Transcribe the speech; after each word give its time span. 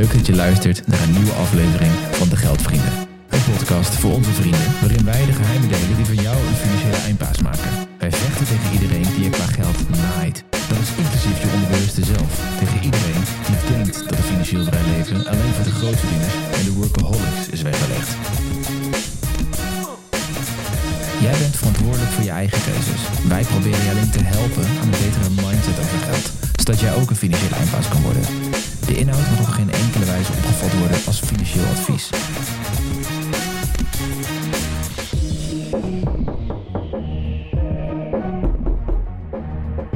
Leuk 0.00 0.12
dat 0.12 0.26
je 0.26 0.34
luistert 0.34 0.86
naar 0.86 1.02
een 1.02 1.12
nieuwe 1.12 1.32
aflevering 1.32 1.92
van 2.10 2.28
De 2.28 2.36
Geldvrienden. 2.36 2.92
Een 3.28 3.44
podcast 3.50 3.94
voor 3.94 4.12
onze 4.14 4.32
vrienden, 4.40 4.68
waarin 4.80 5.04
wij 5.04 5.24
de 5.26 5.32
geheimen 5.32 5.68
delen 5.68 5.96
die 5.96 6.04
van 6.12 6.22
jou 6.26 6.36
een 6.36 6.60
financiële 6.64 7.00
eindpaas 7.08 7.38
maken. 7.38 7.70
Wij 7.98 8.12
vechten 8.12 8.46
tegen 8.46 8.72
iedereen 8.72 9.08
die 9.14 9.24
je 9.24 9.30
qua 9.30 9.46
geld 9.46 9.78
naait. 9.90 10.44
Dat 10.68 10.78
is 10.84 10.90
inclusief 11.02 11.36
je 11.42 11.52
onderbewuste 11.54 12.04
zelf. 12.04 12.30
Tegen 12.58 12.80
iedereen 12.88 13.22
die 13.46 13.58
denkt 13.72 13.96
dat 14.08 14.18
een 14.18 14.30
financieel 14.32 14.64
vrij 14.64 14.86
leven 14.96 15.26
alleen 15.32 15.54
voor 15.56 15.68
de 15.70 15.76
grootverdieners 15.80 16.36
en 16.58 16.64
de 16.64 16.72
workaholics 16.80 17.46
is 17.50 17.62
weggelegd. 17.62 18.10
Jij 21.26 21.36
bent 21.42 21.56
verantwoordelijk 21.56 22.12
voor 22.14 22.24
je 22.30 22.36
eigen 22.42 22.60
keuzes. 22.68 23.00
Wij 23.32 23.44
proberen 23.52 23.84
je 23.84 23.90
alleen 23.90 24.14
te 24.16 24.24
helpen 24.36 24.66
aan 24.80 24.88
een 24.92 25.00
betere 25.04 25.30
mindset 25.42 25.78
over 25.84 26.00
geld, 26.08 26.26
zodat 26.60 26.80
jij 26.80 26.92
ook 26.98 27.10
een 27.10 27.22
financiële 27.24 27.56
eindbaas 27.60 27.88
kan 27.88 28.02
worden. 28.02 28.24
De 28.86 28.96
inhoud 28.96 29.30
mag 29.30 29.40
op 29.40 29.46
geen 29.46 29.72
enkele 29.72 30.04
wijze 30.04 30.32
opgevat 30.32 30.78
worden 30.78 30.98
als 31.06 31.20
financieel 31.20 31.64
advies. 31.64 32.10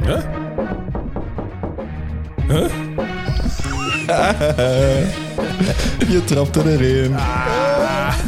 Huh? 0.05 0.21
Huh? 2.47 2.69
Je 6.13 6.23
trapte 6.25 6.71
erin. 6.71 7.13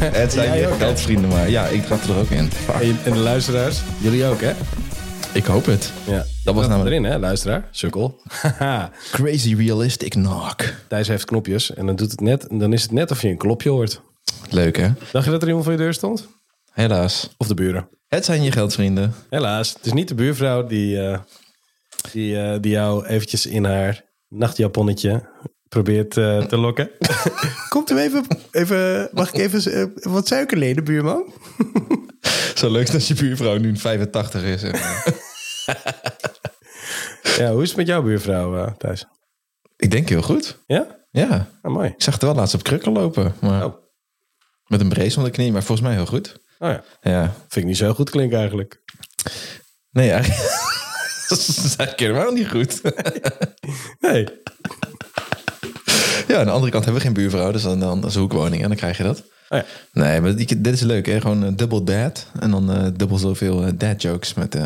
Het 0.04 0.32
zijn 0.32 0.58
je 0.58 0.68
geldvrienden 0.78 1.30
maar. 1.30 1.50
Ja, 1.50 1.66
ik 1.66 1.84
trapte 1.84 2.12
er 2.12 2.18
ook 2.18 2.30
in. 2.30 2.50
Fuck. 2.64 2.96
En 3.04 3.12
de 3.12 3.18
luisteraars, 3.18 3.82
jullie 3.98 4.26
ook, 4.26 4.40
hè? 4.40 4.52
Ik 5.34 5.44
hoop 5.44 5.64
het. 5.64 5.92
Ja. 6.06 6.24
Dat 6.44 6.54
was 6.54 6.66
namelijk 6.68 6.90
erin, 6.90 7.04
hè, 7.04 7.18
luisteraar? 7.18 7.68
Sukkel. 7.70 8.20
Crazy 9.12 9.54
realistic 9.54 10.10
knock. 10.10 10.74
Thijs 10.88 11.08
heeft 11.08 11.24
knopjes 11.24 11.74
en 11.74 11.86
dan, 11.86 11.96
doet 11.96 12.10
het 12.10 12.20
net, 12.20 12.46
dan 12.50 12.72
is 12.72 12.82
het 12.82 12.90
net 12.90 13.10
of 13.10 13.22
je 13.22 13.28
een 13.28 13.36
klopje 13.36 13.70
hoort. 13.70 14.02
Leuk 14.50 14.76
hè? 14.76 14.88
Dacht 15.12 15.24
je 15.24 15.30
dat 15.30 15.42
er 15.42 15.46
iemand 15.46 15.64
voor 15.64 15.72
je 15.72 15.78
deur 15.78 15.94
stond? 15.94 16.28
Helaas. 16.72 17.34
Of 17.36 17.46
de 17.46 17.54
buren? 17.54 17.88
Het 18.08 18.24
zijn 18.24 18.42
je 18.42 18.52
geldvrienden. 18.52 19.14
Helaas. 19.30 19.72
Het 19.72 19.86
is 19.86 19.92
niet 19.92 20.08
de 20.08 20.14
buurvrouw 20.14 20.66
die, 20.66 21.00
eh, 21.00 21.18
die, 22.12 22.38
eh, 22.38 22.60
die 22.60 22.72
jou 22.72 23.06
eventjes 23.06 23.46
in 23.46 23.64
haar 23.64 24.04
nachtjaponnetje 24.28 25.28
probeert 25.72 26.16
eh, 26.16 26.44
te 26.44 26.56
lokken. 26.56 26.90
Komt 27.68 27.90
u 27.90 27.98
even, 27.98 28.24
even, 28.50 29.08
mag 29.12 29.32
ik 29.32 29.40
even 29.40 29.72
eh, 29.72 30.12
wat 30.12 30.26
suiker 30.26 30.56
lenen, 30.56 30.84
buurman? 30.84 31.32
Zo 32.54 32.70
leuk 32.70 32.92
dat 32.92 33.06
je 33.06 33.14
buurvrouw 33.14 33.56
nu 33.56 33.76
85 33.76 34.42
is. 34.42 34.62
En, 34.62 34.72
eh, 34.72 35.06
Ja, 37.38 37.52
hoe 37.52 37.62
is 37.62 37.68
het 37.68 37.76
met 37.76 37.86
jouw 37.86 38.02
buurvrouw, 38.02 38.56
eh, 38.56 38.72
Thijs? 38.78 39.06
ik 39.76 39.90
denk 39.90 40.08
heel 40.08 40.22
goed. 40.22 40.58
Ja? 40.66 40.86
Ja. 41.10 41.48
Ah, 41.62 41.72
mooi. 41.72 41.88
Ik 41.88 42.02
zag 42.02 42.14
het 42.14 42.22
wel 42.22 42.34
laatst 42.34 42.54
op 42.54 42.62
krukken 42.62 42.92
lopen. 42.92 43.34
Maar 43.40 43.64
Oh. 43.64 43.74
Met 44.66 44.80
een 44.80 44.88
brace 44.88 45.16
onder 45.16 45.32
de 45.32 45.38
knie, 45.38 45.52
maar 45.52 45.62
volgens 45.62 45.86
mij 45.86 45.96
heel 45.96 46.06
goed. 46.06 46.36
Oh 46.58 46.68
ja. 46.70 46.84
Ja. 47.00 47.22
Vind 47.38 47.54
ik 47.54 47.64
niet 47.64 47.76
zo 47.76 47.94
goed 47.94 48.10
klinken 48.10 48.38
eigenlijk. 48.38 48.80
Nee, 49.90 50.10
eigenlijk... 50.10 50.50
dat 51.28 51.38
is 51.38 51.76
eigenlijk 51.76 52.00
helemaal 52.00 52.32
niet 52.32 52.48
goed. 52.48 52.80
Nee. 54.00 54.41
Ja, 56.28 56.38
aan 56.38 56.44
de 56.44 56.50
andere 56.50 56.70
kant 56.70 56.84
hebben 56.84 57.02
we 57.02 57.08
geen 57.08 57.16
buurvrouw. 57.16 57.52
Dus 57.52 57.62
dan, 57.62 57.80
dan 57.80 58.06
is 58.06 58.14
een 58.14 58.20
hoekwoning 58.20 58.62
en 58.62 58.68
dan 58.68 58.76
krijg 58.76 58.96
je 58.96 59.02
dat. 59.02 59.22
Oh 59.48 59.58
ja. 59.58 59.64
Nee, 59.92 60.20
maar 60.20 60.36
dit 60.36 60.66
is 60.66 60.80
leuk 60.80 61.06
hè. 61.06 61.20
Gewoon 61.20 61.44
eh, 61.44 61.50
double 61.56 61.84
dad. 61.84 62.26
En 62.40 62.50
dan 62.50 62.72
eh, 62.72 62.86
dubbel 62.96 63.18
zoveel 63.18 63.64
eh, 63.64 63.72
dad 63.74 64.02
jokes 64.02 64.34
met... 64.34 64.58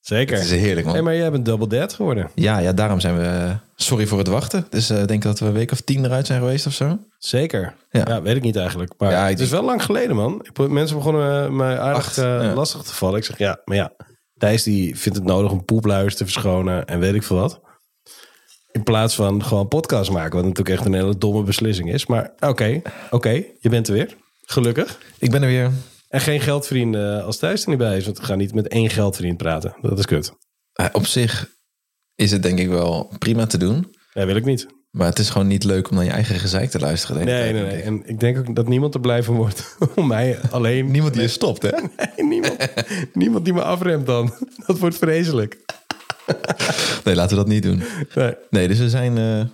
Zeker. 0.00 0.36
het 0.36 0.44
is 0.44 0.50
heerlijk 0.50 0.86
man. 0.86 0.94
Hey, 0.94 1.02
maar 1.02 1.16
jij 1.16 1.30
bent 1.30 1.44
double 1.44 1.66
dad 1.66 1.92
geworden. 1.92 2.30
Ja, 2.34 2.58
ja, 2.58 2.72
daarom 2.72 3.00
zijn 3.00 3.16
we... 3.16 3.56
sorry 3.76 4.06
voor 4.06 4.18
het 4.18 4.26
wachten. 4.26 4.66
Dus 4.70 4.90
ik 4.90 5.08
denk 5.08 5.22
dat 5.22 5.38
we 5.38 5.46
een 5.46 5.52
week 5.52 5.72
of 5.72 5.80
tien 5.80 6.04
eruit 6.04 6.26
zijn 6.26 6.40
geweest 6.40 6.66
of 6.66 6.72
zo. 6.72 6.98
Zeker. 7.18 7.74
Ja. 7.90 8.02
Ja. 8.06 8.22
weet 8.22 8.36
ik 8.36 8.42
niet 8.42 8.56
eigenlijk. 8.56 8.92
Maar 8.98 9.10
Ja, 9.10 9.26
het 9.28 9.40
is 9.40 9.50
wel 9.50 9.64
lang 9.64 9.82
geleden, 9.82 10.16
man. 10.16 10.46
Mensen 10.68 10.96
begonnen 10.96 11.56
mij 11.56 11.78
aardig 11.78 12.06
Acht, 12.06 12.16
ja. 12.16 12.54
lastig 12.54 12.82
te 12.82 12.94
vallen. 12.94 13.18
Ik 13.18 13.24
zeg, 13.24 13.38
ja, 13.38 13.60
maar 13.64 13.76
ja. 13.76 13.92
Thijs 14.38 14.62
die 14.62 14.98
vindt 14.98 15.18
het 15.18 15.26
nodig 15.26 15.50
om 15.50 15.64
poepluiers 15.64 16.14
te 16.14 16.24
verschonen 16.24 16.86
en 16.86 16.98
weet 16.98 17.14
ik 17.14 17.22
veel 17.22 17.36
wat. 17.36 17.60
In 18.78 18.84
plaats 18.84 19.14
van 19.14 19.44
gewoon 19.44 19.68
podcast 19.68 20.10
maken, 20.10 20.34
wat 20.34 20.44
natuurlijk 20.44 20.76
echt 20.76 20.86
een 20.86 20.94
hele 20.94 21.18
domme 21.18 21.42
beslissing 21.42 21.92
is. 21.92 22.06
Maar 22.06 22.32
oké, 22.40 22.82
oké, 23.10 23.42
je 23.60 23.68
bent 23.68 23.88
er 23.88 23.94
weer. 23.94 24.16
Gelukkig. 24.42 24.98
Ik 25.18 25.30
ben 25.30 25.42
er 25.42 25.48
weer. 25.48 25.70
En 26.08 26.20
geen 26.20 26.40
geldvrienden 26.40 27.24
als 27.24 27.38
Thijs 27.38 27.62
er 27.62 27.68
niet 27.68 27.78
bij 27.78 27.96
is. 27.96 28.04
Want 28.04 28.18
we 28.18 28.24
gaan 28.24 28.38
niet 28.38 28.54
met 28.54 28.68
één 28.68 28.90
geldvriend 28.90 29.36
praten. 29.36 29.74
Dat 29.80 29.98
is 29.98 30.06
kut. 30.06 30.32
Eh, 30.72 30.86
op 30.92 31.06
zich 31.06 31.50
is 32.14 32.30
het 32.30 32.42
denk 32.42 32.58
ik 32.58 32.68
wel 32.68 33.12
prima 33.18 33.46
te 33.46 33.58
doen. 33.58 33.94
Nee, 34.14 34.26
wil 34.26 34.36
ik 34.36 34.44
niet. 34.44 34.66
Maar 34.90 35.06
het 35.06 35.18
is 35.18 35.30
gewoon 35.30 35.46
niet 35.46 35.64
leuk 35.64 35.90
om 35.90 35.96
naar 35.96 36.04
je 36.04 36.10
eigen 36.10 36.38
gezeik 36.38 36.70
te 36.70 36.78
luisteren. 36.78 37.24
Nee, 37.24 37.52
nee, 37.52 37.62
nee. 37.62 37.82
En 37.82 38.02
ik 38.06 38.20
denk 38.20 38.38
ook 38.38 38.54
dat 38.54 38.68
niemand 38.68 38.94
er 38.94 39.00
blij 39.00 39.22
van 39.22 39.34
wordt 39.34 39.76
om 39.94 40.06
mij 40.06 40.38
alleen... 40.50 40.90
Niemand 40.90 41.12
die 41.12 41.22
je 41.22 41.28
stopt, 41.28 41.62
hè? 41.62 41.70
Nee, 42.16 42.26
niemand, 42.26 42.56
niemand 43.12 43.44
die 43.44 43.54
me 43.54 43.62
afremt 43.62 44.06
dan. 44.06 44.34
Dat 44.66 44.78
wordt 44.78 44.96
vreselijk. 44.96 45.64
Nee, 47.04 47.14
laten 47.14 47.36
we 47.36 47.42
dat 47.42 47.52
niet 47.52 47.62
doen. 47.62 47.82
Nee. 48.14 48.34
Nee, 48.50 48.68
dus 48.68 48.78
we 48.78 48.88
zijn 48.88 49.18
eh, 49.18 49.46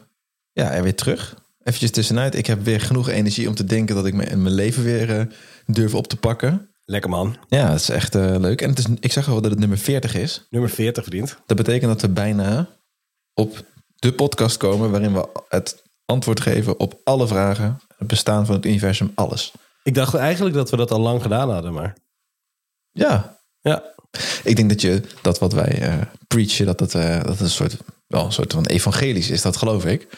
ja, 0.53 0.73
er 0.73 0.83
weer 0.83 0.95
terug. 0.95 1.37
Eventjes 1.63 1.91
tussenuit. 1.91 2.35
Ik 2.35 2.47
heb 2.47 2.65
weer 2.65 2.81
genoeg 2.81 3.09
energie 3.09 3.49
om 3.49 3.55
te 3.55 3.65
denken 3.65 3.95
dat 3.95 4.07
ik 4.07 4.15
mijn 4.15 4.51
leven 4.51 4.83
weer 4.83 5.19
eh, 5.19 5.27
durf 5.67 5.95
op 5.95 6.07
te 6.07 6.17
pakken. 6.17 6.69
Lekker 6.85 7.11
man. 7.11 7.37
Ja, 7.49 7.71
het 7.71 7.81
is 7.81 7.89
echt 7.89 8.15
eh, 8.15 8.35
leuk. 8.39 8.63
En 8.63 8.69
het 8.69 8.79
is, 8.79 8.85
ik 9.01 9.13
zag 9.13 9.29
al 9.29 9.41
dat 9.41 9.51
het 9.51 9.61
nummer 9.61 9.79
40 9.79 10.15
is. 10.15 10.47
Nummer 10.51 10.71
40, 10.71 11.05
vriend. 11.05 11.37
Dat 11.47 11.57
betekent 11.57 11.91
dat 11.91 12.01
we 12.01 12.09
bijna 12.09 12.69
op 13.35 13.65
de 13.95 14.13
podcast 14.13 14.57
komen 14.57 14.91
waarin 14.91 15.13
we 15.13 15.29
het 15.49 15.83
antwoord 16.05 16.41
geven 16.41 16.81
op 16.81 17.01
alle 17.05 17.27
vragen. 17.27 17.81
Het 17.97 18.09
bestaan 18.09 18.47
van 18.47 18.55
het 18.55 18.67
universum, 18.67 19.13
alles. 19.15 19.53
Ik 19.83 19.95
dacht 19.95 20.15
eigenlijk 20.15 20.55
dat 20.55 20.71
we 20.71 20.77
dat 20.77 20.91
al 20.91 21.01
lang 21.01 21.23
gedaan 21.23 21.51
hadden, 21.51 21.73
maar... 21.73 21.97
Ja, 22.91 23.39
Ja, 23.61 23.94
ik 24.45 24.57
denk 24.57 24.69
dat 24.69 24.81
je 24.81 25.01
dat 25.23 25.39
wat 25.39 25.53
wij 25.53 25.81
eh, 25.81 25.95
preachen, 26.27 26.67
dat 26.67 26.79
dat, 26.79 26.95
eh, 26.95 27.17
dat 27.23 27.29
het 27.29 27.41
een 27.41 27.51
soort, 27.51 27.77
wel 28.07 28.25
een 28.25 28.33
soort 28.33 28.53
van 28.53 28.67
evangelisch 28.67 29.31
is, 29.31 29.43
dat 29.43 29.57
geloof 29.57 29.85
ik. 29.85 30.09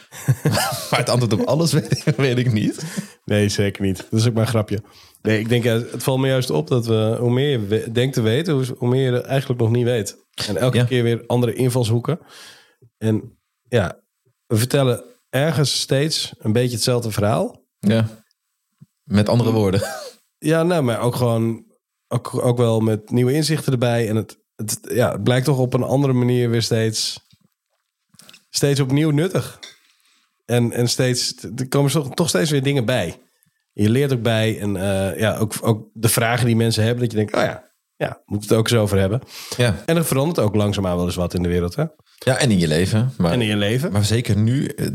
maar 0.90 0.98
het 0.98 1.08
antwoord 1.08 1.32
op 1.32 1.46
alles 1.46 1.72
weet, 1.72 2.02
ik- 2.06 2.14
weet 2.16 2.38
ik 2.38 2.52
niet. 2.52 2.82
nee, 3.24 3.48
zeker 3.48 3.82
niet. 3.82 3.96
Dat 4.10 4.20
is 4.20 4.26
ook 4.26 4.32
maar 4.34 4.42
een 4.42 4.48
grapje. 4.48 4.82
Nee, 5.22 5.38
ik 5.38 5.48
denk, 5.48 5.64
het 5.64 6.02
valt 6.02 6.20
me 6.20 6.28
juist 6.28 6.50
op 6.50 6.68
dat 6.68 6.86
we, 6.86 7.16
hoe 7.20 7.30
meer 7.30 7.50
je 7.50 7.58
we- 7.66 7.92
denkt 7.92 8.14
te 8.14 8.20
weten, 8.20 8.74
hoe, 8.78 8.88
meer 8.88 9.12
je 9.12 9.20
eigenlijk 9.22 9.60
nog 9.60 9.70
niet 9.70 9.84
weet. 9.84 10.16
En 10.48 10.56
elke 10.56 10.76
Ja. 10.76 10.84
keer 10.84 11.02
weer 11.02 11.24
andere 11.26 11.54
invalshoeken. 11.54 12.18
En 12.98 13.38
ja, 13.68 14.00
we 14.46 14.56
vertellen 14.56 15.04
ergens 15.30 15.80
steeds 15.80 16.32
een 16.38 16.52
beetje 16.52 16.74
hetzelfde 16.74 17.10
verhaal. 17.10 17.64
Ja. 17.78 18.08
Met 19.04 19.28
andere 19.28 19.50
woorden. 19.52 19.82
Ja, 20.38 20.62
nou, 20.62 20.82
maar 20.82 21.00
ook 21.00 21.14
gewoon 21.14 21.64
ook, 22.08 22.44
ook 22.44 22.56
wel 22.56 22.80
met 22.80 23.10
nieuwe 23.10 23.32
inzichten 23.32 23.72
erbij. 23.72 24.08
En 24.08 24.16
het, 24.16 24.38
het, 24.56 24.78
ja, 24.88 25.12
het 25.12 25.22
blijkt 25.22 25.44
toch 25.44 25.58
op 25.58 25.74
een 25.74 25.82
andere 25.82 26.12
manier 26.12 26.50
weer 26.50 26.62
steeds, 26.62 27.20
steeds 28.50 28.80
opnieuw 28.80 29.10
nuttig. 29.10 29.58
En, 30.44 30.72
en 30.72 30.88
steeds, 30.88 31.34
er 31.56 31.68
komen 31.68 31.90
toch, 31.90 32.14
toch 32.14 32.28
steeds 32.28 32.50
weer 32.50 32.62
dingen 32.62 32.84
bij. 32.84 33.20
Je 33.72 33.90
leert 33.90 34.12
ook 34.12 34.22
bij. 34.22 34.60
En 34.60 34.76
eh, 34.76 35.18
ja, 35.18 35.36
ook, 35.36 35.52
ook 35.60 35.88
de 35.92 36.08
vragen 36.08 36.46
die 36.46 36.56
mensen 36.56 36.84
hebben. 36.84 37.02
Dat 37.02 37.10
je 37.10 37.16
denkt, 37.16 37.34
oh 37.34 37.42
ja, 37.42 37.72
ja, 37.96 38.22
moet 38.24 38.42
het 38.42 38.52
ook 38.52 38.70
eens 38.70 38.78
over 38.78 38.98
hebben. 38.98 39.20
Ja. 39.56 39.82
En 39.86 39.96
er 39.96 40.04
verandert 40.04 40.38
ook 40.38 40.54
langzaamaan 40.54 40.96
wel 40.96 41.04
eens 41.04 41.14
wat 41.14 41.34
in 41.34 41.42
de 41.42 41.48
wereld. 41.48 41.74
Hè? 41.74 41.84
ja, 42.18 42.36
en 42.38 42.50
in 42.50 42.58
je 42.58 42.68
leven. 42.68 43.12
Maar, 43.16 43.32
En 43.32 43.40
in 43.40 43.48
je 43.48 43.56
leven. 43.56 43.92
maar 43.92 44.04
zeker 44.04 44.36
nu, 44.36 44.66
eh, 44.66 44.86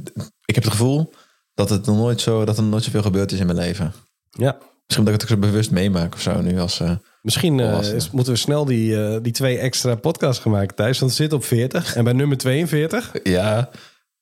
ik 0.46 0.56
heb 0.56 0.64
het 0.64 0.74
gevoel 0.74 1.14
dat 1.54 1.70
het 1.70 1.86
nog 1.86 1.98
nooit 1.98 2.22
zo, 2.22 2.46
dat 2.46 2.56
er 2.56 2.62
nog 2.62 2.72
nooit 2.72 2.84
zoveel 2.84 3.02
gebeurd 3.02 3.32
is 3.32 3.40
in 3.40 3.46
mijn 3.46 3.58
leven. 3.58 3.94
Ja. 4.30 4.58
Misschien 4.92 5.06
dat 5.12 5.14
ik 5.16 5.22
het 5.22 5.32
ook 5.40 5.44
zo 5.44 5.50
bewust 5.52 5.72
meemaak 5.72 6.14
of 6.14 6.22
zo 6.22 6.42
nu 6.42 6.60
als... 6.60 6.80
eh, 6.80 6.92
Misschien 7.22 7.60
eh, 7.60 7.94
is- 7.94 8.12
moeten 8.12 8.34
we 8.34 8.40
snel 8.40 8.66
die, 8.66 9.04
eh, 9.06 9.18
die 9.22 9.32
twee 9.32 9.58
extra 9.58 9.96
podcasts 9.96 10.42
gaan 10.42 10.52
maken 10.52 10.76
thuis. 10.76 11.00
Want 11.00 11.12
we 11.12 11.18
zitten 11.18 11.38
op 11.38 11.44
40. 11.46 11.96
En 11.96 12.04
bij 12.04 12.14
nummer 12.14 12.38
42 12.38 13.12
ja, 13.24 13.70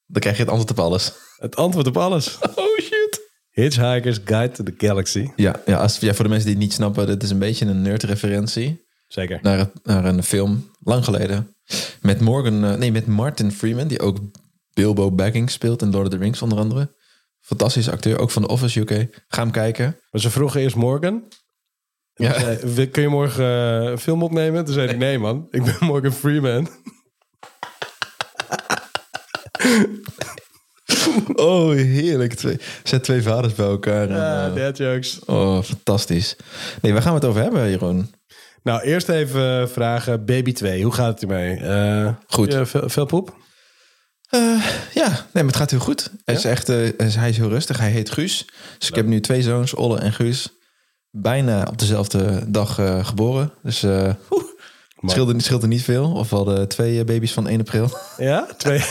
dan 0.05 0.21
krijg 0.21 0.35
je 0.37 0.41
het 0.43 0.51
antwoord 0.51 0.71
op 0.71 0.79
alles. 0.85 1.13
Het 1.37 1.55
antwoord 1.55 1.87
op 1.87 1.97
alles. 1.97 2.37
Oh 2.55 2.77
shit. 2.81 3.21
Hitchhiker's 3.49 4.19
Guide 4.25 4.53
to 4.53 4.63
the 4.63 4.73
Galaxy. 4.77 5.27
Ja, 5.35 5.55
ja, 5.65 5.77
als, 5.77 5.99
ja, 5.99 6.13
voor 6.13 6.23
de 6.23 6.29
mensen 6.29 6.47
die 6.47 6.55
het 6.57 6.65
niet 6.65 6.73
snappen, 6.73 7.05
dit 7.07 7.23
is 7.23 7.29
een 7.29 7.39
beetje 7.39 7.65
een 7.65 7.81
nerd-referentie 7.81 8.85
Zeker. 9.07 9.39
naar, 9.41 9.57
het, 9.57 9.69
naar 9.83 10.05
een 10.05 10.23
film 10.23 10.69
lang 10.79 11.03
geleden. 11.03 11.55
Met 12.01 12.19
Morgan, 12.19 12.65
eh, 12.65 12.73
nee, 12.75 12.91
met 12.91 13.07
Martin 13.07 13.51
Freeman, 13.51 13.87
die 13.87 13.99
ook 13.99 14.17
Bilbo 14.73 15.11
Baggins 15.11 15.53
speelt 15.53 15.81
in 15.81 15.91
Lord 15.91 16.05
of 16.07 16.11
the 16.13 16.17
Rings 16.17 16.41
onder 16.41 16.57
andere. 16.57 16.95
Fantastische 17.49 17.91
acteur, 17.91 18.19
ook 18.19 18.31
van 18.31 18.41
The 18.41 18.47
Office 18.47 18.79
UK. 18.79 19.21
Ga 19.27 19.41
hem 19.41 19.51
kijken. 19.51 19.97
Maar 20.11 20.21
ze 20.21 20.29
vroegen 20.29 20.61
eerst 20.61 20.75
Morgan. 20.75 21.23
Ja. 22.13 22.39
Zei, 22.39 22.57
"Wil- 22.73 22.87
kun 22.89 23.01
je 23.01 23.07
morgen 23.07 23.43
eh, 23.45 23.89
een 23.91 23.97
film 23.99 24.23
opnemen? 24.23 24.65
Toen 24.65 24.73
zei 24.73 24.89
ik, 24.89 24.97
nee 24.97 25.19
man, 25.19 25.47
ik 25.51 25.63
ben 25.63 25.75
Morgan 25.79 26.11
Freeman. 26.11 26.67
Oh, 31.35 31.71
heerlijk. 31.71 32.33
Twee, 32.33 32.57
zet 32.83 33.03
twee 33.03 33.21
vaders 33.21 33.53
bij 33.53 33.65
elkaar. 33.65 34.09
en, 34.09 34.15
Ja, 34.15 34.47
eh, 34.47 34.55
dad 34.55 34.77
jokes. 34.77 35.19
oh, 35.25 35.61
fantastisch. 35.61 36.35
Nee, 36.81 36.93
waar 36.93 37.01
gaan 37.01 37.11
we 37.13 37.19
het 37.19 37.27
over 37.27 37.41
hebben, 37.41 37.69
Jeroen? 37.69 38.13
Nou, 38.63 38.81
eerst 38.81 39.09
even 39.09 39.69
vragen, 39.69 40.25
baby 40.25 40.51
2, 40.53 40.83
hoe 40.83 40.93
gaat 40.93 41.13
het 41.21 41.21
ermee? 41.21 41.55
Eh, 41.55 42.13
Goed. 42.27 42.53
je 42.53 42.65
veel, 42.65 42.89
veel 42.89 43.05
poep? 43.05 43.35
Eh, 44.29 44.65
ja, 44.93 45.07
nee, 45.09 45.17
maar 45.33 45.45
het 45.45 45.55
gaat 45.55 45.69
heel 45.71 45.79
goed. 45.79 46.11
Hij 46.25 46.35
is 46.35 46.45
echt, 46.45 46.69
eh, 46.69 46.75
hij 46.97 47.29
is 47.29 47.37
heel 47.37 47.49
rustig. 47.49 47.77
Hij 47.77 47.89
heet 47.91 48.11
Guus. 48.11 48.45
Dus 48.79 48.89
ik 48.89 48.95
heb 48.95 49.05
nu 49.05 49.19
twee 49.19 49.41
zoons, 49.41 49.73
Olle 49.73 49.97
en 49.99 50.13
Guus. 50.13 50.49
Bijna 51.11 51.63
op 51.69 51.77
dezelfde 51.77 52.43
dag 52.51 52.79
eh, 52.79 53.05
geboren. 53.05 53.51
Dus 53.63 53.81
het 53.81 54.17
scheelde, 55.11 55.41
scheelde 55.41 55.67
niet 55.67 55.83
veel. 55.83 56.11
Of 56.11 56.29
we 56.29 56.35
hadden 56.35 56.67
twee 56.67 57.03
baby's 57.03 57.33
van 57.33 57.47
1 57.47 57.59
april. 57.59 57.89
Ja? 58.17 58.47
Twee, 58.57 58.83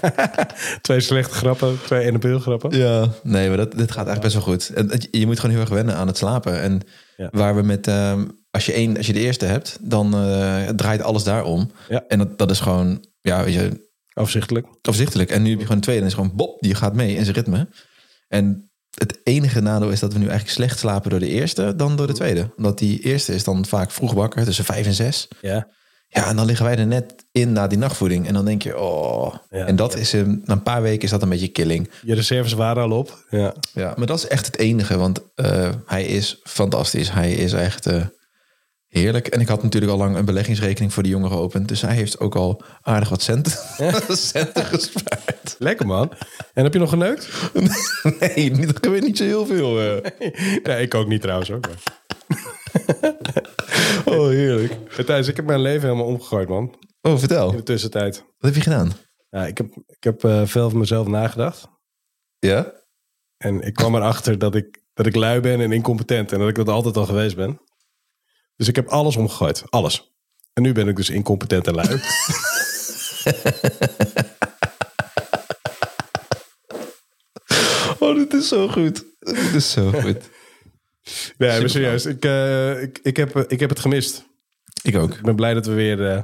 twee 0.80 1.00
slechte 1.00 1.34
grappen, 1.34 1.78
twee 1.84 2.04
ene 2.06 2.18
pil 2.18 2.38
grappen. 2.38 2.78
Ja. 2.78 3.08
Nee, 3.22 3.48
maar 3.48 3.56
dat, 3.56 3.70
dit 3.72 3.90
gaat 3.92 4.06
eigenlijk 4.06 4.20
best 4.20 4.34
wel 4.34 4.42
goed. 4.42 4.68
En 4.74 5.08
Je 5.10 5.26
moet 5.26 5.36
gewoon 5.40 5.54
heel 5.54 5.64
erg 5.64 5.74
wennen 5.74 5.94
aan 5.94 6.06
het 6.06 6.16
slapen. 6.16 6.60
En 6.60 6.80
Ja. 7.16 7.28
waar 7.32 7.54
we 7.56 7.62
met... 7.62 7.86
ehm, 7.86 8.24
als, 8.50 8.66
je 8.66 8.72
één, 8.72 8.96
als 8.96 9.06
je 9.06 9.12
de 9.12 9.20
eerste 9.20 9.44
hebt, 9.44 9.78
dan 9.80 10.10
draait 10.76 11.02
alles 11.02 11.24
daarom. 11.24 11.70
Ja. 11.88 12.04
En 12.08 12.18
dat, 12.18 12.38
dat 12.38 12.50
is 12.50 12.60
gewoon... 12.60 13.04
Ja, 13.20 13.44
weet 13.44 13.54
je, 13.54 13.90
Afzichtelijk. 14.14 14.66
Overzichtelijk. 14.82 15.30
En 15.30 15.42
nu 15.42 15.48
heb 15.48 15.58
je 15.58 15.64
gewoon 15.64 15.76
een 15.76 15.82
tweede. 15.82 16.02
En 16.02 16.08
is 16.08 16.14
gewoon 16.14 16.36
Bob, 16.36 16.60
die 16.60 16.74
gaat 16.74 16.94
mee 16.94 17.14
in 17.14 17.24
zijn 17.24 17.36
ritme. 17.36 17.68
En 18.28 18.70
het 18.98 19.20
enige 19.24 19.60
nadeel 19.60 19.90
is 19.90 20.00
dat 20.00 20.12
we 20.12 20.18
nu 20.18 20.24
eigenlijk 20.24 20.54
slecht 20.54 20.78
slapen 20.78 21.10
door 21.10 21.18
de 21.18 21.28
eerste 21.28 21.76
dan 21.76 21.96
door 21.96 22.06
de 22.06 22.12
tweede. 22.12 22.50
Omdat 22.56 22.78
die 22.78 23.00
eerste 23.00 23.34
is 23.34 23.44
dan 23.44 23.66
vaak 23.66 23.90
vroeg 23.90 24.12
wakker, 24.12 24.44
tussen 24.44 24.64
vijf 24.64 24.86
en 24.86 24.94
zes. 24.94 25.28
Ja. 25.40 25.68
Ja, 26.14 26.28
en 26.28 26.36
dan 26.36 26.46
liggen 26.46 26.64
wij 26.64 26.78
er 26.78 26.86
net 26.86 27.24
in 27.30 27.52
na 27.52 27.66
die 27.66 27.78
nachtvoeding. 27.78 28.26
En 28.26 28.34
dan 28.34 28.44
denk 28.44 28.62
je, 28.62 28.78
oh. 28.78 29.34
Ja. 29.50 29.66
en 29.66 29.76
dat 29.76 29.96
is, 29.96 30.12
een, 30.12 30.42
na 30.44 30.54
een 30.54 30.62
paar 30.62 30.82
weken 30.82 31.02
is 31.02 31.10
dat 31.10 31.22
een 31.22 31.28
beetje 31.28 31.48
killing. 31.48 31.90
Je 32.02 32.14
reserves 32.14 32.52
waren 32.52 32.82
al 32.82 32.90
op. 32.90 33.24
Ja. 33.30 33.54
Ja, 33.74 33.94
maar 33.96 34.06
dat 34.06 34.18
is 34.18 34.26
echt 34.26 34.46
het 34.46 34.58
enige. 34.58 34.96
Want 34.98 35.20
eh, 35.34 35.70
hij 35.86 36.04
is 36.04 36.40
fantastisch. 36.42 37.10
Hij 37.10 37.32
is 37.32 37.52
echt 37.52 37.86
eh, 37.86 38.04
heerlijk. 39.00 39.26
En 39.26 39.40
ik 39.40 39.48
had 39.48 39.62
natuurlijk 39.62 39.92
al 39.92 39.98
lang 39.98 40.16
een 40.16 40.24
beleggingsrekening 40.24 40.92
voor 40.92 41.02
die 41.02 41.12
jongen 41.12 41.30
geopend. 41.30 41.68
Dus 41.68 41.80
hij 41.80 41.94
heeft 41.94 42.20
ook 42.20 42.34
al 42.34 42.62
aardig 42.82 43.08
wat 43.08 43.22
centen, 43.22 43.52
centen 44.16 44.64
gespaard. 44.64 45.56
Lekker 45.58 45.86
man. 45.86 46.12
En 46.54 46.64
heb 46.64 46.72
je 46.72 46.78
nog 46.78 46.90
geneukt? 46.90 47.28
Nee, 48.20 48.50
niet- 48.50 48.66
dat 48.66 48.78
gebeurt 48.84 49.02
niet 49.04 49.16
zo 49.18 49.24
heel 49.24 49.46
veel. 49.46 49.80
eh. 49.80 50.10
Nee, 50.66 50.82
ik 50.82 50.94
ook 50.94 51.08
niet 51.08 51.20
trouwens 51.22 51.50
ook. 51.50 51.68
Oh, 54.04 54.28
heerlijk. 54.28 54.76
Hey, 54.88 55.04
Thijs, 55.04 55.28
ik 55.28 55.36
heb 55.36 55.44
mijn 55.44 55.60
leven 55.60 55.82
helemaal 55.88 56.06
omgegooid 56.06 56.48
man. 56.48 56.74
Oh, 57.02 57.18
vertel. 57.18 57.50
In 57.50 57.56
de 57.56 57.62
tussentijd. 57.62 58.16
Wat 58.16 58.24
heb 58.38 58.54
je 58.54 58.60
gedaan? 58.60 58.92
Ja, 59.30 59.46
ik 59.46 59.58
heb, 59.58 59.66
ik 59.86 60.04
heb 60.04 60.24
eh, 60.24 60.42
veel 60.44 60.70
van 60.70 60.78
mezelf 60.78 61.06
nagedacht. 61.06 61.68
Ja? 62.38 62.72
En 63.36 63.60
ik 63.60 63.74
kwam 63.74 63.94
erachter 63.94 64.38
dat 64.38 64.54
ik, 64.54 64.82
dat 64.94 65.06
ik 65.06 65.14
lui 65.16 65.40
ben 65.40 65.60
en 65.60 65.72
incompetent. 65.72 66.32
En 66.32 66.38
dat 66.38 66.48
ik 66.48 66.54
dat 66.54 66.68
altijd 66.68 66.96
al 66.96 67.04
geweest 67.04 67.36
ben. 67.36 67.60
Dus 68.56 68.68
ik 68.68 68.76
heb 68.76 68.88
alles 68.88 69.16
omgegooid. 69.16 69.62
Alles. 69.70 70.12
En 70.52 70.62
nu 70.62 70.72
ben 70.72 70.88
ik 70.88 70.96
dus 70.96 71.10
incompetent 71.10 71.66
en 71.66 71.74
lui. 71.74 72.00
Oh, 77.98 78.16
dit 78.16 78.32
is 78.32 78.48
zo 78.48 78.68
goed. 78.68 79.04
Dit 79.18 79.54
is 79.54 79.70
zo 79.70 79.90
goed. 79.90 80.16
Nee, 81.38 81.60
maar 81.60 81.70
serieus. 81.70 82.06
Ik, 82.06 82.24
eh, 82.24 82.82
ik, 82.82 82.98
ik, 83.02 83.16
heb, 83.16 83.36
ik 83.36 83.60
heb 83.60 83.68
het 83.68 83.78
gemist. 83.78 84.24
Ik 84.82 84.96
ook. 84.96 85.14
Ik 85.14 85.22
ben 85.22 85.36
blij 85.36 85.54
dat 85.54 85.66
we 85.66 85.72
weer, 85.72 86.10
eh, 86.10 86.22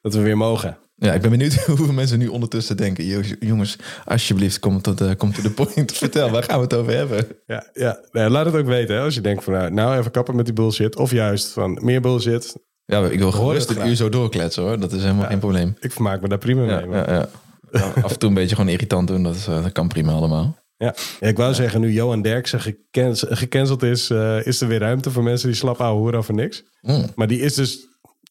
dat 0.00 0.14
we 0.14 0.20
weer 0.20 0.36
mogen. 0.36 0.78
Ja, 0.96 1.12
ik 1.12 1.20
ben 1.20 1.30
benieuwd 1.30 1.54
hoeveel 1.66 1.92
mensen 1.92 2.18
nu 2.18 2.26
ondertussen 2.28 2.76
denken. 2.76 3.04
"Jo- 3.04 3.20
Jongens, 3.40 3.76
alsjeblieft, 4.04 4.58
kom 4.58 4.80
tot, 4.82 4.98
de 4.98 5.14
kom 5.14 5.32
to 5.32 5.42
the 5.42 5.50
point. 5.50 5.92
Vertel, 5.96 6.30
waar 6.30 6.42
gaan 6.42 6.56
we 6.56 6.62
het 6.64 6.74
over 6.74 6.92
hebben? 6.96 7.26
Ja, 7.46 7.66
ja. 7.72 8.00
Nee, 8.12 8.28
laat 8.30 8.46
het 8.46 8.54
ook 8.54 8.66
weten. 8.66 8.94
Hè, 8.96 9.00
als 9.02 9.14
je 9.14 9.20
denkt 9.20 9.44
van 9.44 9.52
nou, 9.52 9.70
nou 9.72 9.98
even 9.98 10.10
kappen 10.10 10.36
met 10.36 10.44
die 10.44 10.54
bullshit. 10.54 10.96
Of 10.96 11.10
juist 11.10 11.48
van 11.52 11.78
meer 11.82 12.00
bullshit. 12.00 12.56
Ja, 12.84 13.04
ik 13.06 13.18
wil 13.18 13.32
gerust 13.32 13.70
een 13.70 13.86
uur 13.88 13.94
zo 13.96 14.08
doorkletsen 14.08 14.62
hoor. 14.62 14.80
Dat 14.80 14.92
is 14.92 15.02
helemaal 15.02 15.26
geen 15.26 15.38
probleem. 15.38 15.76
Ik 15.80 15.92
vermaak 15.92 16.20
me 16.20 16.28
daar 16.28 16.38
prima 16.38 16.62
Ja, 16.64 16.76
mee. 16.76 16.86
maar- 16.86 17.10
ja, 17.10 17.14
ja. 17.14 17.28
Ja, 17.70 17.92
Af 18.02 18.12
en 18.12 18.18
toe 18.18 18.28
een 18.28 18.34
beetje 18.34 18.56
gewoon 18.56 18.70
irritant 18.70 19.08
doen. 19.08 19.22
Dat, 19.22 19.34
is, 19.34 19.46
eh, 19.46 19.62
dat 19.62 19.72
kan 19.72 19.88
prima 19.88 20.12
allemaal. 20.12 20.56
Ja. 20.76 20.94
Ja, 21.20 21.26
ik 21.28 21.36
wou 21.36 21.54
zeggen, 21.54 21.80
nu 21.80 21.92
Johan 21.92 22.22
Derksen 22.22 22.60
gecance- 22.60 23.36
gecanceld 23.36 23.82
is, 23.82 24.10
eh, 24.10 24.46
is 24.46 24.60
er 24.60 24.68
weer 24.68 24.78
ruimte 24.78 25.10
voor 25.10 25.22
mensen 25.22 25.48
die 25.48 25.56
slap 25.56 25.80
ouwe 25.80 25.98
hoeren 26.00 26.18
over 26.18 26.34
niks. 26.34 26.62
Mm. 26.80 27.04
Maar 27.14 27.26
die 27.26 27.40
is 27.40 27.54
dus 27.54 27.86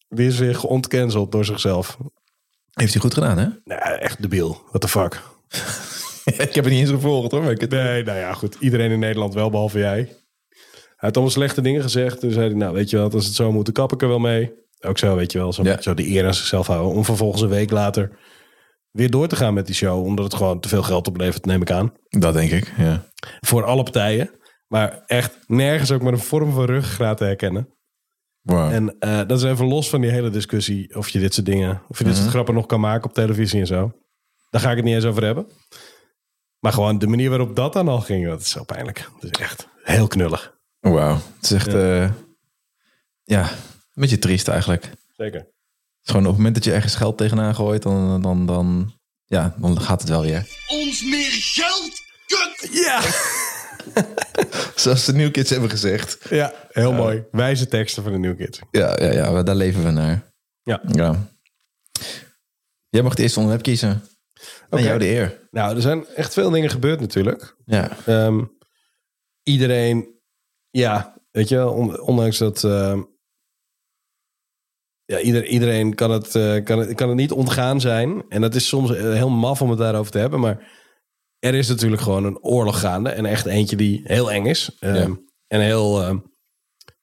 die 0.09 0.27
is 0.27 0.39
weer 0.39 0.56
geontcanceld 0.56 1.31
door 1.31 1.45
zichzelf. 1.45 1.98
Heeft 2.73 2.93
hij 2.93 3.01
goed 3.01 3.13
gedaan, 3.13 3.37
hè? 3.37 3.47
Nou, 3.63 3.81
echt 3.99 4.21
debiel. 4.21 4.61
What 4.69 4.81
the 4.81 4.87
fuck? 4.87 5.21
ik 6.47 6.53
heb 6.53 6.63
het 6.63 6.73
niet 6.73 6.79
eens 6.81 6.89
gevolgd 6.89 7.31
hoor. 7.31 7.51
Ik 7.51 7.61
het... 7.61 7.69
Nee, 7.69 8.03
nou 8.03 8.17
ja, 8.17 8.33
goed. 8.33 8.57
Iedereen 8.59 8.91
in 8.91 8.99
Nederland 8.99 9.33
wel, 9.33 9.49
behalve 9.49 9.79
jij. 9.79 9.97
Hij 10.95 11.11
had 11.11 11.13
allemaal 11.13 11.33
slechte 11.33 11.61
dingen 11.61 11.81
gezegd. 11.81 12.19
Toen 12.19 12.31
zei 12.31 12.47
hij, 12.47 12.57
nou 12.57 12.73
weet 12.73 12.89
je 12.89 12.97
wel, 12.97 13.11
als 13.11 13.25
het 13.25 13.35
zo 13.35 13.51
moet, 13.51 13.65
dan 13.65 13.73
kap 13.73 13.93
ik 13.93 14.01
er 14.01 14.07
wel 14.07 14.19
mee. 14.19 14.51
Ook 14.79 14.97
zo, 14.97 15.15
weet 15.15 15.31
je 15.31 15.37
wel. 15.37 15.53
Zo, 15.53 15.63
Ja. 15.63 15.81
zo 15.81 15.93
die 15.93 16.07
eer 16.09 16.25
aan 16.25 16.33
zichzelf 16.33 16.67
houden. 16.67 16.91
Om 16.95 17.05
vervolgens 17.05 17.41
een 17.41 17.49
week 17.49 17.71
later 17.71 18.11
weer 18.91 19.09
door 19.09 19.27
te 19.27 19.35
gaan 19.35 19.53
met 19.53 19.65
die 19.65 19.75
show. 19.75 20.05
Omdat 20.05 20.25
het 20.25 20.33
gewoon 20.33 20.59
te 20.59 20.67
veel 20.67 20.83
geld 20.83 21.07
oplevert, 21.07 21.45
neem 21.45 21.61
ik 21.61 21.71
aan. 21.71 21.93
Dat 22.09 22.33
denk 22.33 22.51
ik, 22.51 22.73
ja. 22.77 23.05
Voor 23.39 23.63
alle 23.63 23.83
partijen. 23.83 24.31
Maar 24.67 25.03
echt 25.05 25.37
nergens 25.47 25.91
ook 25.91 26.01
maar 26.01 26.13
een 26.13 26.19
vorm 26.19 26.51
van 26.51 26.65
ruggengraat 26.65 27.17
te 27.17 27.23
herkennen. 27.23 27.67
Wow. 28.44 28.72
En 28.72 28.95
eh, 29.00 29.18
dat 29.28 29.31
is 29.31 29.44
even 29.44 29.66
los 29.66 29.90
van 29.90 30.01
die 30.01 30.10
hele 30.10 30.30
discussie. 30.30 30.95
Of 30.95 31.10
je 31.10 31.19
dit 31.19 31.34
soort 31.34 31.45
dingen, 31.45 31.81
of 31.88 31.98
je 31.98 32.04
dit 32.04 32.13
Mhm. 32.13 32.22
soort 32.22 32.34
grappen 32.34 32.54
nog 32.54 32.66
kan 32.66 32.80
maken 32.80 33.10
op 33.10 33.13
televisie 33.13 33.60
en 33.60 33.68
zo. 33.68 33.92
Daar 34.50 34.62
ga 34.62 34.69
ik 34.69 34.75
het 34.75 34.86
niet 34.86 34.95
eens 34.95 35.06
over 35.06 35.24
hebben. 35.24 35.48
Maar 36.60 36.74
gewoon 36.74 36.98
de 37.00 37.07
manier 37.07 37.30
waarop 37.30 37.56
dat 37.56 37.74
dan 37.74 37.88
al 37.88 38.00
ging, 38.01 38.25
dat 38.28 38.42
is 38.42 38.50
zo 38.50 38.63
pijnlijk. 38.63 39.10
Dat 39.19 39.31
is 39.31 39.40
echt 39.40 39.68
heel 39.84 40.07
knullig. 40.07 40.56
Wauw. 40.80 41.13
Het 41.36 41.44
is 41.44 41.51
echt, 41.51 41.72
ja. 41.72 42.13
ja, 43.24 43.50
een 43.51 43.57
beetje 43.94 44.19
triest 44.19 44.48
eigenlijk. 44.48 44.90
Zeker. 45.18 45.40
Het 45.40 45.48
is 46.04 46.10
gewoon 46.12 46.22
op 46.22 46.28
het 46.28 46.38
moment 46.38 46.56
dat 46.56 46.63
je 46.63 46.74
ergens 46.74 46.95
geld 46.95 47.18
tegenaan 47.18 47.56
gooit, 47.56 47.81
dan, 47.81 48.22
dan, 48.22 48.45
dan, 48.45 48.94
ja, 49.25 49.56
dan 49.57 49.81
gaat 49.81 50.00
het 50.00 50.10
wel 50.10 50.22
weer. 50.22 50.48
ons 50.68 51.04
meer 51.04 51.31
geld, 51.31 51.92
kut! 52.25 52.69
Ja, 52.86 53.00
Zoals 54.75 55.06
de 55.06 55.13
New 55.13 55.31
Kids 55.31 55.50
hebben 55.50 55.69
gezegd. 55.69 56.18
ja 56.30 56.53
heel 56.71 56.91
mooi. 56.94 57.24
Wijze 57.31 57.68
teksten 57.68 58.03
van 58.03 58.12
de 58.12 58.18
New 58.18 58.38
Kids. 58.38 58.59
Ja, 58.71 58.97
ja, 59.03 59.12
ja, 59.12 59.44
daar 59.44 59.56
leven 59.56 59.83
we 59.83 59.91
naar. 59.91 60.31
Ja. 60.62 60.81
Ja. 60.88 61.27
Jij 62.89 63.01
mag 63.01 63.12
het 63.12 63.19
eerste 63.21 63.38
onderwerp 63.39 63.63
kiezen. 63.65 64.03
Oké. 64.65 64.77
En 64.77 64.83
jou 64.83 65.00
de 65.00 65.06
eer. 65.07 65.47
Nou, 65.51 65.75
er 65.75 65.81
zijn 65.81 66.07
echt 66.07 66.33
veel 66.33 66.50
dingen 66.50 66.69
gebeurd 66.69 67.00
natuurlijk. 67.00 67.56
Ja. 67.65 67.97
Ehm, 68.06 68.44
iedereen, 69.44 70.19
ja, 70.69 71.21
weet 71.31 71.50
je, 71.50 71.56
wel, 71.56 71.74
on- 71.74 72.00
ondanks 72.01 72.38
dat. 72.38 72.63
ehm, 72.63 73.01
ja, 75.06 75.19
ieder, 75.19 75.45
iedereen 75.45 75.95
kan 75.95 76.12
het, 76.12 76.35
eh, 76.35 76.63
kan, 76.63 76.80
het, 76.80 76.94
kan 76.95 77.07
het 77.07 77.18
niet 77.18 77.31
ontgaan 77.31 77.81
zijn. 77.81 78.24
En 78.30 78.41
dat 78.41 78.56
is 78.56 78.68
soms 78.68 78.91
eh, 78.95 79.01
heel 79.13 79.30
maf 79.30 79.61
om 79.61 79.69
het 79.69 79.80
daarover 79.80 80.11
te 80.11 80.18
hebben. 80.18 80.40
Maar 80.40 80.71
er 81.44 81.54
is 81.54 81.68
natuurlijk 81.68 82.02
gewoon 82.02 82.23
een 82.26 82.40
oorlog 82.42 82.80
gaande. 82.80 83.09
En 83.09 83.26
echt 83.26 83.45
eentje 83.45 83.76
die 83.76 84.02
heel 84.04 84.31
eng 84.31 84.45
is. 84.45 84.78
Ehm, 84.80 84.95
Ja. 84.95 85.18
En 85.47 85.62
heel. 85.62 86.02
ehm, 86.02 86.18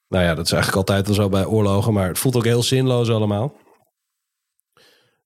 nou 0.08 0.24
ja, 0.24 0.34
dat 0.34 0.44
is 0.44 0.52
eigenlijk 0.52 0.88
altijd 0.88 1.08
al 1.08 1.14
zo 1.14 1.28
bij 1.28 1.44
oorlogen. 1.44 1.92
Maar 1.92 2.08
het 2.08 2.18
voelt 2.18 2.36
ook 2.36 2.44
heel 2.44 2.62
zinloos 2.62 3.10
allemaal. 3.10 3.56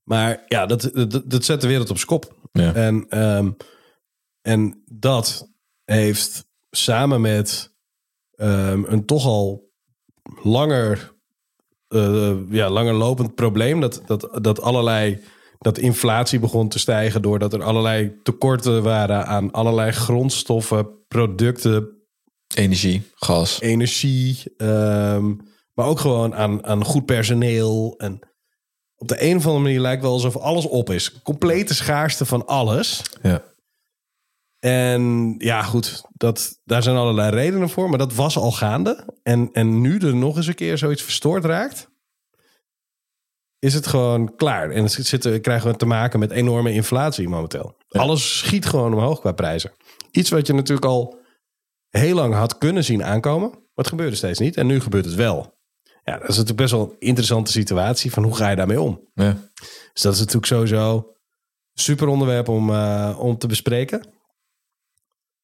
Maar 0.03 0.45
ja, 0.49 0.67
dat, 0.67 0.91
dat, 0.93 1.23
dat 1.31 1.45
zet 1.45 1.61
de 1.61 1.67
wereld 1.67 1.91
op 1.91 1.99
kop. 2.05 2.35
Ja. 2.53 2.75
En, 2.75 3.07
ehm, 3.09 3.51
en 4.41 4.83
dat 4.93 5.49
heeft 5.85 6.45
samen 6.71 7.21
met 7.21 7.73
een 8.37 9.05
toch 9.07 9.27
al 9.27 9.73
langer, 10.43 11.15
eh, 11.89 12.37
ja, 12.51 12.71
langer 12.71 12.95
lopend 12.95 13.35
probleem. 13.35 13.81
Dat, 13.81 14.03
dat, 14.07 14.39
dat 14.41 14.61
allerlei. 14.61 15.23
Dat 15.59 15.79
inflatie 15.79 16.39
begon 16.39 16.69
te 16.69 16.79
stijgen 16.79 17.23
doordat 17.23 17.53
er 17.53 17.63
allerlei 17.63 18.21
tekorten 18.23 18.83
waren 18.83 19.27
aan 19.27 19.51
allerlei 19.51 19.91
grondstoffen, 19.91 21.07
producten, 21.09 21.89
Energie, 22.55 23.03
gas. 23.15 23.61
energie, 23.61 24.43
ehm, 24.57 25.35
maar 25.75 25.87
ook 25.87 26.01
gewoon 26.01 26.35
aan, 26.35 26.65
aan 26.65 26.85
goed 26.85 27.05
personeel. 27.05 27.95
En 27.97 28.19
op 28.97 29.09
de 29.09 29.23
een 29.23 29.37
of 29.37 29.47
andere 29.47 29.63
manier 29.63 29.81
lijkt 29.81 30.03
wel 30.03 30.13
alsof 30.13 30.37
alles 30.37 30.67
op 30.67 30.91
is. 30.91 31.23
Complete 31.23 31.75
schaarste 31.75 32.25
van 32.25 32.47
alles. 32.47 33.03
Ja. 33.23 33.43
En 34.59 35.35
ja, 35.39 35.63
goed, 35.63 36.03
dat, 36.13 36.61
daar 36.65 36.83
zijn 36.83 36.97
allerlei 36.97 37.31
redenen 37.31 37.69
voor, 37.69 37.89
maar 37.89 37.99
dat 37.99 38.15
was 38.15 38.37
al 38.37 38.53
gaande. 38.53 39.19
En, 39.23 39.49
en 39.53 39.81
nu 39.81 39.99
er 39.99 40.17
nog 40.17 40.37
eens 40.37 40.47
een 40.47 40.55
keer 40.55 40.79
zoiets 40.79 41.03
verstoord 41.03 41.45
raakt, 41.45 41.91
is 43.65 43.75
het 43.75 43.87
gewoon 43.87 44.35
klaar. 44.37 44.71
En 44.71 44.91
zitten, 44.91 45.41
krijgen 45.41 45.71
we 45.71 45.77
te 45.77 45.87
maken 45.87 46.19
met 46.19 46.31
enorme 46.31 46.73
inflatie 46.73 47.29
momenteel. 47.29 47.77
Alles 47.89 48.39
schiet 48.39 48.67
gewoon 48.67 48.93
omhoog 48.95 49.21
qua 49.21 49.33
prijzen. 49.33 49.73
Iets 50.11 50.31
wat 50.31 50.47
je 50.47 50.53
natuurlijk 50.53 50.87
al 50.87 51.19
heel 51.89 52.15
lang 52.15 52.35
had 52.35 52.59
kunnen 52.59 52.85
zien 52.85 53.05
aankomen, 53.05 53.49
maar 53.51 53.59
het 53.75 53.87
gebeurde 53.89 54.17
steeds 54.17 54.39
niet. 54.39 54.57
En 54.57 54.67
nu 54.67 54.81
gebeurt 54.81 55.05
het 55.05 55.15
wel. 55.15 55.53
Ja, 56.05 56.13
dat 56.13 56.23
is 56.23 56.29
natuurlijk 56.29 56.57
best 56.57 56.71
wel 56.73 56.83
een 56.91 56.97
interessante 56.99 57.53
situatie 57.53 58.13
van 58.13 58.23
hoe 58.23 58.37
ga 58.37 58.51
je 58.51 58.57
daarmee 58.57 58.81
om? 58.81 59.09
Ja. 59.15 59.37
Dus 59.93 60.03
dat 60.03 60.13
is 60.13 60.19
natuurlijk 60.19 60.47
sowieso 60.47 60.97
een 60.97 61.83
super 61.83 62.07
onderwerp 62.09 62.49
om, 62.49 62.71
eh, 62.71 63.17
om 63.21 63.39
te 63.39 63.47
bespreken. 63.47 64.07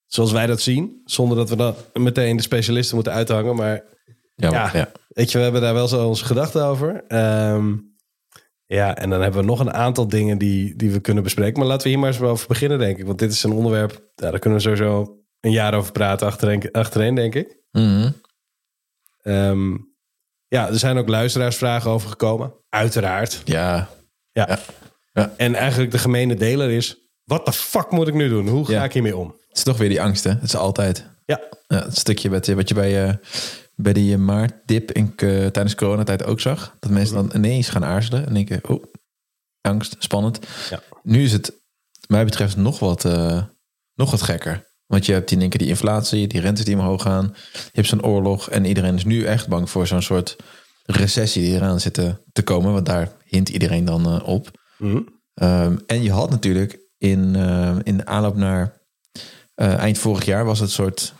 Zoals 0.06 0.32
wij 0.32 0.46
dat 0.46 0.60
zien. 0.60 1.00
Zonder 1.04 1.36
dat 1.36 1.48
we 1.48 1.56
dan 1.56 1.74
meteen 1.94 2.36
de 2.36 2.42
specialisten 2.42 2.94
moeten 2.94 3.12
uithangen. 3.12 3.56
Maar 3.56 3.88
Ja, 4.34 4.50
Ja. 4.50 4.62
maar- 4.62 4.76
ja. 4.76 4.90
weet 5.08 5.30
je, 5.32 5.36
we 5.38 5.42
hebben 5.44 5.60
daar 5.62 5.74
wel 5.74 5.88
zo 5.88 6.08
onze 6.08 6.24
gedachten 6.24 6.64
over. 6.64 7.04
Ehm, 7.08 7.76
Ja, 8.72 8.96
en 8.96 9.10
dan 9.10 9.20
hebben 9.22 9.40
we 9.40 9.46
nog 9.46 9.60
een 9.60 9.72
aantal 9.72 10.08
dingen 10.08 10.38
die, 10.38 10.76
die 10.76 10.90
we 10.90 11.00
kunnen 11.00 11.22
bespreken. 11.22 11.58
Maar 11.58 11.68
laten 11.68 11.82
we 11.82 11.88
hier 11.88 11.98
maar 11.98 12.08
eens 12.08 12.18
wel 12.18 12.30
over 12.30 12.46
beginnen, 12.48 12.78
denk 12.78 12.98
ik. 12.98 13.06
Want 13.06 13.18
dit 13.18 13.32
is 13.32 13.42
een 13.42 13.52
onderwerp, 13.52 13.90
ja, 14.14 14.30
daar 14.30 14.38
kunnen 14.38 14.58
we 14.58 14.64
sowieso 14.64 15.18
een 15.40 15.50
jaar 15.50 15.74
over 15.74 15.92
praten 15.92 16.26
achtereen, 16.26 16.68
achtereen 16.72 17.14
denk 17.14 17.34
ik. 17.34 17.56
Ehm, 19.22 19.76
ja, 20.48 20.68
er 20.68 20.78
zijn 20.78 20.96
ook 20.98 21.08
luisteraarsvragen 21.08 21.90
over 21.90 22.08
gekomen. 22.08 22.52
Uiteraard. 22.68 23.42
Ja, 23.44 23.88
Ja. 24.32 24.46
Ja. 24.48 24.58
Ja. 25.12 25.32
En 25.36 25.54
eigenlijk 25.54 25.90
de 25.90 25.98
gemene 25.98 26.34
deler 26.34 26.70
is... 26.70 26.96
wat 27.24 27.46
de 27.46 27.52
fuck 27.52 27.90
moet 27.90 28.08
ik 28.08 28.14
nu 28.14 28.28
doen? 28.28 28.48
Hoe 28.48 28.64
ga 28.66 28.72
Ja. 28.72 28.84
ik 28.84 28.92
hiermee 28.92 29.16
om? 29.16 29.28
het 29.48 29.56
is 29.56 29.62
toch 29.62 29.76
weer 29.78 29.88
die 29.88 30.02
angst, 30.02 30.24
hè? 30.24 30.30
Het 30.30 30.42
is 30.42 30.56
altijd. 30.56 31.06
Ja, 31.24 31.40
Ja, 31.66 31.82
het 31.84 31.98
stukje 31.98 32.30
wat, 32.30 32.46
wat 32.46 32.68
je 32.68 32.74
bij, 32.74 33.08
eh, 33.08 33.14
bij 33.82 33.92
die 33.92 34.12
eh, 34.12 34.18
maartdip 34.18 34.92
in, 34.92 35.12
eh, 35.16 35.46
tijdens 35.46 35.74
coronatijd 35.74 36.24
ook 36.24 36.40
zag. 36.40 36.76
Dat 36.78 36.90
mensen 36.90 37.14
dan 37.14 37.30
ineens 37.34 37.68
gaan 37.68 37.84
aarzelen 37.84 38.26
en 38.26 38.34
denken, 38.34 38.68
oh, 38.68 38.84
angst, 39.60 39.96
spannend. 39.98 40.38
Ja. 40.70 40.82
Nu 41.02 41.22
is 41.22 41.32
het, 41.32 41.52
mij 42.06 42.24
betreft, 42.24 42.56
nog 42.56 42.78
wat, 42.78 43.04
eh, 43.04 43.42
nog 43.94 44.10
wat 44.10 44.22
gekker. 44.22 44.68
Want 44.86 45.06
je 45.06 45.12
hebt 45.12 45.30
in 45.30 45.40
één 45.40 45.48
keer 45.48 45.58
die 45.58 45.68
inflatie, 45.68 46.26
die 46.26 46.40
rentes 46.40 46.64
die 46.64 46.76
omhoog 46.76 47.02
gaan. 47.02 47.34
Je 47.52 47.70
hebt 47.72 47.86
zo'n 47.86 48.04
oorlog 48.04 48.50
en 48.50 48.64
iedereen 48.64 48.94
is 48.94 49.04
nu 49.04 49.24
echt 49.24 49.48
bang 49.48 49.70
voor 49.70 49.86
zo'n 49.86 50.02
soort 50.02 50.36
recessie 50.84 51.42
die 51.42 51.54
eraan 51.54 51.80
zit 51.80 51.94
te, 51.94 52.42
komen. 52.44 52.72
Want 52.72 52.86
daar 52.86 53.12
hint 53.24 53.48
iedereen 53.48 53.84
dan 53.84 54.22
op. 54.22 54.50
Mhm. 54.78 55.00
Ehm, 55.34 55.76
en 55.86 56.02
je 56.02 56.12
had 56.12 56.30
natuurlijk 56.30 56.78
in, 56.98 57.34
in 57.82 57.96
de 57.96 58.06
aanloop 58.06 58.36
naar 58.36 58.80
eind 59.54 59.98
vorig 59.98 60.24
jaar 60.24 60.44
was 60.44 60.58
het 60.58 60.70
soort, 60.70 61.14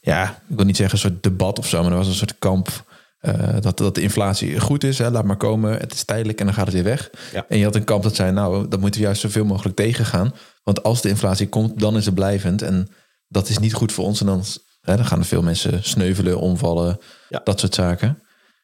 ja, 0.00 0.30
ik 0.48 0.56
wil 0.56 0.64
niet 0.64 0.76
zeggen 0.76 0.94
een 0.94 1.10
soort 1.10 1.22
debat 1.22 1.58
of 1.58 1.68
zo, 1.68 1.82
maar 1.82 1.90
er 1.90 1.96
was 1.96 2.06
een 2.06 2.14
soort 2.14 2.38
kamp 2.38 2.84
eh, 3.18 3.56
dat, 3.60 3.78
dat 3.78 3.94
de 3.94 4.00
inflatie 4.02 4.60
goed 4.60 4.84
is, 4.84 4.98
hè, 4.98 5.10
laat 5.10 5.24
maar 5.24 5.36
komen, 5.36 5.78
het 5.78 5.92
is 5.92 6.04
tijdelijk 6.04 6.38
en 6.38 6.44
dan 6.46 6.54
gaat 6.54 6.64
het 6.64 6.74
weer 6.74 6.84
weg. 6.84 7.10
Ja. 7.32 7.44
En 7.48 7.58
je 7.58 7.64
had 7.64 7.74
een 7.74 7.84
kamp 7.84 8.02
dat 8.02 8.14
zei, 8.14 8.32
nou, 8.32 8.68
dat 8.68 8.80
moeten 8.80 9.00
we 9.00 9.06
juist 9.06 9.20
zoveel 9.20 9.44
mogelijk 9.44 9.76
tegengaan, 9.76 10.34
want 10.62 10.82
als 10.82 11.02
de 11.02 11.08
inflatie 11.08 11.48
komt, 11.48 11.80
dan 11.80 11.96
is 11.96 12.04
het 12.04 12.14
blijvend 12.14 12.62
en 12.62 12.88
dat 13.28 13.48
is 13.48 13.58
niet 13.58 13.74
goed 13.74 13.92
voor 13.92 14.04
ons 14.04 14.20
en 14.20 14.26
dan, 14.26 14.44
hè, 14.80 14.96
dan 14.96 15.04
gaan 15.06 15.18
er 15.18 15.24
veel 15.24 15.42
mensen 15.42 15.84
sneuvelen, 15.84 16.38
omvallen, 16.40 16.98
Ja. 17.28 17.40
dat 17.44 17.60
soort 17.60 17.74
zaken. 17.74 18.22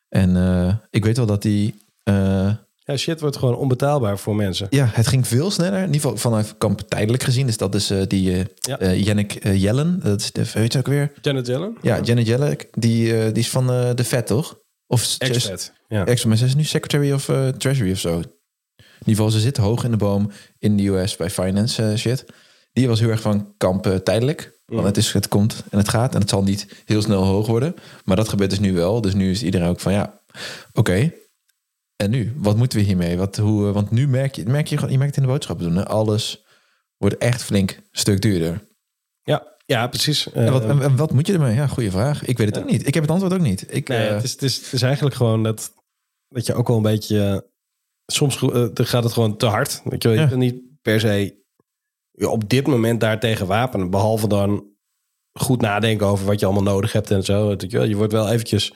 En 0.09 0.37
eh, 0.37 0.75
ik 0.91 1.05
weet 1.05 1.17
wel 1.17 1.27
dat 1.27 1.43
die 1.43 1.75
eh, 2.03 2.51
ja, 2.85 2.97
shit 2.97 3.21
wordt 3.21 3.37
gewoon 3.37 3.57
onbetaalbaar 3.57 4.19
voor 4.19 4.37
mensen. 4.37 4.67
ja, 4.71 4.89
het 4.93 5.07
ging 5.07 5.27
veel 5.27 5.51
sneller. 5.51 5.79
In 5.79 5.87
ieder 5.87 6.01
geval 6.01 6.17
vanuit 6.17 6.55
kamp 6.59 6.81
tijdelijk 6.81 7.23
gezien. 7.23 7.47
Dus 7.47 7.57
dat 7.57 7.75
is 7.75 7.91
eh, 7.91 8.03
die 8.07 8.47
Ja. 8.61 8.93
Jannik 8.93 9.35
eh, 9.35 9.63
Jellen. 9.63 10.01
Dat 10.03 10.21
is 10.21 10.33
de, 10.33 10.51
weet 10.55 10.73
je 10.73 10.79
ook 10.79 10.87
weer? 10.87 11.13
Janet 11.21 11.47
Yellen? 11.47 11.77
Ja, 11.83 12.01
Janet 12.01 12.27
Yellen. 12.27 12.57
Die, 12.73 13.33
die 13.33 13.43
is 13.43 13.51
van 13.51 13.67
de 13.67 14.05
Fed, 14.05 14.27
toch? 14.27 14.59
Of 14.87 15.17
Ex-vet. 15.19 15.73
Ja. 15.89 16.07
Ex, 16.07 16.25
maar 16.25 16.37
ze 16.37 16.45
is 16.45 16.55
nu 16.55 16.65
Secretary 16.65 17.13
of 17.13 17.25
Treasury 17.59 17.93
of 17.93 17.99
zo. 17.99 18.17
In 18.17 19.09
ieder 19.09 19.25
geval, 19.25 19.31
ze 19.31 19.41
zit 19.41 19.57
hoog 19.57 19.85
in 19.85 19.91
de 19.91 19.97
boom 19.97 20.31
in 20.59 20.77
de 20.77 20.87
US 20.87 21.17
bij 21.17 21.31
finance 21.31 21.95
shit. 21.97 22.25
Die 22.73 22.89
was 22.89 23.01
heel 23.01 23.09
erg 23.09 23.21
van 23.21 23.55
kamp 23.57 24.01
tijdelijk. 24.05 24.61
Want 24.67 24.87
het, 24.87 24.97
is, 24.97 25.13
het 25.13 25.29
komt 25.29 25.63
en 25.71 25.79
het 25.79 25.89
gaat 25.89 26.15
en 26.15 26.21
het 26.21 26.31
zal 26.31 26.43
niet 26.43 26.67
heel 26.85 27.03
snel 27.03 27.25
hoog 27.25 27.47
worden. 27.47 27.75
Maar 28.05 28.17
dat 28.17 28.29
gebeurt 28.29 28.51
dus 28.51 28.59
nu 28.59 28.73
wel. 28.73 29.01
Dus 29.01 29.15
nu 29.15 29.31
is 29.31 29.43
iedereen 29.43 29.69
ook 29.69 29.81
van 29.81 29.93
ja, 29.93 30.21
oké. 30.73 31.13
En 32.03 32.11
nu? 32.11 32.33
Wat 32.37 32.57
moeten 32.57 32.79
we 32.79 32.85
hiermee? 32.85 33.17
Wat, 33.17 33.37
hoe, 33.37 33.69
eh, 33.69 33.75
want 33.75 33.91
nu 33.91 34.09
merk 34.09 34.35
je, 34.35 34.45
merk 34.47 34.67
je, 34.67 34.77
gewoon- 34.77 34.91
je 34.93 34.99
merkt 34.99 35.15
het 35.15 35.23
in 35.25 35.29
de 35.29 35.35
boodschappen 35.35 35.67
doen. 35.67 35.77
Hè? 35.77 35.87
Alles 35.87 36.45
wordt 36.97 37.17
echt 37.19 37.43
flink 37.43 37.71
een 37.71 37.83
stuk 37.91 38.21
duurder. 38.21 38.69
Ja, 39.23 39.57
ja, 39.67 39.87
precies. 39.87 40.33
En 40.33 40.53
wat, 40.53 40.63
Eh, 40.63 40.69
en, 40.83 40.97
wat 40.97 41.13
moet 41.13 41.27
je 41.27 41.33
ermee? 41.33 41.55
Ja, 41.55 41.67
goede 41.67 41.91
vraag. 41.91 42.25
Ik 42.25 42.39
weet 42.39 42.55
het 42.55 42.59
ook 42.59 42.71
niet. 42.71 42.87
Ik 42.87 42.95
heb 42.95 43.03
het 43.03 43.13
antwoord 43.13 43.33
ook 43.33 43.41
niet. 43.41 43.75
Ik, 43.75 43.89
Nee, 43.89 44.07
eh, 44.07 44.15
het, 44.15 44.23
is, 44.25 44.33
het, 44.33 44.43
is, 44.43 44.57
het 44.57 44.73
is 44.73 44.83
eigenlijk 44.83 45.15
gewoon 45.15 45.43
dat, 45.43 45.73
dat 46.29 46.47
je 46.47 46.55
ook 46.55 46.69
wel 46.69 46.77
een 46.77 46.83
beetje... 46.83 47.51
soms 48.07 48.39
dan 48.41 48.87
gaat 48.87 49.05
het 49.05 49.13
gewoon 49.13 49.37
te 49.37 49.47
hard. 49.47 49.81
Weet 49.85 50.03
je, 50.03 50.09
wel. 50.09 50.29
je 50.29 50.37
niet 50.37 50.61
per 50.83 51.01
se 51.01 51.41
je 52.11 52.29
op 52.29 52.49
dit 52.49 52.67
moment 52.67 53.01
daartegen 53.01 53.47
wapenen. 53.47 53.91
Behalve 53.91 54.29
dan 54.29 54.65
goed 55.33 55.61
nadenken 55.61 56.07
over 56.07 56.27
wat 56.27 56.41
je 56.41 56.47
allemaal 56.47 56.73
nodig 56.73 56.93
hebt 56.93 57.11
en 57.11 57.25
zo. 57.25 57.49
Weet 57.49 57.63
je, 57.63 57.77
wel. 57.79 57.87
je 57.87 57.97
wordt 57.97 58.13
wel 58.13 58.29
eventjes... 58.31 58.73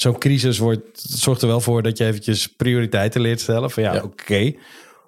Zo'n 0.00 0.18
crisis 0.18 0.58
wordt, 0.58 1.00
zorgt 1.00 1.42
er 1.42 1.48
wel 1.48 1.60
voor 1.60 1.82
dat 1.82 1.98
je 1.98 2.04
eventjes 2.04 2.46
prioriteiten 2.46 3.20
leert 3.20 3.40
stellen. 3.40 3.70
Van 3.70 3.82
ja, 3.82 3.94
Ja. 3.94 4.02
oké. 4.02 4.52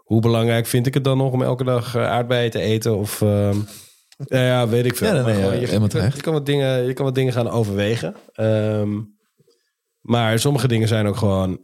Hoe 0.04 0.20
belangrijk 0.20 0.66
vind 0.66 0.87
ik 0.87 0.94
het 0.94 1.04
dan 1.04 1.16
nog 1.18 1.32
om 1.32 1.42
elke 1.42 1.64
dag 1.64 1.94
eh, 1.94 2.06
aardbeien 2.11 2.50
te 2.50 2.61
eten? 2.61 2.97
Of... 2.97 3.23
ehm, 3.23 3.59
ja, 4.37 4.44
ja, 4.47 4.68
weet 4.68 4.85
ik 4.85 4.97
veel. 4.97 5.06
Ja, 5.06 5.12
nee, 5.12 5.23
Maar 5.23 5.32
nee, 5.32 5.42
gewoon, 5.42 5.61
ja, 5.61 5.66
je, 5.73 5.78
kan- 5.78 5.88
terecht. 5.88 6.16
je 6.16 6.23
kan 6.23 6.32
wat 6.32 6.47
dingen, 6.47 6.87
je 6.87 6.92
kan 6.92 7.04
wat 7.04 7.14
dingen 7.14 7.32
gaan 7.32 7.49
overwegen. 7.50 8.14
Ehm, 8.32 9.00
maar 10.00 10.38
sommige 10.38 10.68
dingen 10.68 10.88
zijn 10.88 11.06
ook 11.06 11.16
gewoon... 11.16 11.61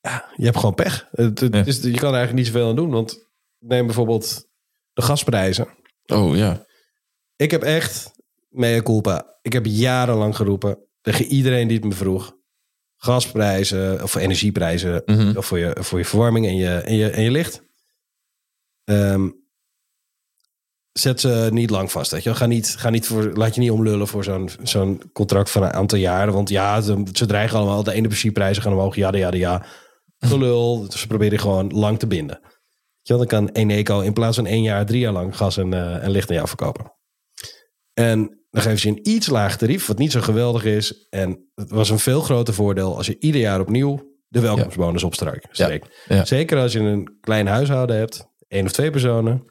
Ja, 0.00 0.24
je 0.36 0.44
hebt 0.44 0.56
gewoon 0.58 0.74
pech. 0.74 1.08
Het, 1.10 1.42
is, 1.66 1.82
je 1.82 1.90
kan 1.90 2.08
er 2.12 2.16
eigenlijk 2.16 2.32
niet 2.32 2.46
zoveel 2.46 2.68
aan 2.68 2.76
doen. 2.76 2.90
Want 2.90 3.28
neem 3.58 3.86
bijvoorbeeld 3.86 4.48
de 4.92 5.02
gasprijzen. 5.02 5.66
oh 6.06 6.36
ja. 6.36 6.64
Ik 7.36 7.50
heb 7.50 7.62
echt, 7.62 8.10
mea 8.48 8.82
culpa, 8.82 9.38
ik 9.42 9.52
heb 9.52 9.66
jarenlang 9.66 10.36
geroepen 10.36 10.78
tegen 11.00 11.24
iedereen 11.24 11.68
die 11.68 11.76
het 11.76 11.86
me 11.86 11.92
vroeg. 11.94 12.35
Gasprijzen 12.96 14.02
of 14.02 14.14
energieprijzen 14.14 15.02
Mhm. 15.06 15.36
of 15.36 15.46
voor, 15.46 15.58
je, 15.58 15.76
voor 15.80 15.98
je 15.98 16.04
verwarming 16.04 16.46
en 16.46 16.56
je, 16.56 16.74
en 16.74 16.94
je, 16.94 17.10
en 17.10 17.22
je 17.22 17.30
licht. 17.30 17.62
Ehm, 18.84 19.28
zet 20.92 21.20
ze 21.20 21.48
niet 21.52 21.70
lang 21.70 21.90
vast. 21.92 22.10
Weet 22.10 22.22
je. 22.22 22.34
Ga 22.34 22.46
niet, 22.46 22.74
ga 22.78 22.90
niet 22.90 23.06
voor, 23.06 23.32
laat 23.34 23.54
je 23.54 23.60
niet 23.60 23.70
omlullen 23.70 24.06
voor 24.08 24.24
zo'n 24.24 24.50
zo'n 24.62 25.02
contract 25.12 25.50
van 25.50 25.62
een 25.62 25.72
aantal 25.72 25.98
jaren. 25.98 26.34
Want 26.34 26.48
ja, 26.48 26.80
ze, 26.80 27.02
ze 27.12 27.26
dreigen 27.26 27.58
allemaal. 27.58 27.82
De 27.82 27.92
energieprijzen 27.92 28.62
gaan 28.62 28.72
omhoog. 28.72 28.94
Ja, 28.96 29.12
ja, 29.12 29.32
ja. 29.32 29.66
Gelul. 30.18 30.88
Dus 30.88 31.00
ze 31.00 31.06
proberen 31.06 31.38
gewoon 31.38 31.72
lang 31.72 31.98
te 31.98 32.06
binden. 32.06 32.40
Dan 33.02 33.26
kan 33.26 33.48
Eneco 33.48 34.00
in 34.00 34.12
plaats 34.12 34.36
van 34.36 34.46
één 34.46 34.62
jaar, 34.62 34.86
drie 34.86 35.00
jaar 35.00 35.12
lang 35.12 35.36
gas 35.36 35.56
en, 35.56 35.72
eh, 35.74 36.04
en 36.04 36.10
licht 36.10 36.28
aan 36.28 36.34
jou 36.36 36.48
verkopen. 36.48 36.92
En 37.92 38.45
dan 38.56 38.64
geven 38.64 38.80
ze 38.80 38.88
je 38.88 38.96
een 38.96 39.08
iets 39.08 39.26
laag 39.26 39.56
tarief, 39.56 39.86
wat 39.86 39.98
niet 39.98 40.12
zo 40.12 40.20
geweldig 40.20 40.64
is. 40.64 41.06
En 41.10 41.50
het 41.54 41.70
was 41.70 41.90
een 41.90 41.98
veel 41.98 42.20
groter 42.20 42.54
voordeel 42.54 42.96
als 42.96 43.06
je 43.06 43.16
ieder 43.18 43.40
jaar 43.40 43.60
opnieuw 43.60 44.16
de 44.28 44.40
welkomstbonus. 44.40 45.02
Ja. 46.08 46.24
Zeker 46.24 46.58
als 46.58 46.72
je 46.72 46.78
een 46.78 47.16
klein 47.20 47.46
huishouden 47.46 47.96
hebt, 47.96 48.28
één 48.48 48.64
of 48.64 48.72
twee 48.72 48.90
personen. 48.90 49.44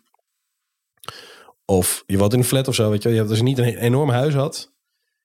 Of 1.65 2.03
je 2.05 2.17
woont 2.17 2.33
in 2.33 2.39
een 2.39 2.45
flat 2.45 2.67
of 2.67 2.75
zo, 2.75 2.89
weet 2.89 3.03
je. 3.03 3.09
je 3.09 3.15
hebt 3.15 3.29
als 3.29 3.37
je 3.37 3.43
niet 3.43 3.57
een 3.57 3.77
enorm 3.77 4.09
huis 4.09 4.33
had, 4.33 4.73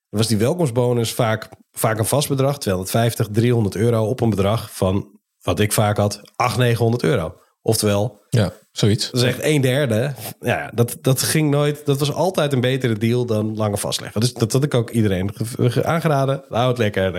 dan 0.09 0.19
was 0.21 0.29
die 0.29 0.39
welkomstbonus 0.39 1.13
vaak, 1.13 1.49
vaak 1.73 1.99
een 1.99 2.05
vast 2.05 2.29
bedrag, 2.29 2.59
250, 2.59 3.29
300 3.31 3.75
euro 3.77 4.07
op 4.07 4.21
een 4.21 4.31
bedrag 4.31 4.77
van, 4.77 5.21
wat 5.43 5.61
ik 5.61 5.73
vaak 5.73 5.97
had, 5.97 6.21
800, 6.37 6.69
900 6.69 7.03
euro. 7.03 7.41
Oftewel, 7.63 8.21
Ja, 8.31 8.53
zoiets. 8.73 9.11
dat 9.11 9.21
is 9.23 9.27
echt 9.29 9.43
een 9.43 9.61
derde. 9.61 10.15
Ja, 10.41 10.71
dat, 10.75 10.97
dat 11.01 11.23
ging 11.23 11.51
nooit. 11.51 11.87
Dat 11.87 11.99
was 11.99 12.13
altijd 12.13 12.53
een 12.53 12.61
betere 12.61 12.99
deal 12.99 13.27
dan 13.27 13.57
langer 13.57 13.79
vastleggen. 13.79 14.21
Dus 14.21 14.33
dat 14.33 14.53
had 14.53 14.63
ik 14.65 14.75
ook 14.75 14.91
iedereen 14.91 15.31
ge- 15.35 15.71
ge- 15.71 15.85
aangeraden. 15.85 16.45
Hou 16.49 16.69
het 16.69 16.79
lekker. 16.79 17.13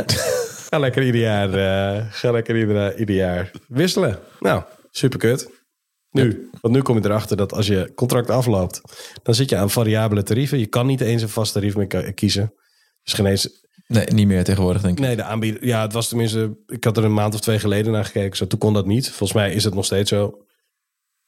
ga 0.70 0.78
lekker 0.78 1.02
ieder 1.02 1.20
jaar. 1.20 1.54
eh, 1.54 2.06
ga 2.10 2.30
lekker 2.30 2.56
ieder, 2.58 2.98
ieder 2.98 3.14
jaar 3.14 3.50
wisselen. 3.68 4.18
Nou, 4.40 4.62
super 4.90 5.18
kut. 5.18 5.50
Nu, 6.10 6.50
want 6.60 6.74
nu 6.74 6.82
kom 6.82 6.98
je 6.98 7.04
erachter 7.04 7.36
dat 7.36 7.52
als 7.52 7.66
je 7.66 7.92
contract 7.94 8.30
afloopt, 8.30 8.80
dan 9.22 9.34
zit 9.34 9.50
je 9.50 9.56
aan 9.56 9.70
variabele 9.70 10.22
tarieven. 10.22 10.58
Je 10.58 10.66
kan 10.66 10.86
niet 10.86 11.00
eens 11.00 11.22
een 11.22 11.28
vast 11.28 11.52
tarief 11.52 11.76
meer 11.76 12.12
kiezen. 12.14 12.54
Dus 13.02 13.12
geen 13.12 13.26
eens, 13.26 13.66
Nee, 13.88 14.06
niet 14.06 14.26
meer 14.26 14.44
tegenwoordig, 14.44 14.82
denk 14.82 14.98
ik. 14.98 15.04
Nee, 15.04 15.16
de 15.16 15.22
aanbieder. 15.22 15.66
Ja, 15.66 15.82
het 15.82 15.92
was 15.92 16.08
tenminste. 16.08 16.56
Ik 16.66 16.84
had 16.84 16.96
er 16.96 17.04
een 17.04 17.14
maand 17.14 17.34
of 17.34 17.40
twee 17.40 17.58
geleden 17.58 17.92
naar 17.92 18.04
gekeken. 18.04 18.36
Zo, 18.36 18.46
toen 18.46 18.58
kon 18.58 18.72
dat 18.74 18.86
niet. 18.86 19.06
Volgens 19.08 19.32
mij 19.32 19.52
is 19.52 19.64
het 19.64 19.74
nog 19.74 19.84
steeds 19.84 20.10
zo. 20.10 20.42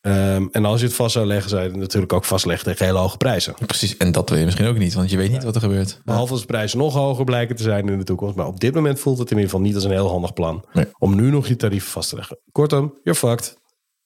Ehm, 0.00 0.46
en 0.52 0.64
als 0.64 0.80
je 0.80 0.86
het 0.86 0.94
vast 0.94 1.12
zou 1.12 1.26
leggen, 1.26 1.50
zou 1.50 1.62
je 1.62 1.68
het 1.68 1.76
natuurlijk 1.78 2.12
ook 2.12 2.24
vastleggen 2.24 2.66
tegen 2.66 2.86
hele 2.86 2.98
hoge 2.98 3.16
prijzen. 3.16 3.54
Precies, 3.66 3.96
en 3.96 4.12
dat 4.12 4.28
wil 4.28 4.38
je 4.38 4.44
misschien 4.44 4.66
ook 4.66 4.78
niet, 4.78 4.94
want 4.94 5.10
je 5.10 5.16
weet 5.16 5.30
niet 5.30 5.44
wat 5.44 5.54
er 5.54 5.60
gebeurt. 5.60 6.00
Behalve 6.04 6.32
als 6.32 6.40
de 6.40 6.46
prijzen 6.46 6.78
nog 6.78 6.94
hoger 6.94 7.24
blijken 7.24 7.56
te 7.56 7.62
zijn 7.62 7.88
in 7.88 7.98
de 7.98 8.04
toekomst. 8.04 8.36
Maar 8.36 8.46
op 8.46 8.60
dit 8.60 8.74
moment 8.74 9.00
voelt 9.00 9.18
het 9.18 9.30
in 9.30 9.36
ieder 9.36 9.50
geval 9.50 9.64
niet 9.66 9.74
als 9.74 9.84
een 9.84 9.90
heel 9.90 10.08
handig 10.08 10.32
plan. 10.32 10.64
Nee. 10.72 10.86
Om 10.98 11.14
nu 11.14 11.30
nog 11.30 11.48
je 11.48 11.56
tarieven 11.56 11.90
vast 11.90 12.08
te 12.08 12.16
leggen. 12.16 12.40
Kortom, 12.52 12.98
you're 13.02 13.18
fucked. 13.18 13.58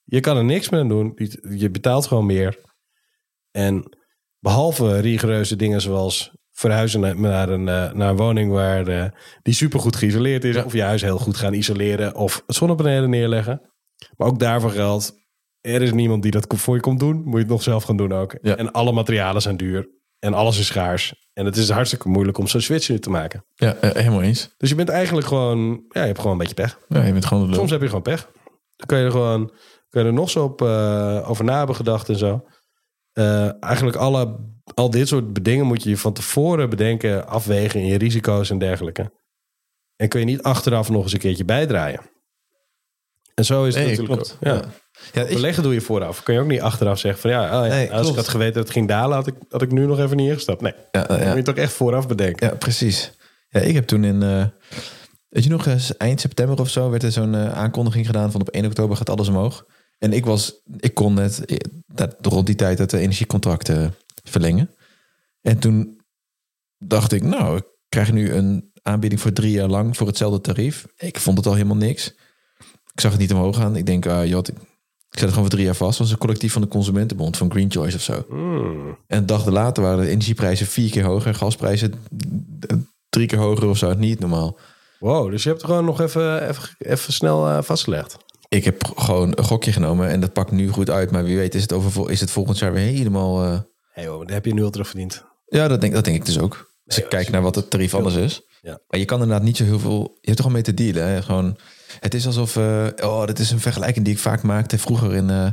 Je 0.04 0.20
kan 0.20 0.36
er 0.36 0.44
niks 0.44 0.70
aan 0.70 0.88
doen. 0.88 1.12
Je- 1.14 1.54
Je 1.58 1.70
betaalt 1.70 2.06
gewoon 2.06 2.26
meer. 2.26 2.58
En 3.50 3.96
behalve 4.38 4.98
rigoureuze 5.00 5.56
dingen 5.56 5.80
zoals 5.80 6.30
verhuizen 6.54 7.00
naar, 7.00 7.20
naar, 7.20 7.48
een, 7.48 7.68
eh, 7.68 7.92
naar 7.92 8.10
een 8.10 8.16
woning 8.16 8.52
waar 8.52 8.86
eh, 8.86 9.04
die 9.42 9.54
supergoed 9.54 9.96
geïsoleerd 9.96 10.44
is. 10.44 10.64
Of 10.64 10.72
je 10.72 10.82
huis 10.82 11.02
heel 11.02 11.18
goed 11.18 11.36
gaan 11.36 11.52
isoleren. 11.52 12.14
Of 12.14 12.42
zonnepanelen 12.46 13.10
neerleggen. 13.10 13.60
Maar 14.16 14.28
ook 14.28 14.38
daarvoor 14.38 14.70
geldt. 14.70 15.22
Er 15.60 15.82
is 15.82 15.92
niemand 15.92 16.22
die 16.22 16.30
dat 16.30 16.46
voor 16.48 16.74
je 16.74 16.80
komt 16.80 17.00
doen. 17.00 17.22
Moet 17.24 17.32
je 17.32 17.38
het 17.38 17.48
nog 17.48 17.62
zelf 17.62 17.84
gaan 17.84 17.96
doen 17.96 18.12
ook. 18.12 18.38
Ja. 18.42 18.56
En 18.56 18.72
alle 18.72 18.92
materialen 18.92 19.42
zijn 19.42 19.56
duur. 19.56 19.88
En 20.18 20.34
alles 20.34 20.58
is 20.58 20.66
schaars. 20.66 21.28
En 21.32 21.44
het 21.44 21.56
is 21.56 21.70
hartstikke 21.70 22.08
moeilijk 22.08 22.38
om 22.38 22.46
zo'n 22.46 22.60
switch 22.60 22.98
te 22.98 23.10
maken. 23.10 23.44
Ja, 23.54 23.74
eh, 23.74 23.90
helemaal 23.90 24.22
eens. 24.22 24.54
Dus 24.56 24.68
je 24.68 24.74
bent 24.74 24.88
eigenlijk 24.88 25.26
gewoon... 25.26 25.84
Ja, 25.88 26.00
je 26.00 26.06
hebt 26.06 26.18
gewoon 26.18 26.32
een 26.32 26.38
beetje 26.38 26.54
pech. 26.54 26.78
Ja, 26.88 27.02
je 27.04 27.12
bent 27.12 27.24
gewoon 27.24 27.50
de. 27.50 27.54
Soms 27.54 27.70
heb 27.70 27.80
je 27.80 27.86
gewoon 27.86 28.02
pech. 28.02 28.30
Dan 28.76 28.86
kan 28.86 28.98
je 28.98 29.04
er 29.04 29.10
gewoon 29.10 29.52
kan 29.88 30.02
je 30.02 30.08
er 30.08 30.14
nog 30.14 30.30
zo 30.30 30.44
op, 30.44 30.62
over 31.26 31.44
na 31.44 31.58
hebben 31.58 31.76
gedacht 31.76 32.08
en 32.08 32.16
zo. 32.16 32.44
Eh, 33.14 33.62
eigenlijk 33.64 33.96
alle, 33.96 34.36
al 34.74 34.90
dit 34.90 35.08
soort 35.08 35.44
dingen 35.44 35.66
moet 35.66 35.82
je 35.82 35.96
van 35.96 36.12
tevoren 36.12 36.70
bedenken, 36.70 37.26
afwegen 37.28 37.80
in 37.80 37.86
je 37.86 37.98
risico's 37.98 38.50
en 38.50 38.58
dergelijke. 38.58 39.12
En 39.96 40.08
kun 40.08 40.20
je 40.20 40.26
niet 40.26 40.42
achteraf 40.42 40.88
nog 40.90 41.02
eens 41.02 41.12
een 41.12 41.18
keertje 41.18 41.44
bijdraaien. 41.44 42.00
En 43.34 43.44
zo 43.44 43.64
is 43.64 43.74
het 43.74 43.84
Nee, 43.84 43.96
natuurlijk 43.96 44.20
klopt. 44.20 44.36
ook. 44.40 44.48
Ja. 44.48 44.70
Ja. 45.12 45.22
Ik, 45.22 45.34
Beleggen 45.34 45.62
doe 45.62 45.72
je 45.74 45.80
vooraf. 45.80 46.22
Kun 46.22 46.34
je 46.34 46.40
ook 46.40 46.46
niet 46.46 46.60
achteraf 46.60 46.98
zeggen 46.98 47.20
van 47.20 47.30
ja, 47.30 47.44
oh 47.60 47.66
ja, 47.66 47.74
Nee, 47.74 47.88
als 47.88 47.96
ik 47.98 48.02
klopt. 48.02 48.16
had 48.16 48.28
geweten 48.28 48.54
dat 48.54 48.62
het 48.62 48.72
ging 48.72 48.88
dalen, 48.88 49.16
had 49.16 49.26
ik, 49.26 49.34
had 49.48 49.62
ik 49.62 49.70
nu 49.72 49.86
nog 49.86 49.98
even 49.98 50.16
niet 50.16 50.28
ingestapt. 50.28 50.60
Nee, 50.60 50.72
ja, 50.92 51.02
dat 51.04 51.18
ja. 51.20 51.26
moet 51.26 51.36
je 51.36 51.42
toch 51.42 51.54
echt 51.56 51.72
vooraf 51.72 52.08
bedenken. 52.08 52.48
Ja, 52.48 52.54
precies. 52.54 53.12
Ja, 53.48 53.60
ik 53.60 53.74
heb 53.74 53.86
toen 53.86 54.04
in, 54.04 54.22
eh, 54.22 54.44
weet 55.28 55.44
je 55.44 55.50
nog, 55.50 55.66
eens 55.66 55.96
eind 55.96 56.20
september 56.20 56.60
of 56.60 56.68
zo 56.70 56.90
werd 56.90 57.02
er 57.02 57.12
zo'n 57.12 57.34
eh, 57.34 57.52
aankondiging 57.52 58.06
gedaan 58.06 58.30
van 58.30 58.40
op 58.40 58.48
1 58.48 58.64
oktober 58.66 58.96
gaat 58.96 59.10
alles 59.10 59.28
omhoog. 59.28 59.66
En 60.04 60.12
ik 60.12 60.24
was, 60.24 60.60
ik 60.76 60.94
kon 60.94 61.14
net 61.14 61.44
eh, 61.44 61.56
dat, 61.86 62.16
rond 62.20 62.46
die 62.46 62.54
tijd 62.54 62.78
het 62.78 62.92
energiecontract 62.92 63.68
eh, 63.68 63.86
verlengen. 64.24 64.70
En 65.40 65.58
toen 65.58 66.00
dacht 66.78 67.12
ik, 67.12 67.22
nou, 67.22 67.56
ik 67.56 67.64
krijg 67.88 68.12
nu 68.12 68.32
een 68.32 68.72
aanbieding 68.82 69.20
voor 69.20 69.32
drie 69.32 69.52
jaar 69.52 69.68
lang 69.68 69.96
voor 69.96 70.06
hetzelfde 70.06 70.40
tarief. 70.40 70.86
Ik 70.96 71.18
vond 71.18 71.36
het 71.36 71.46
al 71.46 71.54
helemaal 71.54 71.76
niks. 71.76 72.14
Ik 72.92 73.00
zag 73.00 73.10
het 73.10 73.20
niet 73.20 73.32
omhoog 73.32 73.56
gaan. 73.56 73.76
Ik 73.76 73.86
denk, 73.86 74.06
ah, 74.06 74.26
joh, 74.26 74.38
ik, 74.38 74.48
ik 74.48 74.54
zet 75.10 75.20
het 75.20 75.28
gewoon 75.28 75.44
voor 75.44 75.54
drie 75.54 75.64
jaar 75.64 75.74
vast. 75.74 75.90
Dat 75.90 76.06
was 76.06 76.10
een 76.10 76.18
collectief 76.18 76.52
van 76.52 76.62
de 76.62 76.68
Consumentenbond 76.68 77.36
van 77.36 77.50
Green 77.50 77.70
Choice 77.70 77.96
of 77.96 78.02
zo. 78.02 78.24
Hmm. 78.28 78.98
En 79.06 79.26
dagen 79.26 79.52
later 79.52 79.82
waren 79.82 80.04
de 80.04 80.10
energieprijzen 80.10 80.66
vier 80.66 80.90
keer 80.90 81.04
hoger. 81.04 81.34
Gasprijzen 81.34 81.94
drie 83.08 83.26
keer 83.26 83.38
hoger 83.38 83.68
of 83.68 83.78
zo. 83.78 83.94
Niet 83.94 84.20
normaal. 84.20 84.58
Wow, 84.98 85.30
dus 85.30 85.42
je 85.42 85.48
hebt 85.48 85.64
gewoon 85.64 85.84
nog 85.84 86.00
even, 86.00 86.48
even, 86.48 86.68
even 86.78 87.12
snel 87.12 87.48
eh, 87.48 87.62
vastgelegd. 87.62 88.23
Ik 88.54 88.64
heb 88.64 88.92
gewoon 88.96 89.32
een 89.34 89.44
gokje 89.44 89.72
genomen 89.72 90.08
en 90.08 90.20
dat 90.20 90.32
pakt 90.32 90.50
nu 90.50 90.68
goed 90.68 90.90
uit. 90.90 91.10
Maar 91.10 91.24
wie 91.24 91.36
weet 91.36 91.54
is 91.54 91.62
het, 91.62 91.72
over, 91.72 92.10
is 92.10 92.20
het 92.20 92.30
volgend 92.30 92.58
jaar 92.58 92.72
weer 92.72 92.86
helemaal... 92.86 93.42
Hé 93.42 93.58
hey, 93.88 94.22
heb 94.26 94.44
je 94.44 94.54
nu 94.54 94.64
al 94.64 94.70
terug 94.70 94.88
verdiend. 94.88 95.24
Ja, 95.46 95.68
dat 95.68 95.80
denk, 95.80 95.92
dat 95.92 96.04
denk 96.04 96.16
ik 96.16 96.24
dus 96.24 96.38
ook. 96.38 96.72
Als 96.86 96.98
ik 96.98 97.08
kijk 97.08 97.30
naar 97.30 97.42
wat 97.42 97.54
het 97.54 97.70
tarief 97.70 97.94
anders 97.94 98.14
is. 98.14 98.42
Ja. 98.62 98.80
Maar 98.88 99.00
je 99.00 99.04
kan 99.04 99.20
inderdaad 99.20 99.44
niet 99.44 99.56
zo 99.56 99.64
heel 99.64 99.78
veel... 99.78 100.00
Je 100.00 100.26
hebt 100.26 100.36
toch 100.36 100.46
al 100.46 100.52
mee 100.52 100.62
te 100.62 100.74
dealen. 100.74 101.06
Hè? 101.06 101.22
Gewoon, 101.22 101.56
het 102.00 102.14
is 102.14 102.26
alsof... 102.26 102.56
eh, 102.56 102.86
oh, 102.96 103.26
dat 103.26 103.38
is 103.38 103.50
een 103.50 103.60
vergelijking 103.60 104.04
die 104.04 104.14
ik 104.14 104.20
vaak 104.20 104.42
maakte 104.42 104.78
vroeger 104.78 105.14
in 105.14 105.30
eh, 105.30 105.52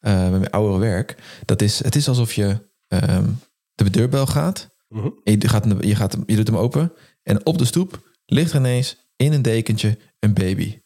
met 0.00 0.30
mijn 0.30 0.50
oude 0.50 0.78
werk. 0.78 1.16
Dat 1.44 1.62
is, 1.62 1.82
het 1.84 1.96
is 1.96 2.08
alsof 2.08 2.32
je 2.32 2.70
ehm, 2.88 3.28
de 3.74 3.90
deurbel 3.90 4.26
gaat. 4.26 4.68
Mhm. 4.88 5.08
je, 5.24 5.48
gaat, 5.48 5.64
je, 5.80 5.94
gaat, 5.94 6.16
je 6.26 6.36
doet 6.36 6.46
hem 6.46 6.56
open. 6.56 6.92
En 7.22 7.46
op 7.46 7.58
de 7.58 7.64
stoep 7.64 8.10
ligt 8.24 8.52
er 8.52 8.58
ineens 8.58 8.96
in 9.16 9.32
een 9.32 9.42
dekentje 9.42 9.98
een 10.18 10.34
baby. 10.34 10.80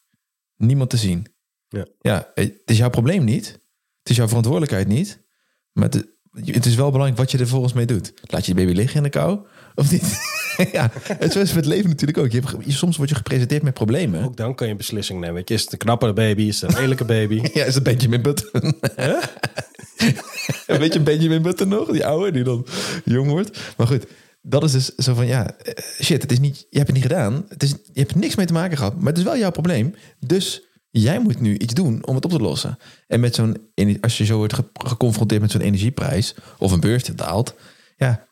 Niemand 0.56 0.90
te 0.90 0.96
zien. 0.96 1.34
Ja. 1.68 1.86
ja, 2.00 2.30
het 2.34 2.62
is 2.64 2.76
jouw 2.76 2.90
probleem 2.90 3.24
niet. 3.24 3.46
Het 3.98 4.10
is 4.10 4.16
jouw 4.16 4.26
verantwoordelijkheid 4.26 4.88
niet. 4.88 5.24
Maar 5.72 5.88
het, 5.88 6.06
het 6.44 6.66
is 6.66 6.74
wel 6.74 6.90
belangrijk 6.90 7.18
wat 7.18 7.30
je 7.30 7.38
er 7.38 7.48
volgens 7.48 7.72
mee 7.72 7.86
doet. 7.86 8.12
Laat 8.22 8.46
je 8.46 8.54
de 8.54 8.60
baby 8.60 8.76
liggen 8.76 8.96
in 8.96 9.02
de 9.02 9.08
kou? 9.08 9.46
Of 9.74 9.90
niet? 9.90 10.18
ja, 10.72 10.92
zo 11.20 11.24
is 11.24 11.34
het 11.34 11.54
met 11.54 11.66
leven 11.66 11.88
natuurlijk 11.88 12.18
ook. 12.18 12.30
Je 12.30 12.40
hebt, 12.40 12.72
soms 12.72 12.96
word 12.96 13.08
je 13.08 13.14
gepresenteerd 13.14 13.62
met 13.62 13.74
problemen. 13.74 14.24
Ook 14.24 14.36
dan 14.36 14.54
kan 14.54 14.66
je 14.66 14.72
een 14.72 14.78
beslissing 14.78 15.20
nemen. 15.20 15.34
Weet 15.34 15.48
je, 15.48 15.54
is 15.54 15.62
het 15.62 15.72
een 15.72 15.78
knappe 15.78 16.12
baby? 16.12 16.42
Is 16.42 16.60
het 16.60 16.74
een 16.74 16.80
lelijke 16.80 17.04
baby? 17.04 17.40
Ja, 17.54 17.64
is 17.64 17.74
het 17.74 17.82
Benjamin 17.82 18.22
Button? 18.22 18.74
Weet 20.66 20.92
je 20.94 21.00
Benjamin 21.00 21.42
Button 21.42 21.68
nog? 21.68 21.90
Die 21.90 22.06
oude 22.06 22.30
die 22.30 22.44
dan 22.44 22.66
jong 23.04 23.30
wordt. 23.30 23.58
Maar 23.76 23.86
goed, 23.86 24.06
dat 24.42 24.64
is 24.64 24.72
dus 24.72 24.94
zo 24.94 25.14
van 25.14 25.26
ja, 25.26 25.56
eh, 25.56 25.84
shit, 26.02 26.22
het 26.22 26.32
is 26.32 26.38
niet, 26.38 26.56
je 26.70 26.76
hebt 26.78 26.86
het 26.86 26.96
niet 26.96 27.06
gedaan. 27.06 27.44
Het 27.48 27.62
is, 27.62 27.70
je 27.70 28.00
hebt 28.00 28.10
er 28.10 28.18
niks 28.18 28.34
mee 28.34 28.46
te 28.46 28.52
maken 28.52 28.76
gehad, 28.76 28.96
maar 28.96 29.08
het 29.08 29.18
is 29.18 29.24
wel 29.24 29.36
jouw 29.36 29.50
probleem. 29.50 29.94
Dus 30.18 30.65
jij 31.02 31.18
moet 31.20 31.40
nu 31.40 31.56
iets 31.58 31.74
doen 31.74 32.06
om 32.06 32.14
het 32.14 32.24
op 32.24 32.30
te 32.30 32.38
lossen. 32.38 32.78
En 33.06 33.20
met 33.20 33.34
zo'n, 33.34 33.56
als 34.00 34.18
je 34.18 34.24
zo 34.24 34.36
wordt 34.36 34.54
ge- 34.54 34.64
geconfronteerd 34.72 35.40
met 35.40 35.50
zo'n 35.50 35.60
energieprijs 35.60 36.34
of 36.58 36.72
een 36.72 36.80
beurs 36.80 37.04
die 37.04 37.14
daalt, 37.14 37.54
ja, 37.96 38.26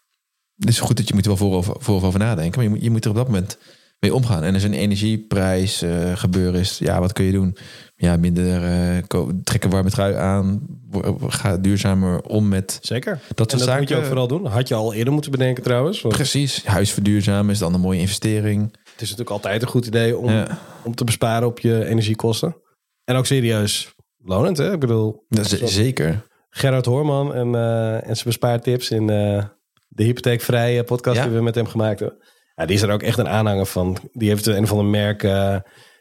het 0.56 0.68
is 0.68 0.80
goed 0.80 0.96
dat 0.96 1.08
je 1.08 1.14
moet 1.14 1.22
er 1.22 1.28
wel 1.28 1.36
voorover, 1.38 1.74
voorover 1.78 2.18
nadenken, 2.18 2.54
maar 2.54 2.64
je 2.64 2.70
moet, 2.70 2.82
je 2.82 2.90
moet 2.90 3.04
er 3.04 3.10
op 3.10 3.16
dat 3.16 3.26
moment 3.26 3.58
mee 4.00 4.14
omgaan. 4.14 4.42
En 4.42 4.54
als 4.54 4.62
een 4.62 4.72
energieprijs 4.74 5.82
eh, 5.82 6.16
gebeuren 6.16 6.60
is, 6.60 6.78
ja, 6.78 7.00
wat 7.00 7.12
kun 7.12 7.24
je 7.24 7.32
doen? 7.32 7.56
Ja, 7.96 8.16
minder 8.16 8.64
eh, 8.64 9.02
ko- 9.06 9.32
trek 9.44 9.64
een 9.64 9.70
warme 9.70 9.90
trui 9.90 10.14
aan, 10.14 10.60
ga 11.28 11.56
duurzamer 11.56 12.20
om 12.22 12.48
met 12.48 12.78
Zeker. 12.82 13.20
dat 13.34 13.52
en 13.52 13.58
dat 13.58 13.78
moet 13.78 13.88
je 13.88 13.96
ook 13.96 14.04
vooral 14.04 14.26
doen. 14.28 14.46
Had 14.46 14.68
je 14.68 14.74
al 14.74 14.94
eerder 14.94 15.12
moeten 15.12 15.30
bedenken 15.30 15.62
trouwens. 15.62 16.00
Want 16.02 16.14
Precies, 16.14 16.64
huis 16.64 16.90
verduurzamen 16.92 17.52
is 17.52 17.58
dan 17.58 17.74
een 17.74 17.80
mooie 17.80 18.00
investering. 18.00 18.74
Het 18.94 19.02
is 19.02 19.10
natuurlijk 19.10 19.30
altijd 19.30 19.62
een 19.62 19.68
goed 19.68 19.86
idee 19.86 20.16
om, 20.16 20.30
Ja. 20.30 20.58
om 20.84 20.94
te 20.94 21.04
besparen 21.04 21.48
op 21.48 21.58
je 21.58 21.84
energiekosten. 21.84 22.56
En 23.04 23.16
ook 23.16 23.26
serieus 23.26 23.94
lonend, 24.18 24.56
hè? 24.58 24.72
Ik 24.72 24.80
bedoel, 24.80 25.24
Dat 25.28 25.52
is, 25.52 25.74
zeker. 25.74 26.26
Gerard 26.50 26.86
Hoorman 26.86 27.34
en, 27.34 27.54
eh, 27.54 27.94
en 27.94 28.14
zijn 28.14 28.24
bespaartips 28.28 28.90
in 28.90 29.10
eh, 29.10 29.44
de 29.88 30.02
hypotheekvrije 30.04 30.84
podcast 30.84 31.16
Ja. 31.16 31.24
die 31.24 31.32
we 31.32 31.42
met 31.42 31.54
hem 31.54 31.66
gemaakt 31.66 32.00
hebben. 32.00 32.18
Ja, 32.54 32.66
die 32.66 32.76
is 32.76 32.82
er 32.82 32.90
ook 32.90 33.02
echt 33.02 33.18
een 33.18 33.28
aanhanger 33.28 33.66
van. 33.66 33.96
Die 34.12 34.28
heeft 34.28 34.46
een 34.46 34.62
of 34.62 34.70
ander 34.70 34.86
merk 34.86 35.22
eh, 35.22 35.56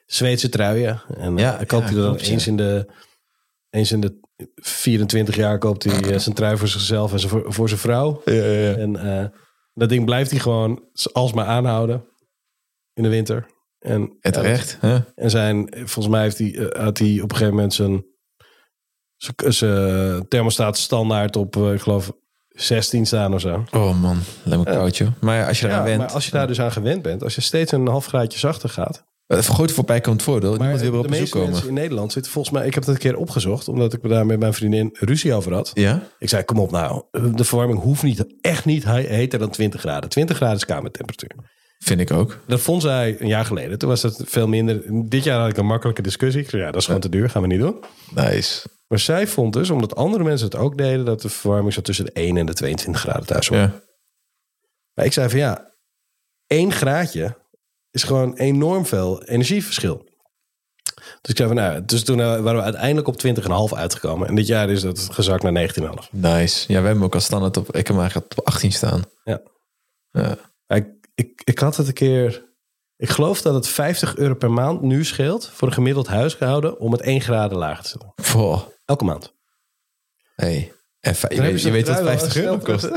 Zweedse 0.06 0.50
truien. 0.50 1.02
En 1.18 1.38
Ja, 1.38 1.60
koopt 1.68 1.86
hij 1.90 1.94
dan 2.02 2.16
eens, 2.16 2.48
in 2.48 2.56
de, 2.56 2.88
eens 3.70 3.92
in 3.92 4.00
de 4.00 4.20
24 4.56 5.36
jaar 5.36 5.58
koopt 5.58 5.84
hij 5.84 6.20
zijn 6.20 6.36
trui 6.36 6.58
voor 6.58 6.68
zichzelf 6.68 7.14
en 7.14 7.20
voor, 7.20 7.54
voor 7.54 7.68
zijn 7.68 7.80
vrouw. 7.80 8.22
En 8.24 9.32
dat 9.74 9.90
ding 9.90 10.06
blijft 10.06 10.32
hij 10.32 10.40
gewoon 10.40 10.84
alsmaar 11.12 11.46
aanhouden 11.46 12.06
in 12.94 13.04
de 13.04 13.10
winter. 13.10 13.46
En, 13.80 14.18
En 14.22 14.32
terecht. 14.32 14.78
hè? 14.80 14.98
en 15.16 15.30
zijn, 15.30 15.70
volgens 15.76 16.08
mij 16.08 16.22
heeft 16.22 16.38
hij, 16.38 16.56
eh, 16.70 16.84
had 16.84 16.98
hij 16.98 17.16
op 17.22 17.30
een 17.32 17.38
gegeven 17.38 17.54
moment 17.56 17.74
zijn, 17.74 18.06
zijn, 19.18 19.54
zijn 19.54 20.28
thermostaat 20.28 20.78
standaard 20.78 21.36
op, 21.36 21.56
eh, 21.56 21.74
ik 21.74 21.82
geloof, 21.82 22.12
16 22.50 23.06
staan 23.06 23.34
of 23.34 23.42
zo. 23.42 23.64
Oh 23.72 24.02
man, 24.02 24.18
let 24.44 24.58
me 24.58 24.64
koud 24.66 24.98
joh. 24.98 25.08
Maar 25.22 25.48
als 25.48 25.60
je 25.60 25.68
Ja, 25.68 25.84
went, 25.84 25.98
maar 25.98 26.12
als 26.12 26.26
je 26.26 26.32
daar 26.32 26.48
dus 26.48 26.62
aan 26.62 26.72
gewend 26.72 27.02
bent, 27.02 27.24
als 27.24 27.36
je 27.36 27.42
steeds 27.42 27.72
een 27.72 27.88
half 27.88 28.06
graadje 28.06 28.40
zachter 28.40 28.70
gaat. 28.70 29.04
het 29.28 29.46
groot 29.46 29.72
voorbij 29.72 30.02
komt 30.02 30.24
voordeel. 30.24 30.56
Maar 30.58 30.78
weer 30.78 30.92
de 30.92 30.98
op 30.98 31.04
bezoek 31.08 31.10
meeste 31.20 31.30
komen. 31.36 31.50
mensen 31.50 31.68
in 31.68 31.74
Nederland 31.74 32.12
zitten 32.12 32.32
volgens 32.32 32.54
mij, 32.56 32.66
ik 32.68 32.74
heb 32.74 32.84
dat 32.86 32.94
een 32.96 33.00
keer 33.02 33.16
opgezocht, 33.18 33.68
omdat 33.68 33.94
ik 33.94 34.02
me 34.02 34.10
daar 34.10 34.26
met 34.26 34.40
mijn 34.40 34.54
vriendin 34.54 34.90
ruzie 35.00 35.34
over 35.34 35.54
had. 35.54 35.72
Ja? 35.74 36.02
Ik 36.20 36.30
zei, 36.30 36.44
kom 36.44 36.60
op 36.60 36.72
nou, 36.72 37.04
de 37.12 37.44
verwarming 37.44 37.80
hoeft 37.80 38.04
niet, 38.04 38.26
echt 38.42 38.66
niet 38.66 38.84
he- 38.84 39.08
heter 39.08 39.40
dan 39.40 39.50
20 39.50 39.80
graden. 39.80 40.10
20 40.10 40.36
graden 40.36 40.56
is 40.56 40.66
kamertemperatuur. 40.66 41.32
Vind 41.84 42.00
ik 42.00 42.12
ook. 42.12 42.40
Dat 42.48 42.60
vond 42.62 42.82
zij 42.82 43.16
een 43.20 43.28
jaar 43.28 43.46
geleden. 43.46 43.78
Toen 43.78 43.90
was 43.90 44.02
het 44.02 44.22
veel 44.26 44.48
minder. 44.48 44.84
Dit 45.10 45.24
jaar 45.24 45.40
had 45.40 45.50
ik 45.50 45.58
een 45.58 45.66
makkelijke 45.66 46.02
discussie. 46.02 46.42
Ik 46.42 46.50
zei, 46.50 46.62
ja, 46.62 46.72
dat 46.72 46.80
is 46.82 46.86
gewoon 46.86 47.02
te 47.02 47.10
duur, 47.10 47.30
gaan 47.30 47.42
we 47.42 47.48
niet 47.48 47.60
doen. 47.60 47.84
Nice. 48.16 48.68
Maar 48.88 49.00
zij 49.00 49.28
vond 49.28 49.54
dus, 49.54 49.70
omdat 49.70 49.96
andere 49.96 50.24
mensen 50.24 50.46
het 50.46 50.56
ook 50.56 50.78
deden, 50.78 51.06
dat 51.06 51.22
de 51.22 51.30
verwarming 51.30 51.74
zo 51.74 51.82
tussen 51.82 52.06
de 52.06 52.12
1 52.12 52.38
en 52.38 52.46
de 52.46 52.54
22 52.54 53.02
graden 53.02 53.26
thuis 53.26 53.48
was. 53.48 53.60
Ja. 53.60 53.82
Maar 54.94 55.06
ik 55.06 55.14
zei 55.14 55.30
van 55.30 55.40
ja, 55.40 55.74
1 56.48 56.72
graadje 56.72 57.38
is 57.92 58.04
gewoon 58.04 58.36
enorm 58.36 58.86
veel 58.86 59.24
energieverschil. 59.24 60.12
Dus 60.94 61.32
ik 61.32 61.38
zei 61.38 61.48
van 61.48 61.58
nou, 61.58 61.86
dus 61.86 62.04
toen 62.04 62.20
eh, 62.20 62.26
waren 62.26 62.56
we 62.56 62.62
uiteindelijk 62.62 63.08
op 63.08 63.24
20,5 63.72 63.78
uitgekomen. 63.78 64.28
En 64.28 64.36
dit 64.36 64.48
jaar 64.48 64.70
is 64.70 64.82
dat 64.82 65.08
gezakt 65.12 65.44
naar 65.44 65.74
19,5. 65.74 66.10
Nice. 66.12 66.72
Ja, 66.72 66.80
we 66.80 66.86
hebben 66.86 67.04
ook 67.04 67.14
al 67.14 67.20
standaard 67.20 67.58
op, 67.58 67.76
ik 67.76 67.88
heb 67.88 67.98
eigenlijk 67.98 68.38
op 68.38 68.46
18 68.48 68.72
staan. 68.72 69.04
Ja. 69.24 69.42
Ja. 70.12 70.38
Ik, 70.68 70.86
ik, 71.16 71.42
ik 71.44 71.60
had 71.60 71.78
het 71.78 71.88
een 71.88 71.94
keer. 71.94 72.52
Ik 72.96 73.10
geloof 73.10 73.42
dat 73.42 73.54
het 73.54 73.68
50 73.68 74.16
euro 74.16 74.34
per 74.34 74.52
maand 74.52 74.82
nu 74.82 75.06
scheelt 75.06 75.52
voor 75.54 75.68
een 75.68 75.74
gemiddeld 75.74 76.08
huishouden 76.08 76.80
om 76.80 76.92
het 76.92 77.02
1 77.02 77.22
graden 77.22 77.58
lager 77.58 77.84
te 77.84 77.90
zetten. 77.90 78.14
Goh. 78.24 78.62
Elke 78.86 79.04
maand. 79.04 79.34
Hey. 80.36 80.72
En 81.00 81.16
je 81.30 81.42
weet, 81.42 81.62
je 81.62 81.72
weet 81.72 81.88
wat 81.88 81.98
trui 81.98 82.18
50 82.18 82.34
wel 82.34 82.44
euro 82.44 82.58
kost. 82.58 82.90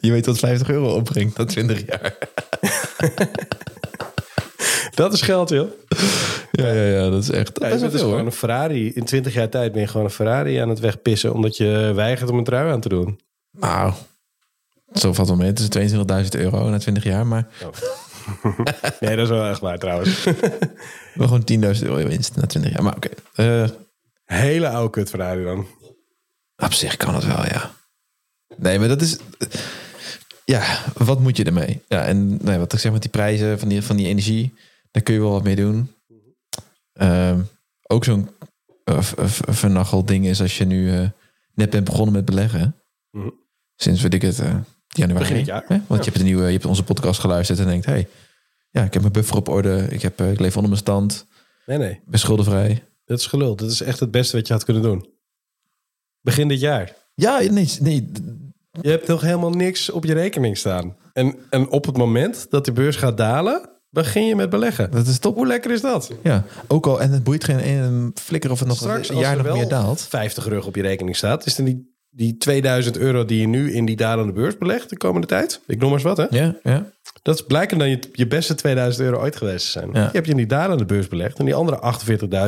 Je 0.00 0.12
weet 0.12 0.26
wat 0.26 0.38
50 0.38 0.68
euro 0.68 0.94
opbrengt 0.94 1.36
na 1.36 1.44
20 1.44 1.86
jaar. 1.86 2.18
Dat 4.96 5.12
is 5.12 5.22
geld, 5.22 5.48
joh. 5.48 5.70
Ja, 6.52 6.72
ja, 6.72 6.82
ja, 6.82 7.10
dat 7.10 7.22
is 7.22 7.30
echt. 7.30 7.60
Dat 7.60 7.72
is 7.72 7.80
veel 7.80 7.90
gewoon 7.90 8.10
hoor. 8.10 8.26
een 8.26 8.32
Ferrari. 8.32 8.92
In 8.92 9.04
20 9.04 9.34
jaar 9.34 9.48
tijd 9.48 9.72
ben 9.72 9.80
je 9.80 9.86
gewoon 9.86 10.06
een 10.06 10.12
Ferrari 10.12 10.56
aan 10.56 10.68
het 10.68 10.80
wegpissen. 10.80 11.32
omdat 11.32 11.56
je 11.56 11.92
weigert 11.94 12.30
om 12.30 12.38
een 12.38 12.44
trui 12.44 12.70
aan 12.70 12.80
te 12.80 12.88
doen. 12.88 13.20
Nou, 13.50 13.92
zo 14.94 15.12
valt 15.12 15.28
wel 15.28 15.36
mee. 15.36 15.52
Het 15.52 15.74
is 15.74 15.92
22.000 15.92 16.28
euro 16.40 16.68
na 16.68 16.78
20 16.78 17.04
jaar, 17.04 17.26
maar 17.26 17.48
Nee, 19.00 19.16
dat 19.16 19.24
is 19.24 19.28
wel 19.28 19.46
echt 19.46 19.60
waar 19.60 19.78
trouwens. 19.78 20.24
wel 21.14 21.28
gewoon 21.28 21.74
10.000 21.76 21.82
euro 21.82 22.08
winst 22.08 22.36
na 22.36 22.46
20 22.46 22.72
jaar. 22.72 22.82
Maar 22.82 22.96
oké, 22.96 23.08
eh, 23.34 23.68
Hele 24.24 24.68
oude 24.68 24.90
kut 24.90 25.08
Ferrari 25.08 25.44
dan. 25.44 25.66
op 26.56 26.72
zich 26.72 26.96
kan 26.96 27.14
het 27.14 27.24
wel, 27.26 27.44
ja. 27.44 27.70
Nee, 28.56 28.78
maar 28.78 28.88
dat 28.88 29.00
is. 29.02 29.18
Ja, 30.44 30.82
wat 30.94 31.20
moet 31.20 31.36
je 31.36 31.44
ermee? 31.44 31.82
Ja, 31.88 32.04
en 32.04 32.38
nee, 32.44 32.58
wat 32.58 32.72
ik 32.72 32.78
zeg 32.78 32.92
met 32.92 33.02
die 33.02 33.10
prijzen 33.10 33.58
van 33.58 33.68
die, 33.68 33.82
van 33.82 33.96
die 33.96 34.06
energie, 34.06 34.54
daar 34.90 35.02
kun 35.02 35.14
je 35.14 35.20
wel 35.20 35.30
wat 35.30 35.42
mee 35.44 35.56
doen. 35.56 35.94
Ehm, 36.92 37.40
ook 37.82 38.04
zo'n 38.04 38.28
uh, 38.84 38.98
vernacheld 39.48 40.08
ding 40.08 40.26
is 40.26 40.40
als 40.40 40.58
je 40.58 40.64
nu 40.64 40.92
eh, 40.92 41.08
net 41.54 41.70
bent 41.70 41.84
begonnen 41.84 42.14
met 42.14 42.24
beleggen. 42.24 42.76
Mhm. 43.10 43.30
Sinds 43.76 44.02
weet 44.02 44.14
ik 44.14 44.22
het, 44.22 44.42
januari. 44.96 45.22
Begin 45.24 45.36
het 45.36 45.46
jaar. 45.46 45.64
Hè? 45.66 45.80
Want 45.86 45.88
Ja. 45.88 45.96
je 45.96 46.02
hebt 46.04 46.16
de 46.18 46.22
nieuwe, 46.24 46.44
je 46.44 46.52
hebt 46.52 46.64
onze 46.64 46.84
podcast 46.84 47.20
geluisterd 47.20 47.58
en 47.58 47.66
denkt, 47.66 47.86
hey, 47.86 48.08
ja, 48.70 48.82
ik 48.84 48.92
heb 48.92 49.02
mijn 49.02 49.14
buffer 49.14 49.36
op 49.36 49.48
orde, 49.48 49.86
ik, 49.90 50.02
heb, 50.02 50.20
eh, 50.20 50.30
ik 50.32 50.40
leef 50.40 50.54
onder 50.54 50.70
mijn 50.70 50.82
stand, 50.82 51.26
Nee, 51.66 51.78
nee. 51.78 51.90
ik 51.90 52.00
ben 52.06 52.18
schuldenvrij. 52.20 52.82
Dat 53.04 53.18
is 53.18 53.26
gelul. 53.26 53.56
Dat 53.56 53.70
is 53.70 53.80
echt 53.80 54.00
het 54.00 54.10
beste 54.10 54.36
wat 54.36 54.46
je 54.46 54.52
had 54.52 54.64
kunnen 54.64 54.82
doen. 54.82 55.08
Begin 56.20 56.48
dit 56.48 56.60
jaar. 56.60 56.94
Ja, 57.14 57.38
nee, 57.38 57.72
nee, 57.80 58.12
Je 58.80 58.90
hebt 58.90 59.06
nog 59.06 59.20
helemaal 59.20 59.50
niks 59.50 59.90
op 59.90 60.04
je 60.04 60.12
rekening 60.14 60.58
staan. 60.58 60.96
En, 61.12 61.36
en 61.50 61.68
op 61.68 61.86
het 61.86 61.96
moment 61.96 62.46
dat 62.50 62.64
de 62.64 62.72
beurs 62.72 62.96
gaat 62.96 63.16
dalen... 63.16 63.68
begin 63.90 64.26
je 64.26 64.36
met 64.36 64.50
beleggen. 64.50 64.90
Dat 64.90 65.06
is 65.06 65.18
top. 65.18 65.34
Hoe 65.34 65.46
lekker 65.46 65.70
is 65.70 65.80
dat? 65.80 66.10
Ja, 66.22 66.44
ook 66.66 66.86
al. 66.86 67.00
En 67.00 67.10
het 67.10 67.24
boeit 67.24 67.44
geen 67.44 67.58
ene 67.58 68.10
flikker 68.14 68.50
of 68.50 68.58
het 68.58 68.68
nog 68.68 68.76
Straks, 68.76 69.08
een 69.08 69.18
jaar 69.18 69.38
er 69.38 69.44
nog 69.44 69.56
meer 69.56 69.68
daalt. 69.68 70.00
50 70.02 70.46
rug 70.46 70.66
op 70.66 70.74
je 70.76 70.82
rekening 70.82 71.16
staat, 71.16 71.46
is 71.46 71.54
dan 71.56 71.64
die, 71.64 71.95
die 72.16 72.36
2000 72.36 72.96
euro 72.98 73.24
die 73.24 73.40
je 73.40 73.46
nu 73.46 73.72
in 73.72 73.84
die 73.84 73.96
dalende 73.96 74.32
beurs 74.32 74.58
belegt 74.58 74.90
de 74.90 74.96
komende 74.96 75.26
tijd. 75.26 75.60
Ik 75.66 75.78
noem 75.78 75.90
maar 75.90 75.98
eens 75.98 76.16
wat, 76.16 76.16
hè? 76.16 76.26
Ja, 76.38 76.56
ja. 76.62 76.90
Dat 77.22 77.34
is 77.34 77.42
blijkbaar 77.44 77.78
dan 77.78 77.88
je, 77.90 77.98
je 78.12 78.26
beste 78.26 78.54
2000 78.54 79.04
euro 79.04 79.18
ooit 79.20 79.36
geweest 79.36 79.64
te 79.64 79.70
zijn. 79.70 79.90
Ja. 79.92 80.02
Je 80.02 80.08
hebt 80.12 80.24
je 80.24 80.30
in 80.30 80.36
die 80.36 80.46
dalende 80.46 80.84
beurs 80.84 81.08
belegd 81.08 81.38
en 81.38 81.44
die 81.44 81.54
andere 81.54 81.94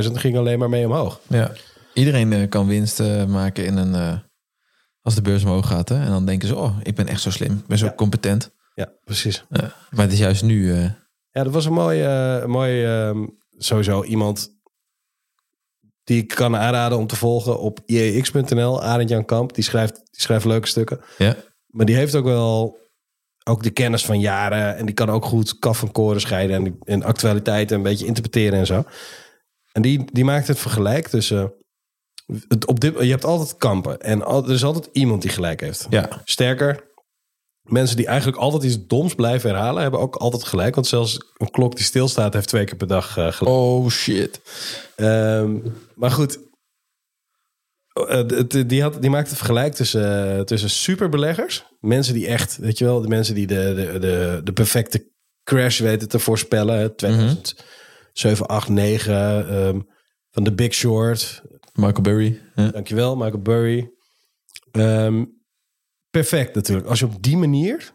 48.000 0.06 0.12
ging 0.12 0.36
alleen 0.36 0.58
maar 0.58 0.68
mee 0.68 0.86
omhoog. 0.86 1.20
ja. 1.26 1.52
Iedereen 1.94 2.32
eh, 2.32 2.48
kan 2.48 2.66
winst 2.66 3.00
eh, 3.00 3.24
maken 3.24 3.64
in 3.64 3.76
een... 3.76 3.94
eh, 3.94 4.18
als 5.02 5.14
de 5.14 5.22
beurs 5.22 5.42
omhoog 5.44 5.66
gaat. 5.66 5.88
Hè? 5.88 5.94
En 6.04 6.08
dan 6.08 6.26
denken 6.26 6.48
ze, 6.48 6.56
oh, 6.56 6.76
ik 6.82 6.94
ben 6.94 7.06
echt 7.06 7.20
zo 7.20 7.30
slim. 7.30 7.52
Ik 7.52 7.66
ben 7.66 7.78
zo 7.78 7.84
Ja. 7.86 7.92
competent. 7.94 8.50
Ja, 8.74 8.92
precies. 9.04 9.44
Ja. 9.50 9.72
Maar 9.90 10.04
het 10.04 10.12
is 10.12 10.18
juist 10.18 10.42
nu... 10.42 10.72
Ja, 11.30 11.42
dat 11.44 11.52
was 11.52 11.64
een 11.66 11.72
mooie, 11.72 12.04
een 12.42 12.50
mooie 12.50 12.86
ehm, 12.86 13.26
sowieso 13.56 14.04
iemand 14.04 14.57
die 16.08 16.22
ik 16.22 16.28
kan 16.28 16.56
aanraden 16.56 16.98
om 16.98 17.06
te 17.06 17.16
volgen 17.16 17.58
op 17.60 17.78
iex.nl. 17.86 18.82
Arend 18.82 19.08
Jan 19.08 19.24
Kamp, 19.24 19.54
die 19.54 19.64
schrijft, 19.64 19.94
die 19.94 20.20
schrijft 20.20 20.44
leuke 20.44 20.66
stukken. 20.66 21.00
ja. 21.18 21.36
Maar 21.66 21.86
die 21.86 21.96
heeft 21.96 22.14
ook 22.14 22.24
wel 22.24 22.78
ook 23.44 23.62
de 23.62 23.70
kennis 23.70 24.04
van 24.04 24.20
jaren. 24.20 24.76
En 24.76 24.86
die 24.86 24.94
kan 24.94 25.10
ook 25.10 25.24
goed 25.24 25.58
kaf 25.58 25.78
van 25.78 25.92
koren 25.92 26.20
scheiden. 26.20 26.56
En, 26.56 26.64
die- 26.64 26.78
en 26.84 27.02
actualiteiten 27.02 27.76
een 27.76 27.82
beetje 27.82 28.06
interpreteren 28.06 28.58
en 28.58 28.66
zo. 28.66 28.84
En 29.72 29.82
die, 29.82 30.04
die 30.12 30.24
maakt 30.24 30.46
het 30.48 30.58
vergelijk 30.58 31.08
tussen... 31.08 31.52
Het, 32.48 32.66
op 32.66 32.80
dit, 32.80 32.94
je 33.00 33.10
hebt 33.10 33.24
altijd 33.24 33.56
kampen. 33.56 34.00
En 34.00 34.22
al- 34.22 34.44
er 34.44 34.50
is 34.50 34.64
altijd 34.64 34.88
iemand 34.92 35.22
die 35.22 35.30
gelijk 35.30 35.60
heeft. 35.60 35.86
ja. 35.90 36.08
Sterker, 36.24 36.84
mensen 37.68 37.96
die 37.96 38.06
eigenlijk 38.06 38.38
altijd 38.38 38.62
iets 38.62 38.86
doms 38.86 39.14
blijven 39.14 39.50
herhalen... 39.50 39.82
hebben 39.82 40.00
ook 40.00 40.16
altijd 40.16 40.44
gelijk. 40.44 40.74
Want 40.74 40.86
zelfs 40.86 41.18
een 41.36 41.50
klok 41.50 41.76
die 41.76 41.84
stilstaat 41.84 42.34
heeft 42.34 42.48
twee 42.48 42.64
keer 42.64 42.76
per 42.76 42.86
dag 42.86 43.16
eh, 43.16 43.32
gelijk. 43.32 43.56
Oh, 43.56 43.88
shit. 43.88 44.40
Ehm, 44.96 45.58
maar 45.94 46.10
goed, 46.10 46.38
eh, 47.92 48.16
het- 48.16 48.68
die, 48.68 48.82
had, 48.82 49.00
die 49.00 49.10
maakte 49.10 49.36
vergelijk 49.36 49.74
tussen, 49.74 50.36
eh, 50.36 50.40
tussen 50.44 50.70
superbeleggers. 50.70 51.64
Mensen 51.80 52.14
die 52.14 52.26
echt, 52.26 52.56
weet 52.56 52.78
je 52.78 52.84
wel, 52.84 53.00
de 53.00 53.08
mensen 53.08 53.34
die 53.34 53.46
de, 53.46 53.74
de, 53.92 53.98
de, 53.98 54.40
de 54.44 54.52
perfecte 54.52 55.10
crash 55.44 55.80
weten 55.80 56.08
te 56.08 56.18
voorspellen. 56.18 56.78
hè, 56.78 56.90
2007, 56.94 58.46
8, 58.46 58.68
9. 58.68 59.48
ehm, 59.48 59.80
van 60.30 60.44
The 60.44 60.52
Big 60.52 60.74
Short. 60.74 61.42
Michael 61.72 62.00
Berry. 62.02 62.40
Ja. 62.54 62.68
Dankjewel, 62.70 63.16
Michael 63.16 63.42
Burry. 63.42 63.90
Ehm, 64.70 65.24
perfect 66.10 66.54
natuurlijk. 66.54 66.88
Als 66.88 66.98
je 66.98 67.04
op 67.04 67.22
die 67.22 67.36
manier 67.36 67.92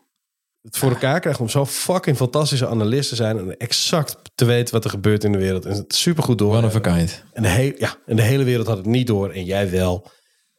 het 0.62 0.78
voor 0.78 0.89
elkaar 0.89 1.19
krijgt 1.19 1.39
om 1.39 1.49
zo 1.49 1.65
fucking 1.65 2.17
fantastische 2.17 2.67
analist 2.67 3.10
te 3.10 3.15
zijn 3.15 3.38
en 3.38 3.58
exact 3.58 4.17
te 4.36 4.45
weten 4.45 4.73
wat 4.73 4.84
er 4.84 4.89
gebeurt 4.89 5.23
in 5.23 5.32
de 5.32 5.38
wereld 5.38 5.65
en 5.65 5.76
het 5.76 5.95
supergoed 5.95 6.38
door. 6.38 6.56
One 6.56 6.67
of 6.67 6.76
a 6.76 6.80
kind. 6.80 7.23
En 7.34 7.41
de, 7.41 7.49
hele 7.49 7.76
ja, 7.78 7.95
en 8.06 8.15
de 8.15 8.21
hele 8.21 8.43
wereld 8.43 8.67
had 8.67 8.78
het 8.78 8.86
niet 8.86 9.08
door 9.08 9.30
en 9.30 9.45
jij 9.45 9.69
wel. 9.69 10.12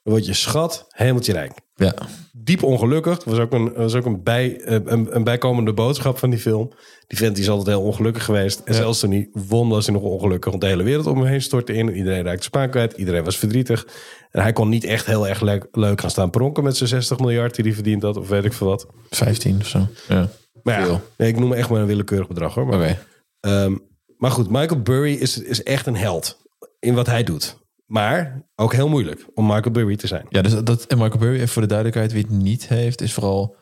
Dan 0.04 0.12
word 0.12 0.26
je 0.26 0.32
schat, 0.34 0.86
hemeltje 0.88 1.32
rijk. 1.32 1.52
Ja. 1.74 1.94
Diep 2.32 2.62
ongelukkig. 2.62 3.14
Dat 3.16 3.24
was 3.24 3.38
ook 3.38 3.52
een, 3.52 3.72
was 3.72 3.94
ook 3.94 4.04
een, 4.06 4.22
bij, 4.22 4.60
eh, 4.60 4.78
een, 4.84 5.16
een 5.16 5.24
bijkomende 5.24 5.72
boodschap 5.72 6.18
van 6.18 6.30
die 6.30 6.38
film. 6.38 6.70
Die 7.06 7.18
vent 7.18 7.34
die 7.34 7.44
is 7.44 7.50
altijd 7.50 7.76
heel 7.76 7.86
ongelukkig 7.86 8.24
geweest. 8.24 8.60
En 8.64 8.74
zelfs 8.74 9.00
toen 9.00 9.10
hij 9.10 9.28
won 9.32 9.68
was 9.68 9.86
hij 9.86 9.94
nog 9.94 10.04
ongelukkig. 10.04 10.50
Want 10.50 10.62
de 10.62 10.68
hele 10.68 10.82
wereld 10.82 11.06
om 11.06 11.18
hem 11.18 11.26
heen 11.26 11.42
stortte 11.42 11.72
in. 11.72 11.88
En 11.88 11.96
iedereen 11.96 12.24
raakte 12.24 12.42
spaan 12.42 12.70
kwijt. 12.70 12.92
Iedereen 12.92 13.24
was 13.24 13.38
verdrietig. 13.38 13.86
En 14.30 14.42
hij 14.42 14.52
kon 14.52 14.68
niet 14.68 14.84
echt 14.84 15.06
heel 15.06 15.28
erg 15.28 15.40
le- 15.40 15.66
leuk 15.72 16.00
gaan 16.00 16.10
staan 16.10 16.30
pronken 16.30 16.64
met 16.64 16.76
zijn 16.76 16.88
60 16.88 17.18
miljard 17.18 17.54
die 17.54 17.64
hij 17.64 17.74
verdiend 17.74 18.02
had. 18.02 18.16
Of 18.16 18.28
weet 18.28 18.44
ik 18.44 18.52
veel 18.52 18.66
wat. 18.66 18.86
15 19.10 19.56
of 19.60 19.66
zo. 19.66 19.86
Ja. 20.08 20.28
Maar 20.62 20.78
ja, 20.80 20.84
Veel. 20.86 21.00
nee, 21.16 21.28
ik 21.28 21.38
noem 21.38 21.52
echt 21.52 21.68
maar 21.68 21.80
een 21.80 21.86
willekeurig 21.86 22.28
bedrag 22.28 22.54
hoor. 22.54 22.66
Maar 22.66 22.78
Oké. 22.78 22.98
Ehm, 23.40 23.76
maar 24.16 24.30
goed, 24.30 24.50
Michael 24.50 24.80
Burry 24.82 25.12
is, 25.14 25.38
is 25.42 25.62
echt 25.62 25.86
een 25.86 25.96
held 25.96 26.38
in 26.80 26.94
wat 26.94 27.06
hij 27.06 27.22
doet. 27.22 27.56
Maar 27.84 28.46
ook 28.54 28.72
heel 28.72 28.88
moeilijk 28.88 29.26
om 29.34 29.46
Michael 29.46 29.70
Burry 29.70 29.96
te 29.96 30.06
zijn. 30.06 30.26
Ja, 30.28 30.42
dus 30.42 30.62
dat, 30.62 30.84
en 30.84 30.98
Michael 30.98 31.18
Burry, 31.18 31.34
even 31.36 31.48
voor 31.48 31.62
de 31.62 31.68
duidelijkheid, 31.68 32.12
wie 32.12 32.22
het 32.22 32.30
niet 32.42 32.68
heeft, 32.68 33.00
is 33.00 33.12
vooral 33.12 33.56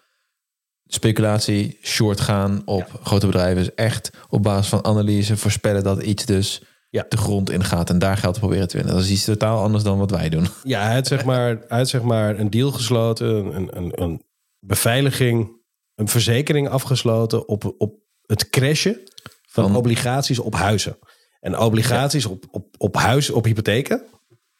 speculatie, 0.86 1.78
short 1.82 2.20
gaan 2.20 2.62
op 2.64 3.00
grote 3.02 3.26
bedrijven. 3.26 3.64
Dus 3.64 3.74
echt 3.74 4.10
op 4.28 4.42
basis 4.42 4.68
van 4.68 4.84
analyse 4.84 5.36
voorspellen 5.36 5.82
dat 5.82 6.02
iets 6.02 6.26
dus 6.26 6.62
Ja. 6.90 7.06
de 7.08 7.16
grond 7.16 7.50
ingaat 7.50 7.90
en 7.90 7.98
daar 7.98 8.16
geld 8.16 8.34
te 8.34 8.40
proberen 8.40 8.68
te 8.68 8.76
winnen. 8.76 8.94
Dat 8.94 9.04
is 9.04 9.10
iets 9.10 9.24
totaal 9.24 9.62
anders 9.62 9.84
dan 9.84 9.98
wat 9.98 10.10
wij 10.10 10.28
doen. 10.28 10.46
Ja, 10.62 10.82
hij 10.84 10.94
had 10.94 11.06
zeg 11.06 11.24
maar, 11.24 11.46
hij 11.68 11.78
had 11.78 11.88
zeg 11.88 12.02
maar 12.02 12.38
een 12.38 12.50
deal 12.50 12.72
gesloten, 12.72 13.56
een, 13.56 13.76
een, 13.76 14.02
een 14.02 14.22
beveiliging, 14.58 15.60
een 15.94 16.08
verzekering 16.08 16.68
afgesloten 16.68 17.48
op, 17.48 17.74
op 17.78 17.94
het 18.26 18.48
crashen 18.50 19.00
van 19.48 19.64
Van- 19.64 19.76
obligaties 19.76 20.38
op 20.38 20.54
huizen. 20.54 20.98
En 21.42 21.58
obligaties 21.58 22.26
op, 22.26 22.44
op, 22.50 22.66
op 22.78 22.96
huis, 22.96 23.30
op 23.30 23.44
hypotheken. 23.44 24.02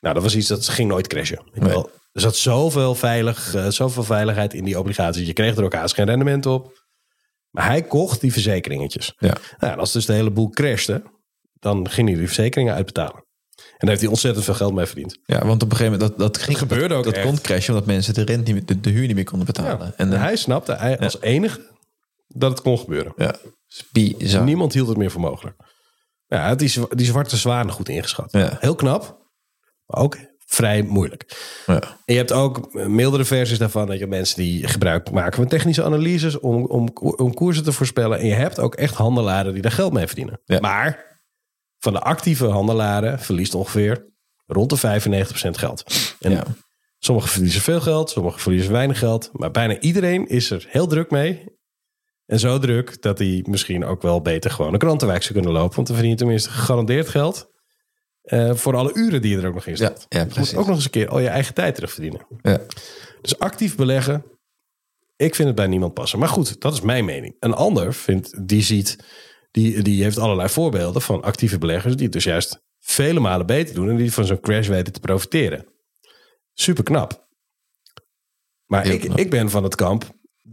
Nou, 0.01 0.14
dat 0.14 0.23
was 0.23 0.37
iets 0.37 0.49
dat 0.49 0.68
ging 0.68 0.88
nooit 0.88 1.07
crashen. 1.07 1.42
Ik 1.53 1.62
Nee. 1.62 1.68
wel, 1.73 1.90
er 2.12 2.21
zat 2.21 2.37
zoveel, 2.37 2.95
veilig, 2.95 3.55
eh, 3.55 3.68
zoveel 3.68 4.03
veiligheid 4.03 4.55
in 4.55 4.64
die 4.64 4.79
obligaties. 4.79 5.27
Je 5.27 5.33
kreeg 5.33 5.57
er 5.57 5.64
ook 5.64 5.75
haast 5.75 5.95
geen 5.95 6.07
rendement 6.07 6.47
op. 6.47 6.81
Maar 7.51 7.66
hij 7.66 7.83
kocht 7.83 8.21
die 8.21 8.33
verzekeringetjes. 8.33 9.14
Ja. 9.18 9.37
Nou, 9.59 9.73
en 9.73 9.79
als 9.79 9.92
dus 9.92 10.07
de 10.07 10.12
hele 10.12 10.31
boel 10.31 10.49
crashte, 10.51 11.03
dan 11.53 11.90
ging 11.90 12.09
hij 12.09 12.16
die 12.16 12.27
verzekeringen 12.27 12.75
uitbetalen. 12.75 13.25
En 13.57 13.64
daar 13.79 13.88
heeft 13.88 14.01
hij 14.01 14.11
ontzettend 14.11 14.45
veel 14.45 14.55
geld 14.55 14.75
mee 14.75 14.87
verdiend. 14.87 15.18
Ja, 15.25 15.47
want 15.47 15.62
op 15.62 15.71
een 15.71 15.77
gegeven 15.77 15.99
moment, 15.99 16.18
dat, 16.18 16.33
dat, 16.35 16.42
ging, 16.42 16.59
gebeurde 16.59 16.88
dat, 16.88 17.07
ook 17.07 17.14
Dat 17.14 17.23
kon 17.25 17.40
crashen 17.40 17.73
omdat 17.75 17.88
mensen 17.88 18.14
de, 18.14 18.23
rent 18.23 18.45
niet, 18.47 18.55
meer- 18.55 18.66
de, 18.66 18.81
de 18.81 18.90
huur 18.90 19.07
niet 19.07 19.14
meer 19.14 19.25
konden 19.25 19.47
betalen. 19.47 19.92
En 19.97 20.12
En, 20.12 20.21
hij 20.21 20.37
snapte 20.37 20.73
hij, 20.75 20.99
als 20.99 21.21
enige 21.21 21.61
dat 22.29 22.51
het 22.51 22.61
kon 22.61 22.79
gebeuren. 22.79 23.12
ja, 23.16 23.35
bizar. 23.92 24.45
Niemand 24.45 24.73
hield 24.73 24.88
het 24.88 24.97
meer 24.97 25.11
voor 25.11 25.21
mogelijk. 25.21 25.57
Ja, 26.33 26.55
die, 26.55 26.73
die 26.88 27.07
zwarte 27.07 27.37
zwanen 27.37 27.73
goed 27.73 27.88
ingeschat. 27.88 28.33
Ja. 28.33 28.57
Heel 28.61 28.75
knap, 28.75 29.27
maar 29.87 30.03
ook 30.03 30.16
vrij 30.47 30.83
moeilijk. 30.83 31.37
Ja. 31.66 31.81
En 31.81 32.14
je 32.14 32.16
hebt 32.16 32.33
ook 32.33 32.73
mildere 32.73 33.25
versies 33.25 33.59
daarvan. 33.59 33.87
Dat 33.87 33.99
je 33.99 34.07
mensen 34.07 34.37
die 34.37 34.68
gebruik 34.68 35.11
maken 35.11 35.37
van 35.37 35.47
technische 35.47 35.85
analyses 35.85 36.38
om, 36.40 36.64
om, 36.64 36.88
om 37.16 37.35
koersen 37.35 37.64
te 37.64 37.73
voorspellen. 37.73 38.18
En 38.18 38.27
je 38.27 38.35
hebt 38.35 38.59
ook 38.59 38.75
echt 38.75 38.95
handelaren 38.95 39.53
die 39.53 39.62
daar 39.62 39.73
geld 39.73 39.92
mee 39.92 40.07
verdienen. 40.07 40.40
Ja. 40.45 40.61
Maar 40.61 41.18
van 41.79 41.92
de 41.92 42.01
actieve 42.01 42.47
handelaren 42.47 43.18
verliest 43.21 43.55
ongeveer 43.55 44.07
rond 44.47 44.71
de 44.71 45.01
95% 45.47 45.49
geld. 45.51 45.85
En 46.21 46.31
Ja. 46.31 46.45
Sommigen 46.99 47.31
verliezen 47.31 47.61
veel 47.61 47.81
geld, 47.81 48.11
sommigen 48.11 48.40
verliezen 48.40 48.73
weinig 48.73 48.99
geld. 48.99 49.31
Maar 49.33 49.51
bijna 49.51 49.79
iedereen 49.79 50.29
is 50.29 50.51
er 50.51 50.66
heel 50.68 50.87
druk 50.87 51.11
mee. 51.11 51.45
En 52.33 52.38
zo 52.38 52.59
druk 52.59 53.03
dat 53.03 53.18
hij 53.18 53.45
misschien 53.49 53.85
ook 53.85 54.03
wel 54.03 54.21
beter 54.23 54.51
gewoon 54.51 54.73
een 54.73 54.79
krantenwijk 54.79 55.23
zou 55.23 55.35
kunnen 55.35 55.53
lopen. 55.53 55.75
Want 55.75 55.87
dan 55.87 55.97
verdien 55.97 56.12
je 56.14 56.18
tenminste 56.18 56.51
gegarandeerd 56.51 57.09
geld. 57.09 57.51
eh, 58.23 58.55
voor 58.55 58.77
alle 58.77 58.95
uren 58.95 59.23
die 59.23 59.31
je 59.37 59.42
er 59.42 59.47
ook 59.49 59.55
nog 59.55 59.66
in 59.66 59.71
Ja, 59.73 59.77
staat. 59.77 60.07
ja, 60.09 60.21
je 60.21 60.38
moet 60.38 60.57
ook 60.57 60.66
nog 60.66 60.75
eens 60.77 60.85
een 60.85 60.90
keer 60.90 61.09
al 61.09 61.18
je 61.18 61.29
eigen 61.29 61.55
tijd 61.55 61.75
terugverdienen. 61.75 62.27
Ja. 62.42 62.61
Dus 63.21 63.38
actief 63.38 63.77
beleggen, 63.77 64.25
ik 65.16 65.35
vind 65.35 65.49
het 65.49 65.57
bij 65.57 65.66
niemand 65.66 65.95
passen. 65.95 66.18
Maar 66.18 66.29
goed, 66.29 66.61
dat 66.61 66.73
is 66.73 66.81
mijn 66.81 67.05
mening. 67.05 67.37
Een 67.40 67.53
ander 67.55 67.95
vindt, 67.95 68.49
die 68.49 68.62
ziet, 68.62 68.97
die, 69.51 69.83
die 69.83 70.03
heeft 70.03 70.18
allerlei 70.18 70.49
voorbeelden 70.49 71.03
van 71.03 71.23
actieve 71.23 71.59
beleggers 71.59 71.95
die 71.95 72.05
het 72.05 72.12
dus 72.12 72.25
juist 72.25 72.62
vele 72.79 73.21
malen 73.21 73.47
beter 73.47 73.75
doen 73.75 73.88
en 73.88 73.97
die 73.97 74.12
van 74.12 74.25
zo'n 74.25 74.40
crash 74.40 74.68
weten 74.68 74.92
te 74.92 75.01
profiteren. 75.01 75.66
Super 76.53 76.85
knap. 76.85 77.27
Maar 78.66 78.83
Heel 78.83 78.92
ik, 78.92 79.01
knap. 79.01 79.18
ik 79.18 79.31
ben 79.31 79.51
van 79.51 79.62
het 79.64 79.75
kamp, 79.75 80.05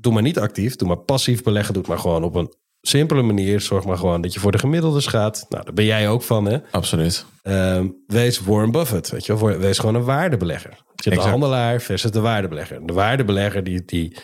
doe 0.01 0.13
maar 0.13 0.21
niet 0.21 0.39
actief, 0.39 0.75
doe 0.75 0.87
maar 0.87 0.97
passief 0.97 1.43
beleggen, 1.43 1.73
doe 1.73 1.81
het 1.81 1.91
maar 1.91 2.01
gewoon 2.01 2.23
op 2.23 2.35
een 2.35 2.53
simpele 2.81 3.21
manier. 3.21 3.61
Zorg 3.61 3.85
maar 3.85 3.97
gewoon 3.97 4.21
dat 4.21 4.33
je 4.33 4.39
voor 4.39 4.51
de 4.51 4.57
gemiddeldes 4.57 5.07
gaat. 5.07 5.45
Nou, 5.49 5.63
daar 5.63 5.73
ben 5.73 5.85
jij 5.85 6.09
ook 6.09 6.23
van, 6.23 6.45
hè? 6.45 6.57
Absoluut. 6.71 7.25
Ehm, 7.41 7.87
wees 8.07 8.39
Warren 8.39 8.71
Buffett, 8.71 9.09
weet 9.09 9.25
je 9.25 9.37
wel. 9.37 9.57
Wees 9.57 9.79
gewoon 9.79 9.95
een 9.95 10.03
waardebelegger. 10.03 10.83
Je 10.95 11.09
hebt 11.09 11.23
de 11.23 11.29
handelaar 11.29 11.81
versus 11.81 12.11
de 12.11 12.19
waardebelegger. 12.19 12.87
De 12.87 12.93
waardebelegger 12.93 13.63
die, 13.63 13.85
die, 13.85 14.17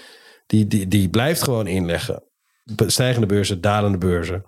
die, 0.45 0.67
die, 0.67 0.87
die 0.87 1.09
blijft 1.09 1.43
gewoon 1.43 1.67
inleggen. 1.67 2.23
Stijgende 2.87 3.27
beurzen, 3.27 3.61
dalende 3.61 3.97
beurzen. 3.97 4.45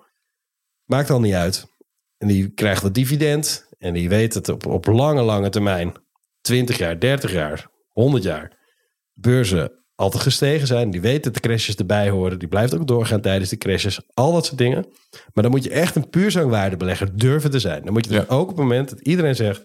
Maakt 0.85 1.09
al 1.09 1.19
niet 1.19 1.33
uit. 1.33 1.65
En 2.17 2.27
die 2.27 2.49
krijgt 2.49 2.81
wat 2.81 2.93
dividend. 2.93 3.67
En 3.77 3.93
die 3.93 4.09
weet 4.09 4.33
het 4.33 4.49
op, 4.49 4.65
op 4.65 4.85
lange, 4.85 5.21
lange 5.21 5.49
termijn. 5.49 5.93
20 6.41 6.77
jaar, 6.77 6.99
30 6.99 7.31
jaar, 7.31 7.69
100 7.87 8.23
jaar. 8.23 8.57
Beurzen 9.13 9.77
altijd 9.97 10.23
gestegen 10.23 10.67
zijn. 10.67 10.89
Die 10.91 11.01
weet 11.01 11.23
dat 11.23 11.33
de 11.33 11.39
crashes 11.39 11.75
erbij 11.75 12.09
horen. 12.09 12.39
Die 12.39 12.47
blijft 12.47 12.75
ook 12.75 12.87
doorgaan 12.87 13.21
tijdens 13.21 13.49
de 13.49 13.57
crashes. 13.57 14.01
Al 14.13 14.33
dat 14.33 14.45
soort 14.45 14.57
dingen. 14.57 14.85
Maar 15.33 15.43
dan 15.43 15.51
moet 15.51 15.63
je 15.63 15.69
echt 15.69 15.95
een 15.95 16.09
puur 16.09 16.31
zo'n 16.31 16.49
waardebelegger 16.49 17.17
durven 17.17 17.51
te 17.51 17.59
zijn. 17.59 17.83
Dan 17.83 17.93
moet 17.93 18.05
je 18.05 18.11
dus 18.11 18.19
Ja. 18.19 18.25
ook 18.35 18.41
op 18.41 18.47
het 18.47 18.57
moment 18.57 18.89
dat 18.89 18.99
iedereen 18.99 19.35
zegt... 19.35 19.61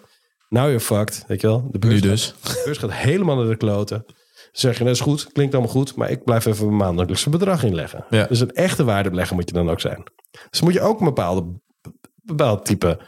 Nou, 0.48 0.66
you're 0.66 0.80
fucked. 0.84 1.24
Weet 1.26 1.40
je 1.40 1.46
wel? 1.46 1.68
De 1.70 1.78
beurs 1.78 1.94
Nu 1.94 2.00
gaat- 2.00 2.08
dus. 2.10 2.34
de 2.42 2.62
beurs 2.64 2.78
gaat 2.78 2.92
helemaal 2.92 3.36
naar 3.36 3.46
de 3.46 3.56
kloten. 3.56 4.04
Zeg 4.52 4.78
je, 4.78 4.84
dat 4.84 4.94
is 4.94 5.00
goed, 5.00 5.32
klinkt 5.32 5.54
allemaal 5.54 5.72
goed, 5.72 5.94
maar 5.96 6.10
ik 6.10 6.24
blijf 6.24 6.46
even 6.46 6.66
mijn 6.66 6.76
maandelijkse 6.76 7.30
bedrag 7.30 7.64
inleggen. 7.64 8.04
Ja. 8.10 8.26
Dus 8.26 8.40
een 8.40 8.50
echte 8.52 8.84
waardebelegger 8.84 9.34
moet 9.36 9.48
je 9.48 9.54
dan 9.54 9.70
ook 9.70 9.80
zijn. 9.80 10.02
Dus 10.50 10.60
moet 10.60 10.72
je 10.72 10.80
ook 10.80 10.98
een 10.98 11.04
bepaalde, 11.04 11.60
bepaald 12.22 12.64
type... 12.64 13.00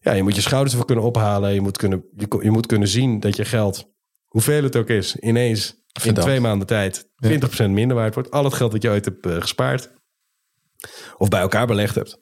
Ja, 0.00 0.12
je 0.12 0.22
moet 0.22 0.34
je 0.34 0.40
schouders 0.40 0.70
ervoor 0.72 0.86
kunnen 0.86 1.04
ophalen. 1.04 1.54
Je 1.54 1.60
moet 1.60 1.76
kunnen, 1.76 2.04
je, 2.16 2.38
je 2.42 2.50
moet 2.50 2.66
kunnen 2.66 2.88
zien 2.88 3.20
dat 3.20 3.36
je 3.36 3.44
geld, 3.44 3.84
hoeveel 4.24 4.62
het 4.62 4.76
ook 4.76 4.88
is, 4.88 5.16
ineens 5.16 5.76
in 6.04 6.14
twee 6.14 6.40
maanden 6.40 6.66
tijd 6.66 7.08
20% 7.26 7.70
minder 7.70 7.96
waard 7.96 8.14
wordt. 8.14 8.30
Al 8.30 8.44
het 8.44 8.54
geld 8.54 8.72
dat 8.72 8.82
je 8.82 8.88
ooit 8.90 9.04
hebt 9.04 9.26
eh, 9.26 9.40
gespaard. 9.40 9.90
of 11.16 11.28
bij 11.28 11.40
elkaar 11.40 11.66
belegd 11.66 11.94
hebt. 11.94 12.18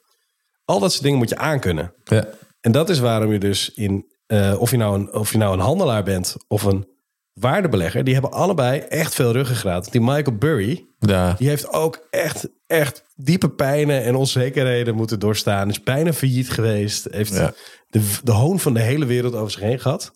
Al 0.65 0.79
dat 0.79 0.91
soort 0.91 1.03
dingen 1.03 1.17
moet 1.17 1.29
je 1.29 1.37
aankunnen. 1.37 1.93
Ja. 2.03 2.27
En 2.61 2.71
dat 2.71 2.89
is 2.89 2.99
waarom 2.99 3.31
je 3.31 3.39
dus 3.39 3.73
in, 3.73 4.11
eh, 4.25 4.55
of, 4.59 4.71
je 4.71 4.77
nou 4.77 4.99
een, 4.99 5.13
of 5.13 5.31
je 5.31 5.37
nou 5.37 5.53
een 5.53 5.59
handelaar 5.59 6.03
bent 6.03 6.35
of 6.47 6.63
een 6.63 6.87
waardebelegger, 7.33 8.03
die 8.03 8.13
hebben 8.13 8.31
allebei 8.31 8.79
echt 8.79 9.13
veel 9.13 9.31
ruggengraat. 9.31 9.91
Die 9.91 10.01
Michael 10.01 10.37
Burry, 10.37 10.85
Ja. 10.99 11.33
die 11.33 11.47
heeft 11.47 11.73
ook 11.73 12.07
echt, 12.09 12.49
echt 12.67 13.03
diepe 13.15 13.49
pijnen 13.49 14.03
en 14.03 14.15
onzekerheden 14.15 14.95
moeten 14.95 15.19
doorstaan. 15.19 15.69
Is 15.69 15.83
bijna 15.83 16.13
failliet 16.13 16.49
geweest. 16.49 17.07
Heeft 17.11 17.33
Ja. 17.35 17.53
de, 17.87 18.11
de 18.23 18.31
hoon 18.31 18.59
van 18.59 18.73
de 18.73 18.79
hele 18.81 19.05
wereld 19.05 19.33
over 19.35 19.51
zich 19.51 19.61
heen 19.61 19.79
gehad. 19.79 20.11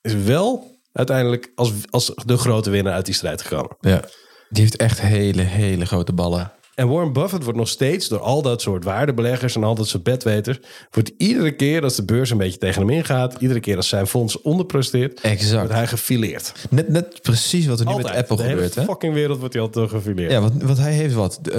Is 0.00 0.14
wel 0.14 0.77
uiteindelijk 0.92 1.52
als, 1.54 1.72
als 1.90 2.12
de 2.26 2.36
grote 2.36 2.70
winnaar 2.70 2.92
uit 2.94 3.04
die 3.06 3.14
strijd 3.14 3.42
gekomen. 3.42 3.76
ja. 3.80 4.02
Die 4.50 4.62
heeft 4.62 4.76
echt 4.76 5.00
hele, 5.00 5.42
hele 5.42 5.86
grote 5.86 6.12
ballen. 6.12 6.52
En 6.74 6.88
Warren 6.88 7.12
Buffett 7.12 7.42
wordt 7.44 7.58
nog 7.58 7.68
steeds 7.68 8.08
door 8.08 8.20
al 8.20 8.42
dat 8.42 8.62
soort 8.62 8.84
waardebeleggers 8.84 9.54
en 9.54 9.64
al 9.64 9.74
dat 9.74 9.88
soort 9.88 10.02
bedweters, 10.02 10.58
wordt 10.90 11.10
iedere 11.16 11.52
keer 11.56 11.82
als 11.82 11.96
de 11.96 12.04
beurs 12.04 12.30
een 12.30 12.36
beetje 12.38 12.58
tegen 12.58 12.80
hem 12.80 12.90
ingaat, 12.90 13.34
iedere 13.38 13.60
keer 13.60 13.76
als 13.76 13.88
zijn 13.88 14.06
fonds 14.06 14.40
onderpresteert, 14.42 15.20
Exact. 15.20 15.52
wordt 15.54 15.72
hij 15.72 15.86
gefileerd. 15.86 16.52
Net, 16.70 16.88
net 16.88 17.22
precies 17.22 17.66
wat 17.66 17.80
er 17.80 17.86
nu 17.86 17.92
Altijd. 17.92 18.08
met 18.14 18.20
Apple 18.22 18.36
de 18.36 18.42
hele 18.42 18.54
gebeurt. 18.54 18.74
Hè? 18.74 18.82
fucking 18.84 19.14
wereld 19.14 19.38
wordt 19.38 19.54
hij 19.54 19.62
altijd 19.62 19.90
gefileerd. 19.90 20.30
Ja, 20.30 20.40
want, 20.40 20.62
want 20.62 20.78
hij 20.78 20.92
heeft 20.92 21.14
wat? 21.14 21.40
eh, 21.52 21.56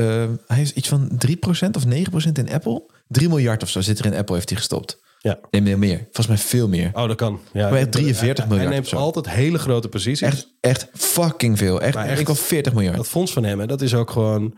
hij 0.47 0.57
heeft 0.57 0.75
iets 0.75 0.87
van 0.87 1.09
3% 1.27 1.75
of 1.75 1.85
9% 1.85 1.89
in 2.33 2.51
Apple. 2.51 2.83
3 3.07 3.27
miljard 3.29 3.63
of 3.63 3.69
zo 3.69 3.81
zit 3.81 3.99
er 3.99 4.05
in 4.05 4.15
Apple, 4.15 4.35
heeft 4.35 4.49
hij 4.49 4.57
gestopt. 4.57 4.99
Ja. 5.21 5.39
Nee, 5.49 5.61
meer, 5.61 5.79
meer. 5.79 5.97
Volgens 5.97 6.27
mij 6.27 6.37
veel 6.37 6.67
meer. 6.67 6.89
Oh, 6.93 7.07
dat 7.07 7.15
kan. 7.15 7.39
Ja, 7.53 7.69
Maar 7.69 7.79
echt 7.79 7.91
43 7.91 8.37
hij, 8.37 8.47
miljard 8.47 8.69
Hij 8.73 8.79
neemt 8.81 8.93
altijd 8.93 9.29
hele 9.29 9.59
grote 9.59 9.87
posities. 9.89 10.21
Echt, 10.27 10.47
echt 10.59 10.87
fucking 10.93 11.57
veel. 11.57 11.81
Echt, 11.81 11.95
echt- 11.95 12.19
ik 12.19 12.25
wel 12.27 12.35
40 12.35 12.73
miljard. 12.73 12.95
Dat 12.95 13.07
fonds 13.07 13.33
van 13.33 13.43
hem, 13.43 13.59
hè, 13.59 13.65
dat 13.67 13.81
is 13.81 13.93
ook 13.93 14.11
gewoon, 14.11 14.57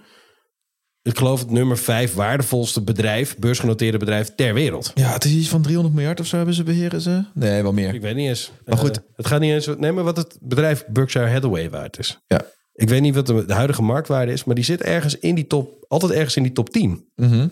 ik 1.02 1.18
geloof 1.18 1.40
het 1.40 1.50
nummer 1.52 1.78
vijf 1.78 2.14
waardevolste 2.14 2.82
bedrijf, 2.82 3.38
beursgenoteerde 3.38 3.98
bedrijf 3.98 4.36
ter 4.36 4.54
wereld. 4.54 4.92
Ja, 4.96 5.14
het 5.14 5.26
is 5.26 5.32
iets 5.32 5.50
van 5.50 5.62
300 5.62 5.96
miljard 5.96 6.20
of 6.20 6.26
zo 6.26 6.36
hebben 6.38 6.56
ze 6.56 6.64
beheren 6.64 7.02
ze. 7.02 7.24
Nee, 7.34 7.62
wel 7.62 7.74
meer. 7.74 7.94
Ik 7.94 8.02
weet 8.02 8.16
niet 8.16 8.28
eens. 8.28 8.52
Maar 8.66 8.78
goed. 8.78 8.98
Eh, 8.98 9.04
het 9.16 9.28
gaat 9.28 9.40
niet 9.40 9.52
eens. 9.52 9.68
Neem 9.78 9.94
maar 9.94 10.04
wat 10.04 10.18
het 10.18 10.38
bedrijf 10.42 10.86
Berkshire 10.88 11.30
Hathaway 11.32 11.70
waard 11.70 12.00
is. 12.00 12.20
Ja. 12.28 12.42
Ik 12.74 12.90
weet 12.90 13.02
niet 13.02 13.16
wat 13.16 13.28
de, 13.28 13.46
de 13.46 13.54
huidige 13.54 13.82
marktwaarde 13.82 14.32
is, 14.32 14.44
maar 14.44 14.56
die 14.56 14.64
zit 14.64 14.82
ergens 14.82 15.20
in 15.20 15.36
die 15.36 15.48
top, 15.48 15.86
altijd 15.88 16.12
ergens 16.12 16.36
in 16.36 16.44
die 16.44 16.52
top 16.52 16.70
10 16.70 17.10
Mhm. 17.16 17.48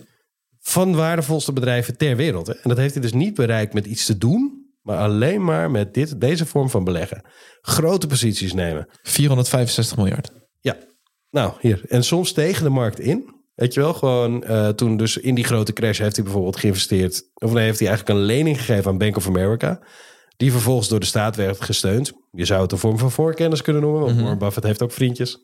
Van 0.69 0.95
waardevolste 0.95 1.53
bedrijven 1.53 1.97
ter 1.97 2.15
wereld. 2.15 2.47
Hè. 2.47 2.53
En 2.53 2.69
dat 2.69 2.77
heeft 2.77 2.93
hij 2.93 3.01
dus 3.01 3.13
niet 3.13 3.34
bereikt 3.34 3.73
met 3.73 3.86
iets 3.86 4.05
te 4.05 4.17
doen, 4.17 4.67
maar 4.82 4.97
alleen 4.97 5.43
maar 5.43 5.71
met 5.71 5.93
dit, 5.93 6.21
deze 6.21 6.45
vorm 6.45 6.69
van 6.69 6.84
beleggen. 6.84 7.25
Grote 7.62 8.08
posities 8.08 8.53
nemen. 8.53 8.89
465 9.01 9.97
miljard. 9.97 10.32
Ja, 10.60 10.77
nou 11.29 11.53
hier. 11.60 11.82
En 11.88 12.03
soms 12.03 12.32
tegen 12.32 12.63
de 12.63 12.69
markt 12.69 12.99
in. 12.99 13.38
Weet 13.55 13.73
je 13.73 13.79
wel, 13.79 13.93
gewoon 13.93 14.43
eh, 14.43 14.67
toen 14.67 14.97
dus 14.97 15.17
in 15.17 15.36
die 15.36 15.43
grote 15.43 15.73
crash 15.73 15.99
heeft 15.99 16.15
hij 16.15 16.23
bijvoorbeeld 16.23 16.58
geïnvesteerd. 16.58 17.23
Of 17.34 17.51
nee, 17.51 17.63
heeft 17.63 17.79
hij 17.79 17.88
eigenlijk 17.88 18.19
een 18.19 18.25
lening 18.25 18.58
gegeven 18.58 18.91
aan 18.91 18.97
Bank 18.97 19.17
of 19.17 19.27
America. 19.27 19.84
Die 20.38 20.51
vervolgens 20.51 20.88
door 20.88 20.99
de 20.99 21.05
staat 21.05 21.36
werd 21.36 21.62
gesteund. 21.62 22.12
Je 22.32 22.45
zou 22.45 22.62
het 22.62 22.71
een 22.71 22.77
vorm 22.77 22.97
van 22.97 23.12
voorkennis 23.12 23.62
kunnen 23.62 23.82
noemen. 23.82 24.01
Want 24.01 24.19
Warren 24.19 24.38
Buffett 24.38 24.65
heeft 24.65 24.82
ook 24.82 24.91
vriendjes. 24.91 25.38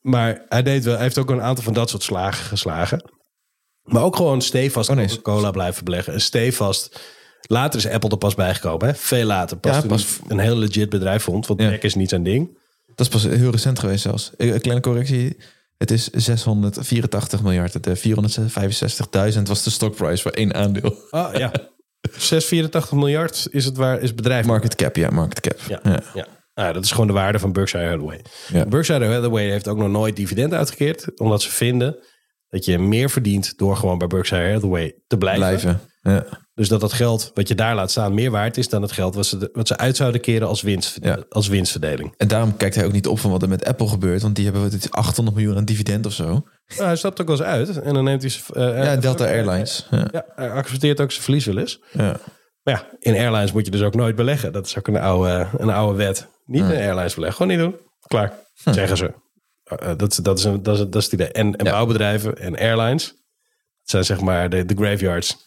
Maar 0.00 0.44
hij, 0.48 0.62
deed 0.62 0.84
wel, 0.84 0.94
hij 0.94 1.02
heeft 1.02 1.18
ook 1.18 1.30
een 1.30 1.42
aantal 1.42 1.64
van 1.64 1.72
dat 1.72 1.90
soort 1.90 2.02
slagen 2.02 2.44
geslagen. 2.44 3.16
Maar 3.88 4.02
ook 4.02 4.16
gewoon 4.16 4.42
stevast 4.42 4.90
Oh, 4.90 4.96
nee. 4.96 5.06
Coca-Cola 5.08 5.50
blijven 5.50 5.84
beleggen. 5.84 6.12
En 6.12 6.20
stevast... 6.20 7.00
Later 7.50 7.78
is 7.78 7.88
Apple 7.88 8.10
er 8.10 8.16
pas 8.18 8.34
bijgekomen. 8.34 8.86
Hè? 8.86 8.94
Veel 8.94 9.24
later. 9.24 9.56
Pas 9.56 9.74
Ja, 9.74 9.80
toen 9.80 9.88
pas- 9.90 10.18
een 10.28 10.38
heel 10.38 10.56
legit 10.56 10.88
bedrijf 10.88 11.22
vond. 11.22 11.46
Want 11.46 11.60
Ja. 11.60 11.70
Mac 11.70 11.82
is 11.82 11.94
niet 11.94 12.08
zijn 12.08 12.22
ding. 12.22 12.58
Dat 12.86 13.06
is 13.06 13.08
pas 13.08 13.22
heel 13.22 13.50
recent 13.50 13.78
geweest 13.78 14.02
zelfs. 14.02 14.30
Een 14.36 14.60
kleine 14.60 14.82
correctie. 14.82 15.36
Het 15.76 15.90
is 15.90 16.08
684 16.10 17.42
miljard. 17.42 17.72
Het, 17.72 17.86
eh, 17.86 17.94
465.000 17.96 19.42
was 19.48 19.62
de 19.62 19.70
stockprijs 19.70 20.22
voor 20.22 20.30
één 20.30 20.54
aandeel. 20.54 20.94
Ah 21.10 21.34
ja. 21.34 21.52
684 22.18 22.92
miljard 22.92 23.46
is 23.50 23.64
het 23.64 23.76
waar 23.76 24.00
is 24.00 24.14
bedrijf. 24.14 24.46
Market 24.46 24.74
cap, 24.74 24.96
ja, 24.96 25.10
market 25.10 25.40
cap. 25.40 25.58
Ja, 25.68 25.80
Ja. 25.82 26.02
ja. 26.14 26.26
Nou, 26.54 26.72
dat 26.72 26.84
is 26.84 26.90
gewoon 26.90 27.06
de 27.06 27.12
waarde 27.12 27.38
van 27.38 27.52
Berkshire 27.52 27.88
Hathaway. 27.88 28.24
Ja. 28.52 28.64
Berkshire 28.66 29.06
Hathaway 29.06 29.50
heeft 29.50 29.68
ook 29.68 29.78
nog 29.78 29.88
nooit 29.88 30.16
dividend 30.16 30.52
uitgekeerd, 30.52 31.18
omdat 31.20 31.42
ze 31.42 31.50
vinden 31.50 31.96
dat 32.48 32.64
je 32.64 32.78
meer 32.78 33.10
verdient 33.10 33.58
door 33.58 33.76
gewoon 33.76 33.98
bij 33.98 34.06
Berkshire 34.06 34.52
Hathaway 34.52 34.94
te 35.06 35.16
blijven. 35.18 35.40
Blijven. 35.46 35.80
Ja. 36.02 36.24
Dus 36.54 36.68
dat 36.68 36.80
dat 36.80 36.92
geld 36.92 37.30
wat 37.34 37.48
je 37.48 37.54
daar 37.54 37.74
laat 37.74 37.90
staan 37.90 38.14
meer 38.14 38.30
waard 38.30 38.56
is 38.56 38.68
dan 38.68 38.82
het 38.82 38.92
geld 38.92 39.14
wat 39.14 39.26
ze, 39.26 39.50
wat 39.52 39.68
ze 39.68 39.76
uit 39.76 39.96
zouden 39.96 40.20
keren 40.20 40.48
als, 40.48 40.62
winst, 40.62 40.98
Ja. 41.00 41.18
als 41.28 41.48
winstverdeling. 41.48 42.14
En 42.16 42.28
daarom 42.28 42.56
kijkt 42.56 42.74
hij 42.74 42.84
ook 42.84 42.92
niet 42.92 43.06
op 43.06 43.18
van 43.18 43.30
wat 43.30 43.42
er 43.42 43.48
met 43.48 43.64
Apple 43.64 43.88
gebeurt. 43.88 44.22
Want 44.22 44.34
die 44.34 44.44
hebben 44.44 44.62
wat, 44.62 44.72
het 44.72 44.84
is 44.84 44.90
800 44.90 45.36
miljoen 45.36 45.56
aan 45.56 45.64
dividend 45.64 46.06
of 46.06 46.12
zo. 46.12 46.24
Nou, 46.26 46.42
hij 46.84 46.96
stapt 46.96 47.20
ook 47.20 47.26
wel 47.26 47.36
eens 47.36 47.46
uit 47.46 47.80
en 47.82 47.94
dan 47.94 48.04
neemt 48.04 48.20
hij... 48.22 48.30
zijn- 48.30 48.44
eh, 48.74 48.84
Ja, 48.84 48.94
eh, 48.94 49.00
Delta 49.00 49.24
Airlines. 49.24 49.86
Ja. 49.90 50.08
Ja, 50.12 50.24
hij 50.34 50.50
accepteert 50.50 51.00
ook 51.00 51.10
zijn 51.10 51.24
verlies 51.24 51.44
wel 51.44 51.58
eens. 51.58 51.80
Ja. 51.92 52.16
Maar 52.62 52.74
ja, 52.74 52.86
in 52.98 53.14
airlines 53.14 53.52
moet 53.52 53.64
je 53.64 53.70
dus 53.70 53.82
ook 53.82 53.94
nooit 53.94 54.16
beleggen. 54.16 54.52
Dat 54.52 54.66
is 54.66 54.78
ook 54.78 54.88
een 54.88 54.96
oude, 54.96 55.46
een 55.56 55.70
oude 55.70 55.98
wet. 55.98 56.28
Niet 56.44 56.62
in 56.64 56.70
airlines 56.76 57.14
beleggen. 57.14 57.36
Gewoon 57.46 57.56
niet 57.58 57.66
doen. 57.66 57.80
Klaar. 58.06 58.32
Zeggen 58.54 58.96
ze. 58.96 59.12
Uh, 59.82 59.92
dat, 59.96 60.10
is- 60.12 60.16
dat, 60.18 60.38
is 60.38 60.44
een, 60.44 60.62
dat, 60.62 60.74
is, 60.78 60.80
dat 60.84 60.94
is 60.96 61.04
het 61.04 61.12
idee. 61.12 61.32
En, 61.32 61.56
en 61.56 61.64
Ja. 61.64 61.70
bouwbedrijven 61.70 62.38
en 62.38 62.56
airlines. 62.58 63.06
Dat 63.06 63.16
zijn 63.90 64.04
zeg 64.04 64.20
maar 64.20 64.50
de, 64.50 64.64
de 64.64 64.74
graveyards. 64.74 65.46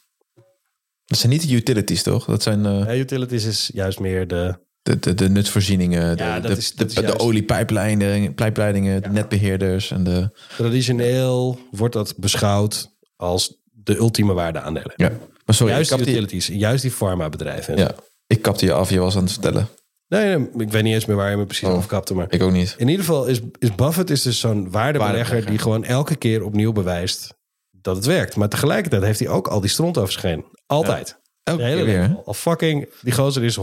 Dat 1.05 1.17
zijn 1.19 1.31
niet 1.31 1.47
de 1.47 1.55
utilities, 1.55 2.03
toch? 2.03 2.25
Dat 2.25 2.43
zijn 2.43 2.65
eh, 2.65 2.83
Ja, 2.85 2.95
utilities 2.95 3.45
is 3.45 3.69
juist 3.73 3.99
meer 3.99 4.27
de... 4.27 4.57
de, 4.81 4.99
de, 4.99 5.13
de 5.13 5.29
nutsvoorzieningen, 5.29 6.17
de, 6.17 6.23
Ja, 6.23 6.39
dat 6.39 6.51
de, 6.51 6.57
is- 6.57 6.71
de, 6.75 6.85
dat 6.85 7.05
de, 7.05 7.19
oliepijpleidingen, 7.19 8.33
pijpleidingen, 8.33 9.01
de 9.01 9.09
netbeheerders 9.09 9.91
en 9.91 10.03
de... 10.03 10.29
Traditioneel 10.57 11.59
wordt 11.71 11.93
dat 11.93 12.13
beschouwd 12.17 12.91
als 13.15 13.55
de 13.71 13.97
ultieme 13.97 14.33
waardeaandelen. 14.33 14.93
Ja. 14.95 15.09
Maar 15.45 15.55
sorry, 15.55 15.73
juist 15.73 15.91
ik 15.91 15.97
die 15.97 16.07
utilities. 16.07 16.47
Juist 16.47 16.81
die 16.81 16.91
pharmabedrijven. 16.91 17.77
ja, 17.77 17.95
ik 18.27 18.41
kapte 18.41 18.65
je 18.65 18.73
af, 18.73 18.89
je 18.89 18.99
was 18.99 19.15
aan 19.15 19.23
het 19.23 19.31
vertellen. 19.31 19.67
Nee, 20.11 20.37
nee, 20.37 20.49
ik 20.57 20.71
weet 20.71 20.83
niet 20.83 20.93
eens 20.93 21.05
meer 21.05 21.15
waar 21.15 21.29
je 21.29 21.37
me 21.37 21.45
precies 21.45 21.67
Oh. 21.67 21.73
over 21.75 21.87
kapte. 21.89 22.13
Maar 22.13 22.25
Ik 22.29 22.41
ook 22.41 22.51
niet. 22.51 22.75
In 22.77 22.87
ieder 22.87 23.05
geval 23.05 23.25
is, 23.25 23.39
is 23.59 23.75
Buffett 23.75 24.09
is 24.09 24.21
dus 24.21 24.39
zo'n 24.39 24.71
waardebelegger 24.71 25.45
die 25.45 25.57
gewoon 25.57 25.83
elke 25.83 26.15
keer 26.15 26.43
opnieuw 26.43 26.71
bewijst 26.71 27.33
dat 27.71 27.95
het 27.95 28.05
werkt. 28.05 28.35
Maar 28.35 28.49
tegelijkertijd 28.49 29.03
heeft 29.03 29.19
hij 29.19 29.27
ook 29.27 29.47
al 29.47 29.61
die 29.61 29.69
stront 29.69 29.97
over 29.97 30.11
zich 30.13 30.21
heen. 30.21 30.45
Altijd. 30.65 31.19
Elke 31.43 31.63
hele 31.63 31.85
keer 31.85 32.01
al. 32.15 32.23
Al 32.25 32.33
fucking, 32.33 32.89
die 33.01 33.13
gozer 33.13 33.43
is 33.43 33.59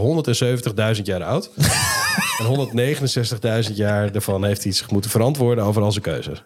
170.000 0.97 1.01
jaar 1.03 1.23
oud. 1.23 1.51
en 2.39 3.65
169.000 3.69 3.75
jaar 3.75 4.11
daarvan 4.11 4.45
heeft 4.45 4.63
hij 4.63 4.71
zich 4.71 4.91
moeten 4.91 5.11
verantwoorden 5.11 5.63
over 5.63 5.81
al 5.81 5.91
zijn 5.91 6.03
keuzes. 6.03 6.43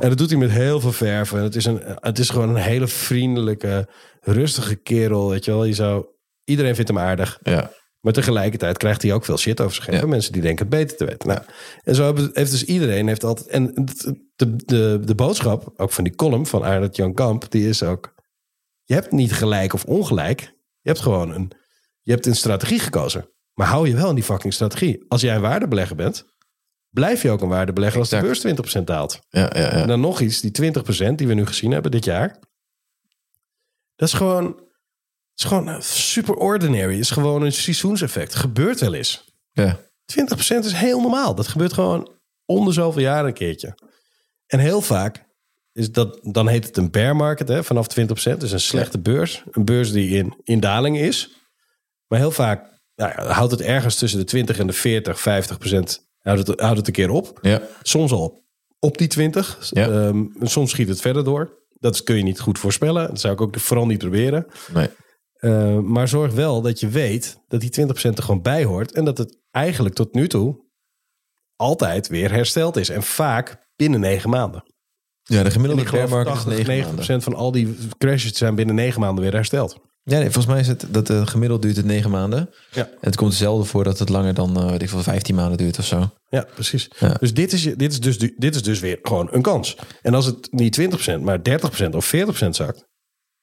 En 0.00 0.08
dat 0.08 0.18
doet 0.18 0.30
hij 0.30 0.38
met 0.38 0.50
heel 0.50 0.80
veel 0.80 0.92
verven. 0.92 1.38
En 1.38 1.44
het 1.44 1.56
is, 1.56 1.64
een, 1.64 1.82
het 2.00 2.18
is 2.18 2.30
gewoon 2.30 2.48
een 2.48 2.62
hele 2.62 2.86
vriendelijke, 2.86 3.88
rustige 4.20 4.74
kerel. 4.74 5.30
Weet 5.30 5.44
je 5.44 5.50
wel, 5.50 5.64
je 5.64 5.74
zou, 5.74 6.04
iedereen 6.44 6.74
vindt 6.74 6.90
hem 6.90 6.98
aardig. 6.98 7.38
Ja. 7.42 7.70
Maar 8.00 8.12
tegelijkertijd 8.12 8.76
krijgt 8.76 9.02
hij 9.02 9.12
ook 9.12 9.24
veel 9.24 9.38
shit 9.38 9.60
over 9.60 9.74
zich 9.74 9.86
heen. 9.86 9.98
Ja. 9.98 10.06
Mensen 10.06 10.32
die 10.32 10.42
denken 10.42 10.66
het 10.66 10.74
beter 10.74 10.96
te 10.96 11.04
weten. 11.04 11.28
Nou, 11.28 11.40
en 11.82 11.94
zo 11.94 12.14
heeft 12.32 12.50
dus 12.50 12.64
iedereen 12.64 13.06
heeft 13.06 13.24
altijd. 13.24 13.48
En 13.48 13.86
de, 14.36 14.56
de, 14.56 15.00
de 15.04 15.14
boodschap, 15.14 15.72
ook 15.76 15.90
van 15.90 16.04
die 16.04 16.14
column 16.14 16.46
van 16.46 16.62
Arnold 16.62 16.96
Jan 16.96 17.14
Kamp, 17.14 17.50
die 17.50 17.68
is 17.68 17.82
ook. 17.82 18.14
Je 18.84 18.94
hebt 18.94 19.12
niet 19.12 19.32
gelijk 19.32 19.72
of 19.72 19.84
ongelijk. 19.84 20.40
Je 20.80 20.88
hebt 20.88 21.00
gewoon 21.00 21.34
een. 21.34 21.52
Je 22.02 22.12
hebt 22.12 22.26
een 22.26 22.36
strategie 22.36 22.78
gekozen. 22.78 23.30
Maar 23.54 23.66
hou 23.66 23.88
je 23.88 23.94
wel 23.94 24.08
in 24.08 24.14
die 24.14 24.24
fucking 24.24 24.52
strategie. 24.52 25.04
Als 25.08 25.20
jij 25.20 25.34
een 25.34 25.40
waardebelegger 25.40 25.96
bent, 25.96 26.24
blijf 26.90 27.22
je 27.22 27.30
ook 27.30 27.40
een 27.40 27.48
waardebelegger 27.48 28.00
als 28.00 28.08
de 28.08 28.20
beurs 28.20 28.46
20% 28.80 28.84
daalt. 28.84 29.20
Ja, 29.28 29.50
ja, 29.54 29.60
ja. 29.60 29.70
En 29.70 29.88
dan 29.88 30.00
nog 30.00 30.20
iets, 30.20 30.40
die 30.40 30.72
20% 31.10 31.14
die 31.14 31.26
we 31.26 31.34
nu 31.34 31.46
gezien 31.46 31.70
hebben 31.70 31.90
dit 31.90 32.04
jaar. 32.04 32.38
Dat 33.96 34.08
is 34.08 34.14
gewoon, 34.14 34.69
is 35.40 35.46
gewoon 35.46 35.68
eh, 35.68 35.80
super 35.80 36.34
ordinary. 36.34 36.98
is 36.98 37.10
gewoon 37.10 37.42
een 37.42 37.52
seizoenseffect. 37.52 38.34
Gebeurt 38.34 38.80
wel 38.80 38.94
eens. 38.94 39.24
ja. 39.52 39.80
20% 40.10 40.58
is 40.58 40.72
heel 40.72 41.00
normaal. 41.00 41.34
Dat 41.34 41.48
gebeurt 41.48 41.72
gewoon 41.72 42.10
om 42.46 42.64
de 42.64 42.72
zoveel 42.72 43.02
jaar 43.02 43.24
een 43.24 43.32
keertje. 43.32 43.78
En 44.46 44.58
heel 44.58 44.80
vaak 44.80 45.24
is 45.72 45.92
dat, 45.92 46.18
dan 46.22 46.48
heet 46.48 46.66
het 46.66 46.76
een 46.76 46.90
bear 46.90 47.16
market 47.16 47.48
hè, 47.48 47.64
vanaf 47.64 47.86
20%. 48.00 48.02
Dus 48.38 48.52
een 48.52 48.60
slechte 48.60 48.98
beurs. 48.98 49.44
Een 49.50 49.64
beurs 49.64 49.92
die 49.92 50.16
in, 50.16 50.34
in 50.42 50.60
daling 50.60 50.98
is. 50.98 51.30
Maar 52.06 52.18
heel 52.18 52.30
vaak 52.30 52.70
nou 52.94 53.12
ja, 53.16 53.32
houdt 53.32 53.50
het 53.50 53.60
ergens 53.60 53.96
tussen 53.96 54.18
de 54.18 54.24
20 54.24 54.58
en 54.58 54.66
de 54.66 54.72
40, 54.72 55.18
50% 55.18 55.22
houdt 56.18 56.46
het, 56.46 56.60
houdt 56.60 56.76
het 56.76 56.86
een 56.86 56.92
keer 56.92 57.10
op. 57.10 57.38
ja. 57.42 57.62
Soms 57.82 58.12
al 58.12 58.22
op, 58.22 58.42
op 58.78 58.98
die 58.98 59.08
20. 59.08 59.58
Ja. 59.70 59.88
Ehm, 59.88 60.24
soms 60.42 60.70
schiet 60.70 60.88
het 60.88 61.00
verder 61.00 61.24
door. 61.24 61.58
Dat 61.78 62.02
kun 62.02 62.16
je 62.16 62.22
niet 62.22 62.40
goed 62.40 62.58
voorspellen. 62.58 63.06
Dat 63.08 63.20
zou 63.20 63.32
ik 63.32 63.40
ook 63.40 63.58
vooral 63.58 63.86
niet 63.86 63.98
proberen. 63.98 64.46
Nee. 64.72 64.88
Uh, 65.40 65.78
maar 65.78 66.08
zorg 66.08 66.32
wel 66.32 66.60
dat 66.60 66.80
je 66.80 66.88
weet 66.88 67.40
dat 67.48 67.60
die 67.60 67.86
20% 67.86 67.92
er 67.92 68.22
gewoon 68.22 68.42
bij 68.42 68.64
hoort. 68.64 68.92
En 68.92 69.04
dat 69.04 69.18
het 69.18 69.38
eigenlijk 69.50 69.94
tot 69.94 70.14
nu 70.14 70.28
toe 70.28 70.68
altijd 71.56 72.08
weer 72.08 72.32
hersteld 72.32 72.76
is. 72.76 72.88
En 72.88 73.02
vaak 73.02 73.68
binnen 73.76 74.00
negen 74.00 74.30
maanden. 74.30 74.62
Ja, 75.22 75.42
de 75.42 75.50
gemiddelde 75.50 75.90
bear 75.90 76.08
market 76.08 76.34
is 76.34 76.42
80, 76.42 76.66
9 76.66 76.92
90% 76.92 76.96
maanden. 76.96 77.22
van 77.22 77.34
al 77.34 77.52
die 77.52 77.76
crashes 77.98 78.36
zijn 78.36 78.54
binnen 78.54 78.74
negen 78.74 79.00
maanden 79.00 79.24
weer 79.24 79.32
hersteld. 79.32 79.78
Ja, 80.02 80.18
nee, 80.18 80.24
volgens 80.24 80.46
mij 80.46 80.60
is 80.60 80.66
het 80.66 80.86
dat 80.88 81.10
uh, 81.10 81.26
gemiddeld 81.26 81.62
duurt 81.62 81.76
het 81.76 81.84
negen 81.84 82.10
maanden. 82.10 82.50
Ja. 82.70 82.84
En 82.84 82.96
het 83.00 83.16
komt 83.16 83.34
zelden 83.34 83.66
voor 83.66 83.84
dat 83.84 83.98
het 83.98 84.08
langer 84.08 84.34
dan 84.34 84.58
uh, 84.58 84.70
weet 84.70 84.82
ik 84.82 84.88
veel, 84.88 85.02
15 85.02 85.34
maanden 85.34 85.58
duurt 85.58 85.78
of 85.78 85.84
zo. 85.84 86.10
Ja, 86.28 86.46
precies. 86.54 86.90
Ja. 86.98 87.16
Dus, 87.20 87.34
dit 87.34 87.52
is, 87.52 87.62
dit, 87.62 87.92
is 87.92 88.00
dus, 88.00 88.18
dit 88.36 88.54
is 88.54 88.62
dus 88.62 88.80
weer 88.80 88.98
gewoon 89.02 89.28
een 89.30 89.42
kans. 89.42 89.76
En 90.02 90.14
als 90.14 90.26
het 90.26 90.48
niet 90.50 90.80
20%, 90.80 91.20
maar 91.20 91.38
30% 91.38 91.90
of 91.90 92.12
40% 92.14 92.48
zakt, 92.48 92.88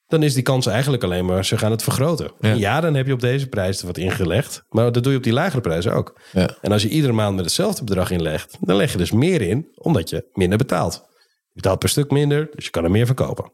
dan 0.08 0.24
is 0.24 0.34
die 0.34 0.44
kans 0.44 0.66
eigenlijk 0.66 1.04
alleen 1.04 1.26
maar, 1.26 1.46
ze 1.46 1.58
gaan 1.58 1.72
het 1.72 1.84
vergroten. 1.84 2.32
Ja. 2.40 2.54
Ja, 2.54 2.82
dan 2.82 2.94
heb 2.96 3.08
je 3.08 3.14
op 3.14 3.20
deze 3.20 3.48
prijs 3.48 3.80
er 3.80 3.88
wat 3.88 3.98
ingelegd, 3.98 4.64
maar 4.70 4.92
dat 4.92 5.04
doe 5.04 5.12
je 5.12 5.18
op 5.18 5.24
die 5.24 5.34
lagere 5.34 5.62
prijzen 5.62 5.94
ook. 5.94 6.20
Ja. 6.32 6.50
En 6.62 6.72
als 6.72 6.82
je 6.82 6.90
iedere 6.90 7.14
maand 7.14 7.36
met 7.36 7.46
hetzelfde 7.46 7.84
bedrag 7.84 8.12
inlegt, 8.12 8.58
dan 8.60 8.76
leg 8.76 8.92
je 8.92 8.98
dus 8.98 9.12
meer 9.12 9.42
in, 9.42 9.68
omdat 9.76 10.10
je 10.10 10.30
minder 10.34 10.58
betaalt. 10.58 11.06
Je 11.48 11.54
betaalt 11.54 11.80
per 11.80 11.90
stuk 11.90 12.12
minder, 12.12 12.50
dus 12.56 12.66
je 12.66 12.72
kan 12.72 12.84
er 12.84 12.92
meer 12.92 13.06
verkopen. 13.06 13.52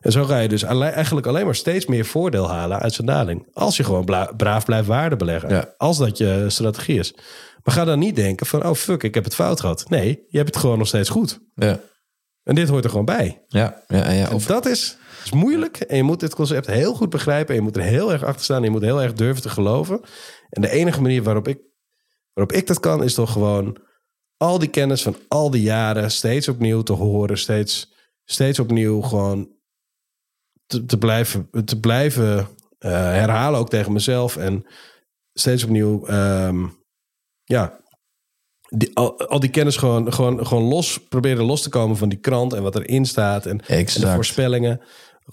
En 0.00 0.12
zo 0.12 0.24
ga 0.24 0.38
je 0.38 0.48
dus 0.48 0.62
eigenlijk 0.62 1.26
alleen 1.26 1.44
maar 1.44 1.54
steeds 1.54 1.86
meer 1.86 2.04
voordeel 2.04 2.48
halen 2.50 2.78
uit 2.78 2.92
zijn 2.92 3.06
daling. 3.06 3.48
Als 3.52 3.76
je 3.76 3.84
gewoon 3.84 4.04
braaf 4.36 4.64
blijft 4.64 4.86
waarde 4.86 5.16
beleggen. 5.16 5.48
Ja. 5.48 5.74
Als 5.76 5.98
dat 5.98 6.18
je 6.18 6.44
strategie 6.48 6.98
is. 6.98 7.14
Maar 7.64 7.74
ga 7.74 7.84
dan 7.84 7.98
niet 7.98 8.16
denken 8.16 8.46
van, 8.46 8.66
oh 8.66 8.74
fuck, 8.74 9.02
ik 9.02 9.14
heb 9.14 9.24
het 9.24 9.34
fout 9.34 9.60
gehad. 9.60 9.84
Nee, 9.88 10.24
je 10.28 10.36
hebt 10.36 10.48
het 10.48 10.58
gewoon 10.58 10.78
nog 10.78 10.86
steeds 10.86 11.08
goed. 11.08 11.40
Ja, 11.54 11.80
En 12.42 12.54
dit 12.54 12.68
hoort 12.68 12.84
er 12.84 12.90
gewoon 12.90 13.04
bij. 13.04 13.44
ja, 13.48 13.82
ja. 13.86 14.10
ja. 14.10 14.30
Of, 14.32 14.46
dat 14.46 14.66
is, 14.66 14.96
is 15.24 15.32
moeilijk. 15.32 15.76
En 15.76 15.96
je 15.96 16.02
moet 16.02 16.20
dit 16.20 16.34
concept 16.34 16.66
heel 16.66 16.94
goed 16.94 17.10
begrijpen. 17.10 17.48
En 17.48 17.54
je 17.54 17.66
moet 17.66 17.76
er 17.76 17.82
heel 17.82 18.12
erg 18.12 18.24
achter 18.24 18.44
staan. 18.44 18.56
En 18.56 18.64
je 18.64 18.70
moet 18.70 18.82
heel 18.82 19.02
erg 19.02 19.12
durven 19.12 19.42
te 19.42 19.48
geloven. 19.48 20.00
En 20.48 20.62
de 20.62 20.70
enige 20.70 21.02
manier 21.02 21.22
waarop 21.22 21.48
ik, 21.48 21.60
waarop 22.32 22.56
ik 22.56 22.66
dat 22.66 22.80
kan, 22.80 23.04
is 23.04 23.14
toch 23.14 23.32
gewoon 23.32 23.78
al 24.36 24.58
die 24.58 24.68
kennis 24.68 25.02
van 25.02 25.16
al 25.28 25.50
die 25.50 25.62
jaren 25.62 26.10
steeds 26.10 26.48
opnieuw 26.48 26.82
te 26.82 26.92
horen. 26.92 27.38
Steeds, 27.38 27.92
steeds 28.24 28.58
opnieuw 28.58 29.00
gewoon 29.00 29.48
te, 30.66 30.84
te 30.84 30.98
blijven, 30.98 31.50
te 31.64 31.80
blijven 31.80 32.48
eh, 32.78 32.90
herhalen. 32.90 33.60
Ook 33.60 33.70
tegen 33.70 33.92
mezelf. 33.92 34.36
En 34.36 34.66
steeds 35.32 35.64
opnieuw, 35.64 36.06
ehm, 36.06 36.66
ja, 37.44 37.80
die, 38.70 38.96
al, 38.96 39.28
al 39.28 39.40
die 39.40 39.50
kennis 39.50 39.76
gewoon, 39.76 40.12
gewoon, 40.12 40.46
gewoon 40.46 40.62
los 40.62 41.00
proberen 41.08 41.44
los 41.44 41.62
te 41.62 41.68
komen 41.68 41.96
van 41.96 42.08
die 42.08 42.18
krant 42.18 42.52
en 42.52 42.62
wat 42.62 42.74
erin 42.74 43.06
staat 43.06 43.46
en, 43.46 43.66
en 43.66 43.84
de 43.84 44.12
voorspellingen. 44.14 44.80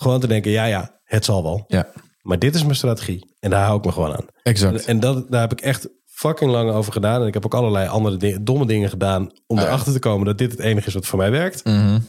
Gewoon 0.02 0.20
te 0.20 0.28
denken, 0.28 0.52
ja, 0.52 0.66
ja, 0.66 1.00
het 1.04 1.26
zal 1.26 1.44
wel. 1.44 1.64
ja, 1.68 1.88
Maar 2.22 2.40
dit 2.40 2.56
is 2.56 2.64
mijn 2.64 2.76
strategie 2.76 3.36
en 3.40 3.50
daar 3.50 3.66
hou 3.66 3.78
ik 3.78 3.86
me 3.86 3.92
gewoon 3.92 4.16
aan. 4.16 4.26
exact. 4.44 4.86
En 4.86 5.00
dat, 5.00 5.32
daar 5.32 5.42
heb 5.42 5.52
ik 5.52 5.62
echt 5.62 5.88
fucking 6.06 6.52
lang 6.52 6.72
over 6.72 6.92
gedaan. 6.92 7.22
En 7.22 7.28
ik 7.28 7.34
heb 7.34 7.46
ook 7.46 7.54
allerlei 7.54 7.88
andere 7.88 8.18
di- 8.18 8.38
domme 8.42 8.66
dingen 8.66 8.90
gedaan 8.90 9.32
om 9.48 9.60
erachter 9.60 9.94
te 9.94 10.00
komen 10.00 10.26
dat 10.26 10.38
dit 10.38 10.52
het 10.52 10.60
enige 10.60 10.88
is 10.88 10.94
wat 10.94 11.06
voor 11.06 11.20
mij 11.20 11.32
werkt. 11.32 11.66
Mhm. 11.66 12.00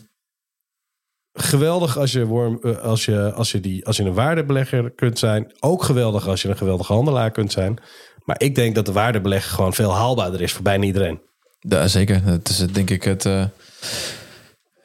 Geweldig 1.33 1.98
als 1.98 2.12
je, 2.12 2.24
worm, 2.27 2.59
eh, 2.62 2.79
als, 2.79 3.05
je, 3.05 3.33
als, 3.33 3.53
je 3.53 3.61
die, 3.61 3.87
als 3.87 3.96
je 3.96 4.03
een 4.05 4.14
waardebelegger 4.14 4.90
kunt 4.90 5.18
zijn. 5.18 5.53
Ook 5.61 5.83
geweldig 5.83 6.29
als 6.29 6.42
je 6.42 6.48
een 6.48 6.57
geweldige 6.57 6.92
handelaar 6.92 7.31
kunt 7.31 7.53
zijn. 7.53 7.79
Maar 8.24 8.40
ik 8.40 8.55
denk 8.55 8.74
dat 8.74 8.87
de 8.87 8.92
waardebelegger 8.92 9.51
gewoon 9.51 9.74
veel 9.74 9.94
haalbaarder 9.94 10.40
is 10.40 10.53
voor 10.53 10.62
bijna 10.62 10.85
iedereen. 10.85 11.20
Ja, 11.59 11.87
zeker. 11.88 12.24
Dat 12.24 12.48
is 12.48 12.59
het, 12.59 12.74
denk 12.74 12.90
ik 12.90 13.03
het... 13.03 13.24
eh, 13.27 13.44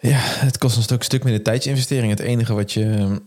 ja, 0.10 0.18
het 0.20 0.58
kost 0.58 0.76
een 0.78 0.82
stuk, 0.84 1.04
stuk 1.04 1.24
minder 1.24 1.44
tijdsinvestering. 1.44 2.10
Het 2.12 2.20
enige 2.20 2.54
wat 2.54 2.72
je, 2.72 3.18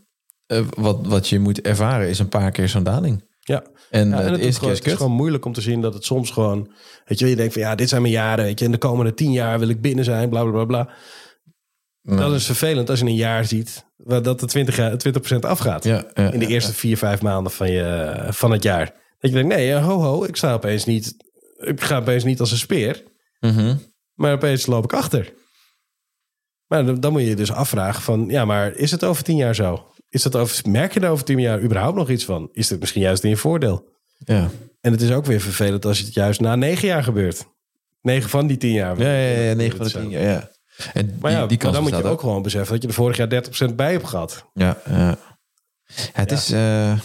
eh, 0.46 0.60
wat, 0.76 1.06
wat 1.06 1.28
je 1.28 1.38
moet 1.38 1.60
ervaren 1.60 2.08
is 2.08 2.18
een 2.18 2.28
paar 2.28 2.50
keer 2.50 2.68
zo'n 2.68 2.82
daling. 2.82 3.24
Ja. 3.40 3.64
En, 3.90 4.08
Ja, 4.08 4.20
eh, 4.20 4.26
en 4.26 4.32
het, 4.32 4.40
is 4.40 4.56
gewoon, 4.56 4.70
is 4.72 4.76
het 4.78 4.86
is 4.86 4.92
kut. 4.92 5.00
gewoon 5.02 5.16
moeilijk 5.16 5.44
om 5.44 5.52
te 5.52 5.60
zien 5.60 5.80
dat 5.80 5.94
het 5.94 6.04
soms 6.04 6.30
gewoon... 6.30 6.72
Weet 7.04 7.18
je, 7.18 7.28
je 7.28 7.36
denkt 7.36 7.52
van 7.52 7.62
ja, 7.62 7.74
dit 7.74 7.88
zijn 7.88 8.02
mijn 8.02 8.14
jaren. 8.14 8.44
Weet 8.44 8.58
je, 8.58 8.64
in 8.64 8.70
de 8.72 8.78
komende 8.78 9.14
tien 9.14 9.32
jaar 9.32 9.58
wil 9.58 9.68
ik 9.68 9.80
binnen 9.80 10.04
zijn, 10.04 10.28
bla 10.28 10.42
bla 10.42 10.50
bla 10.52 10.64
bla. 10.64 10.88
Dat 12.16 12.32
is 12.34 12.46
vervelend 12.46 12.90
als 12.90 12.98
je 12.98 13.04
een 13.04 13.14
jaar 13.14 13.44
ziet 13.44 13.84
dat 13.96 14.40
de 14.40 14.46
20, 14.46 14.76
jaar- 14.76 14.96
20% 14.96 15.44
afgaat. 15.44 15.84
Ja, 15.84 16.04
ja, 16.14 16.32
in 16.32 16.38
de 16.38 16.46
eerste 16.46 16.72
vier, 16.72 16.96
vijf 16.96 17.22
maanden 17.22 17.52
van, 17.52 17.70
je, 17.70 18.14
van 18.30 18.50
het 18.50 18.62
jaar. 18.62 18.84
Dat 19.18 19.30
je 19.30 19.36
denkt, 19.36 19.54
nee, 19.54 19.72
eh, 19.72 19.86
ho 19.86 20.00
ho, 20.00 20.24
ik 20.24 20.36
sta 20.36 20.52
opeens 20.52 20.84
niet... 20.84 21.14
Ik 21.56 21.80
ga 21.80 21.96
opeens 21.98 22.24
niet 22.24 22.40
als 22.40 22.50
een 22.50 22.56
speer, 22.58 23.02
Mhm. 23.40 23.76
maar 24.14 24.32
opeens 24.32 24.66
loop 24.66 24.84
ik 24.84 24.92
achter. 24.92 25.32
Maar 26.66 26.84
dan, 26.86 27.00
dan 27.00 27.12
moet 27.12 27.20
je 27.20 27.28
je 27.28 27.36
dus 27.36 27.52
afvragen 27.52 28.02
van... 28.02 28.26
Ja, 28.28 28.44
maar 28.44 28.72
is 28.74 28.90
het 28.90 29.04
over 29.04 29.22
tien 29.22 29.36
jaar 29.36 29.54
zo? 29.54 29.86
Is 30.08 30.22
dat 30.22 30.36
over, 30.36 30.68
merk 30.70 30.94
je 30.94 31.00
er 31.00 31.10
over 31.10 31.24
tien 31.24 31.40
jaar 31.40 31.62
überhaupt 31.62 31.96
nog 31.96 32.10
iets 32.10 32.24
van? 32.24 32.48
Is 32.52 32.70
het 32.70 32.80
misschien 32.80 33.02
juist 33.02 33.24
in 33.24 33.30
je 33.30 33.36
voordeel? 33.36 33.88
Ja. 34.18 34.50
En 34.80 34.92
het 34.92 35.00
is 35.00 35.10
ook 35.12 35.24
weer 35.26 35.40
vervelend 35.40 35.84
als 35.84 35.98
het 35.98 36.14
juist 36.14 36.40
na 36.40 36.56
negen 36.56 36.88
jaar 36.88 37.02
gebeurt. 37.04 37.46
Negen 38.00 38.30
van 38.30 38.46
die 38.46 38.56
tien 38.56 38.72
jaar. 38.72 38.98
Ja, 38.98 39.12
ja, 39.12 39.40
ja, 39.42 39.54
9 39.54 39.76
van 39.76 39.86
de. 39.86 39.92
10 39.92 40.08
jaar, 40.10 40.22
ja. 40.22 40.50
En 40.92 41.16
Maar 41.20 41.30
ja, 41.30 41.46
die, 41.46 41.58
die 41.58 41.70
dan 41.72 41.82
moet 41.82 41.96
je 41.96 42.04
ook 42.04 42.20
gewoon 42.20 42.42
beseffen 42.42 42.72
dat 42.72 42.82
je 42.82 42.88
er 42.88 42.94
vorig 42.94 43.16
jaar 43.16 43.44
30% 43.70 43.74
bij 43.74 43.92
hebt 43.92 44.06
gehad. 44.06 44.44
Ja, 44.52 44.78
ja. 44.88 45.18
Het 46.12 46.32
is... 46.32 46.50
eh, 46.50 46.98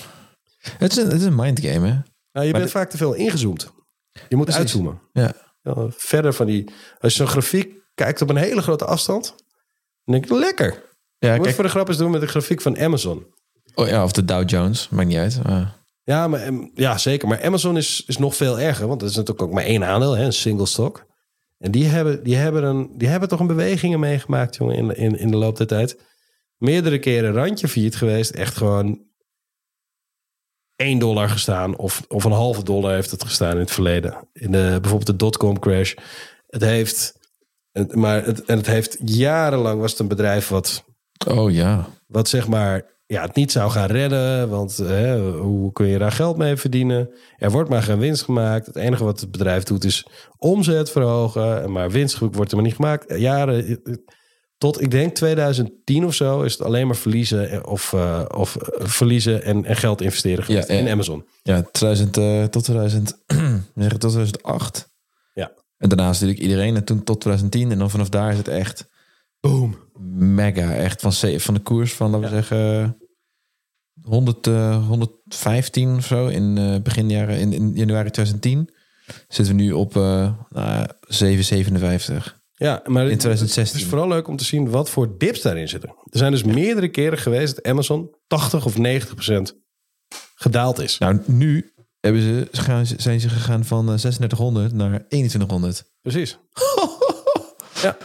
het 0.78 0.91
is 0.91 0.97
een, 0.97 1.06
het 1.10 1.19
is 1.19 1.24
een 1.24 1.36
mindgame, 1.36 1.88
hè? 1.88 1.93
Nou, 2.32 2.45
je 2.45 2.52
Maar 2.52 2.60
bent 2.62 2.71
vaak 2.71 2.89
te 2.89 2.97
veel 2.97 3.13
ingezoomd. 3.13 3.71
Je 4.30 4.36
moet 4.36 4.45
Precies. 4.45 4.62
uitzoomen. 4.62 5.02
Ja. 5.13 5.34
Ja, 5.62 5.88
verder 5.89 6.34
van 6.34 6.45
die... 6.45 6.69
Als 7.00 7.12
je 7.12 7.17
zo'n 7.17 7.28
grafiek 7.28 7.74
kijkt 7.95 8.21
op 8.21 8.30
een 8.30 8.36
hele 8.36 8.62
grote 8.62 8.86
afstand... 8.86 9.36
denk 10.03 10.23
ik, 10.23 10.31
lekker. 10.31 10.89
Ja, 11.17 11.33
moet 11.35 11.41
kijk, 11.43 11.55
voor 11.55 11.63
de 11.63 11.69
grap 11.69 11.87
eens 11.87 11.97
doen 11.97 12.11
met 12.11 12.21
de 12.21 12.27
grafiek 12.27 12.61
van 12.61 12.79
Amazon. 12.79 13.25
oh, 13.75 13.87
ja, 13.87 14.03
of 14.03 14.11
de 14.11 14.25
Dow 14.25 14.49
Jones, 14.49 14.89
maakt 14.89 15.07
niet 15.07 15.17
uit. 15.17 15.43
maar- 15.43 15.79
Ja, 16.03 16.27
maar, 16.27 16.51
ja, 16.73 16.97
zeker. 16.97 17.27
Maar 17.27 17.43
Amazon 17.43 17.77
is, 17.77 18.03
is 18.07 18.17
nog 18.17 18.35
veel 18.35 18.59
erger. 18.59 18.87
Want 18.87 18.99
dat 18.99 19.09
is 19.09 19.15
natuurlijk 19.15 19.47
ook 19.47 19.53
maar 19.53 19.63
één 19.63 19.83
aandeel, 19.83 20.11
hè, 20.17 20.25
een 20.25 20.33
single 20.33 20.65
stock. 20.65 21.05
En 21.57 21.71
die 21.71 21.85
hebben, 21.85 22.23
die 22.23 22.35
hebben, 22.35 22.63
een, 22.63 22.91
die 22.97 23.07
hebben 23.07 23.29
toch 23.29 23.39
een 23.39 23.47
bewegingen 23.47 23.99
meegemaakt, 23.99 24.55
jongen, 24.55 24.75
in, 24.75 24.95
in, 24.95 25.17
in 25.17 25.31
de 25.31 25.37
loop 25.37 25.57
der 25.57 25.67
tijd. 25.67 25.99
Meerdere 26.57 26.99
keren 26.99 27.33
randje 27.33 27.67
failliet 27.67 27.95
geweest. 27.95 28.31
Echt 28.31 28.57
gewoon 28.57 29.01
1 30.75 30.99
dollar 30.99 31.29
gestaan. 31.29 31.77
Of, 31.77 32.03
of 32.07 32.23
een 32.23 32.31
halve 32.31 32.63
dollar 32.63 32.93
heeft 32.93 33.11
het 33.11 33.23
gestaan 33.23 33.51
in 33.53 33.59
het 33.59 33.71
verleden. 33.71 34.29
In 34.33 34.51
de, 34.51 34.67
bijvoorbeeld 34.81 35.05
de 35.05 35.15
dotcom 35.15 35.59
crash. 35.59 35.93
Het 36.47 36.61
heeft... 36.61 37.19
het- 37.71 37.95
Maar 37.95 38.25
het, 38.25 38.45
en 38.45 38.57
het 38.57 38.67
heeft 38.67 38.97
jarenlang 39.05 39.79
was 39.81 39.91
het 39.91 39.99
een 39.99 40.07
bedrijf 40.07 40.47
wat 40.47 40.84
Oh 41.27 41.51
ja. 41.51 41.88
wat 42.07 42.27
zeg 42.29 42.47
maar 42.47 42.89
ja, 43.05 43.21
het 43.21 43.36
niet 43.36 43.51
zou 43.51 43.71
gaan 43.71 43.88
redden. 43.88 44.49
Want 44.49 44.77
hè, 44.77 45.29
hoe 45.31 45.71
kun 45.71 45.88
je 45.88 45.97
daar 45.97 46.12
geld 46.12 46.38
mee 46.38 46.55
verdienen? 46.55 47.10
Er 47.38 47.51
wordt 47.51 47.69
maar 47.69 47.84
geen 47.84 47.99
winst 47.99 48.23
gemaakt. 48.23 48.65
Het 48.65 48.75
enige 48.75 49.03
wat 49.03 49.19
het 49.19 49.31
bedrijf 49.31 49.63
doet 49.63 49.84
is 49.84 50.05
omzet 50.38 50.91
verhogen. 50.91 51.71
Maar 51.71 51.91
winst 51.91 52.17
wordt 52.19 52.49
er 52.51 52.55
maar 52.57 52.65
niet 52.65 52.75
gemaakt. 52.75 53.19
Jaren 53.19 53.81
tot 54.57 54.81
ik 54.81 54.91
denk 54.91 55.15
2010 55.15 56.05
of 56.05 56.13
zo 56.13 56.41
is 56.41 56.51
het 56.53 56.62
alleen 56.62 56.88
maar 56.88 56.95
verliezen 56.95 57.67
of, 57.67 57.93
eh, 57.93 58.21
of 58.38 58.55
eh, 58.55 58.86
verliezen 58.86 59.43
en, 59.43 59.65
en 59.65 59.75
geld 59.75 60.01
investeren 60.01 60.43
geweest 60.43 60.67
Ja, 60.67 60.73
ja. 60.75 60.79
in 60.81 60.88
Amazon. 60.89 61.25
Ja, 61.43 61.62
2000, 61.71 62.17
eh, 62.17 62.43
tot, 62.43 62.63
2000, 62.63 63.17
we 63.25 63.36
zeggen 63.75 63.99
tot 63.99 64.12
2008. 64.12 64.89
En 65.81 65.89
daarna 65.89 66.09
is 66.09 66.19
natuurlijk 66.19 66.39
iedereen. 66.39 66.75
En 66.75 66.83
toen 66.83 67.03
tot 67.03 67.21
2010. 67.21 67.71
En 67.71 67.77
dan 67.77 67.89
vanaf 67.89 68.09
daar 68.09 68.31
is 68.31 68.37
het 68.37 68.47
echt 68.47 68.89
Boom. 69.39 69.75
mega. 70.17 70.73
Echt 70.73 71.01
van, 71.01 71.13
van 71.39 71.53
de 71.53 71.59
koers 71.59 71.93
van, 71.93 72.11
laten 72.11 72.29
we 72.29 72.35
zeggen... 72.35 72.95
100, 74.01 74.47
eh, 74.47 74.87
115 74.87 75.95
of 75.95 76.05
zo 76.05 76.27
in 76.27 76.57
eh 76.57 76.81
begin 76.81 77.09
jaren, 77.09 77.39
in, 77.39 77.53
in 77.53 77.71
januari 77.75 78.09
2010. 78.09 78.69
Zitten 79.27 79.55
we 79.55 79.61
nu 79.61 79.71
op 79.71 79.95
eh 79.95 80.33
nou, 80.49 80.87
7,57. 81.07 82.39
Ja, 82.51 82.81
maar 82.85 83.09
In 83.09 83.17
2016. 83.17 83.63
Het 83.63 83.75
is 83.75 83.85
vooral 83.85 84.07
leuk 84.07 84.27
om 84.27 84.37
te 84.37 84.43
zien 84.43 84.69
wat 84.69 84.89
voor 84.89 85.17
dips 85.17 85.41
daarin 85.41 85.67
zitten. 85.69 85.89
Er 85.89 86.17
zijn 86.17 86.31
dus 86.31 86.43
meerdere 86.43 86.89
keren 86.89 87.17
geweest 87.17 87.55
dat 87.55 87.65
Amazon 87.65 88.15
80 88.27 88.65
of 88.65 88.77
90 88.77 89.13
procent 89.13 89.59
gedaald 90.35 90.79
is. 90.79 90.97
Nou, 90.97 91.21
nu 91.25 91.70
hebben 92.01 92.21
ze, 92.21 92.47
gaan, 92.51 92.85
zijn 92.85 93.19
ze 93.19 93.29
gegaan 93.29 93.65
van 93.65 93.79
eh, 93.79 93.95
3600 93.95 94.73
naar 94.73 95.07
2100. 95.07 95.83
Precies. 96.01 96.37
ja. 97.83 97.97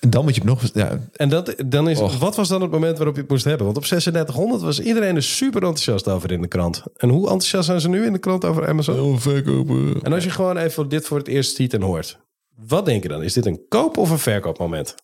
En 0.00 0.10
dan 0.10 0.24
moet 0.24 0.34
je 0.34 0.44
nog... 0.44 0.62
Ja, 0.74 0.98
En 1.12 1.28
dat, 1.28 1.54
dan 1.66 1.88
is, 1.88 1.98
Och. 1.98 2.18
wat 2.18 2.36
was 2.36 2.48
dan 2.48 2.62
het 2.62 2.70
moment 2.70 2.96
waarop 2.96 3.14
je 3.14 3.20
het 3.20 3.30
moest 3.30 3.44
hebben? 3.44 3.64
Want 3.64 3.76
op 3.76 3.84
3600 3.84 4.62
was 4.62 4.80
iedereen 4.80 5.16
er 5.16 5.22
super 5.22 5.62
enthousiast 5.62 6.08
over 6.08 6.32
in 6.32 6.40
de 6.40 6.48
krant. 6.48 6.82
En 6.96 7.08
hoe 7.08 7.22
enthousiast 7.22 7.66
zijn 7.66 7.80
ze 7.80 7.88
nu 7.88 8.04
in 8.04 8.12
de 8.12 8.18
krant 8.18 8.44
over 8.44 8.68
Amazon? 8.68 9.20
verkopen. 9.20 10.02
En 10.02 10.12
als 10.12 10.24
je 10.24 10.30
gewoon 10.30 10.56
even 10.56 10.88
dit 10.88 11.06
voor 11.06 11.18
het 11.18 11.28
eerst 11.28 11.56
ziet 11.56 11.74
en 11.74 11.82
hoort. 11.82 12.18
Wat 12.66 12.84
denk 12.86 13.02
je 13.02 13.08
dan? 13.08 13.22
Is 13.22 13.32
dit 13.32 13.46
een 13.46 13.60
koop- 13.68 13.96
of 13.96 14.10
een 14.10 14.18
verkoopmoment? 14.18 14.94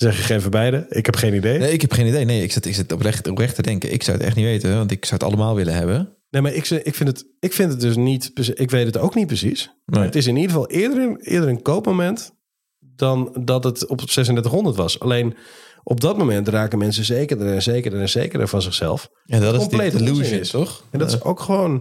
Zeg 0.00 0.16
je 0.16 0.22
geen 0.22 0.40
van 0.40 0.50
beide? 0.50 0.86
Ik 0.88 1.06
heb 1.06 1.16
geen 1.16 1.34
idee. 1.34 1.50
Nee, 1.52 1.60
Nee, 1.60 1.72
ik 1.72 1.80
heb 1.80 1.92
geen 1.92 2.06
idee. 2.06 2.24
Nee, 2.24 2.42
ik 2.42 2.52
zit, 2.52 2.66
ik 2.66 2.74
zit 2.74 2.92
oprecht, 2.92 3.28
oprecht 3.28 3.54
te 3.54 3.62
denken. 3.62 3.92
Ik 3.92 4.02
zou 4.02 4.16
het 4.16 4.26
echt 4.26 4.36
niet 4.36 4.44
weten, 4.44 4.76
want 4.76 4.90
ik 4.90 5.04
zou 5.04 5.20
het 5.20 5.28
allemaal 5.32 5.54
willen 5.54 5.74
hebben. 5.74 6.16
maar 6.30 6.52
ik, 6.54 6.68
ik, 6.68 6.94
vind 6.94 7.08
het, 7.08 7.24
ik 7.40 7.52
vind 7.52 7.70
het 7.72 7.80
dus 7.80 7.96
niet... 7.96 8.30
Ik 8.54 8.70
weet 8.70 8.86
het 8.86 8.98
ook 8.98 9.14
niet 9.14 9.26
precies. 9.26 9.66
Maar 9.84 9.98
Nee. 9.98 10.06
het 10.06 10.16
is 10.16 10.26
in 10.26 10.34
ieder 10.36 10.50
geval 10.50 10.68
eerder, 10.68 10.98
een- 11.02 11.20
eerder 11.20 11.48
een 11.48 11.62
koopmoment... 11.62 12.32
dan 12.78 13.36
dat 13.44 13.64
het 13.64 13.86
op 13.86 13.98
3600 14.00 14.76
was. 14.76 15.00
Alleen 15.00 15.34
op 15.82 16.00
dat 16.00 16.18
moment 16.18 16.48
raken 16.48 16.78
mensen 16.78 17.04
zekerder 17.04 17.52
en 17.54 17.62
zekerder 17.62 18.00
en 18.00 18.08
zekerder 18.08 18.48
van 18.48 18.62
zichzelf. 18.62 19.08
Ja, 19.24 19.38
dat 19.38 19.52
is 19.54 19.58
Compleet 19.60 19.90
die 19.92 20.00
onzin 20.00 20.14
illusion, 20.16 20.40
is. 20.40 20.50
toch? 20.50 20.84
En 20.90 20.98
dat 20.98 21.08
is 21.08 21.22
ook 21.22 21.40
gewoon... 21.40 21.78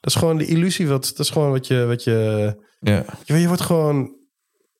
Dat 0.00 0.12
is 0.12 0.14
gewoon 0.14 0.38
de 0.38 0.46
illusie. 0.46 0.86
Wat, 0.88 1.04
dat 1.16 1.18
is 1.18 1.30
gewoon 1.30 1.50
wat 1.50 1.66
je... 1.66 1.84
Wat 1.84 2.04
je, 2.04 2.54
Ja. 2.80 3.04
je, 3.24 3.34
je 3.34 3.46
wordt 3.46 3.62
gewoon 3.62 4.16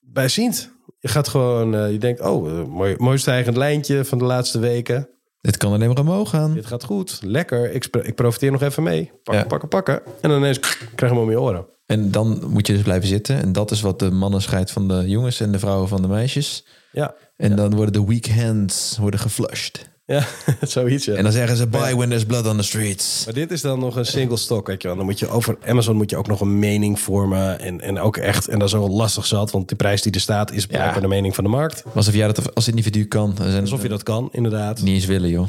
bijziend. 0.01 0.71
Je 1.03 1.09
gaat 1.09 1.29
gewoon... 1.29 1.75
eh, 1.75 1.91
je 1.93 1.99
denkt, 1.99 2.21
oh, 2.21 2.49
eh, 2.51 2.67
mooi, 2.67 2.95
mooi 2.99 3.19
stijgend 3.19 3.57
lijntje 3.57 4.05
van 4.05 4.19
de 4.19 4.25
laatste 4.25 4.59
weken. 4.59 5.09
Dit 5.41 5.57
kan 5.57 5.73
alleen 5.73 5.89
maar 5.89 5.99
omhoog 5.99 6.31
gaan. 6.31 6.55
Dit 6.55 6.67
gaat 6.67 6.85
goed, 6.85 7.19
lekker. 7.25 7.73
Ik, 7.75 7.87
ik 8.03 8.15
profiteer 8.15 8.51
nog 8.53 8.63
even 8.63 8.83
mee. 8.83 9.05
Pakken, 9.23 9.43
Ja. 9.43 9.49
pakken, 9.49 9.69
pakken. 9.69 10.03
En 10.21 10.29
dan 10.29 10.39
ineens 10.39 10.59
krijg 10.95 10.97
je 10.97 11.07
hem 11.07 11.19
om 11.19 11.31
je 11.31 11.41
oren. 11.41 11.67
En 11.87 12.11
dan 12.11 12.43
moet 12.49 12.67
je 12.67 12.73
dus 12.73 12.83
blijven 12.83 13.09
zitten. 13.09 13.37
En 13.43 13.53
dat 13.53 13.71
is 13.71 13.81
wat 13.81 13.99
de 13.99 14.11
mannen 14.11 14.43
scheidt 14.43 14.71
van 14.71 14.89
de 14.89 15.09
jongens 15.09 15.41
en 15.41 15.53
de 15.53 15.59
vrouwen 15.59 15.89
van 15.89 16.03
de 16.03 16.09
meisjes. 16.09 16.67
Ja, 16.93 17.15
En 17.37 17.57
dan 17.57 17.75
worden 17.75 17.93
de 17.93 18.05
weak 18.05 18.27
hands 18.27 18.99
worden 18.99 19.21
geflushed. 19.21 19.91
Ja 20.05 20.25
zoiets. 20.61 21.05
Ja. 21.05 21.15
En 21.15 21.23
dan 21.23 21.33
zeggen 21.33 21.57
ze, 21.57 21.67
buy 21.67 21.95
when 21.95 22.09
there's 22.09 22.25
blood 22.25 22.47
on 22.47 22.57
the 22.57 22.63
streets. 22.63 23.25
Maar 23.25 23.35
dit 23.35 23.51
is 23.51 23.61
dan 23.61 23.79
nog 23.79 23.97
een 23.97 24.07
single 24.07 24.37
stock, 24.37 24.67
weet 24.67 24.83
je 24.83 24.89
wel. 24.89 24.97
Dan 24.97 25.07
moet 25.07 25.19
je 25.19 25.29
over 25.29 25.59
Amazon 25.67 25.97
moet 25.97 26.11
je 26.11 26.17
ook 26.17 26.27
nog 26.27 26.41
een 26.41 26.59
mening 26.59 27.01
vormen. 27.01 27.59
En, 27.61 27.81
en 27.81 27.99
ook 27.99 28.17
echt, 28.17 28.49
en 28.49 28.59
dat 28.59 28.69
is 28.69 28.75
wel 28.75 28.89
lastig 28.89 29.27
zat, 29.27 29.51
want 29.51 29.69
die 29.69 29.77
prijs 29.77 30.03
die 30.03 30.13
er 30.13 30.21
staat 30.21 30.53
is 30.53 30.67
blijkbaar 30.67 31.01
de 31.01 31.09
mening 31.09 31.35
van 31.35 31.45
de 31.45 31.51
markt. 31.51 31.85
Alsof 31.95 32.15
jij 32.15 32.27
dat 32.27 32.55
als 32.55 32.69
individu 32.69 33.05
kan. 33.05 33.37
Alsof 33.61 33.83
je 33.83 33.89
dat 33.89 34.03
kan, 34.03 34.29
inderdaad. 34.33 34.81
niet 34.83 34.95
eens 34.95 35.07
willen, 35.07 35.29
joh. 35.31 35.49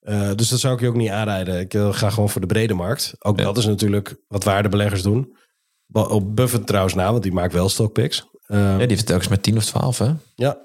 Eh, 0.00 0.30
dus 0.34 0.48
dat 0.48 0.58
zou 0.60 0.74
ik 0.74 0.80
je 0.80 0.88
ook 0.88 0.94
niet 0.96 1.10
aanrijden. 1.10 1.60
Ik 1.60 1.74
eh, 1.74 1.92
ga 1.92 2.10
gewoon 2.10 2.30
voor 2.30 2.40
de 2.40 2.46
brede 2.46 2.74
markt. 2.74 3.14
Ook 3.18 3.38
dat 3.38 3.56
is 3.58 3.66
natuurlijk 3.66 4.16
wat 4.28 4.44
waardebeleggers 4.44 5.02
doen. 5.02 5.36
Op 5.92 6.36
Buffett 6.36 6.66
trouwens 6.66 6.94
na, 6.94 7.10
want 7.10 7.22
die 7.22 7.32
maakt 7.32 7.52
wel 7.52 7.68
stockpicks. 7.68 8.28
Eh, 8.46 8.58
Ja, 8.58 8.78
die 8.78 8.86
heeft 8.88 9.06
telkens 9.06 9.28
met 9.28 9.42
10 9.42 9.56
of 9.56 9.64
12, 9.64 9.98
hè? 9.98 10.10
ja, 10.34 10.58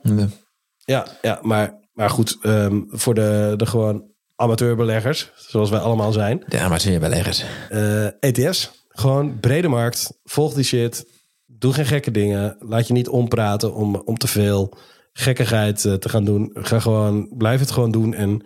ja, 0.86 1.08
ja, 1.22 1.40
maar, 1.42 1.84
maar 1.96 2.10
goed, 2.10 2.38
ehm, 2.42 2.82
voor 2.88 3.14
de, 3.14 3.54
de 3.58 3.66
gewoon 3.66 4.04
amateurbeleggers, 4.36 5.32
zoals 5.36 5.70
wij 5.70 5.80
allemaal 5.80 6.12
zijn. 6.12 6.44
Ja, 6.48 6.68
maar 6.68 6.80
zie 6.82 6.92
je 6.92 7.00
beleggers. 7.00 7.44
eh, 7.70 8.06
ETF's. 8.20 8.72
Gewoon 8.90 9.40
brede 9.40 9.68
markt. 9.68 10.20
Volg 10.24 10.54
die 10.54 10.64
shit. 10.64 11.08
Doe 11.46 11.74
geen 11.74 11.86
gekke 11.86 12.12
dingen. 12.12 12.56
Laat 12.60 12.88
je 12.88 12.94
niet 12.94 13.08
ompraten 13.10 13.74
om, 13.74 13.96
om 13.96 14.18
te 14.18 14.28
veel 14.28 14.78
gekkigheid 15.14 15.86
eh, 15.86 15.94
te 15.94 16.10
gaan 16.10 16.26
doen. 16.26 16.50
Ga 16.54 16.80
gewoon, 16.80 17.32
blijf 17.38 17.60
het 17.60 17.72
gewoon 17.72 17.92
doen. 17.92 18.14
En, 18.14 18.46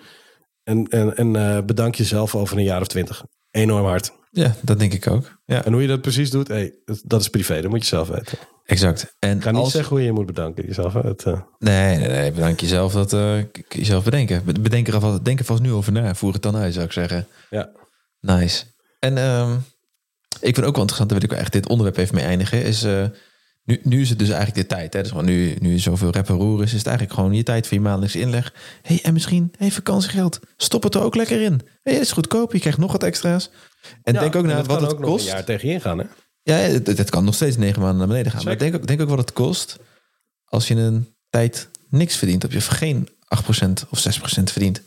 en, 0.63 0.87
en, 0.87 1.17
en 1.17 1.35
eh, 1.35 1.63
bedank 1.63 1.95
jezelf 1.95 2.35
over 2.35 2.57
een 2.57 2.63
jaar 2.63 2.81
of 2.81 2.87
twintig. 2.87 3.23
Enorm 3.51 3.85
hard. 3.85 4.11
Ja, 4.31 4.55
dat 4.61 4.79
denk 4.79 4.93
ik 4.93 5.07
ook. 5.07 5.39
Ja, 5.45 5.65
En 5.65 5.71
hoe 5.73 5.81
je 5.81 5.87
dat 5.87 6.01
precies 6.01 6.29
doet, 6.29 6.47
hey, 6.47 6.73
dat- 7.03 7.21
is 7.21 7.29
privé. 7.29 7.61
Dat 7.61 7.69
moet 7.71 7.81
je 7.81 7.87
zelf 7.87 8.07
weten. 8.07 8.37
exact. 8.65 9.15
En 9.19 9.37
Ik 9.37 9.43
ga 9.43 9.51
niet 9.51 9.59
als... 9.59 9.71
zeggen 9.71 9.89
hoe 9.89 9.99
je 9.99 10.05
je 10.05 10.11
moet 10.11 10.25
bedanken. 10.25 10.65
Jezelf, 10.65 10.93
het, 10.93 11.23
eh, 11.23 11.41
Nee, 11.57 11.97
nee, 11.97 12.07
nee. 12.07 12.31
Bedank 12.31 12.59
jezelf 12.59 12.93
dat 12.93 13.09
k- 13.51 13.73
jezelf 13.73 14.03
bedenken. 14.03 14.45
Be- 14.45 14.59
Bedenk 14.59 14.87
er 14.87 14.93
alvast, 14.93 15.25
denk 15.25 15.39
er 15.39 15.45
vast 15.45 15.61
nu 15.61 15.71
over 15.71 15.91
na. 15.91 16.15
Voer 16.15 16.33
het 16.33 16.41
dan 16.41 16.55
uit, 16.55 16.73
zou 16.73 16.85
ik 16.85 16.91
zeggen. 16.91 17.27
ja. 17.49 17.69
Nice. 18.19 18.63
En 18.99 19.17
ehm, 19.17 19.51
ik 20.39 20.55
vind 20.55 20.65
ook 20.65 20.73
wel 20.75 20.81
interessant, 20.81 21.09
daar 21.09 21.19
wil 21.19 21.23
ik 21.29 21.29
wel 21.33 21.39
echt 21.39 21.51
dit 21.53 21.67
onderwerp 21.67 21.97
even 21.97 22.15
mee 22.15 22.23
eindigen. 22.23 22.63
Is, 22.63 22.83
eh, 22.83 23.05
nu, 23.63 23.79
nu 23.83 24.01
is 24.01 24.09
het 24.09 24.19
dus 24.19 24.29
eigenlijk 24.29 24.69
de 24.69 24.75
tijd. 24.75 24.93
Hè? 24.93 24.99
Dus 25.01 25.09
gewoon 25.09 25.25
nu, 25.25 25.55
nu 25.59 25.79
zoveel 25.79 26.09
rep 26.11 26.29
en 26.29 26.35
roer 26.35 26.63
is, 26.63 26.71
is 26.71 26.77
het 26.77 26.87
eigenlijk 26.87 27.17
gewoon 27.17 27.33
je 27.33 27.43
tijd 27.43 27.67
voor 27.67 27.77
je 27.77 27.83
maandelijkse 27.83 28.19
inleg. 28.19 28.53
hey, 28.81 28.99
en 29.03 29.13
misschien 29.13 29.51
hey, 29.57 29.71
vakantiegeld. 29.71 30.39
Stop 30.57 30.83
het 30.83 30.95
er 30.95 31.01
ook 31.01 31.15
lekker 31.15 31.41
in. 31.41 31.61
hey, 31.81 31.93
het 31.93 32.01
is 32.01 32.11
goedkoop, 32.11 32.53
je 32.53 32.59
krijgt 32.59 32.77
nog 32.79 32.91
wat 32.91 33.03
extra's. 33.03 33.49
En 34.03 34.13
Ja, 34.13 34.19
denk 34.19 34.35
ook 34.35 34.45
naar 34.45 34.63
wat 34.63 34.81
het 34.81 34.91
ook 34.91 34.99
nog 34.99 35.09
kost. 35.09 35.25
een 35.25 35.31
jaar 35.31 35.43
tegen 35.43 35.67
je 35.67 35.73
ingaan, 35.73 35.97
hè? 35.97 36.05
Ja, 36.43 36.55
het, 36.55 36.87
het 36.87 37.09
kan 37.09 37.23
nog 37.23 37.35
steeds 37.35 37.57
negen 37.57 37.81
maanden 37.81 37.97
naar 37.97 38.07
beneden 38.07 38.31
gaan. 38.31 38.41
Zeker. 38.41 38.57
Maar 38.57 38.69
denk 38.69 38.81
ook, 38.81 38.87
denk 38.87 39.01
ook 39.01 39.09
wat 39.09 39.17
het 39.17 39.33
kost 39.33 39.79
als 40.45 40.67
je 40.67 40.75
een 40.75 41.13
tijd 41.29 41.69
niks 41.89 42.15
verdient. 42.15 42.45
Of 42.45 42.53
je 42.53 42.61
geen 42.61 43.07
8% 43.07 43.89
of 43.89 44.05
6% 44.39 44.43
verdient 44.43 44.81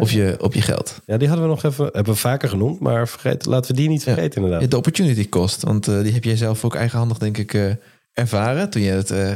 op, 0.00 0.08
je, 0.08 0.36
op 0.40 0.54
je 0.54 0.62
geld. 0.62 1.00
Ja, 1.06 1.16
die 1.16 1.28
hadden 1.28 1.46
we 1.46 1.52
nog 1.52 1.64
even, 1.64 1.84
hebben 1.84 2.14
we 2.14 2.20
vaker 2.20 2.48
genoemd. 2.48 2.80
Maar 2.80 3.08
vergeet, 3.08 3.46
laten 3.46 3.70
we 3.70 3.76
die 3.80 3.88
niet 3.88 4.02
vergeten, 4.02 4.42
inderdaad. 4.42 4.70
De 4.70 4.76
opportunity 4.76 5.28
cost. 5.28 5.62
Want 5.62 5.88
eh, 5.88 6.02
die 6.02 6.12
heb 6.12 6.24
jij 6.24 6.36
zelf 6.36 6.64
ook 6.64 6.74
eigenhandig, 6.74 7.18
denk 7.18 7.38
ik, 7.38 7.54
eh, 7.54 7.70
ervaren. 8.12 8.70
Toen 8.70 8.82
je 8.82 8.90
het, 8.90 9.10
eh, 9.10 9.32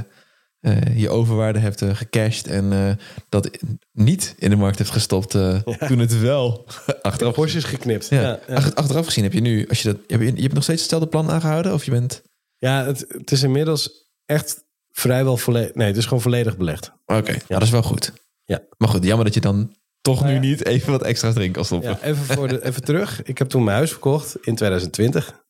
je 0.95 1.09
overwaarde 1.11 1.59
hebt 1.59 1.83
eh, 1.83 1.95
gecashed. 1.95 2.47
En 2.47 2.73
eh, 2.73 2.91
dat 3.29 3.51
niet 3.93 4.35
in 4.39 4.51
de 4.51 4.57
markt 4.57 4.79
hebt 4.79 4.91
gestopt. 4.91 5.35
eh, 5.35 5.57
Toen 5.87 5.99
het 5.99 6.21
wel 6.21 6.67
achteraf 7.03 7.35
Bosjes 7.35 7.65
geknipt. 7.65 8.09
Ja. 8.09 8.21
Ja, 8.21 8.41
ja. 8.49 8.55
Ach- 8.55 8.75
Achteraf 8.75 9.07
gezien 9.07 9.25
heb 9.25 9.33
je 9.33 9.41
nu, 9.41 9.69
als 9.69 9.83
je 9.83 9.89
dat, 9.93 10.01
heb 10.07 10.21
je, 10.21 10.35
je 10.35 10.43
hebt 10.43 10.55
nog 10.55 10.63
steeds 10.63 10.81
hetzelfde 10.81 11.09
plan 11.09 11.31
aangehouden? 11.31 11.73
Of 11.73 11.85
je 11.85 11.91
bent. 11.91 12.23
Ja, 12.59 12.85
het, 12.85 13.05
het 13.09 13.31
is 13.33 13.43
inmiddels 13.43 14.09
echt 14.27 14.65
vrijwel 14.91 15.37
volledig... 15.37 15.75
Nee, 15.75 15.87
het 15.87 15.97
is 15.97 16.05
gewoon 16.05 16.23
volledig 16.23 16.57
belegd. 16.57 16.93
Oké, 17.07 17.33
ja. 17.33 17.39
dat 17.49 17.63
is 17.63 17.71
wel 17.71 17.83
goed. 17.83 18.13
Ja. 18.45 18.63
Maar 18.79 18.89
goed, 18.89 19.05
jammer 19.05 19.25
dat 19.25 19.35
je 19.35 19.41
dan 19.41 19.75
toch 20.01 20.21
Nou 20.23 20.33
nu 20.33 20.39
niet 20.39 20.65
even 20.67 20.91
wat 20.91 21.03
extra 21.03 21.33
drinken 21.33 21.65
stoppen. 21.65 21.91
Ja, 21.91 21.99
even, 22.03 22.25
voor 22.25 22.49
de, 22.49 22.65
even 22.65 22.83
terug. 22.85 23.23
Ik 23.23 23.39
heb 23.39 23.49
toen 23.49 23.65
mijn 23.65 23.77
huis 23.77 23.91
verkocht 23.91 24.37
in 24.41 24.55
2020. 24.55 25.43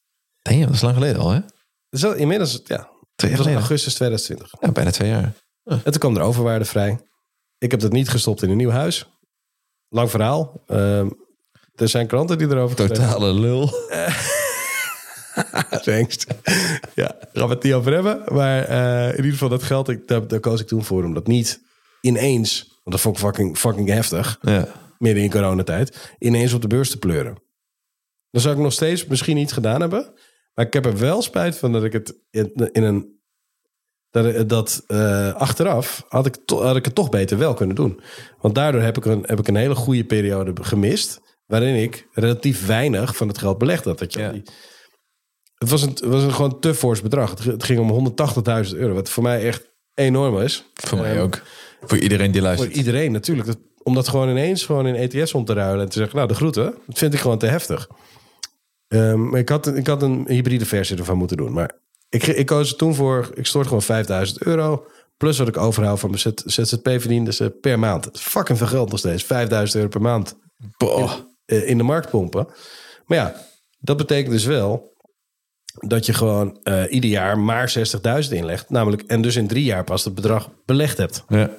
Damn, 0.42 0.60
dat 0.60 0.74
is 0.74 0.80
lang 0.80 0.94
geleden 0.94 1.20
al, 1.20 1.30
hè? 1.30 1.40
Dus 1.88 2.00
dat, 2.00 2.16
inmiddels, 2.16 2.60
ja, 2.64 2.88
Twee 3.14 3.30
dat 3.30 3.30
jaar 3.30 3.30
was 3.30 3.38
geleden. 3.38 3.60
augustus 3.60 3.94
2020. 3.94 4.54
Ja, 4.60 4.72
bijna 4.72 4.90
twee 4.90 5.08
jaar. 5.08 5.32
En 5.64 5.82
toen 5.82 5.98
kwam 5.98 6.16
er 6.16 6.22
overwaarde 6.22 6.64
vrij. 6.64 6.98
Ik 7.58 7.70
heb 7.70 7.80
dat 7.80 7.92
niet 7.92 8.08
gestopt 8.08 8.42
in 8.42 8.50
een 8.50 8.56
nieuw 8.56 8.70
huis. 8.70 9.08
Lang 9.88 10.10
verhaal. 10.10 10.62
Ehm, 10.66 11.08
er 11.74 11.88
zijn 11.88 12.06
kranten 12.06 12.38
die 12.38 12.48
erover 12.48 12.76
geschreven 12.76 13.04
Totale 13.04 13.32
lul. 13.32 13.70
Thanks. 15.84 16.26
ja, 16.94 17.06
daar 17.06 17.28
gaan 17.32 17.48
we 17.48 17.54
het 17.54 17.62
niet 17.62 17.72
over 17.72 17.92
hebben. 17.92 18.22
Maar 18.34 18.62
eh, 18.64 19.08
in 19.10 19.16
ieder 19.16 19.32
geval 19.32 19.48
dat 19.48 19.62
geld, 19.62 19.88
ik, 19.88 20.06
daar, 20.08 20.28
daar 20.28 20.40
koos 20.40 20.60
ik 20.60 20.66
toen 20.66 20.84
voor 20.84 21.04
om 21.04 21.14
dat 21.14 21.26
niet 21.26 21.60
ineens, 22.00 22.62
want 22.68 22.80
dat 22.96 23.00
vond 23.00 23.16
ik 23.16 23.22
fucking, 23.22 23.58
fucking 23.58 23.88
heftig, 23.88 24.38
Ja. 24.40 24.66
midden 24.98 25.22
in 25.22 25.30
coronatijd, 25.30 26.14
ineens 26.18 26.52
op 26.52 26.60
de 26.62 26.66
beurs 26.66 26.90
te 26.90 26.98
pleuren. 26.98 27.42
Dan 28.30 28.40
zou 28.42 28.54
ik 28.56 28.60
nog 28.62 28.72
steeds 28.72 29.06
misschien 29.06 29.36
niet 29.36 29.52
gedaan 29.52 29.80
hebben. 29.80 30.12
Maar 30.54 30.66
ik 30.66 30.72
heb 30.72 30.86
er 30.86 30.98
wel 30.98 31.22
spijt 31.22 31.56
van 31.58 31.72
dat 31.72 31.84
ik 31.84 31.92
het 31.92 32.14
in, 32.30 32.68
in 32.72 32.82
een. 32.82 33.12
Dat, 34.10 34.48
dat 34.48 34.82
eh, 34.86 35.34
achteraf 35.34 36.04
had 36.08 36.26
ik, 36.26 36.36
to- 36.44 36.62
had 36.62 36.76
ik 36.76 36.84
het 36.84 36.94
toch 36.94 37.08
beter 37.08 37.38
wel 37.38 37.54
kunnen 37.54 37.76
doen. 37.76 38.00
Want 38.40 38.54
daardoor 38.54 38.80
heb 38.80 38.96
ik 38.96 39.04
een, 39.04 39.24
heb 39.26 39.38
ik 39.38 39.48
een 39.48 39.56
hele 39.56 39.74
goede 39.74 40.04
periode 40.04 40.52
gemist. 40.64 41.20
Waarin 41.46 41.74
ik 41.82 42.06
relatief 42.12 42.66
weinig 42.66 43.16
van 43.16 43.28
het 43.28 43.38
geld 43.38 43.58
belegd 43.58 43.84
had. 43.84 43.98
Dat 43.98 44.12
je 44.12 44.20
Ja. 44.20 44.32
die- 44.32 44.42
het 45.54 45.70
was 45.70 45.82
een, 45.82 45.88
het 45.88 46.00
was 46.04 46.22
een 46.22 46.32
gewoon 46.32 46.60
te 46.60 46.74
fors 46.74 47.02
bedrag. 47.02 47.44
Het, 47.44 47.64
ging 47.64 47.78
om 47.80 47.90
180.000 48.70 48.76
euro. 48.76 48.94
Wat 48.94 49.08
voor 49.08 49.22
mij 49.22 49.44
echt 49.46 49.72
enorm 49.94 50.40
is. 50.40 50.70
Voor 50.74 50.98
mij 50.98 51.12
Ehm, 51.12 51.20
ook. 51.22 51.42
Voor 51.80 51.98
iedereen 51.98 52.30
die 52.30 52.40
voor 52.40 52.48
luistert. 52.50 52.76
iedereen 52.76 53.12
natuurlijk. 53.12 53.46
Dat, 53.46 53.58
om 53.82 53.94
dat 53.94 54.08
gewoon 54.08 54.28
ineens 54.28 54.64
gewoon 54.64 54.86
in 54.86 54.94
ETF's 54.94 55.34
om 55.34 55.44
te 55.44 55.52
ruilen 55.52 55.82
en 55.84 55.88
te 55.90 55.98
zeggen, 55.98 56.16
nou 56.16 56.28
de 56.28 56.34
groeten, 56.34 56.74
dat 56.86 56.98
vind 56.98 57.14
ik 57.14 57.20
gewoon 57.20 57.38
te 57.38 57.46
heftig. 57.46 57.88
Maar 59.14 59.40
ik, 59.40 59.48
had, 59.48 59.66
ik 59.66 59.86
had 59.86 60.02
een 60.02 60.24
hybride 60.28 60.66
versie 60.66 60.96
ervan 60.96 61.18
moeten 61.18 61.36
doen. 61.36 61.52
Maar 61.52 61.70
ik, 62.08 62.26
ik 62.26 62.46
koos 62.46 62.70
er 62.70 62.76
toen 62.76 62.94
voor, 62.94 63.30
ik 63.34 63.46
stort 63.46 63.66
gewoon 63.66 63.82
5000 63.82 64.42
euro. 64.42 64.86
Plus 65.16 65.38
wat 65.38 65.48
ik 65.48 65.56
overhoud 65.56 66.00
van 66.00 66.10
mijn 66.10 66.20
Z- 66.20 66.44
ZZP 66.44 66.88
verdiende 66.88 67.32
ze 67.32 67.50
per 67.50 67.78
maand. 67.78 68.04
Dat 68.04 68.14
is 68.14 68.20
fucking 68.20 68.58
veel 68.58 68.66
geld 68.66 68.90
nog 68.90 68.98
steeds. 68.98 69.24
5000 69.24 69.76
euro 69.76 69.88
per 69.88 70.00
maand 70.00 70.36
eh, 71.44 71.68
in 71.68 71.76
de 71.78 71.84
markt 71.84 72.10
pompen. 72.10 72.46
Maar 73.06 73.18
ja, 73.18 73.34
dat 73.78 73.96
betekent 73.96 74.30
dus 74.32 74.44
wel 74.44 74.92
dat 75.86 76.06
je 76.06 76.14
gewoon 76.14 76.58
eh, 76.62 76.82
ieder 76.92 77.10
jaar 77.10 77.38
maar 77.38 77.74
60.000 78.24 78.30
inlegt. 78.30 78.70
Namelijk, 78.70 79.02
en 79.02 79.22
dus 79.22 79.36
in 79.36 79.46
drie 79.46 79.64
jaar 79.64 79.84
pas 79.84 80.04
het 80.04 80.14
bedrag 80.14 80.50
belegd 80.64 80.96
hebt. 80.96 81.24
Ja. 81.28 81.50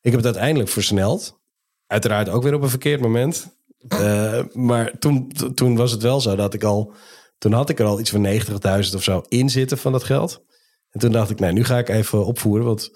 Ik 0.00 0.10
heb 0.10 0.14
het 0.14 0.24
uiteindelijk 0.24 0.70
versneld. 0.70 1.40
Uiteraard 1.86 2.28
ook 2.28 2.42
weer 2.42 2.54
op 2.54 2.62
een 2.62 2.68
verkeerd 2.68 3.00
moment. 3.00 3.56
Eh, 3.88 4.40
maar 4.52 4.98
toen, 4.98 5.32
toen 5.54 5.76
was 5.76 5.90
het 5.90 6.02
wel 6.02 6.20
zo 6.20 6.36
dat 6.36 6.54
ik 6.54 6.62
al... 6.64 6.92
Toen 7.38 7.52
had 7.52 7.68
ik 7.68 7.78
er 7.78 7.86
al 7.86 8.00
iets 8.00 8.10
van 8.10 8.24
90.000 8.26 8.94
of 8.94 9.02
zo 9.02 9.22
in 9.28 9.50
zitten 9.50 9.78
van 9.78 9.92
dat 9.92 10.04
geld. 10.04 10.44
En 10.90 11.00
toen 11.00 11.12
dacht 11.12 11.30
ik, 11.30 11.38
nee, 11.40 11.52
nu 11.52 11.64
ga 11.64 11.78
ik 11.78 11.88
even 11.88 12.26
opvoeren. 12.26 12.64
Want 12.66 12.90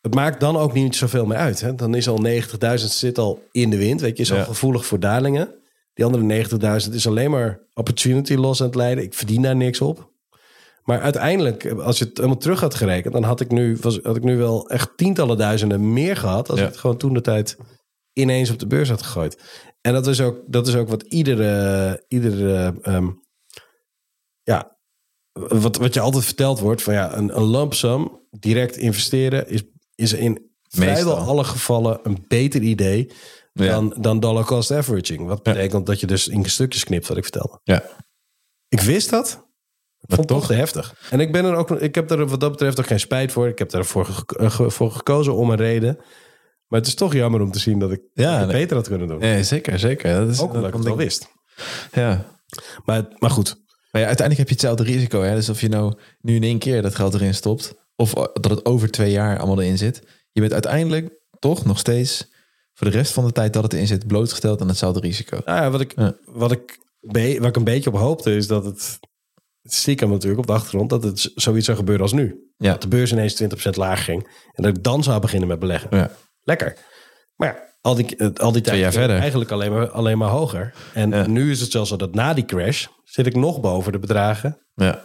het 0.00 0.14
maakt 0.14 0.40
dan 0.40 0.56
ook 0.56 0.72
niet 0.72 0.96
zoveel 0.96 1.26
meer 1.26 1.36
uit. 1.36 1.60
Hè? 1.60 1.74
Dan 1.74 1.94
is 1.94 2.08
al 2.08 2.24
90.000 2.26 2.38
zit 2.74 3.18
al 3.18 3.42
in 3.52 3.70
de 3.70 3.76
wind. 3.78 4.00
Weet 4.00 4.16
je, 4.16 4.22
is 4.22 4.32
al 4.32 4.44
gevoelig 4.44 4.86
voor 4.86 5.00
dalingen. 5.00 5.54
Die 5.94 6.04
andere 6.04 6.44
90.000 6.88 6.94
is 6.94 7.06
alleen 7.06 7.30
maar 7.30 7.60
opportunity 7.74 8.34
loss 8.34 8.60
aan 8.60 8.66
het 8.66 8.76
leiden. 8.76 9.04
Ik 9.04 9.14
verdien 9.14 9.42
daar 9.42 9.56
niks 9.56 9.80
op. 9.80 10.10
Maar 10.84 11.00
uiteindelijk, 11.00 11.72
als 11.72 11.98
je 11.98 12.04
het 12.04 12.16
helemaal 12.16 12.38
terug 12.38 12.60
had 12.60 12.74
gerekend, 12.74 13.12
dan 13.14 13.22
had 13.22 13.40
ik 13.40 13.50
nu, 13.50 13.76
was, 13.80 13.98
had 14.02 14.16
ik 14.16 14.22
nu 14.24 14.36
wel 14.36 14.68
echt 14.68 14.90
tientallen 14.96 15.36
duizenden 15.38 15.92
meer 15.92 16.16
gehad. 16.16 16.50
Als 16.50 16.58
Ja. 16.58 16.64
ik 16.64 16.70
het 16.70 16.80
gewoon 16.80 16.96
toen 16.96 17.14
de 17.14 17.20
tijd 17.20 17.56
ineens 18.20 18.50
op 18.50 18.58
de 18.58 18.66
beurs 18.66 18.88
had 18.88 19.02
gegooid. 19.02 19.42
En 19.80 19.92
dat 19.92 20.06
is 20.06 20.20
ook, 20.20 20.40
dat 20.46 20.66
is 20.68 20.74
ook 20.74 20.88
wat 20.88 21.02
iedere, 21.02 22.04
iedere 22.08 22.78
ehm, 22.82 23.08
ja, 24.42 24.76
wat, 25.32 25.76
wat 25.76 25.94
je 25.94 26.00
altijd 26.00 26.24
verteld 26.24 26.58
wordt: 26.60 26.82
van 26.82 26.94
ja, 26.94 27.16
een, 27.16 27.36
een 27.36 27.44
lump 27.50 27.74
sum 27.74 28.20
direct 28.30 28.76
investeren 28.76 29.48
is, 29.48 29.62
is 29.94 30.12
in 30.12 30.50
vrijwel 30.68 31.16
alle 31.16 31.44
gevallen 31.44 32.00
een 32.02 32.24
beter 32.28 32.60
idee 32.62 33.10
Ja. 33.52 33.66
dan, 33.66 33.96
dan 34.00 34.20
dollar 34.20 34.44
cost 34.44 34.70
averaging. 34.70 35.26
Wat 35.26 35.40
Ja. 35.42 35.52
betekent 35.52 35.86
dat 35.86 36.00
je 36.00 36.06
dus 36.06 36.28
in 36.28 36.44
stukjes 36.44 36.84
knipt, 36.84 37.08
wat 37.08 37.16
ik 37.16 37.22
vertelde. 37.22 37.60
Ja. 37.62 37.82
Ik 38.68 38.80
wist 38.80 39.10
dat. 39.10 39.48
Ik 40.00 40.14
vond 40.14 40.28
het 40.28 40.38
toch? 40.38 40.46
te 40.46 40.54
heftig. 40.54 41.08
En 41.10 41.20
ik 41.20 41.32
ben 41.32 41.44
er 41.44 41.54
ook, 41.54 41.70
ik 41.70 41.94
heb 41.94 42.10
er 42.10 42.26
wat 42.26 42.40
dat 42.40 42.50
betreft 42.50 42.78
ook 42.80 42.86
geen 42.86 43.00
spijt 43.00 43.32
voor. 43.32 43.48
Ik 43.48 43.58
heb 43.58 43.70
daarvoor 43.70 44.24
eh, 44.38 44.50
voor 44.50 44.90
gekozen 44.92 45.34
om 45.34 45.50
een 45.50 45.56
reden. 45.56 45.98
Maar 46.70 46.78
het 46.80 46.88
is 46.88 46.94
toch 46.94 47.12
jammer 47.12 47.40
om 47.40 47.50
te 47.50 47.58
zien 47.58 47.78
dat 47.78 47.92
ik 47.92 48.00
Ja, 48.12 48.38
het 48.38 48.48
nee. 48.48 48.56
beter 48.60 48.76
had 48.76 48.88
kunnen 48.88 49.08
doen. 49.08 49.18
Nee, 49.18 49.44
zeker, 49.44 49.78
zeker. 49.78 50.14
Dat 50.14 50.28
is, 50.28 50.40
ook 50.40 50.48
omdat 50.54 50.66
ik 50.66 50.72
het 50.72 50.76
dat- 50.76 50.84
wel 50.84 50.96
wist. 50.96 51.28
Ja. 51.92 52.24
Maar, 52.84 53.06
maar 53.18 53.30
goed, 53.30 53.56
Maar 53.92 54.00
ja, 54.02 54.06
uiteindelijk 54.08 54.38
heb 54.38 54.58
je 54.58 54.66
hetzelfde 54.66 54.92
risico. 54.92 55.22
Hè? 55.22 55.34
Dus 55.34 55.48
of 55.48 55.60
je 55.60 55.68
nou 55.68 55.94
nu 56.20 56.34
in 56.34 56.42
één 56.42 56.58
keer 56.58 56.82
dat 56.82 56.94
geld 56.94 57.14
erin 57.14 57.34
stopt, 57.34 57.74
of 57.96 58.12
dat 58.12 58.50
het 58.50 58.64
over 58.64 58.90
twee 58.90 59.10
jaar 59.10 59.38
allemaal 59.38 59.60
erin 59.62 59.78
zit, 59.78 60.02
je 60.32 60.40
bent 60.40 60.52
uiteindelijk 60.52 61.18
toch 61.38 61.64
nog 61.64 61.78
steeds 61.78 62.28
voor 62.74 62.90
de 62.90 62.96
rest 62.96 63.12
van 63.12 63.24
de 63.24 63.32
tijd 63.32 63.52
dat 63.52 63.62
het 63.62 63.72
erin 63.72 63.86
zit 63.86 64.06
blootgesteld 64.06 64.60
aan 64.60 64.68
hetzelfde 64.68 65.00
risico. 65.00 65.40
Nou 65.44 65.62
ja, 65.62 65.70
wat 65.70 65.80
ik, 65.80 65.92
Ja. 65.96 66.14
wat 66.24 66.52
ik, 66.52 66.78
waar 67.00 67.48
ik 67.48 67.56
een 67.56 67.64
beetje 67.64 67.90
op 67.90 67.96
hoopte 67.98 68.36
is 68.36 68.46
dat 68.46 68.64
het 68.64 68.98
stiekem 69.62 70.10
natuurlijk 70.10 70.40
op 70.40 70.46
de 70.46 70.52
achtergrond 70.52 70.90
dat 70.90 71.02
het 71.02 71.30
zoiets 71.34 71.64
zou 71.66 71.76
gebeuren 71.78 72.02
als 72.04 72.12
nu. 72.12 72.52
Ja. 72.56 72.70
Dat 72.72 72.82
de 72.82 72.88
beurs 72.88 73.12
ineens 73.12 73.34
20% 73.34 73.76
laag 73.76 74.04
ging 74.04 74.28
en 74.52 74.62
dat 74.62 74.76
ik 74.76 74.82
dan 74.82 75.02
zou 75.02 75.20
beginnen 75.20 75.48
met 75.48 75.58
beleggen. 75.58 75.96
Ja. 75.96 76.10
Lekker. 76.50 76.76
Maar 77.36 77.48
ja, 77.48 77.58
al 77.80 77.94
die, 77.94 78.16
eh, 78.16 78.28
al 78.34 78.52
die 78.52 78.62
tijd 78.62 78.92
verder. 78.94 79.18
eigenlijk 79.18 79.50
alleen 79.50 79.72
maar, 79.72 79.90
alleen 79.90 80.18
maar 80.18 80.28
hoger. 80.28 80.74
En 80.94 81.10
Ja. 81.10 81.26
nu 81.26 81.50
is 81.50 81.60
het 81.60 81.70
zelfs 81.70 81.88
zo 81.90 81.96
dat 81.96 82.14
na 82.14 82.34
die 82.34 82.44
crash 82.44 82.86
zit 83.04 83.26
ik 83.26 83.34
nog 83.36 83.60
boven 83.60 83.92
de 83.92 83.98
bedragen 83.98 84.66
Ja. 84.74 85.04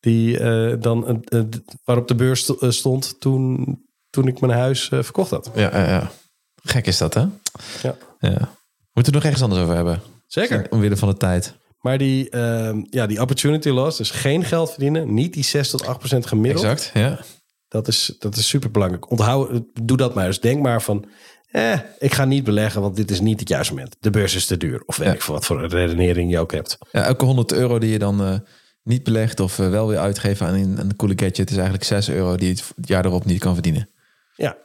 die 0.00 0.38
eh, 0.38 0.74
dan 0.80 1.22
eh, 1.24 1.40
waarop 1.84 2.08
de 2.08 2.14
beurs 2.14 2.40
sto- 2.40 2.70
stond 2.70 3.20
toen, 3.20 3.78
toen 4.10 4.26
ik 4.26 4.40
mijn 4.40 4.52
huis 4.58 4.84
verkocht 4.88 5.30
had. 5.30 5.50
Ja, 5.54 5.70
ja, 5.78 5.86
ja. 5.88 6.10
Gek 6.62 6.86
is 6.86 6.98
dat, 6.98 7.14
hè? 7.14 7.20
Ja. 7.82 7.94
Ja. 8.18 8.48
Moeten 8.92 9.12
we 9.12 9.18
nog 9.18 9.22
ergens 9.24 9.42
anders 9.42 9.62
over 9.62 9.74
hebben? 9.74 10.00
Zeker. 10.26 10.66
Omwille 10.70 10.96
van 10.96 11.08
de 11.08 11.16
tijd. 11.16 11.54
Maar 11.80 11.98
die, 11.98 12.36
ja, 12.90 13.06
die 13.06 13.20
opportunity 13.20 13.68
loss, 13.68 13.96
dus 13.98 14.10
geen 14.10 14.44
geld 14.44 14.70
verdienen, 14.70 15.14
niet 15.14 15.32
die 15.32 15.44
6 15.44 15.70
tot 15.70 15.86
8 15.86 15.98
procent 15.98 16.26
gemiddeld. 16.26 16.64
Exact, 16.64 16.90
ja. 16.94 17.18
Dat 17.68 17.88
is, 17.88 18.14
dat 18.18 18.36
is 18.36 18.48
super 18.48 18.70
belangrijk. 18.70 19.10
Onthoud, 19.10 19.62
doe 19.82 19.96
dat 19.96 20.14
maar 20.14 20.26
eens. 20.26 20.40
Denk 20.40 20.62
maar 20.62 20.82
van, 20.82 21.04
eh, 21.50 21.78
ik 21.98 22.12
ga 22.14 22.24
niet 22.24 22.44
beleggen, 22.44 22.80
want 22.80 22.96
dit 22.96 23.10
is 23.10 23.20
niet 23.20 23.40
het 23.40 23.48
juiste 23.48 23.74
moment. 23.74 23.96
De 24.00 24.10
beurs 24.10 24.34
is 24.34 24.46
te 24.46 24.56
duur. 24.56 24.82
Of 24.86 24.96
weet 24.96 25.08
Ja. 25.08 25.14
ik 25.14 25.22
veel 25.22 25.34
wat 25.34 25.44
voor 25.44 25.66
redenering 25.66 26.30
je 26.30 26.38
ook 26.38 26.52
hebt. 26.52 26.78
ja. 26.90 27.02
Elke 27.04 27.24
100 27.24 27.52
euro 27.52 27.78
die 27.78 27.90
je 27.90 27.98
dan 27.98 28.20
eh, 28.20 28.34
niet 28.82 29.02
belegt 29.02 29.40
of 29.40 29.58
eh, 29.58 29.68
wel 29.70 29.88
weer 29.88 29.98
uitgeven 29.98 30.46
aan 30.46 30.54
een, 30.54 30.78
een 30.78 30.96
coole 30.96 31.14
gadget... 31.16 31.50
is 31.50 31.54
eigenlijk 31.56 31.84
6 31.84 32.08
euro 32.08 32.36
die 32.36 32.48
je 32.48 32.62
het 32.76 32.88
jaar 32.88 33.04
erop 33.04 33.24
niet 33.24 33.40
kan 33.40 33.54
verdienen. 33.54 33.88
Ja, 34.36 34.56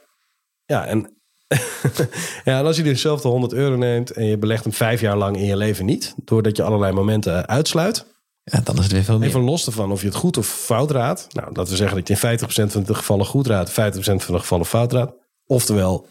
ja 0.66 0.86
en, 0.86 1.16
ja, 2.44 2.58
en 2.58 2.64
als 2.64 2.76
je 2.76 2.82
dus 2.82 3.00
zelf 3.00 3.20
de 3.20 3.28
100 3.28 3.52
euro 3.52 3.76
neemt 3.76 4.10
en 4.10 4.24
je 4.24 4.38
belegt 4.38 4.64
hem 4.64 4.72
vijf 4.72 5.00
jaar 5.00 5.16
lang 5.16 5.36
in 5.36 5.44
je 5.44 5.56
leven 5.56 5.84
niet, 5.84 6.14
doordat 6.24 6.56
je 6.56 6.62
allerlei 6.62 6.92
momenten 6.92 7.36
eh, 7.36 7.42
uitsluit, 7.54 8.06
Ja, 8.44 8.60
dan 8.60 8.76
is 8.76 8.82
het 8.82 8.92
weer 8.92 9.02
veel 9.04 9.18
meer. 9.18 9.28
Even 9.28 9.40
los 9.40 9.66
ervan 9.66 9.92
of 9.92 10.00
je 10.00 10.06
het 10.06 10.16
goed 10.16 10.36
of 10.36 10.46
fout 10.46 10.90
raadt. 10.90 11.34
Nou, 11.34 11.52
dat 11.54 11.68
we 11.68 11.76
zeggen 11.76 11.96
dat 11.96 12.08
je 12.08 12.28
in 12.28 12.38
50% 12.68 12.72
van 12.72 12.82
de 12.82 12.94
gevallen 12.94 13.26
goed 13.26 13.46
raadt, 13.46 13.70
50% 13.70 13.74
van 13.74 14.34
de 14.34 14.40
gevallen 14.40 14.66
fout 14.66 14.92
raadt. 14.92 15.12
Oftewel, 15.46 16.06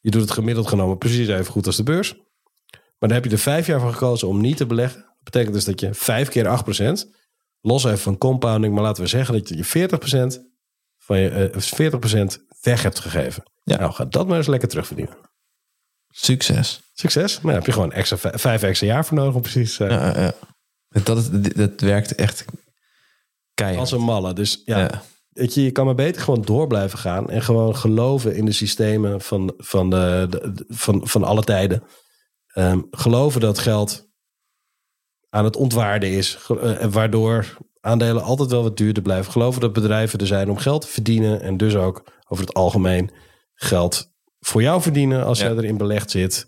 je 0.00 0.10
doet 0.10 0.20
het 0.22 0.30
gemiddeld 0.30 0.68
genomen 0.68 0.98
precies 0.98 1.28
even 1.28 1.52
goed 1.52 1.66
als 1.66 1.76
de 1.76 1.82
beurs. 1.82 2.14
Maar 2.70 3.08
dan 3.08 3.10
heb 3.10 3.24
je 3.24 3.30
er 3.30 3.38
vijf 3.38 3.66
jaar 3.66 3.80
voor 3.80 3.92
gekozen 3.92 4.28
om 4.28 4.40
niet 4.40 4.56
te 4.56 4.66
beleggen. 4.66 5.00
Dat 5.00 5.22
betekent 5.24 5.54
dus 5.54 5.64
dat 5.64 5.80
je 5.80 5.94
vijf 5.94 6.28
keer 6.28 6.44
8%, 6.44 7.08
los 7.60 7.84
even 7.84 7.98
van 7.98 8.18
compounding, 8.18 8.74
maar 8.74 8.82
laten 8.82 9.02
we 9.02 9.08
zeggen 9.08 9.34
dat 9.34 9.48
je 9.48 9.56
je 9.56 9.88
40% 10.38 10.48
van 10.98 11.18
je 11.18 11.28
eh, 11.28 11.92
40% 12.32 12.42
weg 12.60 12.82
hebt 12.82 12.98
gegeven. 12.98 13.42
Ja. 13.62 13.78
Nou, 13.78 13.92
ga 13.92 14.04
dat 14.04 14.26
maar 14.26 14.36
eens 14.36 14.46
lekker 14.46 14.68
terugverdienen. 14.68 15.16
Succes. 16.08 16.80
Succes. 16.92 17.34
Maar 17.34 17.42
dan 17.44 17.54
heb 17.54 17.66
je 17.66 17.72
gewoon 17.72 17.92
extra, 17.92 18.16
vijf- 18.38 18.62
extra 18.62 18.86
jaar 18.86 19.04
voor 19.04 19.16
nodig 19.16 19.34
om 19.34 19.40
precies 19.42 19.76
Ja, 19.76 19.86
ja, 19.88 20.20
ja. 20.20 20.34
Dat, 21.04 21.16
is- 21.18 21.30
dat 21.54 21.80
werkt 21.80 22.14
echt 22.14 22.44
keihard. 23.54 23.80
als 23.80 23.92
een 23.92 24.00
malle. 24.06 24.32
Dus 24.32 24.62
ja, 24.64 24.78
Ja. 24.78 25.02
Weet 25.30 25.54
je, 25.54 25.62
je 25.62 25.70
kan 25.70 25.84
maar 25.84 25.94
beter 25.94 26.22
gewoon 26.22 26.42
door 26.42 26.66
blijven 26.66 26.98
gaan 26.98 27.30
en 27.30 27.42
gewoon 27.42 27.76
geloven 27.76 28.36
in 28.36 28.44
de 28.44 28.52
systemen 28.52 29.20
van, 29.20 29.54
van, 29.56 29.90
de, 29.90 30.64
van, 30.68 31.08
van 31.08 31.24
alle 31.24 31.42
tijden. 31.42 31.82
Ehm, 32.46 32.80
geloven 32.90 33.40
dat 33.40 33.58
geld 33.58 34.08
aan 35.28 35.44
het 35.44 35.56
ontwaarden 35.56 36.10
is, 36.10 36.38
eh, 36.60 36.84
waardoor 36.86 37.56
aandelen 37.80 38.22
altijd 38.22 38.50
wel 38.50 38.62
wat 38.62 38.76
duurder 38.76 39.02
blijven. 39.02 39.32
Geloven 39.32 39.60
dat 39.60 39.72
bedrijven 39.72 40.18
er 40.18 40.26
zijn 40.26 40.50
om 40.50 40.56
geld 40.56 40.80
te 40.80 40.86
verdienen 40.88 41.40
en 41.40 41.56
dus 41.56 41.74
ook 41.74 42.12
over 42.28 42.44
het 42.44 42.54
algemeen 42.54 43.10
geld 43.54 44.12
voor 44.40 44.62
jou 44.62 44.82
verdienen 44.82 45.24
als 45.24 45.38
Ja. 45.40 45.44
jij 45.46 45.56
erin 45.56 45.76
belegd 45.76 46.10
zit. 46.10 46.46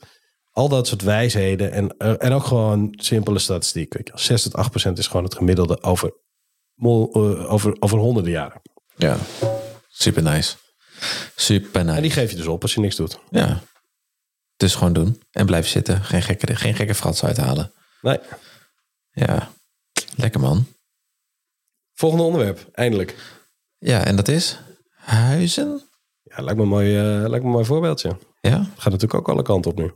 Al 0.53 0.69
dat 0.69 0.87
soort 0.87 1.03
wijsheden 1.03 1.73
en, 1.73 1.97
eh, 1.99 2.15
en 2.19 2.33
ook 2.33 2.45
gewoon 2.45 2.95
simpele 2.97 3.39
statistiek. 3.39 3.95
Weet 3.95 4.07
je, 4.07 4.13
wel. 4.13 4.23
6 4.23 4.43
tot 4.43 4.55
8 4.55 4.71
procent 4.71 4.99
is 4.99 5.07
gewoon 5.07 5.25
het 5.25 5.35
gemiddelde 5.35 5.83
over, 5.83 6.13
eh, 6.77 7.53
over, 7.53 7.77
over 7.81 7.99
honderden 7.99 8.33
jaren. 8.33 8.63
Ja. 8.97 9.17
Super 9.89 10.23
nice. 10.23 10.57
Super 11.37 11.85
nice. 11.85 11.97
En 11.97 12.03
die 12.03 12.11
geef 12.11 12.31
je 12.31 12.37
dus 12.37 12.47
op 12.47 12.63
als 12.63 12.75
je 12.75 12.81
niks 12.81 12.97
doet. 12.97 13.19
Ja. 13.31 13.63
Dus 14.57 14.75
gewoon 14.75 14.93
doen. 14.93 15.23
En 15.31 15.47
blijven 15.47 15.71
zitten. 15.71 16.05
Geen 16.05 16.23
gekke, 16.23 16.57
geen 16.57 16.75
gekke 16.75 16.95
frats 16.95 17.25
uithalen. 17.25 17.73
Nee. 18.01 18.19
Ja. 19.13 19.51
Lekker 20.17 20.41
man. 20.41 20.67
Volgende 21.95 22.25
onderwerp, 22.25 22.69
eindelijk. 22.73 23.17
Ja, 23.79 24.05
en 24.05 24.17
dat 24.17 24.29
is 24.29 24.59
huizen. 24.91 25.83
Ja, 26.23 26.43
lijkt 26.43 26.57
me 26.57 26.63
een 26.63 26.69
mooi, 26.69 26.99
eh, 26.99 27.05
lijkt 27.05 27.31
me 27.31 27.45
een 27.45 27.55
mooi 27.55 27.65
voorbeeldje. 27.65 28.17
Ja. 28.41 28.57
Gaat 28.57 28.93
natuurlijk 28.93 29.15
ook 29.15 29.29
alle 29.29 29.43
kanten 29.43 29.71
op 29.71 29.79
nu. 29.79 29.93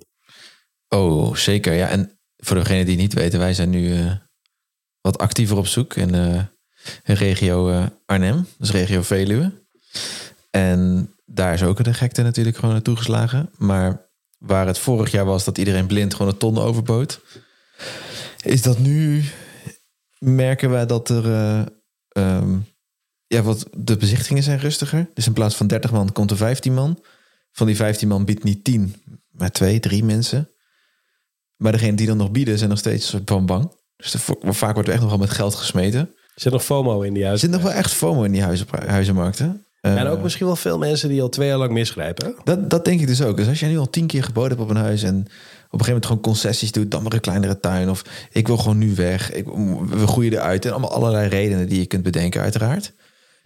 Oh, 0.89 1.35
zeker. 1.35 1.73
Ja, 1.73 1.89
en 1.89 2.19
voor 2.37 2.57
degenen 2.57 2.87
die 2.87 2.97
niet 2.97 3.13
weten, 3.13 3.39
wij 3.39 3.55
zijn 3.55 3.71
nu 3.71 3.95
eh, 3.95 4.13
wat 5.01 5.19
actiever 5.19 5.57
op 5.57 5.67
zoek 5.67 5.95
in, 5.95 6.15
in 7.05 7.15
regio 7.15 7.71
eh, 7.71 7.87
Arnhem, 8.07 8.47
dus 8.59 8.71
regio 8.71 9.03
Veluwe. 9.03 9.53
En 10.51 11.11
daar 11.25 11.55
is 11.55 11.63
ook 11.63 11.85
de 11.85 11.95
gekte 11.95 12.23
natuurlijk 12.23 12.57
gewoon 12.57 12.75
naartoe 12.75 12.97
geslagen. 12.97 13.51
Maar 13.57 14.11
waar 14.39 14.67
het 14.67 14.79
vorig 14.79 15.11
jaar 15.11 15.25
was 15.25 15.45
dat 15.45 15.59
iedereen 15.59 15.87
blind 15.87 16.15
gewoon 16.15 16.33
een 16.33 16.39
ton 16.39 16.59
overbood, 16.59 17.21
is 18.43 18.63
dat 18.63 18.79
nu 18.79 19.25
merken 20.19 20.71
wij 20.71 20.87
dat 20.87 21.09
er 21.09 21.25
eh, 21.25 21.67
ehm, 22.09 22.59
ja, 23.27 23.43
wat 23.43 23.67
de 23.77 23.97
bezichtigingen 23.97 24.43
zijn 24.43 24.59
rustiger. 24.59 25.11
Dus 25.15 25.27
in 25.27 25.33
plaats 25.33 25.57
van 25.57 25.67
30 25.67 25.93
man 25.93 26.13
komt 26.13 26.31
er 26.31 26.37
15 26.37 26.75
man. 26.75 27.03
Van 27.53 27.67
die 27.67 27.77
15 27.77 28.09
man 28.09 28.25
biedt 28.25 28.45
niet 28.45 28.65
10, 28.65 28.95
maar 29.31 29.51
twee, 29.51 29.81
drie 29.81 30.05
mensen. 30.05 30.51
Maar 31.57 31.73
degene 31.73 31.97
die 31.97 32.07
dan 32.07 32.17
nog 32.17 32.31
bieden 32.31 32.59
zijn 32.59 32.71
nog 32.71 32.79
steeds 32.79 33.09
soort 33.09 33.23
van 33.27 33.47
bang. 33.47 33.73
Dus 33.97 34.17
vaak 34.43 34.75
wordt 34.75 34.89
er 34.89 34.95
echt 34.95 35.03
nog 35.03 35.11
wel 35.11 35.21
met 35.21 35.31
geld 35.31 35.55
gesmeten. 35.55 36.15
Zit 36.35 36.53
nog 36.53 36.65
FOMO 36.65 37.01
in 37.01 37.15
die 37.15 37.27
huis. 37.27 37.41
zit 37.41 37.51
nog 37.51 37.63
wel 37.63 37.73
echt 37.73 37.93
FOMO 37.93 38.23
in 38.23 38.33
die 38.33 38.43
huizen, 38.43 38.67
huizenmarkten. 38.87 39.67
Eh, 39.81 40.01
En 40.01 40.07
ook 40.07 40.23
misschien 40.23 40.47
wel 40.47 40.57
veel 40.57 40.79
mensen 40.79 41.09
die 41.09 41.23
al 41.23 41.29
twee 41.29 41.49
jaar 41.49 41.59
lang 41.59 41.73
misgrijpen. 41.73 42.35
dat, 42.45 42.71
dat 42.71 42.85
denk 42.85 43.01
ik 43.01 43.07
dus 43.07 43.23
ook. 43.23 43.37
Dus 43.37 43.49
als 43.49 43.61
jij 43.61 43.69
nu 43.69 43.79
al 43.79 43.91
tien 43.91 44.07
keer 44.07 44.25
geboden 44.25 44.51
hebt 44.51 44.63
op 44.63 44.71
een 44.71 44.83
huis... 44.83 45.03
en 45.03 45.17
op 45.17 45.23
een 45.23 45.27
gegeven 45.71 45.87
moment 45.87 46.07
gewoon 46.07 46.23
concessies 46.23 46.73
doet... 46.73 46.91
dan 46.91 47.03
maar 47.03 47.13
een 47.13 47.21
kleinere 47.21 47.61
tuin 47.61 47.91
of 47.91 48.05
ik 48.31 48.47
wil 48.47 48.57
gewoon 48.57 48.79
nu 48.79 48.95
weg. 48.95 49.33
Ik, 49.33 49.47
we 49.89 50.07
groeien 50.07 50.33
eruit. 50.33 50.65
En 50.65 50.71
allemaal 50.71 50.93
allerlei 50.93 51.29
redenen 51.29 51.69
die 51.69 51.79
je 51.79 51.87
kunt 51.87 52.03
bedenken 52.03 52.41
uiteraard. 52.41 52.93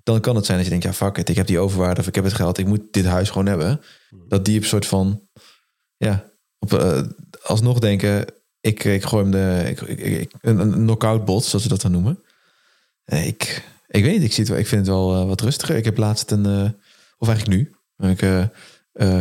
Dan 0.02 0.20
kan 0.20 0.36
het 0.36 0.44
zijn 0.44 0.56
dat 0.56 0.66
je 0.66 0.72
denkt, 0.72 0.86
ja 0.86 1.06
fuck 1.06 1.18
it, 1.18 1.28
ik 1.28 1.36
heb 1.36 1.46
die 1.46 1.58
overwaarde... 1.58 2.00
of 2.00 2.06
ik 2.06 2.14
heb 2.14 2.24
het 2.24 2.32
geld, 2.32 2.58
ik 2.58 2.66
moet 2.66 2.82
dit 2.90 3.04
huis 3.04 3.28
gewoon 3.30 3.46
hebben. 3.46 3.80
Dat 4.28 4.44
die 4.44 4.58
op 4.58 4.64
soort 4.64 4.86
van... 4.86 5.20
ja, 5.96 6.24
op, 6.58 6.72
eh, 6.72 7.02
alsnog 7.43 7.78
denken... 7.78 8.24
ik, 8.61 8.84
ik 8.84 9.05
gooi 9.05 9.22
hem 9.22 9.32
de... 9.32 9.70
Ik, 9.70 10.32
een, 10.41 10.72
knockout 10.72 11.24
bot, 11.24 11.45
zoals 11.45 11.62
ze 11.62 11.70
dat 11.70 11.80
dan 11.80 11.93
noemen. 11.93 12.22
Eh, 13.05 13.26
Ik, 13.26 13.64
ik 13.88 14.03
weet 14.05 14.12
niet, 14.12 14.22
ik, 14.22 14.32
zie 14.32 14.41
het 14.43 14.49
wel, 14.53 14.59
ik 14.59 14.66
vind 14.66 14.86
het 14.86 14.95
wel 14.95 15.14
eh, 15.14 15.26
wat 15.26 15.41
rustiger. 15.41 15.76
Ik 15.76 15.84
heb 15.84 15.97
laatst 15.97 16.30
een, 16.30 16.47
eh, 16.47 16.70
of 17.18 17.28
eigenlijk 17.28 17.59
nu, 17.59 17.74
heb 17.97 18.20
ik 18.20 18.51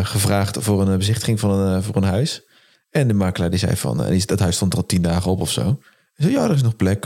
gevraagd 0.05 0.57
voor 0.59 0.87
een 0.87 0.97
bezichtiging 0.97 1.39
van 1.39 1.51
een, 1.51 1.83
voor 1.83 1.95
een 1.95 2.03
huis. 2.03 2.41
En 2.89 3.07
de 3.07 3.13
makelaar 3.13 3.49
die 3.49 3.59
zei 3.59 3.75
van, 3.75 4.09
die, 4.09 4.25
dat 4.25 4.39
huis 4.39 4.55
stond 4.55 4.73
er 4.73 4.79
al 4.79 4.85
tien 4.85 5.01
dagen 5.01 5.31
op 5.31 5.39
of 5.39 5.51
zo. 5.51 5.79
Zei, 6.13 6.31
ja, 6.31 6.43
er 6.43 6.55
is 6.55 6.61
nog 6.61 6.75
plek. 6.75 7.05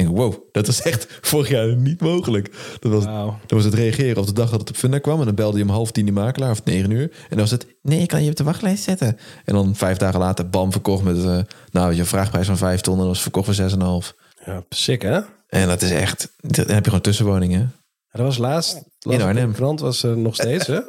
Ik 0.00 0.16
wow, 0.16 0.34
dat 0.52 0.66
was 0.66 0.82
echt 0.82 1.06
vorig 1.20 1.48
jaar 1.48 1.76
niet 1.76 2.00
mogelijk. 2.00 2.76
Dat 2.80 2.92
was, 2.92 3.04
dat 3.04 3.50
was 3.50 3.64
het 3.64 3.74
reageren 3.74 4.16
op 4.16 4.26
de 4.26 4.32
dag 4.32 4.50
dat 4.50 4.60
het 4.60 4.68
op 4.68 4.76
Funda 4.76 4.98
kwam. 4.98 5.18
En 5.18 5.24
dan 5.24 5.34
belde 5.34 5.58
je 5.58 5.64
om 5.64 5.70
half 5.70 5.90
tien 5.90 6.04
die 6.04 6.14
makelaar, 6.14 6.50
of 6.50 6.64
negen 6.64 6.90
uur. 6.90 7.02
En 7.02 7.28
dan 7.28 7.38
was 7.38 7.50
het, 7.50 7.66
nee, 7.82 8.00
ik 8.00 8.08
kan 8.08 8.24
je 8.24 8.30
op 8.30 8.36
de 8.36 8.44
wachtlijst 8.44 8.82
zetten. 8.82 9.18
En 9.44 9.54
dan 9.54 9.74
vijf 9.74 9.96
dagen 9.96 10.20
later, 10.20 10.48
bam, 10.48 10.72
verkocht 10.72 11.04
met 11.04 11.24
eh 11.24 11.38
nou, 11.70 11.94
je 11.94 12.04
vraagprijs 12.04 12.46
van 12.46 12.56
vijf 12.56 12.80
ton. 12.80 12.94
En 12.94 13.00
dan 13.00 13.08
was 13.08 13.22
verkocht 13.22 13.44
voor 13.44 13.54
zes 13.54 13.72
en 13.72 13.80
een 13.80 13.86
half. 13.86 14.14
Ja, 14.44 14.64
sick 14.68 15.02
hè? 15.02 15.20
En 15.46 15.68
dat 15.68 15.82
is 15.82 15.90
echt, 15.90 16.34
dan 16.36 16.66
heb 16.66 16.78
je 16.78 16.84
gewoon 16.84 17.00
tussenwoningen. 17.00 17.60
Ja, 18.12 18.18
dat 18.18 18.26
was 18.26 18.38
laatst. 18.38 18.82
In 18.98 19.22
Arnhem. 19.22 19.52
Krant 19.52 19.80
was 19.80 20.02
er 20.02 20.16
nog 20.16 20.34
steeds 20.34 20.66
hè? 20.66 20.80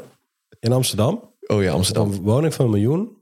In 0.59 0.72
Amsterdam. 0.72 1.30
Oh 1.47 1.64
ja, 1.64 1.72
Amsterdam. 1.72 2.12
Een 2.12 2.22
woning 2.22 2.53
van 2.53 2.66
een 2.66 2.72
miljoen. 2.72 3.18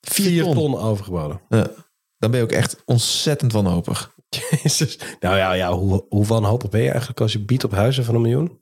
Vier 0.00 0.42
ton. 0.42 0.54
ton 0.54 0.78
overgeboden. 0.78 1.40
Ja. 1.48 1.70
Dan 2.18 2.30
ben 2.30 2.40
je 2.40 2.44
ook 2.44 2.52
echt 2.52 2.82
ontzettend 2.84 3.52
wanhopig. 3.52 4.14
Jezus. 4.62 4.98
Nou 5.20 5.36
ja, 5.36 5.52
ja 5.52 5.72
hoe, 5.72 6.04
hoe 6.08 6.26
wanhopig 6.26 6.70
ben 6.70 6.82
je 6.82 6.88
eigenlijk 6.88 7.20
als 7.20 7.32
je 7.32 7.44
biedt 7.44 7.64
op 7.64 7.72
huizen 7.72 8.04
van 8.04 8.14
een 8.14 8.20
miljoen? 8.20 8.58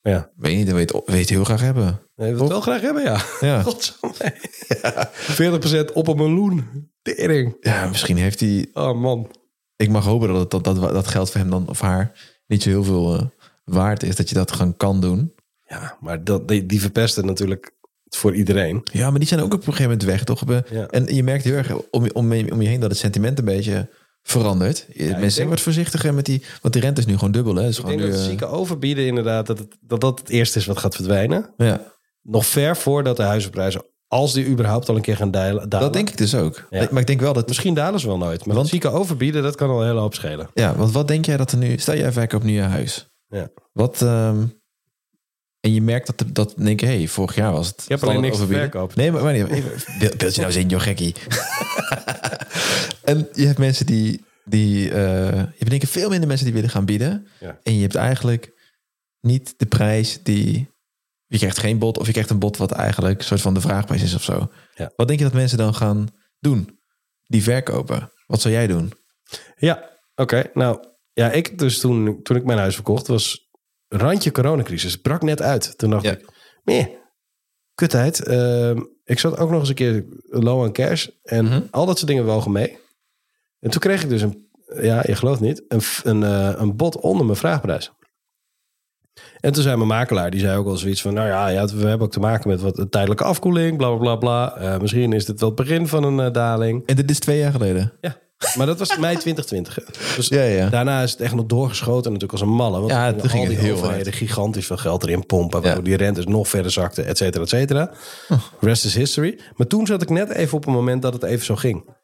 Ja, 0.00 0.30
Weet 0.36 0.52
je 0.52 0.56
niet, 0.58 0.72
weet 0.72 0.90
je 1.06 1.12
het 1.16 1.28
heel 1.28 1.44
graag 1.44 1.60
hebben. 1.60 2.00
nee, 2.16 2.30
wil 2.30 2.40
het 2.40 2.48
wel 2.48 2.60
graag 2.60 2.80
hebben, 2.80 3.02
ja. 3.02 3.20
Ja. 3.40 3.62
Godsamme. 3.66 4.34
Ja. 4.82 5.10
40% 5.90 5.92
op 5.92 6.08
een 6.08 6.16
miljoen. 6.16 6.90
Tering. 7.02 7.56
Ja, 7.60 7.86
misschien 7.86 8.16
heeft 8.16 8.40
hij... 8.40 8.70
Oh 8.72 9.00
man. 9.00 9.30
Ik 9.76 9.88
mag 9.88 10.04
hopen 10.04 10.28
dat, 10.28 10.50
dat, 10.50 10.64
dat, 10.64 10.76
dat 10.80 11.06
geld 11.06 11.30
voor 11.30 11.40
hem 11.40 11.50
dan, 11.50 11.68
of 11.68 11.80
haar 11.80 12.12
niet 12.46 12.62
zo 12.62 12.68
heel 12.68 12.84
veel 12.84 13.14
eh, 13.14 13.22
waard 13.64 14.02
is. 14.02 14.16
Dat 14.16 14.28
je 14.28 14.34
dat 14.34 14.52
gewoon 14.52 14.76
kan 14.76 15.00
doen. 15.00 15.34
Ja, 15.66 15.96
maar 16.00 16.24
dat, 16.24 16.48
die, 16.48 16.66
die 16.66 16.80
verpesten 16.80 17.26
natuurlijk 17.26 17.74
voor 18.08 18.34
iedereen. 18.34 18.86
Ja, 18.92 19.10
maar 19.10 19.18
die 19.18 19.28
zijn 19.28 19.40
ook 19.40 19.54
op 19.54 19.58
een 19.58 19.64
gegeven 19.64 19.90
moment 19.90 20.02
weg, 20.02 20.24
toch? 20.24 20.42
Ja. 20.70 20.86
En 20.86 21.14
je 21.14 21.22
merkt 21.22 21.44
heel 21.44 21.54
erg 21.54 21.72
om, 21.90 22.10
om, 22.12 22.32
om 22.32 22.62
je 22.62 22.68
heen 22.68 22.80
dat 22.80 22.90
het 22.90 22.98
sentiment 22.98 23.38
een 23.38 23.44
beetje 23.44 23.88
verandert. 24.30 24.86
Je- 24.94 25.08
Mensen 25.08 25.30
zijn 25.30 25.48
wat 25.48 25.60
voorzichtiger 25.60 26.14
met 26.14 26.24
die... 26.24 26.42
Want 26.62 26.74
die 26.74 26.82
rente 26.82 27.00
is 27.00 27.06
nu 27.06 27.14
gewoon 27.14 27.32
dubbel, 27.32 27.54
hè? 27.54 27.66
Dus 27.66 27.78
Ik 27.78 27.86
denk 27.86 27.98
dat 27.98 28.08
nu, 28.08 28.14
het 28.14 28.22
eh, 28.22 28.28
zieke 28.28 28.46
overbieden 28.46 29.06
inderdaad, 29.06 29.46
dat, 29.46 29.58
het, 29.58 29.76
dat 29.80 30.00
dat 30.00 30.18
het 30.18 30.28
eerste 30.28 30.58
is 30.58 30.66
wat 30.66 30.78
gaat 30.78 30.94
verdwijnen. 30.94 31.50
ja. 31.56 31.94
Nog 32.22 32.46
ver 32.46 32.76
voordat 32.76 33.16
de 33.16 33.22
huizenprijzen 33.22 33.82
Als 34.08 34.32
die 34.32 34.46
überhaupt 34.46 34.88
al 34.88 34.96
een 34.96 35.02
keer 35.02 35.16
gaan 35.16 35.30
dalen. 35.30 35.68
Dat 35.68 35.92
denk 35.92 36.10
ik 36.10 36.16
dus 36.18 36.34
ook. 36.34 36.66
Ja. 36.70 36.88
Maar 36.90 37.00
ik 37.00 37.06
denk 37.06 37.20
wel 37.20 37.32
dat... 37.32 37.46
Misschien 37.48 37.74
dalen 37.74 38.00
ze 38.00 38.06
wel 38.06 38.18
nooit. 38.18 38.46
Maar 38.46 38.56
Want- 38.56 38.68
zieken 38.68 38.92
overbieden, 38.92 39.42
dat 39.42 39.54
kan 39.54 39.70
al 39.70 39.80
een 39.80 39.86
hele 39.86 40.00
hoop 40.00 40.14
schelen. 40.14 40.48
Ja, 40.54 40.76
want 40.76 40.92
wat 40.92 41.08
denk 41.08 41.24
jij 41.26 41.36
dat 41.36 41.52
er 41.52 41.58
nu... 41.58 41.78
Stel 41.78 41.96
jij 41.96 42.12
verkoopt 42.12 42.44
nu 42.44 42.52
je 42.52 42.60
huis. 42.60 43.08
Ja. 43.28 43.48
Wat... 43.72 44.02
ehm, 44.02 44.36
en 45.66 45.72
je 45.72 45.82
merkt 45.82 46.06
dat, 46.06 46.34
dat 46.34 46.54
denk 46.56 46.80
je, 46.80 46.86
hey, 46.86 47.08
vorig 47.08 47.34
jaar 47.34 47.52
was 47.52 47.66
het. 47.66 47.82
Je 47.86 47.92
hebt 47.92 48.02
alleen 48.02 48.20
niks 48.20 48.38
verkopen. 48.38 48.98
Nee, 48.98 49.12
maar, 49.12 49.34
even- 49.34 49.48
Beeld, 49.98 50.16
beeld 50.16 50.34
je 50.34 50.40
nou 50.40 50.52
eens 50.52 50.62
in, 50.62 50.68
joh, 50.68 50.80
gekkie. 50.80 51.14
en 53.10 53.28
je 53.32 53.46
hebt 53.46 53.58
mensen 53.58 53.86
die... 53.86 54.24
die 54.44 54.90
eh, 54.90 55.30
je 55.30 55.56
hebt 55.58 55.70
denk 55.70 55.82
ik 55.82 55.88
veel 55.88 56.08
minder 56.08 56.28
mensen 56.28 56.46
die 56.46 56.54
willen 56.54 56.70
gaan 56.70 56.84
bieden. 56.84 57.26
Ja. 57.40 57.58
En 57.62 57.74
je 57.74 57.80
hebt 57.80 57.94
eigenlijk 57.94 58.52
niet 59.20 59.54
de 59.56 59.66
prijs 59.66 60.22
die... 60.22 60.74
Je 61.26 61.38
krijgt 61.38 61.58
geen 61.58 61.78
bod 61.78 61.98
of 61.98 62.06
je 62.06 62.12
krijgt 62.12 62.30
een 62.30 62.38
bod 62.38 62.56
wat 62.56 62.72
eigenlijk 62.72 63.18
een 63.18 63.24
soort 63.24 63.40
van 63.40 63.54
de 63.54 63.60
vraagprijs 63.60 64.02
is 64.02 64.14
of 64.14 64.22
zo. 64.22 64.50
Ja. 64.74 64.92
Wat 64.96 65.06
denk 65.06 65.18
je 65.18 65.24
dat 65.24 65.34
mensen 65.34 65.58
dan 65.58 65.74
gaan 65.74 66.08
doen? 66.38 66.78
Die 67.24 67.42
verkopen. 67.42 68.12
Wat 68.26 68.40
zou 68.40 68.54
jij 68.54 68.66
doen? 68.66 68.92
Ja, 69.56 69.90
oké. 70.14 70.50
Nou, 70.54 70.84
ja, 71.12 71.30
ik 71.30 71.58
dus 71.58 71.78
toen, 71.78 72.22
toen 72.22 72.36
ik 72.36 72.44
mijn 72.44 72.58
huis 72.58 72.74
verkocht, 72.74 73.06
was 73.06 73.45
randje 73.88 74.30
coronacrisis. 74.30 74.96
Brak 74.96 75.22
net 75.22 75.42
uit. 75.42 75.78
Toen 75.78 75.90
dacht 75.90 76.04
Ja. 76.04 76.10
ik, 76.12 76.28
nee, 76.64 76.98
kutheid. 77.74 78.24
Ehm, 78.24 78.80
ik 79.04 79.18
zat 79.18 79.38
ook 79.38 79.50
nog 79.50 79.60
eens 79.60 79.68
een 79.68 79.74
keer 79.74 80.04
low 80.26 80.62
aan 80.64 80.72
cash. 80.72 81.08
En 81.22 81.44
Mhm. 81.44 81.60
al 81.70 81.86
dat 81.86 81.96
soort 81.96 82.08
dingen 82.10 82.24
wogen 82.24 82.52
mee. 82.52 82.78
En 83.60 83.70
toen 83.70 83.80
kreeg 83.80 84.02
ik 84.02 84.08
dus 84.08 84.22
een, 84.22 84.48
ja, 84.82 85.02
je 85.06 85.14
gelooft 85.14 85.40
niet, 85.40 85.64
een, 85.68 85.80
een, 86.02 86.22
eh, 86.22 86.52
een 86.60 86.76
bod 86.76 87.00
onder 87.00 87.24
mijn 87.26 87.38
vraagprijs. 87.38 87.92
En 89.40 89.52
toen 89.52 89.62
zei 89.62 89.76
mijn 89.76 89.88
makelaar, 89.88 90.30
die 90.30 90.40
zei 90.40 90.58
ook 90.58 90.66
al 90.66 90.76
zoiets 90.76 91.02
van... 91.02 91.14
nou 91.14 91.28
ja, 91.28 91.48
ja 91.48 91.66
we 91.66 91.86
hebben 91.86 92.06
ook 92.06 92.12
te 92.12 92.20
maken 92.20 92.48
met 92.50 92.60
wat 92.60 92.78
een 92.78 92.88
tijdelijke 92.88 93.24
afkoeling, 93.24 93.76
bla 93.76 93.88
bla 93.88 93.98
bla 93.98 94.16
bla. 94.16 94.56
Eh, 94.56 94.80
misschien 94.80 95.12
is 95.12 95.24
dit 95.24 95.40
wel 95.40 95.48
het 95.48 95.58
begin 95.58 95.86
van 95.88 96.02
een 96.04 96.20
eh, 96.20 96.32
daling. 96.32 96.86
En 96.86 96.96
dit 96.96 97.10
is 97.10 97.18
twee 97.18 97.38
jaar 97.38 97.52
geleden. 97.52 97.92
Ja, 98.00 98.16
maar 98.56 98.66
dat 98.66 98.78
was 98.78 98.96
mei 98.96 99.16
2020. 99.16 99.74
hè. 99.74 99.82
Dus 100.16 100.28
Ja, 100.28 100.42
ja. 100.42 100.68
daarna 100.68 101.02
is 101.02 101.10
het 101.10 101.20
echt 101.20 101.34
nog 101.34 101.46
doorgeschoten 101.46 102.12
natuurlijk 102.12 102.32
als 102.32 102.40
een 102.40 102.54
malle. 102.56 102.78
Want 102.78 102.90
Ja, 102.90 103.12
toen 103.12 103.20
ging 103.30 103.32
al 103.32 103.38
het 103.40 103.48
die 103.48 103.58
heel 103.58 103.76
overheden 103.76 104.12
gigantisch 104.12 104.66
veel 104.66 104.76
geld 104.76 105.02
erin 105.02 105.26
pompen. 105.26 105.60
Waardoor 105.62 105.78
Ja. 105.84 105.88
die 105.88 105.96
rentes 105.96 106.24
nog 106.26 106.48
verder 106.48 106.70
zakten, 106.72 107.06
et 107.06 107.16
cetera, 107.16 107.42
et 107.42 107.48
cetera. 107.48 107.90
Oh. 108.28 108.38
Rest 108.60 108.84
is 108.84 108.94
history. 108.94 109.38
Maar 109.56 109.66
toen 109.66 109.86
zat 109.86 110.02
ik 110.02 110.08
net 110.10 110.30
even 110.30 110.56
op 110.56 110.66
een 110.66 110.72
moment 110.72 111.02
dat 111.02 111.12
het 111.12 111.22
even 111.22 111.44
zo 111.44 111.56
ging. 111.56 111.94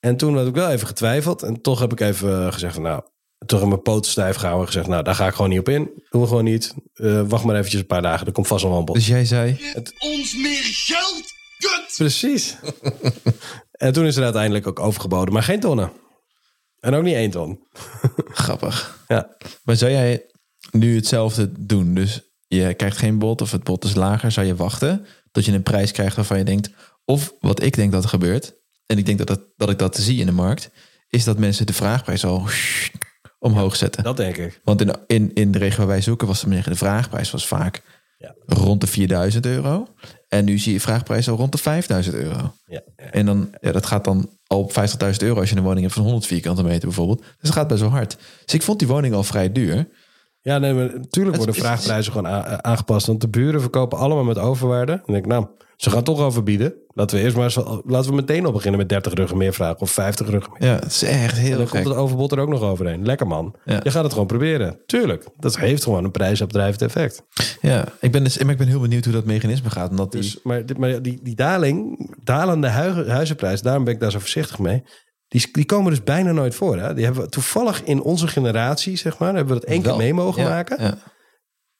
En 0.00 0.16
toen 0.16 0.36
had 0.36 0.46
ik 0.46 0.54
wel 0.54 0.70
even 0.70 0.86
getwijfeld. 0.86 1.42
En 1.42 1.60
toch 1.60 1.80
heb 1.80 1.92
ik 1.92 2.00
even 2.00 2.46
eh, 2.46 2.52
gezegd 2.52 2.74
van 2.74 2.82
nou... 2.82 3.02
Toch 3.46 3.62
in 3.62 3.68
mijn 3.68 3.82
poten 3.82 4.10
stijf 4.10 4.36
gehouden 4.36 4.66
en 4.66 4.72
gezegd... 4.72 4.88
nou, 4.90 5.02
daar 5.02 5.14
ga 5.14 5.26
ik 5.26 5.34
gewoon 5.34 5.50
niet 5.50 5.58
op 5.58 5.68
in. 5.68 5.90
Doen 6.10 6.20
we 6.20 6.26
gewoon 6.26 6.44
niet. 6.44 6.74
Eh, 6.94 7.22
wacht 7.26 7.44
maar 7.44 7.54
eventjes 7.56 7.80
een 7.80 7.86
paar 7.86 8.02
dagen. 8.02 8.26
Er 8.26 8.32
komt 8.32 8.46
vast 8.46 8.64
wel 8.64 8.72
een 8.78 8.84
bod. 8.84 8.94
Dus 8.94 9.06
jij 9.06 9.24
zei... 9.24 9.54
Geef 9.54 9.82
ons 9.98 10.36
meer 10.36 10.62
geld, 10.62 11.22
kut! 11.58 11.94
Precies. 11.96 12.56
en 13.76 13.92
toen 13.92 14.04
is 14.04 14.16
er 14.16 14.24
uiteindelijk 14.24 14.66
ook 14.66 14.80
overgeboden. 14.80 15.34
Maar 15.34 15.42
geen 15.42 15.60
tonnen. 15.60 15.92
En 16.80 16.94
ook 16.94 17.02
niet 17.02 17.14
één 17.14 17.30
ton. 17.30 17.66
Grappig. 18.44 19.04
Ja. 19.08 19.36
Maar 19.64 19.76
zou 19.76 19.90
jij 19.90 20.26
nu 20.70 20.94
hetzelfde 20.96 21.52
doen? 21.66 21.94
Dus 21.94 22.20
je 22.46 22.74
krijgt 22.74 22.98
geen 22.98 23.18
bod 23.18 23.40
of 23.40 23.50
het 23.50 23.64
bod 23.64 23.84
is 23.84 23.94
lager. 23.94 24.32
Zou 24.32 24.46
je 24.46 24.56
wachten 24.56 25.06
tot 25.30 25.44
je 25.44 25.52
een 25.52 25.62
prijs 25.62 25.92
krijgt 25.92 26.16
waarvan 26.16 26.38
je 26.38 26.44
denkt... 26.44 26.70
Of 27.04 27.34
wat 27.40 27.62
ik 27.62 27.74
denk 27.74 27.92
dat 27.92 28.02
er 28.02 28.08
gebeurt... 28.08 28.54
En 28.86 28.98
ik 28.98 29.06
denk 29.06 29.18
dat, 29.18 29.26
dat, 29.26 29.40
dat 29.56 29.70
ik 29.70 29.78
dat 29.78 29.96
zie 29.96 30.20
in 30.20 30.26
de 30.26 30.32
markt... 30.32 30.70
Is 31.08 31.24
dat 31.24 31.38
mensen 31.38 31.66
de 31.66 31.72
vraagprijs 31.72 32.24
al 32.24 32.48
omhoog 33.38 33.76
zetten. 33.76 34.02
Dat 34.02 34.16
denk 34.16 34.36
ik. 34.36 34.60
Want 34.64 34.80
in, 34.80 34.94
in, 35.06 35.34
in 35.34 35.50
de 35.50 35.58
regio 35.58 35.78
waar 35.78 35.86
wij 35.86 36.00
zoeken 36.00 36.26
was 36.26 36.40
de, 36.40 36.62
de 36.64 36.76
vraagprijs 36.76 37.30
was 37.30 37.46
vaak 37.46 37.82
Ja. 38.18 38.34
rond 38.46 38.80
de 38.80 38.86
4000 38.86 39.46
euro. 39.46 39.88
En 40.34 40.44
nu 40.44 40.58
zie 40.58 40.72
je 40.72 40.80
vraagprijs 40.80 41.28
al 41.28 41.36
rond 41.36 41.52
de 41.52 41.58
5000 41.58 42.14
euro. 42.14 42.54
Ja. 42.66 42.82
En 42.96 43.26
dan, 43.26 43.50
ja, 43.60 43.72
dat 43.72 43.86
gaat 43.86 44.04
dan 44.04 44.30
al 44.46 44.60
op 44.60 44.72
50.000 44.72 45.16
euro 45.18 45.40
als 45.40 45.50
je 45.50 45.56
een 45.56 45.62
woning 45.62 45.82
hebt 45.82 45.94
van 45.94 46.02
100 46.02 46.26
vierkante 46.26 46.62
meter 46.62 46.88
bijvoorbeeld. 46.88 47.18
Dus 47.18 47.28
dat 47.40 47.52
gaat 47.52 47.68
best 47.68 47.80
wel 47.80 47.90
hard. 47.90 48.16
Dus 48.44 48.54
ik 48.54 48.62
vond 48.62 48.78
die 48.78 48.88
woning 48.88 49.14
al 49.14 49.22
vrij 49.22 49.52
duur. 49.52 49.88
Ja, 50.40 50.58
nee, 50.58 50.72
maar 50.72 50.90
natuurlijk 50.92 51.36
worden 51.36 51.54
vraagprijzen 51.54 52.12
gewoon 52.12 52.28
aangepast. 52.64 53.06
Want 53.06 53.20
de 53.20 53.28
buren 53.28 53.60
verkopen 53.60 53.98
allemaal 53.98 54.24
met 54.24 54.38
overwaarde. 54.38 55.02
Denk 55.06 55.18
ik, 55.18 55.26
nou, 55.26 55.46
ze 55.84 55.90
gaan 55.90 56.02
toch 56.02 56.20
overbieden. 56.20 56.74
Laten 56.88 57.16
we 57.16 57.22
eerst 57.22 57.36
maar 57.36 57.44
eens, 57.44 57.56
laten 57.84 58.10
we 58.10 58.16
meteen 58.16 58.44
al 58.46 58.52
beginnen 58.52 58.78
met 58.80 58.88
30 58.88 59.12
ruggen 59.12 59.36
meer 59.36 59.52
vragen 59.52 59.80
of 59.80 59.90
50 59.90 60.28
ruggen 60.28 60.52
meer. 60.58 60.68
Ja, 60.68 60.74
het 60.74 60.84
is 60.84 61.02
echt 61.02 61.36
En 61.36 61.42
heel 61.42 61.56
dan 61.56 61.68
gek. 61.68 61.82
komt 61.82 61.94
het 61.94 62.02
overbod 62.02 62.32
er 62.32 62.38
ook 62.38 62.48
nog 62.48 62.62
overheen. 62.62 63.04
Lekker 63.04 63.26
man. 63.26 63.54
Ja. 63.64 63.80
Je 63.82 63.90
gaat 63.90 64.02
het 64.02 64.12
gewoon 64.12 64.26
proberen. 64.26 64.80
Tuurlijk. 64.86 65.26
Dat 65.36 65.56
heeft 65.56 65.82
gewoon 65.82 66.04
een 66.04 66.10
prijsopdrijvend 66.10 66.82
effect. 66.82 67.22
Ja, 67.60 67.84
ik 68.00 68.12
ben, 68.12 68.24
dus, 68.24 68.36
ik 68.36 68.56
ben 68.56 68.66
heel 68.66 68.80
benieuwd 68.80 69.04
hoe 69.04 69.12
dat 69.12 69.24
mechanisme 69.24 69.70
gaat. 69.70 69.90
Omdat 69.90 70.12
die, 70.12 70.20
Dus, 70.20 70.38
maar 70.42 71.02
die, 71.02 71.18
die 71.22 71.34
daling, 71.34 72.08
dalende 72.22 72.68
hui- 72.68 73.08
huizenprijs, 73.08 73.62
daarom 73.62 73.84
ben 73.84 73.94
ik 73.94 74.00
daar 74.00 74.10
zo 74.10 74.18
voorzichtig 74.18 74.58
mee. 74.58 74.82
Die, 75.28 75.48
die 75.52 75.64
komen 75.64 75.90
dus 75.90 76.02
bijna 76.02 76.32
nooit 76.32 76.54
voor. 76.54 76.78
Hè? 76.78 76.94
Die 76.94 77.04
hebben 77.04 77.22
we 77.22 77.28
toevallig 77.28 77.82
in 77.84 78.02
onze 78.02 78.28
generatie, 78.28 78.96
zeg 78.96 79.18
maar, 79.18 79.34
hebben 79.34 79.54
we 79.54 79.60
dat 79.60 79.70
één 79.70 79.82
keer 79.82 79.96
mee 79.96 80.14
mogen 80.14 80.42
ja, 80.42 80.48
maken. 80.48 80.82
Ja. 80.82 80.98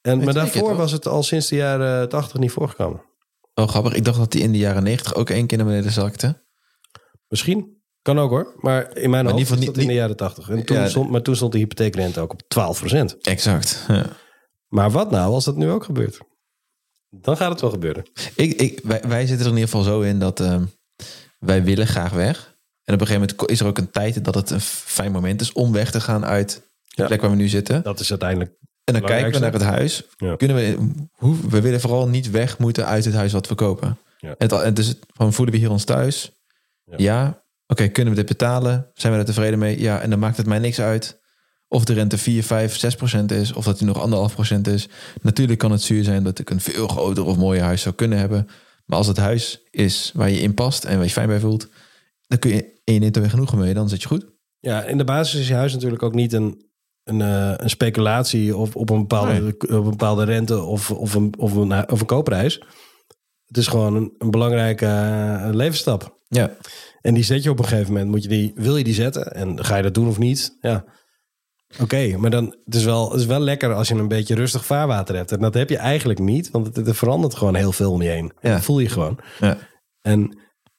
En, 0.00 0.24
maar 0.24 0.34
daarvoor 0.34 0.76
was 0.76 0.92
het 0.92 1.06
al 1.06 1.22
sinds 1.22 1.48
de 1.48 1.56
jaren 1.56 2.08
80 2.08 2.38
niet 2.38 2.52
voorgekomen. 2.52 3.02
Oh, 3.54 3.68
grappig. 3.68 3.92
Ik 3.94 4.04
dacht 4.04 4.18
dat 4.18 4.32
die 4.32 4.42
in 4.42 4.52
de 4.52 4.58
jaren 4.58 4.82
90 4.82 5.14
ook 5.14 5.30
één 5.30 5.46
keer 5.46 5.58
naar 5.58 5.66
beneden 5.66 5.92
zakte. 5.92 6.42
Misschien. 7.28 7.82
Kan 8.02 8.18
ook 8.18 8.30
hoor. 8.30 8.54
Maar 8.60 8.96
in 8.96 9.10
mijn 9.10 9.26
in 9.26 9.32
hoofd 9.32 9.56
niet- 9.56 9.66
dat 9.66 9.76
in 9.76 9.86
de 9.86 9.92
jaren 9.92 10.16
80. 10.16 10.48
En 10.48 10.64
toen 10.64 10.76
Ja, 10.76 10.88
stond, 10.88 11.10
maar 11.10 11.22
toen 11.22 11.36
stond 11.36 11.52
de 11.52 11.58
hypotheekrente 11.58 12.20
ook 12.20 12.32
op 12.32 12.42
12% 12.48 13.16
Exact. 13.20 13.84
Ja. 13.88 14.06
Maar 14.68 14.90
wat 14.90 15.10
nou 15.10 15.32
als 15.32 15.44
dat 15.44 15.56
nu 15.56 15.70
ook 15.70 15.84
gebeurt? 15.84 16.18
Dan 17.10 17.36
gaat 17.36 17.50
het 17.50 17.60
wel 17.60 17.70
gebeuren. 17.70 18.04
Ik, 18.34 18.60
ik, 18.60 18.80
wij, 18.82 19.02
wij 19.08 19.26
zitten 19.26 19.46
er 19.46 19.52
in 19.52 19.58
ieder 19.58 19.70
geval 19.70 19.84
zo 19.84 20.00
in 20.00 20.18
dat 20.18 20.40
ehm, 20.40 20.64
wij 21.38 21.64
willen 21.64 21.86
graag 21.86 22.12
weg. 22.12 22.56
En 22.84 22.94
op 22.94 23.00
een 23.00 23.06
gegeven 23.06 23.28
moment 23.36 23.50
is 23.50 23.60
er 23.60 23.66
ook 23.66 23.78
een 23.78 23.90
tijd 23.90 24.24
dat 24.24 24.34
het 24.34 24.50
een 24.50 24.60
fijn 24.60 25.12
moment 25.12 25.40
is 25.40 25.52
om 25.52 25.72
weg 25.72 25.90
te 25.90 26.00
gaan 26.00 26.24
uit 26.24 26.62
de 26.88 27.02
Ja. 27.02 27.06
plek 27.06 27.20
waar 27.20 27.30
we 27.30 27.36
nu 27.36 27.48
zitten. 27.48 27.82
Dat 27.82 28.00
is 28.00 28.10
uiteindelijk... 28.10 28.52
En 28.84 28.92
dan 28.92 29.02
kijken 29.02 29.32
we 29.32 29.38
naar 29.38 29.52
het 29.52 29.62
huis. 29.62 30.02
Ja. 30.16 30.36
Kunnen 30.36 30.56
we, 30.56 30.88
hoe, 31.12 31.36
we 31.48 31.60
willen 31.60 31.80
vooral 31.80 32.08
niet 32.08 32.30
weg 32.30 32.58
moeten 32.58 32.86
uit 32.86 33.04
het 33.04 33.14
huis 33.14 33.32
wat 33.32 33.48
we 33.48 33.54
kopen. 33.54 33.98
Ja. 34.18 34.34
Het, 34.38 34.52
en 34.52 34.74
dus 34.74 34.94
van 35.12 35.32
voelen 35.32 35.54
we 35.54 35.60
hier 35.60 35.70
ons 35.70 35.84
thuis? 35.84 36.32
Ja. 36.84 36.94
Ja. 36.96 37.42
Oké, 37.66 37.88
kunnen 37.88 38.14
we 38.14 38.18
dit 38.20 38.28
betalen? 38.28 38.90
Zijn 38.94 39.12
we 39.12 39.18
er 39.18 39.24
tevreden 39.24 39.58
mee? 39.58 39.80
Ja, 39.80 40.00
en 40.00 40.10
dan 40.10 40.18
maakt 40.18 40.36
het 40.36 40.46
mij 40.46 40.58
niks 40.58 40.80
uit 40.80 41.22
of 41.68 41.84
de 41.84 41.92
rente 41.92 42.18
4, 42.18 42.42
5, 42.42 42.76
6 42.76 42.94
procent 42.94 43.30
is, 43.30 43.52
of 43.52 43.64
dat 43.64 43.78
die 43.78 43.86
nog 43.86 44.00
anderhalf 44.00 44.34
procent 44.34 44.66
is. 44.66 44.88
Natuurlijk 45.22 45.58
kan 45.58 45.70
het 45.70 45.82
zuur 45.82 46.04
zijn 46.04 46.22
dat 46.22 46.38
ik 46.38 46.50
een 46.50 46.60
veel 46.60 46.88
groter 46.88 47.24
of 47.24 47.36
mooier 47.36 47.62
huis 47.62 47.82
zou 47.82 47.94
kunnen 47.94 48.18
hebben. 48.18 48.48
Maar 48.84 48.98
als 48.98 49.06
het 49.06 49.16
huis 49.16 49.60
is 49.70 50.10
waar 50.14 50.30
je 50.30 50.40
in 50.40 50.54
past 50.54 50.84
en 50.84 50.96
waar 50.96 51.04
je 51.04 51.10
fijn 51.10 51.28
bij 51.28 51.40
voelt, 51.40 51.68
dan 52.26 52.38
kun 52.38 52.50
je 52.50 52.72
en 52.84 52.94
je 52.94 53.00
neemt 53.00 53.14
er 53.16 53.22
weer 53.22 53.30
genoegen 53.30 53.58
mee, 53.58 53.74
dan 53.74 53.88
zit 53.88 54.02
je 54.02 54.08
goed. 54.08 54.26
Ja, 54.60 54.82
in 54.82 54.98
de 54.98 55.04
basis 55.04 55.40
is 55.40 55.48
je 55.48 55.54
huis 55.54 55.72
natuurlijk 55.72 56.02
ook 56.02 56.14
niet 56.14 56.32
een, 56.32 56.64
een, 57.04 57.20
eh, 57.20 57.54
een 57.56 57.70
speculatie 57.70 58.56
op, 58.56 58.76
op, 58.76 58.90
een 58.90 58.98
bepaalde, 58.98 59.54
op 59.58 59.70
een 59.70 59.90
bepaalde 59.90 60.24
rente 60.24 60.62
of, 60.62 60.90
of, 60.90 61.14
een, 61.14 61.34
of, 61.38 61.54
een, 61.54 61.90
of 61.90 62.00
een 62.00 62.06
koopprijs. 62.06 62.60
Het 63.46 63.56
is 63.56 63.66
gewoon 63.66 63.94
een, 63.94 64.14
een 64.18 64.30
belangrijke 64.30 64.86
eh, 64.86 65.48
levensstap. 65.52 66.18
Ja, 66.28 66.56
En 67.00 67.14
die 67.14 67.24
zet 67.24 67.42
je 67.42 67.50
op 67.50 67.58
een 67.58 67.64
gegeven 67.64 67.92
moment. 67.92 68.10
Moet 68.10 68.22
je 68.22 68.28
die, 68.28 68.52
wil 68.54 68.76
je 68.76 68.84
die 68.84 68.94
zetten? 68.94 69.32
En 69.34 69.64
ga 69.64 69.76
je 69.76 69.82
dat 69.82 69.94
doen 69.94 70.08
of 70.08 70.18
niet? 70.18 70.56
Ja. 70.60 70.84
Oké, 71.80 72.16
maar 72.16 72.30
dan 72.30 72.56
het 72.64 72.74
is 72.74 72.84
wel, 72.84 73.10
het 73.10 73.20
is 73.20 73.26
wel 73.26 73.40
lekker 73.40 73.74
als 73.74 73.88
je 73.88 73.94
een 73.94 74.08
beetje 74.08 74.34
rustig 74.34 74.66
vaarwater 74.66 75.16
hebt. 75.16 75.32
En 75.32 75.40
dat 75.40 75.54
heb 75.54 75.70
je 75.70 75.76
eigenlijk 75.76 76.18
niet, 76.18 76.50
want 76.50 76.76
het, 76.76 76.88
er 76.88 76.94
verandert 76.94 77.34
gewoon 77.34 77.54
heel 77.54 77.72
veel 77.72 77.92
om 77.92 78.02
je 78.02 78.08
heen. 78.08 78.32
Ja. 78.40 78.52
Dat 78.52 78.64
voel 78.64 78.78
je 78.78 78.88
gewoon. 78.88 79.18
ja. 79.40 79.58
En 80.00 80.38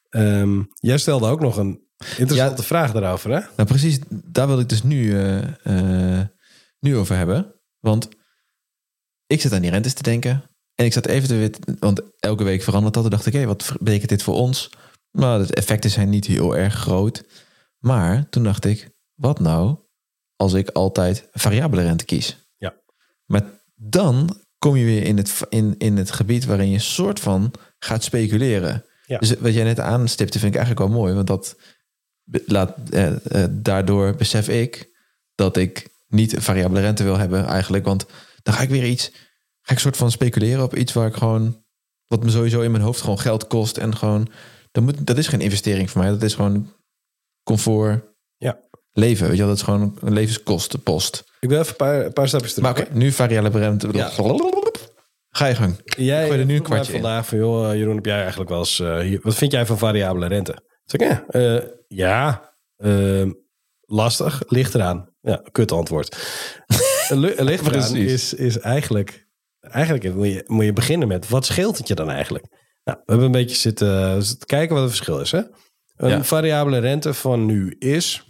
ehm, 0.10 0.62
jij 0.74 0.98
stelde 0.98 1.28
ook 1.28 1.40
nog 1.40 1.58
een 1.58 1.85
interessante 2.18 2.62
Ja. 2.62 2.68
vraag 2.68 2.92
daarover, 2.92 3.32
hè? 3.32 3.40
Nou, 3.56 3.70
precies, 3.70 4.00
daar 4.10 4.48
wil 4.48 4.60
ik 4.60 4.70
dus 4.70 4.84
nu, 4.84 5.20
eh, 5.20 6.20
eh, 6.20 6.28
nu 6.80 6.96
over 6.98 7.16
hebben. 7.16 7.54
Want 7.80 8.10
ik 9.28 9.42
zit 9.42 9.54
aan 9.54 9.62
die 9.62 9.72
rentes 9.72 9.94
te 9.94 10.04
denken. 10.04 10.44
En 10.76 10.86
ik 10.86 10.94
zat 10.94 11.06
even 11.06 11.28
te 11.28 11.36
weten, 11.36 11.78
want 11.80 12.02
elke 12.20 12.44
week 12.44 12.64
verandert 12.64 12.94
dat. 12.94 13.04
Toen 13.04 13.12
dacht 13.12 13.26
ik, 13.26 13.34
hé, 13.34 13.46
wat 13.46 13.72
betekent 13.80 14.10
dit 14.10 14.24
voor 14.24 14.36
ons? 14.36 14.70
Nou, 15.12 15.46
de 15.46 15.54
effecten 15.54 15.90
zijn 15.90 16.10
niet 16.10 16.26
heel 16.26 16.56
erg 16.58 16.74
groot. 16.74 17.24
Maar 17.80 18.30
toen 18.30 18.44
dacht 18.44 18.66
ik, 18.66 18.90
wat 19.14 19.40
nou 19.40 19.78
als 20.36 20.54
ik 20.54 20.70
altijd 20.70 21.28
variabele 21.32 21.82
rente 21.82 22.06
kies? 22.06 22.38
Ja. 22.58 22.74
Maar 23.26 23.44
dan 23.76 24.44
kom 24.58 24.76
je 24.76 24.86
weer 24.86 25.04
in 25.04 25.18
het, 25.18 25.42
in, 25.50 25.76
in 25.78 25.98
het 25.98 26.12
gebied 26.12 26.46
waarin 26.46 26.70
je 26.70 26.80
soort 26.80 27.20
van 27.20 27.54
gaat 27.80 28.04
speculeren. 28.04 28.86
Ja. 29.06 29.18
Dus 29.18 29.34
wat 29.40 29.54
jij 29.54 29.64
net 29.64 29.80
aanstipte 29.80 30.40
vind 30.40 30.54
ik 30.54 30.60
eigenlijk 30.60 30.88
wel 30.88 31.00
mooi. 31.00 31.14
Want 31.14 31.28
dat 31.28 31.58
laat, 32.46 32.78
eh, 32.90 33.44
eh, 33.44 33.50
daardoor 33.52 34.16
besef 34.16 34.50
ik 34.50 34.90
dat 35.36 35.58
ik 35.58 35.88
niet 36.08 36.36
variabele 36.38 36.82
rente 36.82 37.04
wil 37.04 37.18
hebben 37.18 37.46
eigenlijk. 37.46 37.86
Want 37.86 38.06
dan 38.44 38.54
ga 38.54 38.62
ik 38.62 38.70
weer 38.70 38.86
iets, 38.86 39.12
ga 39.62 39.74
ik 39.74 39.80
soort 39.80 39.98
van 39.98 40.12
speculeren 40.12 40.64
op 40.64 40.76
iets 40.76 40.94
waar 40.94 41.08
ik 41.08 41.16
gewoon, 41.16 41.64
wat 42.06 42.24
me 42.24 42.30
sowieso 42.30 42.62
in 42.62 42.72
mijn 42.72 42.84
hoofd 42.84 43.02
gewoon 43.02 43.20
geld 43.20 43.48
kost. 43.48 43.78
En 43.78 43.96
gewoon, 43.96 44.28
dat, 44.72 44.84
moet, 44.84 45.08
dat 45.08 45.18
is 45.18 45.28
geen 45.28 45.42
investering 45.42 45.90
voor 45.90 46.02
mij. 46.02 46.10
Dat 46.10 46.24
is 46.24 46.36
gewoon 46.36 46.74
comfort 47.44 48.04
Ja. 48.38 48.60
leven. 48.92 49.28
Weet 49.28 49.36
je 49.36 49.40
wel, 49.40 49.48
dat 49.48 49.58
is 49.58 49.64
gewoon 49.64 49.98
een 50.02 50.14
levenskostenpost. 50.14 51.24
Ik 51.40 51.50
wil 51.50 51.60
even 51.60 51.70
een 51.72 51.76
paar, 51.78 52.06
een 52.06 52.14
paar 52.14 52.28
stapjes 52.28 52.54
terug. 52.54 52.72
Maar 52.72 52.82
oké, 52.82 52.94
nu 52.98 53.12
variabele 53.12 53.60
rente. 53.60 53.90
Ja. 53.92 54.12
Ga 55.30 55.46
je 55.46 55.56
gang. 55.56 55.82
Jij 55.98 56.26
Gooi 56.28 56.40
er 56.40 56.46
nu 56.46 56.56
een 56.56 56.62
kwartje 56.62 56.92
vandaag 56.92 57.28
van, 57.28 57.38
joh, 57.38 57.74
Jeroen, 57.76 57.96
heb 57.96 58.06
jij 58.06 58.20
eigenlijk 58.20 58.50
wel 58.50 58.60
eens... 58.60 58.80
eh, 58.80 59.00
hier, 59.00 59.20
wat 59.22 59.36
vind 59.36 59.52
jij 59.52 59.66
van 59.66 59.78
variabele 59.78 60.28
rente? 60.28 60.56
Toen 60.86 61.00
zei 61.00 61.12
ik, 61.12 61.24
ja, 61.32 61.40
eh, 61.40 61.64
ja 61.88 62.54
eh, 62.76 63.30
lastig, 63.82 64.44
ligt 64.48 64.76
eraan. 64.76 65.10
Ja, 65.22 65.42
kut 65.52 65.72
antwoord. 65.72 66.18
Ligt 67.38 67.68
eraan 67.68 67.96
is, 67.96 68.34
is 68.34 68.60
eigenlijk... 68.60 69.24
Eigenlijk 69.60 70.14
moet 70.16 70.28
je, 70.28 70.44
moet 70.48 70.66
je 70.66 70.74
beginnen 70.74 71.08
met, 71.08 71.30
wat 71.30 71.46
scheelt 71.46 71.78
het 71.78 71.88
je 71.88 71.96
dan 71.96 72.10
eigenlijk? 72.10 72.46
Nou, 72.84 72.98
we 72.98 73.12
hebben 73.12 73.26
een 73.26 73.32
beetje 73.32 73.56
zitten, 73.56 74.24
zitten 74.24 74.48
kijken 74.48 74.74
wat 74.76 74.84
het 74.84 74.94
verschil 74.94 75.20
is. 75.20 75.32
Hè? 75.32 75.42
Een 75.96 76.10
Ja. 76.10 76.24
variabele 76.24 76.78
rente 76.78 77.14
van 77.14 77.46
nu 77.46 77.76
is 77.80 78.24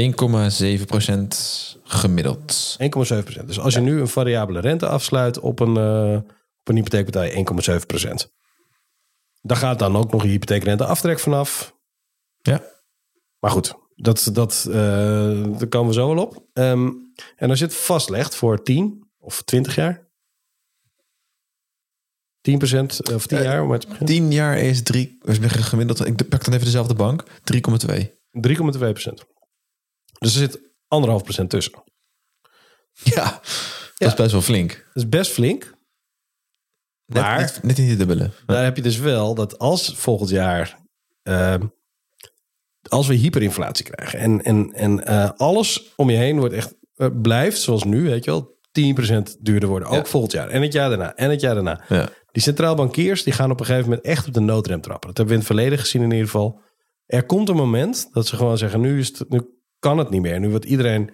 1,7% 0.00 1.78
gemiddeld. 1.84 2.76
1,7%. 2.78 3.46
Dus 3.46 3.60
als 3.60 3.74
je 3.74 3.80
nu 3.80 4.00
een 4.00 4.08
variabele 4.08 4.60
rente 4.60 4.86
afsluit 4.86 5.38
op 5.40 5.60
een, 5.60 5.76
eh, 5.76 6.16
op 6.60 6.68
een 6.68 6.74
hypotheek 6.76 7.04
betaal 7.04 7.22
je 7.24 7.36
1,7%. 7.36 8.32
Daar 9.40 9.56
gaat 9.56 9.78
dan 9.78 9.96
ook 9.96 10.12
nog 10.12 10.22
je 10.22 10.28
hypotheekrente 10.28 10.84
aftrek 10.86 11.18
vanaf. 11.18 11.74
Ja. 12.42 12.62
Maar 13.38 13.50
goed, 13.50 13.74
dat, 13.94 14.30
dat, 14.32 14.66
eh, 14.68 14.74
daar 15.58 15.68
komen 15.68 15.88
we 15.88 15.92
zo 15.94 16.14
wel 16.14 16.24
op. 16.24 16.44
Ehm, 16.52 16.90
en 17.36 17.50
als 17.50 17.58
je 17.58 17.64
het 17.64 17.74
vastlegt 17.74 18.34
voor 18.34 18.62
10 18.62 19.10
of 19.18 19.42
20 19.42 19.74
jaar. 19.74 20.08
10% 22.40 23.12
of 23.14 23.26
10 23.26 23.38
Eh, 23.38 23.44
jaar, 23.44 23.62
om 23.62 23.68
maar 23.68 23.78
te 23.78 23.86
beginnen. 23.86 24.14
10 24.14 24.32
jaar 24.32 24.58
is 24.58 24.82
3, 24.82 25.18
gemiddeld. 25.22 26.06
Ik 26.06 26.28
pak 26.28 26.44
dan 26.44 26.54
even 26.54 26.64
dezelfde 26.64 26.94
bank. 26.94 27.24
3,2. 27.44 28.12
3,2%. 28.30 29.24
Dus 30.18 30.32
er 30.34 30.38
zit 30.40 30.60
anderhalf 30.88 31.22
procent 31.22 31.50
tussen. 31.50 31.82
Ja, 32.92 33.30
dat 33.30 33.92
Ja. 33.96 34.06
is 34.06 34.14
best 34.14 34.32
wel 34.32 34.42
flink. 34.42 34.70
Dat 34.72 35.02
is 35.02 35.08
best 35.08 35.30
flink. 35.32 35.74
Maar- 37.18 37.38
net, 37.40 37.60
net 37.62 37.78
niet 37.78 37.88
de 37.88 37.96
dubbele. 37.96 38.30
Daar 38.46 38.64
heb 38.64 38.76
je 38.76 38.82
dus 38.82 38.98
wel 38.98 39.34
dat 39.34 39.58
als 39.58 39.94
volgend 39.96 40.30
jaar. 40.30 40.78
ehm, 41.22 41.62
als 42.88 43.06
we 43.06 43.14
hyperinflatie 43.14 43.84
krijgen. 43.84 44.18
En, 44.18 44.42
en, 44.42 44.72
en 44.72 45.04
eh, 45.06 45.30
alles 45.36 45.92
om 45.96 46.10
je 46.10 46.16
heen 46.16 46.38
wordt 46.38 46.54
echt. 46.54 46.74
eh, 46.94 47.06
blijft 47.22 47.60
zoals 47.60 47.84
nu, 47.84 48.02
weet 48.02 48.24
je 48.24 48.30
wel. 48.30 48.58
10% 48.72 49.36
duurder 49.40 49.68
worden. 49.68 49.88
Ook 49.88 49.94
Ja. 49.94 50.04
volgend 50.04 50.32
jaar. 50.32 50.48
En 50.48 50.62
het 50.62 50.72
jaar 50.72 50.88
daarna. 50.88 51.14
En 51.16 51.30
het 51.30 51.40
jaar 51.40 51.54
daarna. 51.54 51.84
Ja. 51.88 52.08
Die 52.32 52.42
centraal 52.42 52.74
bankiers 52.74 53.22
die 53.22 53.32
gaan 53.32 53.50
op 53.50 53.60
een 53.60 53.66
gegeven 53.66 53.88
moment 53.88 54.06
echt 54.06 54.26
op 54.26 54.34
de 54.34 54.40
noodrem 54.40 54.80
trappen. 54.80 55.08
Dat 55.08 55.16
hebben 55.16 55.36
we 55.36 55.40
in 55.42 55.46
het 55.46 55.56
verleden 55.56 55.78
gezien 55.78 56.02
in 56.02 56.10
ieder 56.10 56.24
geval. 56.26 56.60
Er 57.06 57.24
komt 57.26 57.48
een 57.48 57.56
moment 57.56 58.08
dat 58.12 58.26
ze 58.26 58.36
gewoon 58.36 58.58
zeggen: 58.58 58.80
nu, 58.80 58.98
is 58.98 59.18
het, 59.18 59.28
nu 59.30 59.40
kan 59.78 59.98
het 59.98 60.10
niet 60.10 60.20
meer. 60.20 60.40
Nu 60.40 60.48
wordt 60.50 60.64
iedereen. 60.64 61.10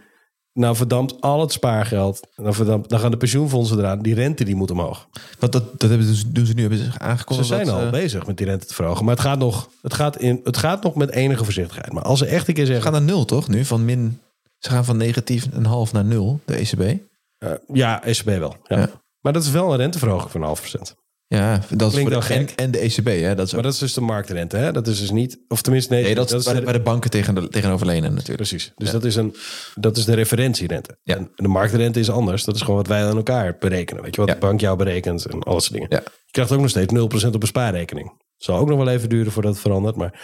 Nou 0.57 0.77
verdampt 0.77 1.21
al 1.21 1.41
het 1.41 1.53
spaargeld. 1.53 2.21
Dan, 2.37 2.55
verdampt, 2.55 2.89
dan 2.89 2.99
gaan 3.01 3.11
de 3.11 3.17
pensioenfondsen 3.17 3.79
eraan. 3.79 3.99
Die 4.03 4.15
rente 4.15 4.45
die 4.45 4.55
moet 4.55 4.71
omhoog. 4.71 5.09
Want 5.39 5.53
dat, 5.53 5.81
dat 5.81 5.91
hebben 5.91 6.15
ze, 6.15 6.33
doen 6.33 6.47
ze 6.47 6.53
nu 6.53 6.61
hebben 6.61 6.79
ze 6.79 6.85
Ze 6.85 6.99
aangekondigd. 6.99 7.49
zijn 7.49 7.67
dat, 7.67 7.75
al 7.75 7.81
eh, 7.85 7.91
bezig 7.91 8.27
met 8.27 8.37
die 8.37 8.47
rente 8.47 8.67
te 8.67 8.75
verhogen. 8.75 9.05
Maar 9.05 9.15
het 9.15 9.25
gaat, 9.25 9.39
nog, 9.39 9.69
het, 9.83 9.95
gaat 9.95 10.17
in, 10.17 10.41
het 10.45 10.57
gaat 10.57 10.83
nog 10.83 10.95
met 10.95 11.11
enige 11.11 11.45
voorzichtigheid. 11.45 11.93
Maar 11.93 12.03
als 12.03 12.19
ze 12.19 12.27
echt 12.27 12.49
een 12.49 12.55
keer 12.55 12.65
Ze 12.67 12.73
zeggen... 12.73 12.93
gaan 12.93 13.03
naar 13.03 13.15
nul, 13.15 13.25
toch? 13.25 13.49
Nu 13.49 13.65
van 13.65 13.85
min. 13.85 14.21
Ze 14.59 14.71
gaan 14.71 14.85
van 14.85 14.97
negatief 14.97 15.47
een 15.53 15.67
half 15.67 15.93
naar 15.93 16.05
nul, 16.05 16.41
de 16.45 16.55
ECB. 16.55 17.01
eh, 17.39 17.51
ja, 17.73 18.05
ECB 18.05 18.25
wel. 18.25 18.57
Ja. 18.65 18.79
Ja. 18.79 18.91
Maar 19.21 19.33
dat 19.33 19.43
is 19.43 19.51
wel 19.51 19.71
een 19.73 19.77
renteverhoging 19.79 20.31
van 20.31 20.41
een 20.41 20.47
half 20.47 20.61
procent. 20.61 20.95
Ja, 21.29 21.61
dat 21.70 21.89
is 21.89 21.95
Klinkt 21.95 22.12
voor 22.12 22.22
de, 22.22 22.35
en, 22.35 22.49
en 22.57 22.70
de 22.70 22.79
ECB, 22.79 23.07
hè? 23.07 23.35
Dat 23.35 23.47
is 23.47 23.53
Maar 23.53 23.62
dat 23.62 23.72
is 23.72 23.79
dus 23.79 23.95
de 23.95 24.01
marktrente. 24.01 24.57
Hè? 24.57 24.72
Dat 24.72 24.87
is 24.87 25.01
dus 25.01 25.11
niet... 25.11 25.39
Of 25.49 25.62
tenminste, 25.62 25.95
nee, 25.95 26.03
nee, 26.03 26.14
dat, 26.14 26.33
is 26.33 26.47
is 26.47 26.53
waar, 26.62 26.72
de, 26.72 26.81
banken 26.81 27.11
tegen 27.11 27.35
de, 27.35 27.49
tegenover 27.49 27.87
lenen 27.87 28.11
natuurlijk. 28.14 28.37
Precies. 28.37 28.72
Dus 28.77 28.91
dat, 28.91 29.05
is 29.05 29.16
een, 29.16 29.35
dat 29.74 29.97
is 29.97 30.05
de 30.05 30.14
referentierente. 30.14 30.99
Ja. 31.03 31.16
En 31.16 31.31
de 31.35 31.49
marktrente 31.49 32.01
is 32.01 32.11
anders. 32.11 32.45
Dat 32.45 32.55
is 32.55 32.61
gewoon 32.61 32.77
wat 32.77 32.87
wij 32.87 33.05
aan 33.05 33.16
elkaar 33.16 33.57
berekenen. 33.59 34.03
Weet 34.03 34.14
je 34.14 34.20
wat 34.20 34.31
Ja. 34.31 34.35
de 34.35 34.41
bank 34.41 34.61
jou 34.61 34.77
berekent 34.77 35.27
en 35.27 35.43
alles 35.43 35.64
soort 35.64 35.74
dingen. 35.74 35.89
Ja. 35.91 36.03
Je 36.05 36.31
krijgt 36.33 36.53
ook 36.53 36.61
nog 36.61 36.70
steeds 36.70 36.95
0% 37.27 37.35
op 37.35 37.43
een 37.43 37.49
spaarrekening. 37.49 38.12
Zal 38.37 38.59
ook 38.59 38.68
nog 38.68 38.79
wel 38.79 38.89
even 38.89 39.09
duren 39.09 39.33
voordat 39.33 39.53
het 39.53 39.61
verandert. 39.61 39.97
Maar 39.97 40.20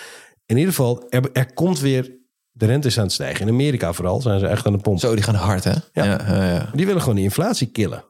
in 0.47 0.57
ieder 0.57 0.73
geval, 0.73 1.07
er, 1.09 1.31
er 1.33 1.53
komt 1.53 1.81
weer... 1.81 2.21
De 2.55 2.67
rente 2.67 2.89
is 2.89 2.99
aan 2.99 3.05
het 3.05 3.13
stijgen. 3.13 3.47
In 3.47 3.53
Amerika 3.53 3.93
vooral 3.93 4.21
zijn 4.21 4.41
ze 4.41 4.47
echt 4.47 4.67
aan 4.67 4.73
de 4.73 4.79
pomp. 4.79 4.99
Zo, 4.99 5.15
die 5.15 5.25
gaan 5.25 5.35
hard, 5.35 5.65
hè? 5.65 5.71
Ja. 5.71 5.81
ja, 5.93 6.21
ja, 6.27 6.53
ja. 6.53 6.71
Die 6.75 6.87
willen 6.87 7.01
gewoon 7.01 7.17
die 7.17 7.25
inflatie 7.25 7.67
killen. 7.67 8.05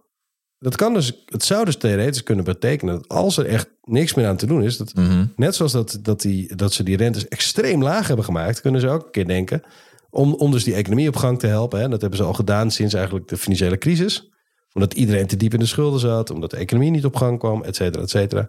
Dat 0.62 0.76
kan 0.76 0.94
dus, 0.94 1.22
het 1.26 1.44
zou 1.44 1.64
dus 1.64 1.76
theoretisch 1.76 2.22
kunnen 2.22 2.44
betekenen 2.44 2.94
dat 2.94 3.08
als 3.08 3.36
er 3.36 3.46
echt 3.46 3.70
niks 3.82 4.14
meer 4.14 4.26
aan 4.26 4.36
te 4.36 4.46
doen 4.46 4.62
is, 4.62 4.76
dat 4.76 4.94
Mhm. 4.94 5.26
net 5.36 5.54
zoals 5.54 5.72
dat, 5.72 5.98
dat, 6.02 6.20
die, 6.20 6.56
dat 6.56 6.72
ze 6.72 6.82
die 6.82 6.96
rentes 6.96 7.28
extreem 7.28 7.82
laag 7.82 8.06
hebben 8.06 8.24
gemaakt, 8.24 8.60
kunnen 8.60 8.80
ze 8.80 8.88
ook 8.88 9.04
een 9.04 9.10
keer 9.10 9.26
denken 9.26 9.62
om, 10.10 10.34
om 10.34 10.50
dus 10.50 10.64
die 10.64 10.74
economie 10.74 11.08
op 11.08 11.16
gang 11.16 11.38
te 11.38 11.46
helpen. 11.46 11.80
Hè. 11.80 11.88
Dat 11.88 12.00
hebben 12.00 12.18
ze 12.18 12.24
al 12.24 12.32
gedaan 12.32 12.70
sinds 12.70 12.94
eigenlijk 12.94 13.28
de 13.28 13.36
financiële 13.36 13.78
crisis. 13.78 14.30
Omdat 14.72 14.94
iedereen 14.94 15.26
te 15.26 15.36
diep 15.36 15.52
in 15.52 15.58
de 15.58 15.66
schulden 15.66 16.00
zat, 16.00 16.30
omdat 16.30 16.50
de 16.50 16.56
economie 16.56 16.90
niet 16.90 17.04
op 17.04 17.16
gang 17.16 17.38
kwam, 17.38 17.62
et 17.62 17.76
cetera, 17.76 18.02
et 18.02 18.10
cetera. 18.10 18.48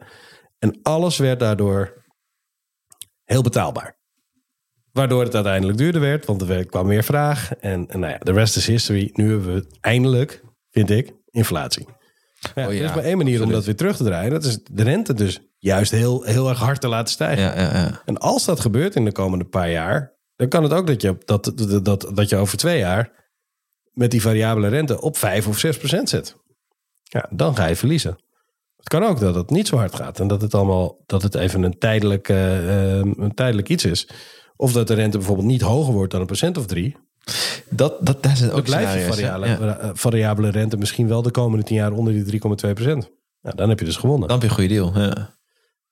En 0.60 0.80
alles 0.84 1.18
werd 1.18 1.40
daardoor 1.40 2.04
heel 3.24 3.42
betaalbaar. 3.42 3.98
Waardoor 4.92 5.24
het 5.24 5.36
uiteindelijk 5.36 5.78
duurder 5.78 6.02
werd, 6.02 6.26
want 6.26 6.42
er 6.42 6.66
kwam 6.66 6.88
meer 6.88 7.04
vraag. 7.04 7.54
En, 7.56 7.88
en 7.88 8.00
nou 8.00 8.12
ja, 8.12 8.18
de 8.18 8.32
rest 8.32 8.56
is 8.56 8.68
history. 8.68 9.10
Nu 9.14 9.30
hebben 9.30 9.54
we 9.54 9.68
eindelijk, 9.82 10.44
vind 10.70 10.90
ik, 10.90 11.14
inflatie. 11.32 11.88
Ja, 12.56 12.68
Oh 12.68 12.74
er 12.74 12.84
is 12.84 12.94
maar 12.94 13.04
één 13.04 13.18
manier 13.18 13.44
om 13.44 13.52
dat 13.52 13.66
weer 13.66 13.76
terug 13.76 13.98
te 13.98 14.04
draaien. 14.04 14.32
Dat 14.32 14.44
is 14.44 14.60
de 14.72 14.84
rente 14.84 15.14
dus 15.14 15.42
juist 15.58 15.92
heel, 15.92 16.24
heel 16.24 16.50
erg 16.50 16.60
hard 16.60 16.82
te 16.82 16.88
laten 16.88 17.14
stijgen. 17.14 17.44
ja, 17.44 17.54
ja, 17.56 17.78
ja. 17.78 18.02
En 18.06 18.18
als 18.18 18.46
dat 18.46 18.60
gebeurt 18.60 18.96
in 18.96 19.06
de 19.06 19.12
komende 19.12 19.46
paar 19.46 19.72
jaar, 19.72 20.14
dan 20.36 20.48
kan 20.48 20.64
het 20.64 20.74
ook 20.74 20.88
dat 20.88 21.02
je, 21.02 21.18
dat, 21.26 21.52
dat, 21.56 21.86
dat, 21.86 22.12
dat 22.14 22.30
je 22.30 22.36
over 22.36 22.58
twee 22.58 22.78
jaar 22.78 23.12
met 23.92 24.12
die 24.12 24.22
variabele 24.22 24.68
rente 24.68 25.02
op 25.02 25.18
5 25.18 25.48
of 25.48 25.60
6 25.60 25.78
procent 25.78 26.10
zit. 26.10 26.36
Ja, 27.04 27.30
dan 27.30 27.56
ga 27.56 27.66
je 27.66 27.76
verliezen. 27.76 28.18
Het 28.78 28.88
kan 28.88 29.04
ook 29.04 29.20
dat 29.20 29.36
het 29.36 29.50
niet 29.50 29.68
zo 29.68 29.78
hard 29.78 29.96
gaat 29.96 30.20
en 30.20 30.28
dat 30.28 30.42
het 30.42 30.54
allemaal 30.54 31.04
dat 31.06 31.22
het 31.22 31.36
even 31.36 31.64
een 31.64 31.78
tijdelijk, 31.78 32.30
eh, 32.30 32.98
een 32.98 33.32
tijdelijk 33.34 33.70
iets 33.70 33.86
is. 33.86 34.10
Of 34.56 34.72
dat 34.72 34.88
de 34.88 34.94
rente 34.94 35.18
bijvoorbeeld 35.18 35.48
niet 35.48 35.62
hoger 35.62 35.94
wordt 35.94 36.12
dan 36.12 36.20
een 36.20 36.26
procent 36.26 36.58
of 36.58 36.66
drie. 36.66 36.96
Dat, 37.70 38.06
dat, 38.06 38.24
daar 38.24 38.38
zijn 38.38 38.50
ook 38.50 38.56
Dan 38.56 38.64
blijft 38.80 39.06
variabele, 39.06 39.48
Ja. 39.66 39.92
variabele 39.94 40.50
rente 40.50 40.78
misschien 40.78 41.08
wel 41.08 41.22
de 41.22 41.32
komende 41.32 41.66
tien 41.66 41.76
jaar 41.76 41.92
onder 41.92 42.14
die 42.14 42.42
3,2 42.42 42.48
procent. 42.74 43.10
Ja, 43.42 43.52
dan 43.52 43.70
heb 43.70 43.80
je 43.80 43.86
dus 43.86 43.96
gewonnen. 43.98 44.28
Dan 44.28 44.40
heb 44.40 44.50
je 44.50 44.50
een 44.64 44.70
goede 44.70 44.92
deal. 44.92 45.08
Ja. 45.10 45.36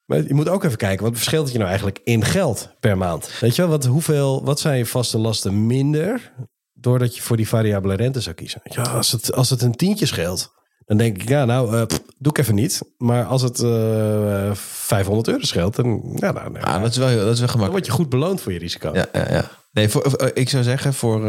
Maar 0.05 0.17
je 0.27 0.33
moet 0.33 0.49
ook 0.49 0.63
even 0.63 0.77
kijken, 0.77 1.03
wat 1.05 1.13
verschilt 1.13 1.41
het 1.43 1.51
je 1.51 1.57
nou 1.57 1.69
eigenlijk 1.69 2.01
in 2.03 2.25
geld 2.25 2.69
per 2.79 2.97
maand? 2.97 3.29
Weet 3.39 3.55
je 3.55 3.61
wel, 3.61 3.71
wat, 3.71 3.85
hoeveel, 3.85 4.43
wat 4.43 4.59
zijn 4.59 4.77
je 4.77 4.85
vaste 4.85 5.17
lasten 5.17 5.65
minder 5.67 6.31
doordat 6.73 7.15
je 7.15 7.21
voor 7.21 7.37
die 7.37 7.47
variabele 7.47 7.93
rente 7.95 8.21
zou 8.21 8.35
kiezen? 8.35 8.61
Ja, 8.63 8.81
als 8.81 9.11
het, 9.11 9.33
als 9.33 9.49
het 9.49 9.61
een 9.61 9.75
tientje 9.75 10.05
scheelt, 10.05 10.51
dan 10.85 10.97
denk 10.97 11.21
ik, 11.21 11.29
ja, 11.29 11.45
nou, 11.45 11.75
eh, 11.77 11.85
pff, 11.85 12.01
doe 12.17 12.31
ik 12.31 12.37
even 12.37 12.55
niet. 12.55 12.81
Maar 12.97 13.25
als 13.25 13.41
het 13.41 13.59
eh 13.59 14.51
500 14.53 15.27
euro 15.27 15.43
scheelt, 15.43 15.75
dan, 15.75 16.15
ja, 16.15 16.31
nou, 16.31 16.51
nou, 16.51 16.65
Ah, 16.65 16.81
dat 16.81 16.91
is 16.91 16.97
wel, 16.97 17.07
dat 17.07 17.15
is 17.17 17.21
wel 17.23 17.25
dan 17.25 17.35
gemakkelijk. 17.37 17.71
word 17.71 17.85
je 17.85 17.91
goed 17.91 18.09
beloond 18.09 18.41
voor 18.41 18.51
je 18.53 18.59
risico. 18.59 18.91
Ja, 18.93 19.05
ja, 19.13 19.31
ja. 19.31 19.51
Nee, 19.71 19.89
voor, 19.89 20.03
eh, 20.03 20.27
ik 20.33 20.49
zou 20.49 20.63
zeggen 20.63 20.93
voor 20.93 21.25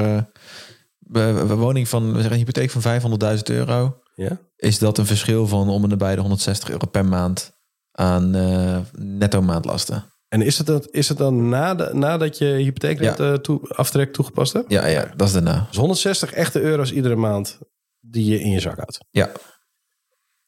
een 1.12 1.46
woning 1.56 1.88
van, 1.88 2.06
we 2.06 2.14
zeggen 2.14 2.32
een 2.32 2.38
hypotheek 2.38 2.70
van 2.70 2.82
500.000 2.82 3.42
euro, 3.50 4.00
Ja? 4.14 4.38
is 4.56 4.78
dat 4.78 4.98
een 4.98 5.06
verschil 5.06 5.46
van 5.46 5.68
om 5.68 5.82
en 5.82 5.88
nabij 5.88 6.14
de 6.14 6.20
160 6.20 6.70
euro 6.70 6.86
per 6.86 7.04
maand 7.04 7.52
aan 7.92 8.34
eh, 8.34 8.78
netto 8.92 9.42
maandlasten. 9.42 10.04
En 10.28 10.42
is 10.42 10.58
het, 10.58 10.66
dan- 10.66 10.86
is 10.90 11.08
het 11.08 11.18
dan 11.18 11.48
na 11.48 11.74
de, 11.74 11.90
nadat 11.92 12.38
je 12.38 12.44
hypotheekrente 12.46 13.38
toe, 13.42 13.68
aftrek 13.68 14.12
toegepast 14.12 14.52
hebt? 14.52 14.70
Ja, 14.70 14.86
ja, 14.86 15.12
dat 15.16 15.26
is 15.26 15.32
daarna. 15.32 15.66
Dus 15.68 15.76
160 15.76 16.32
echte 16.32 16.60
euro's 16.60 16.92
iedere 16.92 17.16
maand 17.16 17.58
die 18.00 18.24
je 18.30 18.40
in 18.40 18.50
je 18.50 18.60
zak 18.60 18.76
houdt. 18.76 18.98
Ja. 19.10 19.30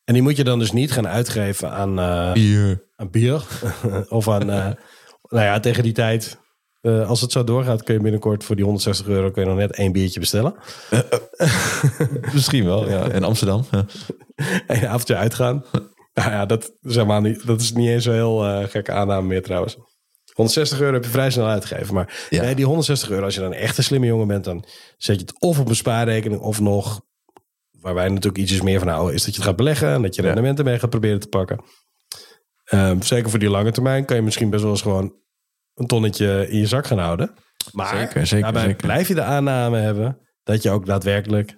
En 0.04 0.14
die 0.14 0.22
moet 0.22 0.36
je 0.36 0.44
dan 0.44 0.58
dus 0.58 0.72
niet 0.72 0.92
gaan 0.92 1.06
uitgeven 1.08 1.70
aan, 1.70 1.94
Bier. 2.34 2.84
aan 2.96 3.10
bier. 3.10 3.42
of 4.08 4.28
aan, 4.28 4.46
nou 5.34 5.44
ja, 5.44 5.60
tegen 5.60 5.82
die 5.82 5.92
tijd. 5.92 6.38
Eh, 6.84 7.08
als 7.08 7.20
het 7.20 7.32
zo 7.32 7.44
doorgaat, 7.44 7.82
kun 7.82 7.94
je 7.94 8.00
binnenkort 8.00 8.44
voor 8.44 8.56
die 8.56 8.64
160 8.64 9.06
euro 9.06 9.30
kun 9.30 9.42
je 9.42 9.48
nog 9.48 9.58
net 9.58 9.72
één 9.72 9.92
biertje 9.92 10.20
bestellen. 10.20 10.54
Misschien 12.32 12.64
wel, 12.64 12.88
ja. 12.88 13.12
In 13.12 13.24
Amsterdam. 13.24 13.64
Ja. 13.70 13.86
En 14.66 14.76
een 14.82 14.88
avondje 14.88 15.16
uitgaan. 15.16 15.64
nou 16.14 16.30
ja, 16.30 16.46
dat 16.46 16.72
is, 16.82 16.94
helemaal 16.94 17.20
niet, 17.20 17.46
dat 17.46 17.60
is 17.60 17.72
niet 17.72 17.88
eens 17.88 18.04
zo 18.04 18.12
heel 18.12 18.44
eh, 18.44 18.68
gekke 18.68 18.92
aanname 18.92 19.26
meer 19.26 19.42
trouwens. 19.42 19.76
160 20.32 20.80
euro 20.80 20.92
heb 20.92 21.04
je 21.04 21.10
vrij 21.10 21.30
snel 21.30 21.46
uitgegeven. 21.46 21.94
Maar 21.94 22.26
Ja. 22.30 22.42
nee, 22.42 22.54
die 22.54 22.64
160 22.64 23.10
euro, 23.10 23.24
als 23.24 23.34
je 23.34 23.40
dan 23.40 23.52
echt 23.52 23.78
een 23.78 23.84
slimme 23.84 24.06
jongen 24.06 24.26
bent, 24.26 24.44
dan 24.44 24.64
zet 24.96 25.20
je 25.20 25.26
het 25.26 25.40
of 25.40 25.58
op 25.58 25.68
een 25.68 25.76
spaarrekening 25.76 26.40
of 26.40 26.60
nog, 26.60 27.00
waar 27.80 27.94
wij 27.94 28.08
natuurlijk 28.08 28.38
ietsjes 28.38 28.60
meer 28.60 28.78
van 28.78 28.88
houden, 28.88 29.14
is 29.14 29.24
dat 29.24 29.34
je 29.34 29.40
het 29.40 29.48
gaat 29.48 29.56
beleggen 29.56 29.88
en 29.88 30.02
dat 30.02 30.14
je 30.14 30.22
rendementen 30.22 30.64
mee 30.64 30.78
gaat 30.78 30.90
proberen 30.90 31.20
te 31.20 31.28
pakken. 31.28 31.64
Ehm, 32.64 33.00
zeker 33.00 33.30
voor 33.30 33.38
die 33.38 33.50
lange 33.50 33.70
termijn 33.72 34.04
kan 34.04 34.16
je 34.16 34.22
misschien 34.22 34.50
best 34.50 34.62
wel 34.62 34.70
eens 34.72 34.82
gewoon 34.82 35.14
een 35.74 35.86
tonnetje 35.86 36.48
in 36.48 36.58
je 36.58 36.66
zak 36.66 36.86
gaan 36.86 36.98
houden. 36.98 37.34
Maar 37.72 37.96
Zeker, 37.96 38.26
zeker, 38.26 38.44
daarbij 38.44 38.62
zeker. 38.62 38.86
blijf 38.86 39.08
je 39.08 39.14
de 39.14 39.22
aanname 39.22 39.78
hebben 39.78 40.18
dat 40.42 40.62
je 40.62 40.70
ook 40.70 40.86
daadwerkelijk 40.86 41.56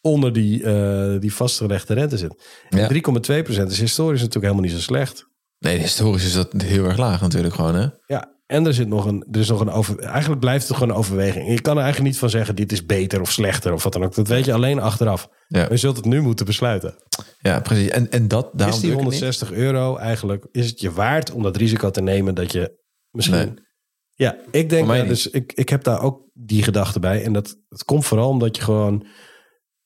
onder 0.00 0.32
die, 0.32 0.64
eh, 0.64 1.20
die 1.20 1.34
vastgelegde 1.34 1.94
rente 1.94 2.18
zit. 2.18 2.34
Ja. 2.68 2.78
En 2.78 2.88
3,2% 2.88 3.70
is 3.70 3.80
historisch 3.80 4.20
natuurlijk 4.20 4.44
helemaal 4.44 4.62
niet 4.62 4.72
zo 4.72 4.78
slecht. 4.80 5.28
Nee, 5.58 5.78
historisch 5.78 6.24
is 6.24 6.32
dat 6.32 6.52
heel 6.52 6.84
erg 6.84 6.96
laag 6.96 7.20
natuurlijk 7.20 7.54
gewoon, 7.54 7.74
hè? 7.74 7.86
Ja, 8.06 8.38
En 8.46 8.66
er, 8.66 8.74
zit 8.74 8.88
nog 8.88 9.04
een, 9.04 9.26
er 9.30 9.40
is 9.40 9.48
nog 9.48 9.60
een 9.60 9.70
over. 9.70 9.98
Eigenlijk 9.98 10.40
blijft 10.40 10.68
het 10.68 10.76
gewoon 10.76 10.92
een 10.92 10.98
overweging. 10.98 11.48
Je 11.50 11.60
kan 11.60 11.76
er 11.76 11.82
eigenlijk 11.82 12.10
niet 12.12 12.20
van 12.20 12.30
zeggen: 12.30 12.56
dit 12.56 12.72
is 12.72 12.86
beter 12.86 13.20
of 13.20 13.32
slechter 13.32 13.72
of 13.72 13.82
wat 13.82 13.92
dan 13.92 14.04
ook. 14.04 14.14
Dat 14.14 14.28
weet 14.28 14.44
je 14.44 14.52
alleen 14.52 14.80
achteraf. 14.80 15.28
Ja. 15.48 15.66
Je 15.70 15.76
zult 15.76 15.96
het 15.96 16.04
nu 16.04 16.20
moeten 16.20 16.46
besluiten. 16.46 16.94
Ja, 17.40 17.60
precies. 17.60 17.88
En, 17.88 18.10
en 18.10 18.28
dat, 18.28 18.50
daarom 18.52 18.76
is 18.76 18.82
die 18.82 18.90
doe 18.90 18.98
ik 19.00 19.04
het 19.04 19.12
niet. 19.12 19.22
160 19.22 19.52
euro 19.52 19.96
eigenlijk, 19.96 20.46
is 20.52 20.66
het 20.66 20.80
je 20.80 20.92
waard 20.92 21.30
om 21.30 21.42
dat 21.42 21.56
risico 21.56 21.90
te 21.90 22.02
nemen 22.02 22.34
dat 22.34 22.52
je 22.52 22.79
misschien... 23.10 23.36
Nee. 23.36 23.68
Ja, 24.14 24.36
ik 24.50 24.68
denk, 24.68 24.92
ja, 24.92 25.04
dus 25.04 25.30
ik, 25.30 25.52
ik 25.52 25.68
heb 25.68 25.84
daar 25.84 26.02
ook 26.02 26.28
die 26.32 26.62
gedachte 26.62 27.00
bij. 27.00 27.24
En 27.24 27.32
dat, 27.32 27.56
dat 27.68 27.84
komt 27.84 28.06
vooral 28.06 28.28
omdat 28.28 28.56
je 28.56 28.62
gewoon... 28.62 29.06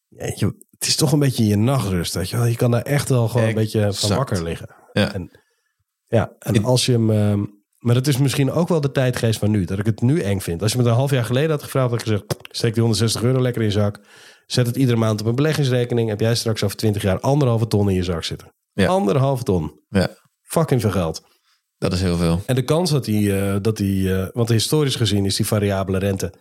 Ja, 0.09 0.33
je, 0.35 0.47
het 0.71 0.87
is 0.87 0.97
toch 0.97 1.13
een 1.13 1.19
beetje 1.19 1.47
je 1.47 1.57
nachtrust. 1.57 2.15
Weet 2.15 2.31
je, 2.31 2.37
wel. 2.37 2.47
je 2.47 2.57
kan 2.57 2.71
daar 2.71 2.83
echt 2.83 3.09
wel 3.09 3.29
gewoon 3.29 3.49
een 3.49 3.55
beetje 3.55 3.93
van 3.93 4.17
wakker 4.17 4.43
liggen. 4.43 4.75
Ja. 4.93 5.13
En, 5.13 5.41
ja, 6.07 6.37
en 6.39 6.65
als 6.65 6.87
je 6.87 6.93
hem... 6.93 7.11
ehm, 7.11 7.45
maar 7.79 7.95
het 7.95 8.07
is 8.07 8.19
misschien 8.19 8.51
ook 8.51 8.69
wel 8.69 8.81
de 8.81 8.91
tijdgeest 8.91 9.39
van 9.39 9.51
nu. 9.51 9.65
Dat 9.65 9.79
ik 9.79 9.87
het 9.87 10.01
nu 10.01 10.21
eng 10.21 10.41
vind. 10.41 10.63
Als 10.63 10.73
je 10.73 10.79
me 10.79 10.85
een 10.85 10.95
half 10.95 11.11
jaar 11.11 11.25
geleden 11.25 11.51
had 11.51 11.63
gevraagd, 11.63 11.91
had 11.91 12.01
ik 12.01 12.07
gezegd... 12.07 12.37
steek 12.51 12.73
die 12.73 12.83
160 12.83 13.23
euro 13.23 13.41
lekker 13.41 13.63
in 13.63 13.69
je 13.69 13.75
zak. 13.75 14.01
Zet 14.47 14.67
het 14.67 14.77
iedere 14.77 14.99
maand 14.99 15.21
op 15.21 15.27
een 15.27 15.35
beleggingsrekening. 15.35 16.09
Heb 16.09 16.21
jij 16.21 16.35
straks 16.35 16.63
over 16.63 16.77
20 16.77 17.03
jaar 17.03 17.21
anderhalve 17.21 17.67
ton 17.67 17.89
in 17.89 17.95
je 17.95 18.03
zak 18.03 18.25
zitten. 18.25 18.55
Ja. 18.73 18.87
Anderhalve 18.87 19.43
ton. 19.43 19.81
Ja, 19.89 20.09
Fucking 20.43 20.81
veel 20.81 20.91
geld. 20.91 21.23
Dat 21.89 21.99
is 21.99 22.05
heel 22.05 22.17
veel. 22.17 22.43
En 22.47 22.55
de 22.55 22.63
kans 22.63 22.91
dat 22.91 23.05
die, 23.05 23.39
eh, 23.41 23.57
dat 23.63 23.77
die 23.77 24.15
eh, 24.15 24.29
want 24.33 24.49
historisch 24.49 24.97
gezien 24.97 25.25
is 25.25 25.37
die 25.37 25.47
variabele 25.47 25.99
rente 25.99 26.33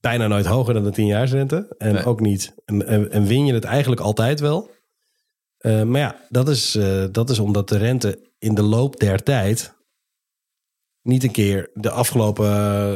bijna 0.00 0.26
nooit 0.26 0.46
hoger 0.46 0.74
dan 0.74 0.84
de 0.84 0.92
10-jaarsrente. 0.92 1.74
En 1.78 1.94
Nee. 1.94 2.04
ook 2.04 2.20
niet. 2.20 2.54
En, 2.64 2.86
en, 2.86 3.10
en 3.10 3.26
win 3.26 3.46
je 3.46 3.54
het 3.54 3.64
eigenlijk 3.64 4.00
altijd 4.00 4.40
wel. 4.40 4.70
Eh, 5.58 5.82
maar 5.82 6.00
ja, 6.00 6.20
dat 6.28 6.48
is, 6.48 6.78
dat 7.12 7.30
is 7.30 7.38
omdat 7.38 7.68
de 7.68 7.78
rente 7.78 8.30
in 8.38 8.54
de 8.54 8.62
loop 8.62 9.00
der 9.00 9.22
tijd 9.22 9.74
niet 11.02 11.24
een 11.24 11.30
keer 11.30 11.70
de 11.74 11.90
afgelopen 11.90 12.46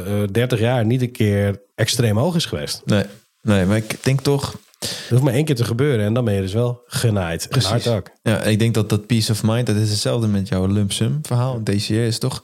eh 0.05 0.23
30 0.31 0.59
jaar 0.59 0.85
niet 0.85 1.01
een 1.01 1.11
keer 1.11 1.61
extreem 1.75 2.17
hoog 2.17 2.35
is 2.35 2.45
geweest. 2.45 2.81
Nee, 2.85 3.05
nee, 3.41 3.65
maar 3.65 3.77
ik 3.77 4.03
denk 4.03 4.21
toch... 4.21 4.59
Dat 4.81 5.09
hoeft 5.09 5.23
maar 5.23 5.33
één 5.33 5.45
keer 5.45 5.55
te 5.55 5.63
gebeuren 5.65 6.05
en 6.05 6.13
dan 6.13 6.25
ben 6.25 6.33
je 6.33 6.41
dus 6.41 6.53
wel 6.53 6.81
genaaid. 6.85 7.47
En 7.47 7.61
hard 7.61 7.87
ook. 7.87 8.09
Ja, 8.21 8.41
ik 8.43 8.59
denk 8.59 8.73
dat 8.73 8.89
dat 8.89 9.05
peace 9.07 9.31
of 9.31 9.43
mind, 9.43 9.67
dat 9.67 9.75
is 9.75 9.89
hetzelfde 9.89 10.27
met 10.27 10.47
jouw 10.47 10.65
lump 10.65 10.91
sum 10.91 11.19
verhaal. 11.21 11.63
DCR 11.63 11.93
is 11.93 12.19
toch 12.19 12.43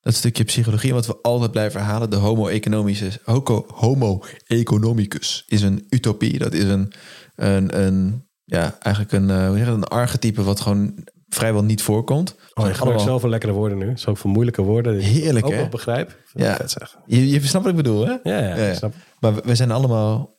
dat 0.00 0.14
stukje 0.14 0.44
psychologie 0.44 0.94
wat 0.94 1.06
we 1.06 1.18
altijd 1.22 1.50
blijven 1.50 1.80
herhalen. 1.80 2.10
De 2.10 2.16
homo 2.16 2.46
economische, 2.46 3.08
hoco- 3.24 3.64
homo 3.74 4.22
economicus 4.46 5.44
is 5.46 5.62
een 5.62 5.86
utopie. 5.88 6.38
Dat 6.38 6.52
is 6.52 6.64
een, 6.64 6.92
een, 7.34 7.84
een 7.84 8.26
ja, 8.44 8.76
eigenlijk 8.80 9.14
een, 9.14 9.30
eh, 9.30 9.48
hoe 9.48 9.58
zeg 9.58 9.66
een 9.66 9.84
archetype 9.84 10.42
wat 10.42 10.60
gewoon 10.60 11.06
vrijwel 11.28 11.64
niet 11.64 11.82
voorkomt. 11.82 12.34
Oh, 12.54 12.66
je 12.66 12.74
gebruikt 12.74 13.02
zoveel 13.02 13.28
lekkere 13.28 13.52
woorden 13.52 13.78
nu. 13.78 13.92
Zoveel 13.94 14.30
moeilijke 14.30 14.62
woorden. 14.62 14.98
die 14.98 15.08
ik 15.08 15.22
Heerlijk, 15.22 15.46
ook 15.46 15.52
hè? 15.52 15.68
begrijp. 15.68 16.16
Ja. 16.32 16.58
Je, 17.06 17.28
je 17.28 17.46
snapt 17.46 17.64
wat 17.64 17.74
ik 17.74 17.82
bedoel, 17.82 18.06
hè? 18.06 18.12
Ja, 18.22 18.38
ja, 18.38 18.56
Ja, 18.56 18.72
ik. 18.72 18.80
Maar 19.20 19.34
we, 19.34 19.42
we 19.44 19.54
zijn 19.54 19.70
allemaal 19.70 20.37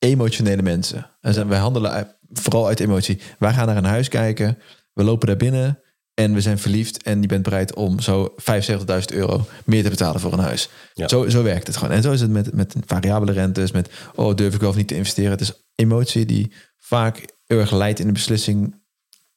emotionele 0.00 0.62
mensen. 0.62 1.10
En 1.20 1.34
zijn, 1.34 1.48
wij 1.48 1.58
handelen 1.58 2.16
vooral 2.32 2.66
uit 2.66 2.80
emotie. 2.80 3.20
Wij 3.38 3.52
gaan 3.52 3.66
naar 3.66 3.76
een 3.76 3.84
huis 3.84 4.08
kijken, 4.08 4.58
we 4.92 5.02
lopen 5.02 5.26
daar 5.26 5.36
binnen 5.36 5.82
en 6.14 6.34
we 6.34 6.40
zijn 6.40 6.58
verliefd. 6.58 7.02
En 7.02 7.20
je 7.20 7.26
bent 7.26 7.42
bereid 7.42 7.74
om 7.74 8.00
zo 8.00 8.34
75.000 8.40 8.84
euro 9.12 9.46
meer 9.64 9.82
te 9.82 9.88
betalen 9.88 10.20
voor 10.20 10.32
een 10.32 10.38
huis. 10.38 10.68
Ja. 10.94 11.08
Zo, 11.08 11.28
zo 11.28 11.42
werkt 11.42 11.66
het 11.66 11.76
gewoon. 11.76 11.94
En 11.94 12.02
zo 12.02 12.12
is 12.12 12.20
het 12.20 12.30
met, 12.30 12.54
met 12.54 12.74
variabele 12.86 13.32
rentes, 13.32 13.70
met 13.70 13.90
oh, 14.14 14.34
durf 14.34 14.54
ik 14.54 14.60
wel 14.60 14.70
of 14.70 14.76
niet 14.76 14.88
te 14.88 14.96
investeren. 14.96 15.30
Het 15.30 15.40
is 15.40 15.52
emotie 15.74 16.26
die 16.26 16.52
vaak 16.78 17.24
heel 17.46 17.58
erg 17.58 17.72
leidt 17.72 17.98
in 17.98 18.06
de 18.06 18.12
beslissing 18.12 18.82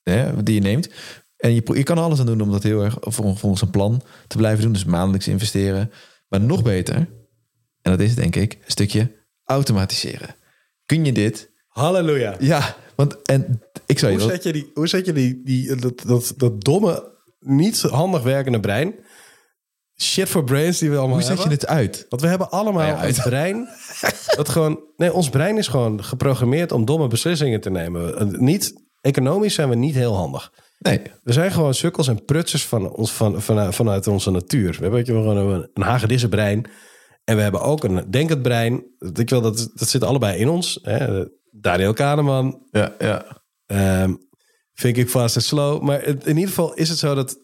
hè, 0.04 0.44
die 0.44 0.56
je 0.56 0.62
neemt. 0.62 0.90
En 1.38 1.54
je, 1.54 1.62
je 1.74 1.84
kan 1.84 1.98
alles 1.98 2.20
aan 2.20 2.26
doen 2.26 2.42
om 2.42 2.52
dat 2.52 2.64
heel 2.64 2.84
erg 2.84 2.98
vol- 3.00 3.36
volgens 3.36 3.62
een 3.62 3.70
plan 3.70 4.02
te 4.28 4.38
blijven 4.38 4.64
doen. 4.64 4.74
Dus 4.74 4.86
maandelijks 4.86 5.28
investeren. 5.28 5.92
Maar 6.28 6.42
nog 6.42 6.64
beter, 6.64 6.96
en 7.82 7.92
dat 7.92 8.00
is 8.00 8.16
denk 8.16 8.36
ik, 8.36 8.54
een 8.54 8.72
stukje 8.72 9.12
automatiseren. 9.44 10.36
Kun 10.94 11.06
je 11.06 11.12
dit? 11.12 11.52
Halleluja. 11.68 12.36
Ja, 12.40 12.76
want 12.96 13.22
en 13.22 13.62
ik 13.86 14.00
zou 14.00 14.12
je 14.12 14.18
Hoe 14.18 14.28
dat... 14.28 14.36
zet 14.36 14.44
je, 14.44 14.54
die, 14.54 14.72
hoe 14.74 14.88
zet 14.88 15.06
je 15.06 15.14
die, 15.14 15.42
die, 15.44 15.76
dat, 15.76 16.02
dat, 16.06 16.34
dat 16.38 16.64
domme, 16.64 17.12
niet 17.40 17.82
handig 17.82 18.24
werkende 18.24 18.60
brein? 18.60 18.96
Shit 20.02 20.28
for 20.30 20.44
brains 20.44 20.78
die 20.78 20.90
we 20.90 20.98
allemaal 20.98 21.16
Hoe 21.16 21.26
zet 21.26 21.38
hebben. 21.38 21.50
je 21.50 21.62
het 21.62 21.68
uit? 21.68 22.06
Want 22.10 22.22
we 22.22 22.28
hebben 22.28 22.50
allemaal 22.50 22.88
ja, 22.88 22.98
uit. 22.98 23.18
een 23.18 23.24
brein. 23.24 23.68
Dat 24.36 24.50
gewoon, 24.50 24.80
nee, 24.98 25.14
ons 25.14 25.30
brein 25.30 25.58
is 25.58 25.68
gewoon 25.68 26.04
geprogrammeerd 26.04 26.72
om 26.72 26.86
domme 26.86 27.08
beslissingen 27.08 27.62
te 27.62 27.70
nemen. 27.70 28.36
Niet, 28.44 28.74
economisch 29.02 29.54
zijn 29.54 29.70
we 29.70 29.76
niet 29.76 29.96
heel 29.96 30.16
handig. 30.16 30.54
Nee, 30.80 31.02
We 31.24 31.34
zijn 31.34 31.52
gewoon 31.52 31.74
sukkels 31.74 32.08
en 32.08 32.26
prutsers 32.26 32.66
van 32.66 32.90
ons, 32.90 33.12
van, 33.12 33.42
van, 33.42 33.74
vanuit 33.74 34.08
onze 34.08 34.32
natuur. 34.32 34.72
We 34.72 34.82
hebben 34.82 35.00
je, 35.00 35.06
gewoon 35.06 35.38
een, 35.38 35.70
een 35.74 35.84
hagedisse 35.84 36.30
brein. 36.30 36.66
En 37.24 37.36
we 37.36 37.42
hebben 37.42 37.62
ook 37.62 37.84
een 37.84 38.12
denkend 38.12 38.42
brein. 38.42 38.84
Ik 39.14 39.30
wil, 39.30 39.42
dat, 39.42 39.72
dat 39.74 39.90
zit 39.90 40.04
allebei 40.04 40.40
in 40.40 40.50
ons. 40.50 40.80
Hè. 40.82 41.26
Daniel 41.52 41.94
Kahneman, 41.94 42.68
ja, 42.72 42.96
ja. 43.00 43.42
Ehm 43.66 44.14
vind 44.74 44.98
ik 44.98 45.10
fast 45.10 45.36
and 45.36 45.46
slow. 45.46 45.82
Maar 45.82 46.04
in 46.04 46.28
ieder 46.28 46.48
geval 46.48 46.74
is 46.74 46.90
het 46.90 46.98
zo 46.98 47.16
dat 47.16 47.38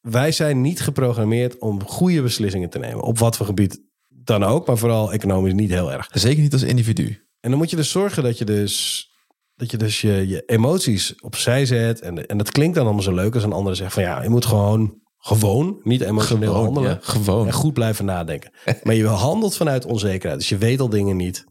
wij 0.00 0.32
zijn 0.32 0.60
niet 0.60 0.80
geprogrammeerd 0.80 1.58
om 1.58 1.84
goede 1.84 2.22
beslissingen 2.22 2.70
te 2.70 2.78
nemen. 2.78 3.02
Op 3.02 3.18
wat 3.18 3.36
voor 3.36 3.46
gebied 3.46 3.80
dan 4.08 4.44
ook, 4.44 4.66
maar 4.66 4.78
vooral 4.78 5.12
economisch 5.12 5.52
niet 5.52 5.70
heel 5.70 5.92
erg. 5.92 6.08
Zeker 6.12 6.42
niet 6.42 6.52
als 6.52 6.62
individu. 6.62 7.28
En 7.40 7.50
dan 7.50 7.58
moet 7.58 7.70
je 7.70 7.76
dus 7.76 7.90
zorgen 7.90 8.22
dat 8.22 8.38
je 8.38 8.44
dus, 8.44 9.06
dat 9.54 9.70
je, 9.70 9.76
dus 9.76 10.00
je, 10.00 10.28
je 10.28 10.42
emoties 10.46 11.20
opzij 11.20 11.66
zet. 11.66 12.00
En, 12.00 12.26
en 12.26 12.38
dat 12.38 12.50
klinkt 12.50 12.74
dan 12.74 12.84
allemaal 12.84 13.02
zo 13.02 13.14
leuk 13.14 13.34
als 13.34 13.44
een 13.44 13.52
ander 13.52 13.76
zegt 13.76 13.92
van 13.92 14.02
ja, 14.02 14.22
je 14.22 14.28
moet 14.28 14.46
gewoon, 14.46 14.99
gewoon, 15.20 15.80
niet 15.82 16.00
emotioneel 16.00 16.52
Gewoon, 16.52 16.64
handelen. 16.64 16.90
ja, 16.90 16.98
gewoon. 17.00 17.46
En 17.46 17.52
goed 17.52 17.72
blijven 17.72 18.04
nadenken. 18.04 18.52
maar 18.82 18.94
je 18.94 19.06
handelt 19.06 19.56
vanuit 19.56 19.84
onzekerheid. 19.84 20.38
Dus 20.40 20.48
je 20.48 20.58
weet 20.58 20.80
al 20.80 20.88
dingen 20.88 21.16
niet. 21.16 21.44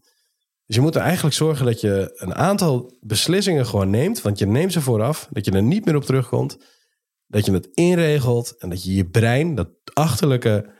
Dus 0.66 0.76
je 0.76 0.80
moet 0.80 0.94
er 0.94 1.00
eigenlijk 1.00 1.34
zorgen 1.34 1.66
dat 1.66 1.80
je 1.80 2.10
een 2.14 2.34
aantal 2.34 2.96
beslissingen 3.00 3.66
gewoon 3.66 3.90
neemt. 3.90 4.22
Want 4.22 4.38
je 4.38 4.46
neemt 4.46 4.72
ze 4.72 4.80
vooraf. 4.80 5.28
Dat 5.30 5.44
je 5.44 5.50
er 5.50 5.62
niet 5.62 5.84
meer 5.84 5.96
op 5.96 6.04
terugkomt. 6.04 6.58
Dat 7.26 7.46
je 7.46 7.52
het 7.52 7.68
inregelt. 7.74 8.56
En 8.58 8.70
dat 8.70 8.84
je 8.84 8.94
je 8.94 9.08
brein, 9.08 9.54
dat 9.54 9.68
achterlijke 9.92 10.70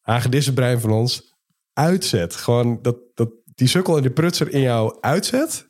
hagedissenbrein 0.00 0.80
van 0.80 0.90
ons, 0.90 1.34
uitzet. 1.72 2.36
Gewoon 2.36 2.78
dat, 2.82 2.96
dat 3.14 3.30
die 3.44 3.68
sukkel 3.68 3.96
en 3.96 4.02
die 4.02 4.10
prutser 4.12 4.50
in 4.50 4.60
jou 4.60 4.96
uitzet. 5.00 5.66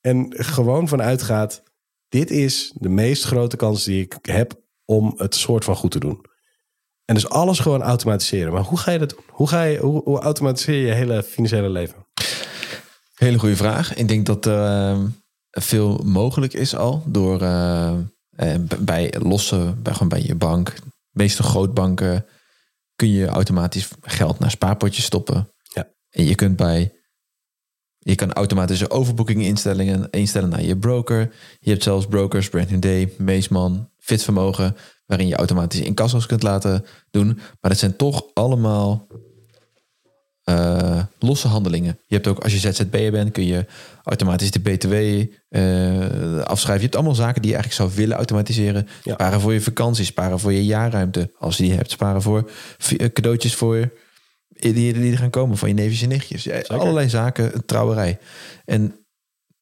En 0.00 0.26
gewoon 0.36 0.88
vanuit 0.88 1.22
gaat. 1.22 1.62
Dit 2.08 2.30
is 2.30 2.72
de 2.74 2.88
meest 2.88 3.24
grote 3.24 3.56
kans 3.56 3.84
die 3.84 4.02
ik 4.02 4.18
heb 4.22 4.62
om 4.84 5.14
het 5.16 5.34
soort 5.34 5.64
van 5.64 5.76
goed 5.76 5.90
te 5.90 5.98
doen. 5.98 6.20
En 7.04 7.14
dus 7.14 7.28
alles 7.28 7.58
gewoon 7.58 7.82
automatiseren. 7.82 8.52
Maar 8.52 8.62
hoe 8.62 8.78
ga 8.78 8.90
je 8.90 8.98
dat 8.98 9.10
doen? 9.10 9.24
Hoe, 9.30 9.48
ga 9.48 9.62
je, 9.62 9.78
hoe, 9.78 10.02
hoe 10.04 10.20
automatiseer 10.20 10.74
je 10.74 10.86
je 10.86 10.92
hele 10.92 11.22
financiële 11.22 11.68
leven? 11.68 12.06
Hele 13.14 13.38
goede 13.38 13.56
vraag. 13.56 13.94
Ik 13.94 14.08
denk 14.08 14.26
dat 14.26 14.46
er 14.46 14.90
eh, 14.90 15.04
veel 15.50 16.00
mogelijk 16.04 16.52
is 16.52 16.76
al 16.76 17.02
door 17.06 17.42
eh, 17.42 17.94
eh, 18.30 18.60
bij 18.78 19.14
losse, 19.18 19.74
bij, 19.82 19.92
gewoon 19.92 20.08
bij 20.08 20.22
je 20.22 20.34
bank, 20.34 20.74
de 20.74 20.82
meeste 21.10 21.42
grootbanken, 21.42 22.26
kun 22.96 23.08
je 23.08 23.26
automatisch 23.26 23.88
geld 24.00 24.38
naar 24.38 24.50
spaarpotjes 24.50 25.04
stoppen. 25.04 25.48
Ja. 25.62 25.88
En 26.10 26.24
je 26.24 26.34
kunt 26.34 26.56
bij, 26.56 26.92
je 28.04 28.14
kan 28.14 28.32
automatische 28.32 28.90
overboeking 28.90 29.42
instellingen 29.42 30.08
instellen 30.10 30.48
naar 30.48 30.62
je 30.62 30.78
broker. 30.78 31.34
Je 31.60 31.70
hebt 31.70 31.82
zelfs 31.82 32.06
brokers, 32.06 32.48
Brand 32.48 32.70
New 32.70 32.80
Day, 32.80 33.12
Meesman, 33.18 33.88
Fitvermogen, 33.98 34.76
waarin 35.06 35.28
je 35.28 35.36
automatisch 35.36 35.80
incassos 35.80 36.26
kunt 36.26 36.42
laten 36.42 36.84
doen. 37.10 37.26
Maar 37.60 37.70
dat 37.70 37.78
zijn 37.78 37.96
toch 37.96 38.24
allemaal 38.32 39.06
eh, 40.44 41.02
losse 41.18 41.48
handelingen. 41.48 41.98
Je 42.06 42.14
hebt 42.14 42.26
ook, 42.26 42.38
als 42.38 42.52
je 42.52 42.58
ZZP'er 42.58 43.10
bent, 43.10 43.32
kun 43.32 43.44
je 43.44 43.66
automatisch 44.02 44.50
de 44.50 44.60
BTW 44.60 44.92
eh, 44.92 46.38
afschrijven. 46.38 46.74
Je 46.74 46.82
hebt 46.82 46.94
allemaal 46.94 47.14
zaken 47.14 47.42
die 47.42 47.50
je 47.50 47.56
eigenlijk 47.56 47.72
zou 47.72 47.90
willen 48.00 48.16
automatiseren. 48.16 48.88
Ja. 49.02 49.12
Sparen 49.12 49.40
voor 49.40 49.52
je 49.52 49.60
vakantie, 49.60 50.04
sparen 50.04 50.38
voor 50.38 50.52
je 50.52 50.64
jaarruimte, 50.64 51.30
als 51.38 51.56
je 51.56 51.62
die 51.62 51.72
hebt. 51.72 51.90
Sparen 51.90 52.22
voor 52.22 52.50
eh, 52.96 53.08
cadeautjes 53.12 53.54
voor 53.54 53.76
je, 53.76 53.90
die, 54.72 54.92
die 54.92 55.12
er 55.12 55.18
gaan 55.18 55.30
komen 55.30 55.56
van 55.56 55.68
je 55.68 55.74
neefjes 55.74 56.02
en 56.02 56.08
nichtjes. 56.08 56.68
Allerlei 56.68 57.08
zaken, 57.08 57.54
een 57.54 57.64
trouwerij. 57.64 58.18
En 58.64 58.82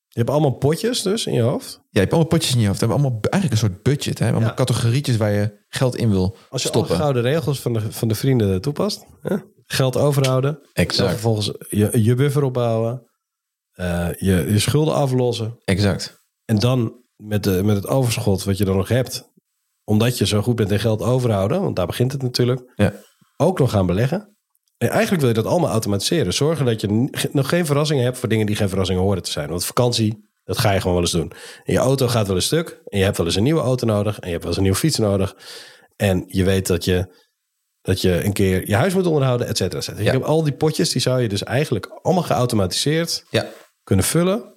Je 0.08 0.18
hebt 0.18 0.30
allemaal 0.30 0.50
potjes 0.58 1.02
dus 1.02 1.26
in 1.26 1.32
je 1.32 1.40
hoofd. 1.40 1.72
ja, 1.72 1.80
je 1.90 1.98
hebt 1.98 2.12
allemaal 2.12 2.30
potjes 2.30 2.54
in 2.54 2.60
je 2.60 2.66
hoofd. 2.66 2.80
We 2.80 2.86
hebben 2.86 3.04
allemaal 3.04 3.20
eigenlijk 3.30 3.62
een 3.62 3.68
soort 3.68 3.82
budget. 3.82 4.18
Hè? 4.18 4.30
Allemaal 4.30 4.48
Ja. 4.48 4.54
categorietjes 4.54 5.16
waar 5.16 5.32
je 5.32 5.64
geld 5.68 5.96
in 5.96 6.10
wil 6.10 6.36
Als 6.48 6.62
je 6.62 6.68
stoppen. 6.68 6.96
gouden 6.96 7.22
regels 7.22 7.60
van 7.60 7.72
de, 7.72 7.92
van 7.92 8.08
de 8.08 8.14
vrienden 8.14 8.60
toepast. 8.60 9.04
Hè? 9.20 9.36
Geld 9.66 9.96
overhouden. 9.96 10.58
Exact. 10.72 11.10
vervolgens 11.10 11.52
je, 11.68 12.02
je 12.02 12.14
buffer 12.14 12.42
opbouwen. 12.42 13.06
eh, 13.72 14.08
je, 14.18 14.46
je 14.48 14.58
schulden 14.58 14.94
aflossen. 14.94 15.58
Exact. 15.64 16.20
En 16.44 16.58
dan 16.58 17.04
met, 17.16 17.44
de, 17.44 17.62
met 17.64 17.76
het 17.76 17.86
overschot 17.86 18.44
wat 18.44 18.58
je 18.58 18.64
dan 18.64 18.76
nog 18.76 18.88
hebt. 18.88 19.30
Omdat 19.84 20.18
je 20.18 20.26
zo 20.26 20.42
goed 20.42 20.56
bent 20.56 20.70
in 20.70 20.80
geld 20.80 21.02
overhouden. 21.02 21.60
Want 21.62 21.76
daar 21.76 21.86
begint 21.86 22.12
het 22.12 22.22
natuurlijk. 22.22 22.72
Ja. 22.74 22.92
Ook 23.36 23.58
nog 23.58 23.70
gaan 23.70 23.86
beleggen. 23.86 24.36
En 24.82 24.88
eigenlijk 24.88 25.20
wil 25.20 25.28
je 25.28 25.34
dat 25.34 25.46
allemaal 25.46 25.70
automatiseren. 25.70 26.32
Zorgen 26.34 26.64
dat 26.64 26.80
je 26.80 27.08
nog 27.32 27.48
geen 27.48 27.66
verrassingen 27.66 28.04
hebt 28.04 28.18
voor 28.18 28.28
dingen 28.28 28.46
die 28.46 28.56
geen 28.56 28.68
verrassingen 28.68 29.02
horen 29.02 29.22
te 29.22 29.30
zijn. 29.30 29.48
Want 29.48 29.64
vakantie, 29.64 30.30
dat 30.44 30.58
ga 30.58 30.70
je 30.72 30.78
gewoon 30.78 30.92
wel 30.94 31.02
eens 31.02 31.12
doen. 31.12 31.32
En 31.64 31.72
je 31.72 31.78
auto 31.78 32.08
gaat 32.08 32.26
wel 32.26 32.36
een 32.36 32.42
stuk. 32.42 32.80
En 32.84 32.98
je 32.98 33.04
hebt 33.04 33.16
wel 33.16 33.26
eens 33.26 33.36
een 33.36 33.42
nieuwe 33.42 33.60
auto 33.60 33.86
nodig. 33.86 34.18
En 34.18 34.26
je 34.26 34.30
hebt 34.32 34.38
wel 34.40 34.46
eens 34.48 34.56
een 34.56 34.62
nieuwe 34.62 34.78
fiets 34.78 34.98
nodig. 34.98 35.36
En 35.96 36.24
je 36.26 36.44
weet 36.44 36.66
dat 36.66 36.84
je 36.84 37.20
Dat 37.82 38.00
je 38.00 38.24
een 38.24 38.32
keer 38.32 38.68
je 38.68 38.74
huis 38.76 38.94
moet 38.94 39.06
onderhouden, 39.06 39.46
et 39.46 39.56
cetera. 39.56 39.82
Ja. 39.96 40.02
Je 40.02 40.10
hebt 40.10 40.24
al 40.24 40.42
die 40.42 40.52
potjes, 40.52 40.90
die 40.90 41.00
zou 41.00 41.20
je 41.20 41.28
dus 41.28 41.42
eigenlijk 41.42 41.86
allemaal 42.02 42.22
geautomatiseerd 42.22 43.24
Ja. 43.30 43.46
kunnen 43.84 44.04
vullen. 44.04 44.54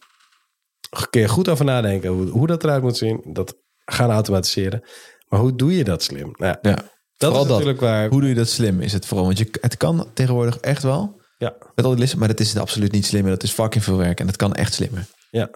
Een 0.89 1.09
keer 1.09 1.30
goed 1.30 1.49
over 1.49 1.65
nadenken 1.65 2.09
hoe, 2.09 2.30
hoe 2.30 2.47
dat 2.47 2.63
eruit 2.63 2.82
moet 2.82 2.97
zien. 2.97 3.21
Dat 3.28 3.55
gaan 3.86 4.11
automatiseren. 4.11 4.84
Maar 5.28 5.39
hoe 5.39 5.55
doe 5.55 5.78
je 5.78 5.84
dat 5.84 6.03
slim? 6.03 6.32
Nou, 6.36 6.55
Ja. 6.61 6.78
Dat 7.18 7.30
Vooral 7.30 7.43
is 7.43 7.49
natuurlijk 7.51 7.80
waar... 7.80 8.09
Hoe 8.09 8.20
doe 8.20 8.30
je 8.30 8.36
dat 8.36 8.49
slim? 8.49 8.82
Is 8.82 8.93
het 8.93 9.05
vooral? 9.05 9.26
Want 9.26 9.38
je, 9.38 9.47
het 9.61 9.78
kan 9.78 10.09
tegenwoordig 10.13 10.57
echt 10.57 10.84
wel. 10.84 11.22
Ja, 11.38 11.55
Met 11.76 11.86
al 11.86 11.91
die 11.91 11.99
listen, 11.99 12.20
maar 12.20 12.28
dat 12.28 12.39
is 12.39 12.49
het 12.49 12.57
absoluut 12.57 12.91
niet 12.91 13.05
slimmer. 13.05 13.32
Dat 13.32 13.43
is 13.43 13.51
fucking 13.51 13.84
veel 13.84 13.97
werk 13.97 14.20
en 14.20 14.26
dat 14.26 14.36
kan 14.36 14.53
echt 14.53 14.74
slimmer. 14.74 15.05
ja. 15.30 15.49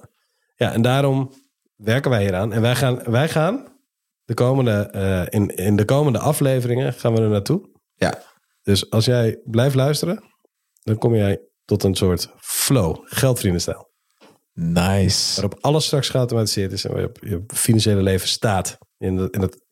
ja, 0.55 0.74
en 0.74 0.82
daarom 0.82 1.34
werken 1.76 2.12
wij 2.12 2.22
hieraan. 2.22 2.53
En 2.53 2.62
wij 2.62 2.76
gaan, 2.76 3.01
wij 3.03 3.30
gaan 3.30 3.68
de 4.26 4.34
komende, 4.34 4.72
eh, 4.72 5.39
in, 5.39 5.55
in 5.55 5.76
de 5.76 5.86
komende 5.86 6.20
afleveringen 6.20 6.93
gaan 6.93 7.14
we 7.14 7.22
er 7.22 7.30
naartoe. 7.30 7.70
Ja. 7.95 8.22
Dus 8.62 8.89
als 8.89 9.05
jij 9.05 9.39
blijft 9.43 9.76
luisteren, 9.76 10.24
dan 10.82 10.97
kom 10.97 11.16
jij 11.16 11.41
tot 11.66 11.84
een 11.84 11.95
soort 11.95 12.34
flow, 12.38 12.97
geldvriendenstijl. 13.03 13.89
Nice. 14.53 15.41
Waarop 15.41 15.60
alles 15.62 15.86
straks 15.86 16.10
geautomatiseerd 16.10 16.72
is 16.72 16.86
en 16.86 16.91
waarop 16.91 17.18
je 17.22 17.43
financiële 17.47 18.01
leven 18.01 18.28
staat. 18.28 18.78
In, 18.97 19.16
de, 19.16 19.28
in 19.32 19.41
het 19.41 19.66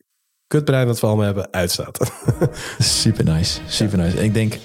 kutbrein 0.48 0.86
wat 0.86 1.00
we 1.00 1.06
allemaal 1.06 1.24
hebben, 1.24 1.48
uitstaat. 1.50 2.12
Super 2.78 3.24
nice. 3.24 3.60
Super 3.66 3.98
nice. 3.98 4.16
En 4.16 4.24
ik 4.24 4.34
denk 4.34 4.58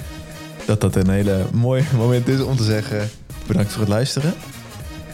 dat 0.66 0.82
dat 0.82 0.96
een 0.96 1.10
hele 1.10 1.46
mooi 1.52 1.86
moment 1.98 2.28
is 2.28 2.40
om 2.40 2.56
te 2.56 2.64
zeggen 2.64 3.10
bedankt 3.48 3.72
voor 3.72 3.82
het 3.82 3.90
luisteren. 3.90 4.34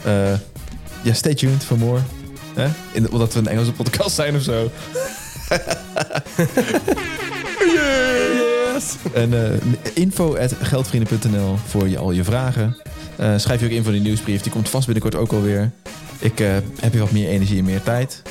Eh, 0.03 0.33
ja, 1.01 1.13
stay 1.13 1.33
tuned 1.33 1.63
for 1.63 1.77
more. 1.77 1.99
Hè? 2.53 2.67
In 2.91 3.03
de, 3.03 3.11
omdat 3.11 3.33
we 3.33 3.39
een 3.39 3.47
Engelse 3.47 3.71
podcast 3.71 4.15
zijn 4.15 4.35
of 4.35 4.41
zo. 4.41 4.53
yes! 7.75 8.95
En 9.13 9.33
eh, 9.33 9.51
info 9.93 10.37
at 10.37 10.53
geldvrienden.nl 10.61 11.57
voor 11.67 11.87
je, 11.87 11.97
al 11.97 12.11
je 12.11 12.23
vragen. 12.23 12.77
Eh, 13.15 13.33
schrijf 13.37 13.59
je 13.59 13.65
ook 13.65 13.71
in 13.71 13.83
voor 13.83 13.91
die 13.91 14.01
nieuwsbrief. 14.01 14.41
Die 14.41 14.51
komt 14.51 14.69
vast 14.69 14.85
binnenkort 14.85 15.15
ook 15.15 15.31
alweer. 15.31 15.71
Ik 16.19 16.37
heb 16.79 16.91
hier 16.91 16.99
wat 17.01 17.11
meer 17.11 17.29
energie 17.29 17.57
en 17.57 17.65
meer 17.65 17.83
tijd. 17.83 18.21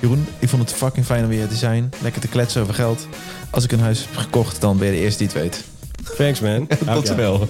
Jeroen, 0.00 0.26
ik 0.38 0.48
vond 0.48 0.62
het 0.62 0.78
fucking 0.78 1.06
fijn 1.06 1.22
om 1.22 1.28
weer 1.28 1.48
te 1.48 1.54
zijn. 1.54 1.92
Lekker 2.02 2.20
te 2.20 2.28
kletsen 2.28 2.62
over 2.62 2.74
geld. 2.74 3.06
Als 3.50 3.64
ik 3.64 3.72
een 3.72 3.80
huis 3.80 4.04
heb 4.06 4.16
gekocht, 4.16 4.60
dan 4.60 4.78
ben 4.78 4.86
je 4.86 4.92
de 4.92 4.98
eerste 4.98 5.18
die 5.18 5.32
het 5.32 5.42
weet. 5.42 5.64
Thanks 6.16 6.40
man. 6.40 6.66
Tot 6.94 7.06
snel. 7.06 7.48